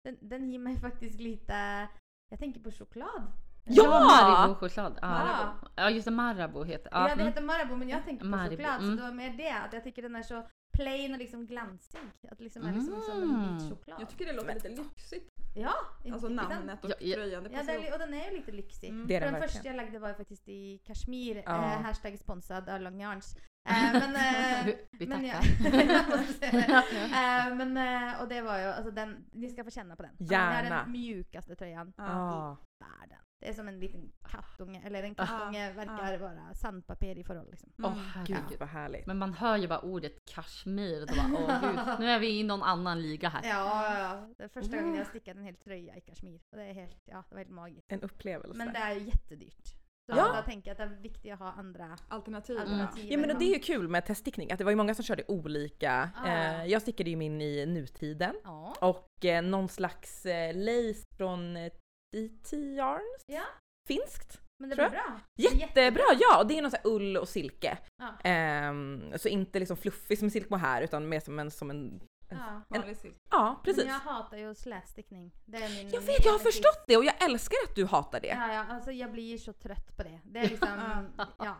den, 0.05 0.17
den 0.21 0.51
ger 0.51 0.59
mig 0.59 0.81
faktiskt 0.81 1.21
lite... 1.21 1.89
Jag 2.31 2.39
tänker 2.39 2.61
på 2.61 2.71
choklad. 2.71 3.33
Ja! 3.65 4.01
Marabou-choklad. 4.01 4.99
Ja. 5.03 5.09
Marabou. 5.09 5.69
ja, 5.77 5.91
just 5.91 6.05
det. 6.05 6.11
Marabou 6.11 6.65
heter 6.65 6.91
Ja, 6.93 7.01
ja. 7.01 7.07
det 7.07 7.13
mm. 7.13 7.27
heter 7.27 7.43
Marabou 7.43 7.77
men 7.77 7.89
jag 7.89 8.05
tänker 8.05 8.25
på 8.25 8.31
Marabou, 8.31 8.57
choklad 8.57 8.81
så 8.81 8.85
mm. 8.87 8.97
det 8.97 9.03
var 9.03 9.13
mer 9.13 9.33
det 9.37 9.51
att 9.51 9.73
jag 9.73 9.85
tycker 9.85 10.03
den 10.03 10.17
är 10.17 10.23
så 10.23 10.43
plain 10.77 11.13
och 11.13 11.19
liksom 11.19 11.47
glansig. 11.47 12.01
Att 12.31 12.39
det 12.39 12.45
liksom 12.45 12.67
är 12.67 12.73
liksom 12.73 13.01
som 13.03 13.23
en 13.23 13.35
Mm. 13.35 13.59
vit 13.59 13.71
choklad. 13.71 14.01
Jag 14.01 14.09
tycker 14.09 14.27
det 14.27 14.33
låter 14.33 14.55
lite 14.55 14.69
lyxigt. 14.69 15.31
Ja, 15.55 15.75
Alltså 16.13 16.29
namnet 16.29 16.85
och 16.85 16.91
Ja, 16.91 16.97
ja. 17.01 17.15
tröjan. 17.15 17.45
Det 17.45 17.51
Ja, 17.53 17.73
ihop. 17.73 17.93
och 17.93 17.99
den 17.99 18.15
är 18.15 18.31
ju 18.31 18.37
lite 18.37 18.53
lyxig. 18.53 18.89
Mm. 18.89 19.07
Det 19.07 19.17
är 19.17 19.21
För 19.21 19.27
den 19.27 19.41
den 19.41 19.49
första 19.49 19.69
jag 19.69 19.77
lagde 19.77 19.99
var 19.99 20.15
faktiskt 20.15 20.49
i 20.49 20.79
Kashmir, 20.79 21.43
Ja. 21.47 21.57
eh, 21.57 21.81
hashtag 21.83 22.19
sponsrad 22.19 22.69
av 22.69 22.81
Long 22.81 23.01
Yarns. 23.01 23.37
Eh, 23.69 23.93
men, 23.93 24.17
eh, 24.17 24.75
Vi 24.91 25.07
men 25.07 25.23
tackar. 25.31 25.43
säga 26.33 26.53
det. 26.91 26.97
Eh, 27.51 27.55
men, 27.57 27.77
eh, 27.77 28.23
och 28.23 28.29
det 28.29 28.43
var 28.43 28.59
ju, 28.59 28.65
alltså 28.65 28.91
den, 28.91 29.25
ni 29.33 29.49
ska 29.51 29.65
få 29.65 29.71
känna 29.71 29.97
på 29.97 30.03
den. 30.03 30.13
Det 30.19 30.35
är 30.35 30.63
Gärna. 30.63 30.77
den 30.83 30.93
mjukaste 30.93 31.57
tröjan 31.57 31.93
Ja. 31.97 32.57
i 32.61 32.85
världen. 32.85 33.19
Det 33.41 33.49
är 33.49 33.53
som 33.55 33.69
en 33.69 33.81
liten 33.81 34.13
kattunge, 34.29 34.83
eller 34.85 35.03
en 35.03 35.15
Ja, 35.19 35.27
kattunge 35.27 35.73
verkar 35.73 36.19
vara 36.19 36.55
sandpapper 36.55 37.19
i 37.19 37.25
förhåll 37.25 37.47
liksom. 37.51 37.73
Åh 37.79 37.85
Mm. 37.93 38.25
Gud 38.27 38.37
herregud. 38.37 38.59
vad 38.61 38.69
härligt. 38.69 39.07
Men 39.07 39.19
man 39.19 39.33
hör 39.33 39.57
ju 39.57 39.69
bara 39.69 39.79
ordet 39.79 40.13
Kashmir 40.35 41.01
och 41.03 41.07
då 41.09 41.15
bara 41.15 41.43
åh 41.45 41.61
gud, 41.71 42.01
nu 42.01 42.11
är 42.11 42.19
vi 42.19 42.39
i 42.41 42.43
någon 42.43 42.63
annan 42.63 43.03
liga 43.03 43.29
här. 43.29 43.41
Ja, 43.45 43.85
ja, 43.95 43.99
ja. 43.99 44.29
Det 44.39 44.45
är 44.45 44.49
första 44.49 44.77
gången 44.77 44.95
jag 44.95 45.07
stickade 45.07 45.39
en 45.41 45.45
hel 45.47 45.57
tröja 45.57 45.97
i 45.97 46.01
Kashmir. 46.01 46.41
Och 46.51 46.57
det 46.59 46.65
är 46.65 46.75
helt, 46.75 47.03
ja, 47.05 47.25
det 47.29 47.35
var 47.35 47.39
helt 47.39 47.51
magiskt. 47.51 47.93
En 47.93 48.01
upplevelse. 48.03 48.59
Men 48.59 48.73
det 48.73 48.79
är 48.79 48.95
ju 48.95 49.01
jättedyrt. 49.01 49.75
Så 50.11 50.17
Ja. 50.17 50.35
jag 50.37 50.45
tänker 50.45 50.73
att 50.73 50.77
det 50.79 50.83
är 50.85 50.89
viktigt 51.03 51.33
att 51.33 51.39
ha 51.39 51.53
andra 51.53 51.99
Alternativ. 52.09 52.59
alternativ. 52.59 53.07
Ja 53.13 53.19
men 53.19 53.31
och 53.31 53.39
det 53.39 53.45
är 53.45 53.55
ju 53.55 53.59
kul 53.61 53.89
med 53.89 54.07
teststickning 54.07 54.53
att 54.53 54.59
det 54.59 54.65
var 54.65 54.71
ju 54.73 54.77
många 54.77 54.95
som 54.95 55.05
körde 55.05 55.23
olika. 55.29 56.11
Ja. 56.25 56.29
Eh, 56.29 56.67
jag 56.67 56.83
stickade 56.83 57.11
ju 57.11 57.17
min 57.17 57.41
i 57.43 57.67
nutiden 57.67 58.35
Ja. 58.45 58.75
och 58.81 59.25
eh, 59.25 59.43
någon 59.43 59.69
slags 59.69 60.27
eh, 60.27 60.55
lace 60.55 61.05
från 61.17 61.57
eh, 61.57 61.73
DT 62.17 62.57
Yarns. 62.57 63.25
Ja. 63.27 63.43
Finskt. 63.89 64.41
Men 64.61 64.71
det 64.71 64.77
blir 64.77 64.91
bra. 64.91 65.21
Är 65.39 65.57
Jättebra, 65.61 66.03
ja! 66.21 66.41
Och 66.41 66.47
det 66.47 66.59
är 66.59 66.63
någon 66.63 66.71
sån 66.71 66.81
här 66.85 66.91
ull 66.91 67.17
och 67.17 67.29
silke. 67.29 67.79
Ja. 68.03 68.31
Ehm, 68.31 69.13
så 69.17 69.29
inte 69.29 69.59
liksom 69.59 69.77
fluffig 69.77 70.19
som 70.19 70.31
silk 70.31 70.51
här 70.51 70.83
utan 70.83 71.09
mer 71.09 71.21
som 71.21 71.39
en, 71.39 71.51
som 71.51 71.71
en 71.71 72.01
Ja. 72.39 72.63
Vanlig 72.79 72.97
silk. 72.97 73.17
Ja 73.31 73.61
precis. 73.65 73.85
Men 73.85 73.93
jag 73.93 74.01
hatar 74.01 74.37
ju 74.37 74.55
slätstickning. 74.55 75.33
Det 75.45 75.57
är 75.59 75.69
min 75.69 75.91
Jag 75.91 76.01
vet, 76.01 76.25
jag 76.25 76.33
har 76.33 76.39
förstått 76.39 76.85
det 76.87 76.97
och 76.97 77.05
jag 77.05 77.25
älskar 77.25 77.57
att 77.69 77.75
du 77.75 77.87
hatar 77.87 78.21
det. 78.21 78.27
Ja, 78.29 78.53
ja, 78.53 78.65
alltså 78.71 78.91
jag 78.93 79.13
blir 79.13 79.39
så 79.39 79.53
trött 79.53 79.97
på 79.97 80.03
det. 80.03 80.21
Det 80.25 80.39
är 80.39 80.49
liksom, 80.49 80.69
ja. 81.39 81.57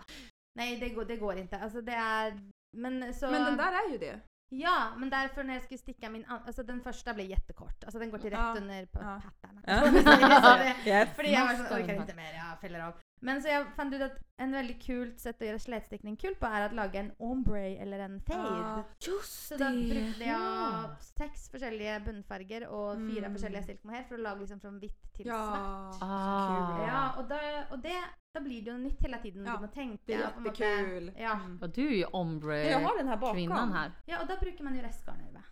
Nej, 0.59 0.77
det 0.77 0.89
går, 0.89 1.05
det 1.05 1.17
går 1.17 1.37
inte. 1.39 1.59
Alltså 1.59 1.81
det 1.81 1.93
är, 1.93 2.41
men 2.77 3.15
så... 3.15 3.31
Men 3.31 3.45
den 3.45 3.57
där 3.57 3.73
är 3.73 3.93
ju 3.93 3.99
det. 3.99 4.21
Ja, 4.53 4.93
men 4.97 5.11
därför 5.11 5.45
när 5.45 5.55
jag 5.55 5.63
skulle 5.63 5.79
sticka 5.79 6.11
min, 6.11 6.25
an- 6.25 6.43
alltså 6.47 6.63
den 6.63 6.81
första 6.81 7.15
blev 7.15 7.27
jättekort. 7.27 7.85
Alltså 7.85 7.99
den 7.99 8.11
går 8.11 8.19
till 8.19 8.31
rätt 8.31 8.39
Ja, 8.39 8.55
under 8.57 8.87
på 8.87 8.99
ja. 9.03 9.23
pattarna. 9.25 9.63
Ja. 10.87 10.91
Yes. 10.91 11.09
För 11.17 11.23
jag 11.25 11.41
var 11.47 11.53
Måste 11.53 11.69
så, 11.69 11.75
orkar 11.81 11.95
inte 11.95 12.13
det, 12.13 12.33
jag 12.33 12.61
fäller 12.61 12.81
av. 12.81 12.95
Men 13.23 13.43
så 13.43 13.49
jag 13.49 13.75
fann 13.77 13.91
ut 13.91 14.03
att 14.03 14.19
en 14.37 14.53
väldigt 14.53 14.83
kul 14.83 15.19
sätt 15.19 15.43
att 15.43 15.49
göra 15.49 15.59
slätstickning 15.59 16.17
kul 16.17 16.35
på 16.35 16.47
är 16.47 16.67
att 16.67 16.73
laga 16.75 17.01
en 17.01 17.13
ombre 17.19 17.77
eller 17.77 17.99
en 17.99 18.21
fade. 18.21 18.43
Ja. 18.59 18.85
Just 19.07 19.49
Så 19.49 19.55
då 19.57 19.65
brukade 19.71 20.25
jag 20.25 20.41
Ja. 20.41 20.97
sex 21.01 21.51
olika 21.55 22.01
buntfärger 22.01 22.67
och 22.67 22.95
fyra 22.97 23.27
Mm. 23.27 23.37
olika 23.45 23.63
silkmohair 23.63 24.03
för 24.05 24.15
att 24.15 24.21
laga 24.21 24.41
liksom 24.41 24.61
från 24.61 24.79
vitt 24.81 25.13
till 25.13 25.25
svart. 25.27 25.59
Ja. 25.59 25.99
Ah. 26.01 26.87
Ja, 26.87 27.23
och, 27.23 27.29
då, 27.29 27.37
och 27.71 27.79
det, 27.79 28.05
då 28.35 28.41
blir 28.41 28.63
det 28.63 28.71
ju 28.71 28.79
nytt 28.79 29.03
hela 29.03 29.19
tiden. 29.19 29.45
Ja, 29.45 29.53
Du 29.53 29.61
måste 29.61 29.75
tänka. 29.75 30.03
Det 30.07 30.15
är 30.15 30.19
jättekul. 30.19 31.13
Ja. 31.19 31.33
Mm. 31.33 31.59
Och 31.63 31.71
du 31.71 31.87
är 31.89 31.97
ju 31.97 32.05
ombre 32.05 32.71
Jag 32.71 32.81
har 32.81 32.99
den 32.99 33.09
här 33.09 33.17
bakom. 33.17 33.37
kvinnan 33.37 33.73
här. 33.73 33.93
ja, 34.07 34.21
och 34.21 34.27
då 34.27 34.37
brukar 34.41 34.65
man 34.65 34.75
ju 34.77 34.83
restgarn 34.83 35.21
över. 35.29 35.43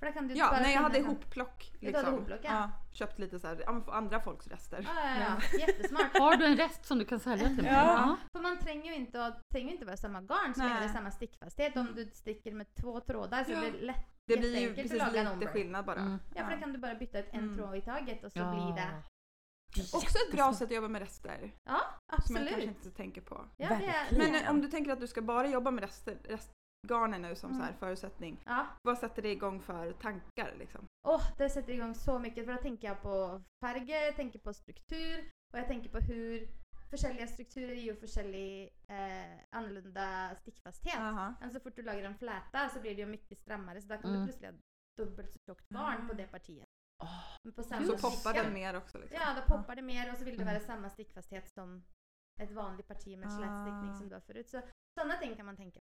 För 0.00 0.06
där 0.06 0.12
kan 0.12 0.28
du 0.28 0.34
Ja, 0.34 0.50
bara 0.50 0.60
nej 0.60 0.74
jag 0.74 0.80
hade 0.82 0.98
ihoppplock. 0.98 1.72
Du 1.80 1.86
hade 1.86 1.98
Liksom. 1.98 2.14
ihoppplock, 2.14 2.40
ja. 2.42 2.70
Köpt 2.92 3.18
lite 3.18 3.40
så 3.40 3.46
här, 3.46 3.62
ja 3.66 3.82
andra 3.88 4.20
folks 4.20 4.46
rester. 4.48 4.82
Ja, 4.94 5.10
ja, 5.10 5.36
ja. 5.52 5.58
Jättesmart. 5.66 6.18
Har 6.18 6.36
du 6.36 6.44
en 6.46 6.56
rest 6.56 6.84
som 6.84 6.98
du 6.98 7.04
kan 7.04 7.20
sälja 7.20 7.46
till 7.48 7.62
mig? 7.62 7.72
Ja. 7.72 8.16
För 8.36 8.42
man 8.42 8.58
tränger 8.58 8.84
ju 8.92 8.94
inte, 8.94 9.20
och, 9.20 9.32
tränger 9.54 9.72
inte 9.72 9.84
vara 9.84 9.96
samma 9.96 10.20
garn 10.20 10.54
så 10.54 10.60
länge 10.60 10.78
det 10.78 10.84
är 10.84 10.88
samma 10.88 11.10
stickfasthet. 11.10 11.76
Om 11.76 11.88
du 11.94 12.10
sticker 12.12 12.52
med 12.52 12.74
två 12.74 13.00
trådar 13.00 13.44
så 13.44 13.52
Ja. 13.52 13.64
är 13.64 13.72
det 13.72 13.80
lätt, 13.80 14.06
Det 14.26 14.36
blir 14.36 14.58
ju 14.60 14.74
precis 14.74 14.92
lite 14.92 15.30
ombre. 15.30 15.48
skillnad 15.48 15.84
bara. 15.84 16.00
Mm. 16.00 16.18
Ja, 16.34 16.44
för 16.44 16.54
då 16.54 16.60
kan 16.60 16.72
du 16.72 16.78
bara 16.78 16.94
byta 16.94 17.18
ut 17.18 17.28
en 17.30 17.40
Mm. 17.40 17.56
tråd 17.56 17.76
i 17.76 17.80
taget 17.80 18.24
och 18.24 18.32
så 18.32 18.38
Ja. 18.38 18.50
blir 18.50 18.82
det... 18.84 19.02
Också 19.94 20.18
ett 20.26 20.32
bra 20.32 20.54
sätt 20.54 20.62
att 20.68 20.74
jobba 20.74 20.88
med 20.88 21.02
rester. 21.02 21.52
Ja, 21.64 21.80
Som 22.26 22.36
jag 22.36 22.46
kanske 22.48 22.54
absolut. 22.54 22.76
inte 22.86 22.90
tänker 22.96 23.20
på. 23.20 23.44
Ja. 23.56 23.68
Men 24.10 24.34
eh, 24.34 24.50
om 24.50 24.60
du 24.60 24.68
tänker 24.68 24.92
att 24.92 25.00
du 25.00 25.06
ska 25.06 25.22
bara 25.22 25.46
jobba 25.46 25.70
med 25.70 25.84
rester, 25.84 26.18
restgarnen 26.84 27.22
nu 27.22 27.34
som 27.34 27.54
så 27.54 27.60
här 27.60 27.68
Mm. 27.68 27.78
förutsättning. 27.78 28.42
Ja, 28.46 28.66
Vad 28.82 28.98
sätter 28.98 29.22
det 29.22 29.30
igång 29.32 29.60
för 29.60 29.92
tankar 29.92 30.54
liksom? 30.58 30.86
Åh, 31.08 31.22
det 31.38 31.48
sätter 31.50 31.72
igång 31.72 31.94
så 31.94 32.18
mycket 32.18 32.44
för 32.46 32.52
då 32.52 32.58
tänker 32.58 32.88
jag 32.88 33.02
på 33.02 33.42
färger, 33.64 34.04
jag 34.04 34.16
tänker 34.16 34.38
på 34.38 34.52
struktur 34.52 35.30
och 35.52 35.58
jag 35.58 35.66
tänker 35.66 35.90
på 35.90 35.98
hur 35.98 36.48
försäljliga 36.90 37.26
strukturer 37.26 37.74
ger 37.74 37.82
ju 37.92 37.96
försäljlig 37.96 38.68
eh, 38.88 39.38
annorlunda 39.56 40.34
stickfasthet. 40.36 40.98
Aha. 40.98 41.34
Men 41.40 41.50
så 41.50 41.60
fort 41.60 41.76
du 41.76 41.82
lagar 41.82 42.02
en 42.02 42.18
fläta 42.18 42.68
så 42.68 42.80
blir 42.80 42.94
det 42.94 43.00
ju 43.00 43.06
mycket 43.06 43.38
strammare 43.38 43.80
så 43.82 43.88
där 43.88 43.96
kan 44.02 44.10
Mm. 44.10 44.20
du 44.20 44.26
plötsligt 44.26 44.50
ha 44.50 44.58
dubbelt 45.04 45.32
så 45.32 45.38
tjockt 45.46 45.68
garn 45.68 46.08
på 46.08 46.14
det 46.14 46.26
partiet. 46.26 46.66
Samma 47.68 47.86
Så 47.86 47.98
poppar 47.98 48.34
den 48.42 48.52
mer 48.54 48.76
också 48.76 48.98
liksom. 48.98 49.18
Ja, 49.20 49.34
då 49.34 49.56
poppar 49.56 49.76
det 49.76 49.82
mer 49.82 50.12
och 50.12 50.18
så 50.18 50.24
vill 50.24 50.38
det 50.38 50.44
vara 50.44 50.60
samma 50.60 50.90
stickfasthet 50.90 51.48
som 51.58 51.84
ett 52.40 52.50
vanligt 52.52 52.86
parti 52.88 53.18
med 53.18 53.32
slätstickning 53.32 53.90
Ah. 53.90 53.96
som 53.98 54.08
du 54.08 54.14
har 54.14 54.20
förut. 54.20 54.48
Så 54.48 54.60
sådana 54.98 55.16
ting 55.16 55.36
kan 55.36 55.46
man 55.46 55.56
tänka 55.56 55.80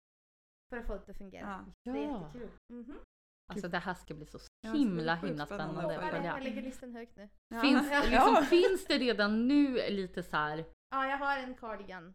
för 0.72 0.78
att 0.78 0.88
få 0.88 0.94
det 1.06 1.12
att 1.12 1.18
fungera. 1.18 1.64
Ja. 1.86 1.92
Det 1.92 2.00
är 2.00 2.12
jättekul. 2.24 2.50
Mhm. 2.74 2.98
Alltså 3.54 3.68
det 3.68 3.78
här 3.78 3.94
ska 3.94 4.14
bli 4.14 4.26
så 4.26 4.40
himla 4.74 5.16
himla 5.16 5.46
spännande 5.46 6.00
att 6.00 6.10
följa. 6.12 6.26
jag 6.34 6.44
lägger 6.44 6.62
listan 6.62 6.96
högt 6.96 7.16
nu. 7.18 7.30
Finns, 7.62 7.90
Ja. 7.92 8.04
liksom, 8.06 8.46
finns 8.46 8.86
det 8.86 8.98
redan 8.98 9.48
nu 9.48 9.90
lite 9.90 10.24
så 10.24 10.36
här 10.38 10.66
Ja, 10.90 11.06
jag 11.08 11.18
har 11.18 11.38
en 11.38 11.56
cardigan 11.56 12.14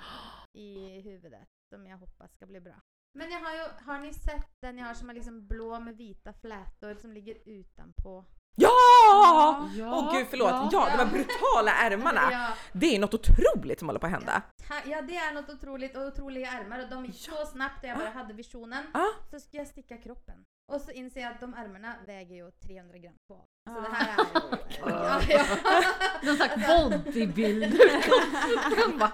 i 0.53 1.01
huvudet 1.01 1.49
som 1.75 1.87
jag 1.87 1.99
hoppas 1.99 2.33
ska 2.33 2.47
bli 2.47 2.61
bra. 2.61 2.81
Men 3.19 3.31
jag 3.31 3.41
har 3.41 3.53
ju, 3.55 3.63
har 3.85 3.99
ni 4.01 4.13
sett 4.15 4.49
den 4.63 4.79
jag 4.79 4.87
har 4.87 4.95
som 4.95 5.11
är 5.11 5.15
liksom 5.15 5.47
blå 5.47 5.81
med 5.81 5.97
vita 5.97 6.33
flätor 6.33 6.95
som 6.95 7.13
ligger 7.13 7.49
utanpå? 7.49 8.25
Ja! 8.57 8.71
Ja, 9.21 9.69
Åh 9.81 10.15
gud 10.19 10.27
förlåt, 10.31 10.51
ja, 10.51 10.69
ja. 10.73 10.87
de 10.91 10.97
här 10.99 11.07
brutala 11.13 11.73
ärmarna. 11.73 12.21
Ja, 12.33 12.49
Det 12.73 12.97
är 12.97 12.99
något 12.99 13.15
otroligt 13.15 13.79
som 13.79 13.89
håller 13.89 14.01
på 14.01 14.07
att 14.07 14.13
hända. 14.13 14.43
ja, 14.87 15.03
det 15.03 15.17
är 15.17 15.35
något 15.35 15.51
otroligt 15.51 15.97
och 15.97 16.03
otroliga 16.03 16.51
ärmar 16.51 16.79
och 16.83 16.89
de 16.91 17.05
gick 17.07 17.17
så 17.17 17.47
snabbt 17.47 17.83
när 17.83 17.89
jag 17.89 17.99
bara 17.99 18.11
hade 18.11 18.35
visionen. 18.35 18.85
Ja. 18.95 19.07
Så 19.31 19.41
ska 19.41 19.57
jag 19.57 19.67
sticka 19.67 19.97
kroppen. 19.97 20.45
Och 20.73 20.81
så 20.81 20.91
inser 20.91 21.21
jag 21.21 21.33
att 21.33 21.41
de 21.41 21.55
ärmarna 21.55 21.95
väger 22.07 22.35
ju 22.37 22.51
300 22.51 22.99
gram 22.99 23.15
på. 23.29 23.45
Så 23.71 23.79
Ah. 23.79 23.81
det 23.81 23.89
här 23.97 24.19
är 24.19 24.25
ju... 24.25 24.57
ja, 24.81 25.21
ja. 25.29 25.45
Någon 26.23 26.37
slags 26.37 26.55
bodybuilder. 26.67 27.79
Den 28.89 28.99
bara- 28.99 29.13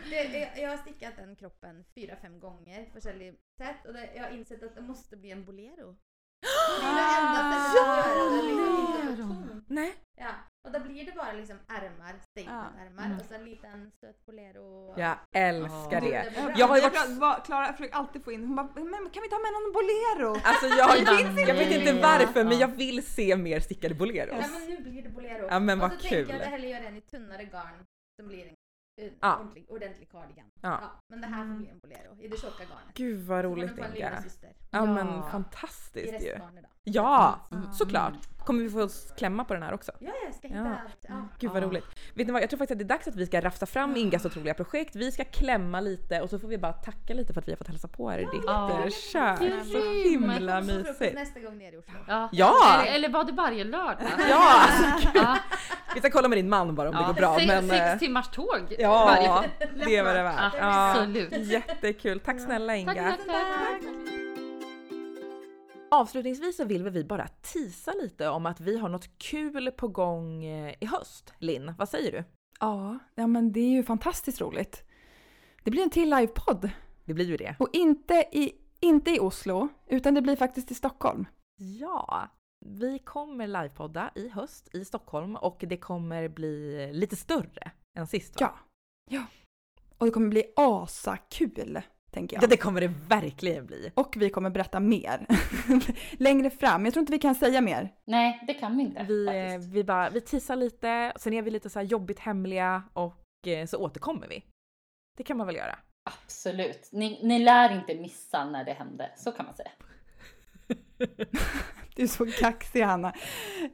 Så 0.00 0.08
det, 0.10 0.22
det, 0.28 0.38
jag- 0.38 0.58
jag 0.64 0.70
har 0.70 0.76
stickat 0.76 1.16
den 1.16 1.36
kroppen 1.36 1.84
fyra, 1.94 2.16
fem 2.22 2.40
gånger 2.40 2.84
på 2.84 3.08
olika 3.08 3.36
sätt 3.58 3.86
och 3.86 3.92
det, 3.92 4.10
jag 4.14 4.22
har 4.22 4.30
insett 4.30 4.62
att 4.62 4.74
det 4.74 4.80
måste 4.82 5.16
bli 5.16 5.30
en 5.30 5.44
bolero. 5.44 5.96
Det 6.42 6.86
är 6.86 6.94
det 6.94 7.16
enda 7.20 7.40
sättet 7.64 7.88
att 7.88 8.16
göra 8.16 8.30
det, 8.36 9.10
liksom 9.10 9.30
inte. 9.32 9.74
Nej. 9.74 9.94
Ja, 10.16 10.30
och 10.66 10.72
då 10.72 10.80
blir 10.80 11.04
det 11.06 11.12
bara 11.12 11.32
liksom 11.32 11.58
ärmar, 11.68 12.12
statementärmar 12.30 13.04
Mm. 13.06 13.18
och 13.18 13.24
så 13.28 13.34
en 13.34 13.44
liten 13.44 13.90
söt 14.00 14.26
bolero. 14.26 14.94
Jag 14.96 15.16
älskar 15.36 16.02
Ja. 16.02 16.22
det. 16.24 16.32
bra. 16.42 16.52
Jag 16.56 16.66
har 16.66 16.76
ju 16.76 16.82
varit... 17.18 17.44
Klara 17.46 17.72
försöker 17.72 17.94
alltid 17.96 18.24
få 18.24 18.32
in, 18.32 18.40
hon 18.46 18.56
bara, 18.56 18.66
men 18.74 19.10
kan 19.10 19.22
vi 19.22 19.28
ta 19.28 19.38
med 19.38 19.52
någon 19.56 19.72
bolero? 19.78 20.30
Alltså 20.44 20.66
jag, 20.66 20.88
Det 21.36 21.40
jag 21.42 21.54
vet 21.54 21.70
inte 21.76 21.90
inte. 21.90 22.02
varför 22.02 22.44
men 22.44 22.52
Ja. 22.52 22.58
jag 22.60 22.68
vill 22.68 23.06
se 23.06 23.36
mer 23.36 23.60
stickade 23.60 23.94
boleros. 23.94 24.36
Ja 24.40 24.48
men 24.58 24.70
nu 24.70 24.82
blir 24.82 25.02
det 25.02 25.08
bolero. 25.08 25.46
Ja, 25.50 25.58
men 25.58 25.80
och 25.80 25.88
vad 25.90 25.92
så 26.00 26.08
kul. 26.08 26.10
tänker 26.10 26.32
jag 26.32 26.36
att 26.40 26.44
jag 26.46 26.50
hellre 26.50 26.68
gör 26.68 26.80
en 26.80 26.96
i 26.96 27.00
tunnare 27.00 27.44
garn 27.44 27.86
som 28.20 28.28
blir 28.28 28.46
en 28.48 28.54
Ja. 29.20 29.36
ordentlig, 29.36 29.64
ordentlig 29.68 30.10
cardigan. 30.10 30.46
Ja. 30.60 30.80
men 31.08 31.20
det 31.20 31.26
här 31.26 31.44
får 31.46 31.54
bli 31.54 31.68
en 31.68 31.78
bolero 31.78 32.16
i 32.20 32.28
det 32.28 32.36
tjocka 32.40 32.62
garnet. 32.64 32.94
Gud 32.94 33.26
vad 33.26 33.44
roligt 33.44 33.72
Inga. 33.78 33.88
Ja 33.96 34.10
Ja. 34.70 34.86
men 34.86 35.22
fantastiskt 35.30 36.22
ju. 36.26 36.38
Ja, 36.84 37.38
Mm. 37.52 37.72
såklart. 37.72 38.14
Kommer 38.46 38.62
vi 38.62 38.70
få 38.70 38.88
klämma 39.16 39.44
på 39.44 39.54
den 39.54 39.62
här 39.62 39.72
också? 39.74 39.92
Ja, 40.00 40.12
jag 40.24 40.34
ska 40.34 40.48
hitta 40.48 40.60
Ja. 40.60 40.66
allt. 40.84 40.96
Ja. 41.08 41.28
Gud 41.38 41.50
vad 41.50 41.62
Ja. 41.62 41.66
roligt. 41.66 41.84
Vet 42.14 42.26
ni 42.26 42.32
vad, 42.32 42.42
jag 42.42 42.50
tror 42.50 42.58
faktiskt 42.58 42.72
att 42.72 42.78
det 42.78 42.84
är 42.94 42.96
dags 42.96 43.08
att 43.08 43.16
vi 43.16 43.26
ska 43.26 43.40
rafsa 43.40 43.66
fram 43.66 43.96
Ingas 43.96 44.24
otroliga 44.26 44.54
projekt. 44.54 44.96
Vi 44.96 45.12
ska 45.12 45.24
klämma 45.24 45.80
lite 45.80 46.20
och 46.20 46.30
så 46.30 46.38
får 46.38 46.48
vi 46.48 46.58
bara 46.58 46.72
tacka 46.72 47.14
lite 47.14 47.32
för 47.32 47.40
att 47.40 47.48
vi 47.48 47.52
har 47.52 47.56
fått 47.56 47.68
hälsa 47.68 47.88
på 47.88 48.12
er 48.12 48.18
i 48.18 48.24
ditt 48.24 48.44
Ja. 48.46 48.70
eh, 48.84 48.88
kök. 48.90 49.38
Så 49.64 49.92
himla 50.08 50.60
mysigt. 50.60 51.14
nästa 51.14 51.40
gång 51.40 51.58
ner 51.58 51.72
i 51.72 51.76
Oslo. 51.76 51.94
Ja. 52.08 52.28
Ja! 52.32 52.80
Eller, 52.82 52.94
eller 52.94 53.08
var 53.08 53.24
det 53.24 53.32
varje 53.32 53.64
lördag? 53.64 54.02
Ja, 54.30 54.62
alltså, 54.68 55.08
Ja. 55.14 55.38
Vi 55.94 56.00
ska 56.00 56.10
kolla 56.10 56.28
med 56.28 56.38
din 56.38 56.48
man 56.48 56.74
bara 56.74 56.88
om 56.88 56.94
det 56.96 57.04
går 57.06 57.14
bra. 57.14 57.38
Se- 57.38 57.46
Men, 57.46 57.68
sex 57.68 57.80
eh, 57.80 57.98
timmars 57.98 58.28
tåg 58.28 58.76
ja, 58.78 59.04
varje 59.04 59.50
det 59.86 60.02
var 60.02 60.14
det 60.14 60.22
värt. 60.22 60.54
Ja, 60.58 60.90
Absolut. 60.90 61.32
jättekul. 61.46 62.20
Tack 62.20 62.40
snälla 62.40 62.76
Inga. 62.76 62.94
Tack, 62.94 63.20
tack, 63.26 63.26
tack. 63.26 63.82
Avslutningsvis 65.90 66.56
så 66.56 66.64
vill 66.64 66.88
vi 66.90 67.04
bara 67.04 67.28
tisa 67.28 67.92
lite 67.92 68.28
om 68.28 68.46
att 68.46 68.60
vi 68.60 68.78
har 68.78 68.88
något 68.88 69.18
kul 69.18 69.70
på 69.70 69.88
gång 69.88 70.44
eh, 70.44 70.74
i 70.80 70.86
höst. 70.86 71.32
Linn, 71.38 71.74
vad 71.78 71.88
säger 71.88 72.12
du? 72.12 72.24
Ja, 72.60 72.98
ja 73.14 73.26
men 73.26 73.52
det 73.52 73.60
är 73.60 73.70
ju 73.70 73.82
fantastiskt 73.82 74.40
roligt. 74.40 74.84
Det 75.64 75.70
blir 75.70 75.82
en 75.82 75.90
till 75.90 76.10
livepodd. 76.10 76.70
Det 77.04 77.14
blir 77.14 77.24
ju 77.24 77.36
det. 77.36 77.56
Och 77.58 77.68
inte 77.72 78.14
i, 78.32 78.52
inte 78.80 79.10
i 79.10 79.20
Oslo, 79.20 79.68
utan 79.86 80.14
det 80.14 80.22
blir 80.22 80.36
faktiskt 80.36 80.70
i 80.70 80.74
Stockholm. 80.74 81.26
Ja, 81.56 82.28
vi 82.64 82.98
kommer 82.98 83.46
livepodda 83.46 84.10
i 84.14 84.28
höst 84.28 84.74
i 84.74 84.84
Stockholm 84.84 85.36
och 85.36 85.64
det 85.68 85.76
kommer 85.76 86.28
bli 86.28 86.90
lite 86.92 87.16
större 87.16 87.70
än 87.98 88.06
sist 88.06 88.40
va? 88.40 88.50
Ja. 89.10 89.16
ja. 89.16 89.26
Och 89.98 90.06
det 90.06 90.12
kommer 90.12 90.28
bli 90.28 90.44
asakul, 90.56 91.80
tänker 92.10 92.36
jag. 92.36 92.42
Ja, 92.42 92.46
det 92.46 92.56
kommer 92.56 92.80
det 92.80 92.92
verkligen 93.08 93.66
bli. 93.66 93.92
Och 93.94 94.14
vi 94.16 94.30
kommer 94.30 94.50
berätta 94.50 94.80
mer 94.80 95.26
längre 96.18 96.50
fram. 96.50 96.84
Jag 96.84 96.94
tror 96.94 97.00
inte 97.00 97.12
vi 97.12 97.18
kan 97.18 97.34
säga 97.34 97.60
mer. 97.60 97.94
Nej, 98.04 98.44
det 98.46 98.54
kan 98.54 98.76
vi 98.76 98.82
inte. 98.82 99.04
Vi, 99.08 99.26
eh, 99.26 99.32
faktiskt. 99.32 99.74
vi, 99.74 99.84
bara, 99.84 100.10
vi 100.10 100.20
teasar 100.20 100.56
lite, 100.56 101.12
sen 101.16 101.32
är 101.32 101.42
vi 101.42 101.50
lite 101.50 101.70
så 101.70 101.78
här 101.78 101.86
jobbigt 101.86 102.18
hemliga 102.18 102.82
och 102.92 103.48
eh, 103.48 103.66
så 103.66 103.78
återkommer 103.78 104.28
vi. 104.28 104.44
Det 105.16 105.24
kan 105.24 105.36
man 105.36 105.46
väl 105.46 105.56
göra? 105.56 105.78
Absolut. 106.10 106.88
Ni, 106.92 107.20
ni 107.22 107.38
lär 107.38 107.74
inte 107.74 107.94
missa 107.94 108.44
när 108.44 108.64
det 108.64 108.72
händer, 108.72 109.14
så 109.16 109.32
kan 109.32 109.46
man 109.46 109.54
säga. 109.54 109.70
Du 111.96 112.02
är 112.02 112.06
så 112.06 112.26
kaxig 112.26 112.82
Hanna. 112.82 113.12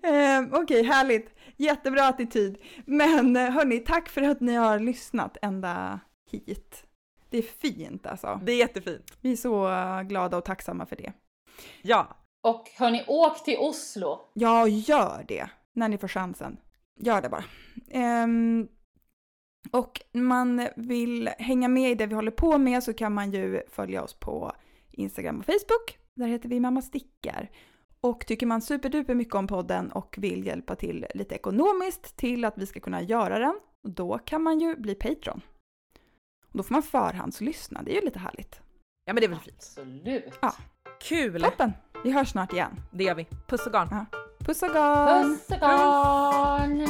Eh, 0.03 0.43
Okej, 0.53 0.83
härligt. 0.83 1.35
Jättebra 1.57 2.05
attityd. 2.07 2.59
Men 2.85 3.37
eh, 3.37 3.51
hörni, 3.51 3.79
tack 3.79 4.09
för 4.09 4.23
att 4.23 4.41
ni 4.41 4.55
har 4.55 4.79
lyssnat 4.79 5.37
ända 5.43 6.01
hit. 6.31 6.85
Det 7.31 7.39
är 7.39 7.43
fint 7.43 8.07
alltså. 8.07 8.41
Det 8.43 8.53
är 8.53 8.57
jättefint. 8.57 9.13
Vi 9.21 9.33
är 9.33 9.37
så 9.37 9.69
eh, 9.69 10.03
glada 10.03 10.37
och 10.37 10.45
tacksamma 10.45 10.87
för 10.87 10.97
det. 10.97 11.13
Ja, 11.83 12.17
Och 12.43 12.69
hörni, 12.77 13.05
åk 13.07 13.45
till 13.45 13.59
Oslo. 13.59 14.21
Ja, 14.35 14.69
gör 14.69 15.25
det 15.29 15.49
när 15.75 15.89
ni 15.89 15.99
får 15.99 16.09
chansen. 16.09 16.57
Gör 17.01 17.23
det 17.23 17.29
bara. 17.29 17.45
Ehm, 17.91 18.69
och 19.73 20.01
man 20.13 20.69
vill 20.77 21.29
hänga 21.39 21.69
med 21.69 21.91
i 21.91 21.95
det 21.95 22.07
vi 22.07 22.15
håller 22.15 22.31
på 22.31 22.59
med 22.59 22.83
så 22.83 22.95
kan 22.95 23.15
man 23.15 23.31
ju 23.31 23.63
följa 23.71 24.03
oss 24.03 24.15
på 24.15 24.53
Instagram 24.91 25.39
och 25.39 25.45
Facebook. 25.47 25.99
Där 26.15 26.27
heter 26.27 26.49
vi 26.49 26.61
Mamma 26.61 26.83
Stickar. 26.83 27.51
Och 28.01 28.27
tycker 28.27 28.47
man 28.47 28.63
superduper 28.63 29.15
mycket 29.15 29.35
om 29.35 29.47
podden 29.47 29.93
och 29.93 30.15
vill 30.19 30.47
hjälpa 30.47 30.77
till 30.77 31.07
lite 31.15 31.35
ekonomiskt 31.35 32.17
till 32.17 32.45
att 32.45 32.59
vi 32.59 32.67
ska 32.67 32.81
kunna 32.81 33.03
göra 33.03 33.39
den, 33.39 33.61
då 33.89 34.19
kan 34.19 34.43
man 34.43 34.61
ju 34.61 34.77
bli 34.77 34.95
Patreon. 34.95 35.41
Och 36.53 36.59
då 36.59 36.63
får 36.63 36.75
man 36.75 36.83
förhandslyssna, 36.83 37.83
det 37.83 37.91
är 37.91 37.95
ju 37.95 38.05
lite 38.05 38.19
härligt. 38.19 38.61
ja 39.05 39.13
men 39.13 39.21
det 39.21 39.25
är 39.27 39.29
väl 39.29 39.39
fint. 39.39 39.57
Absolut. 39.57 40.39
Ja. 40.43 40.55
Kul! 41.01 41.43
Toppen! 41.43 41.73
Vi 42.05 42.11
hörs 42.11 42.31
snart 42.31 42.53
igen. 42.53 42.81
Det 42.91 43.05
gör 43.05 43.15
vi. 43.15 43.27
Puss 43.47 43.67
och 43.67 43.73
garn. 43.73 44.07
Puss 44.39 44.63
och 44.63 44.69
garn! 44.69 45.23
Puss 45.29 45.51
och 45.51 45.61
garn! 45.61 46.89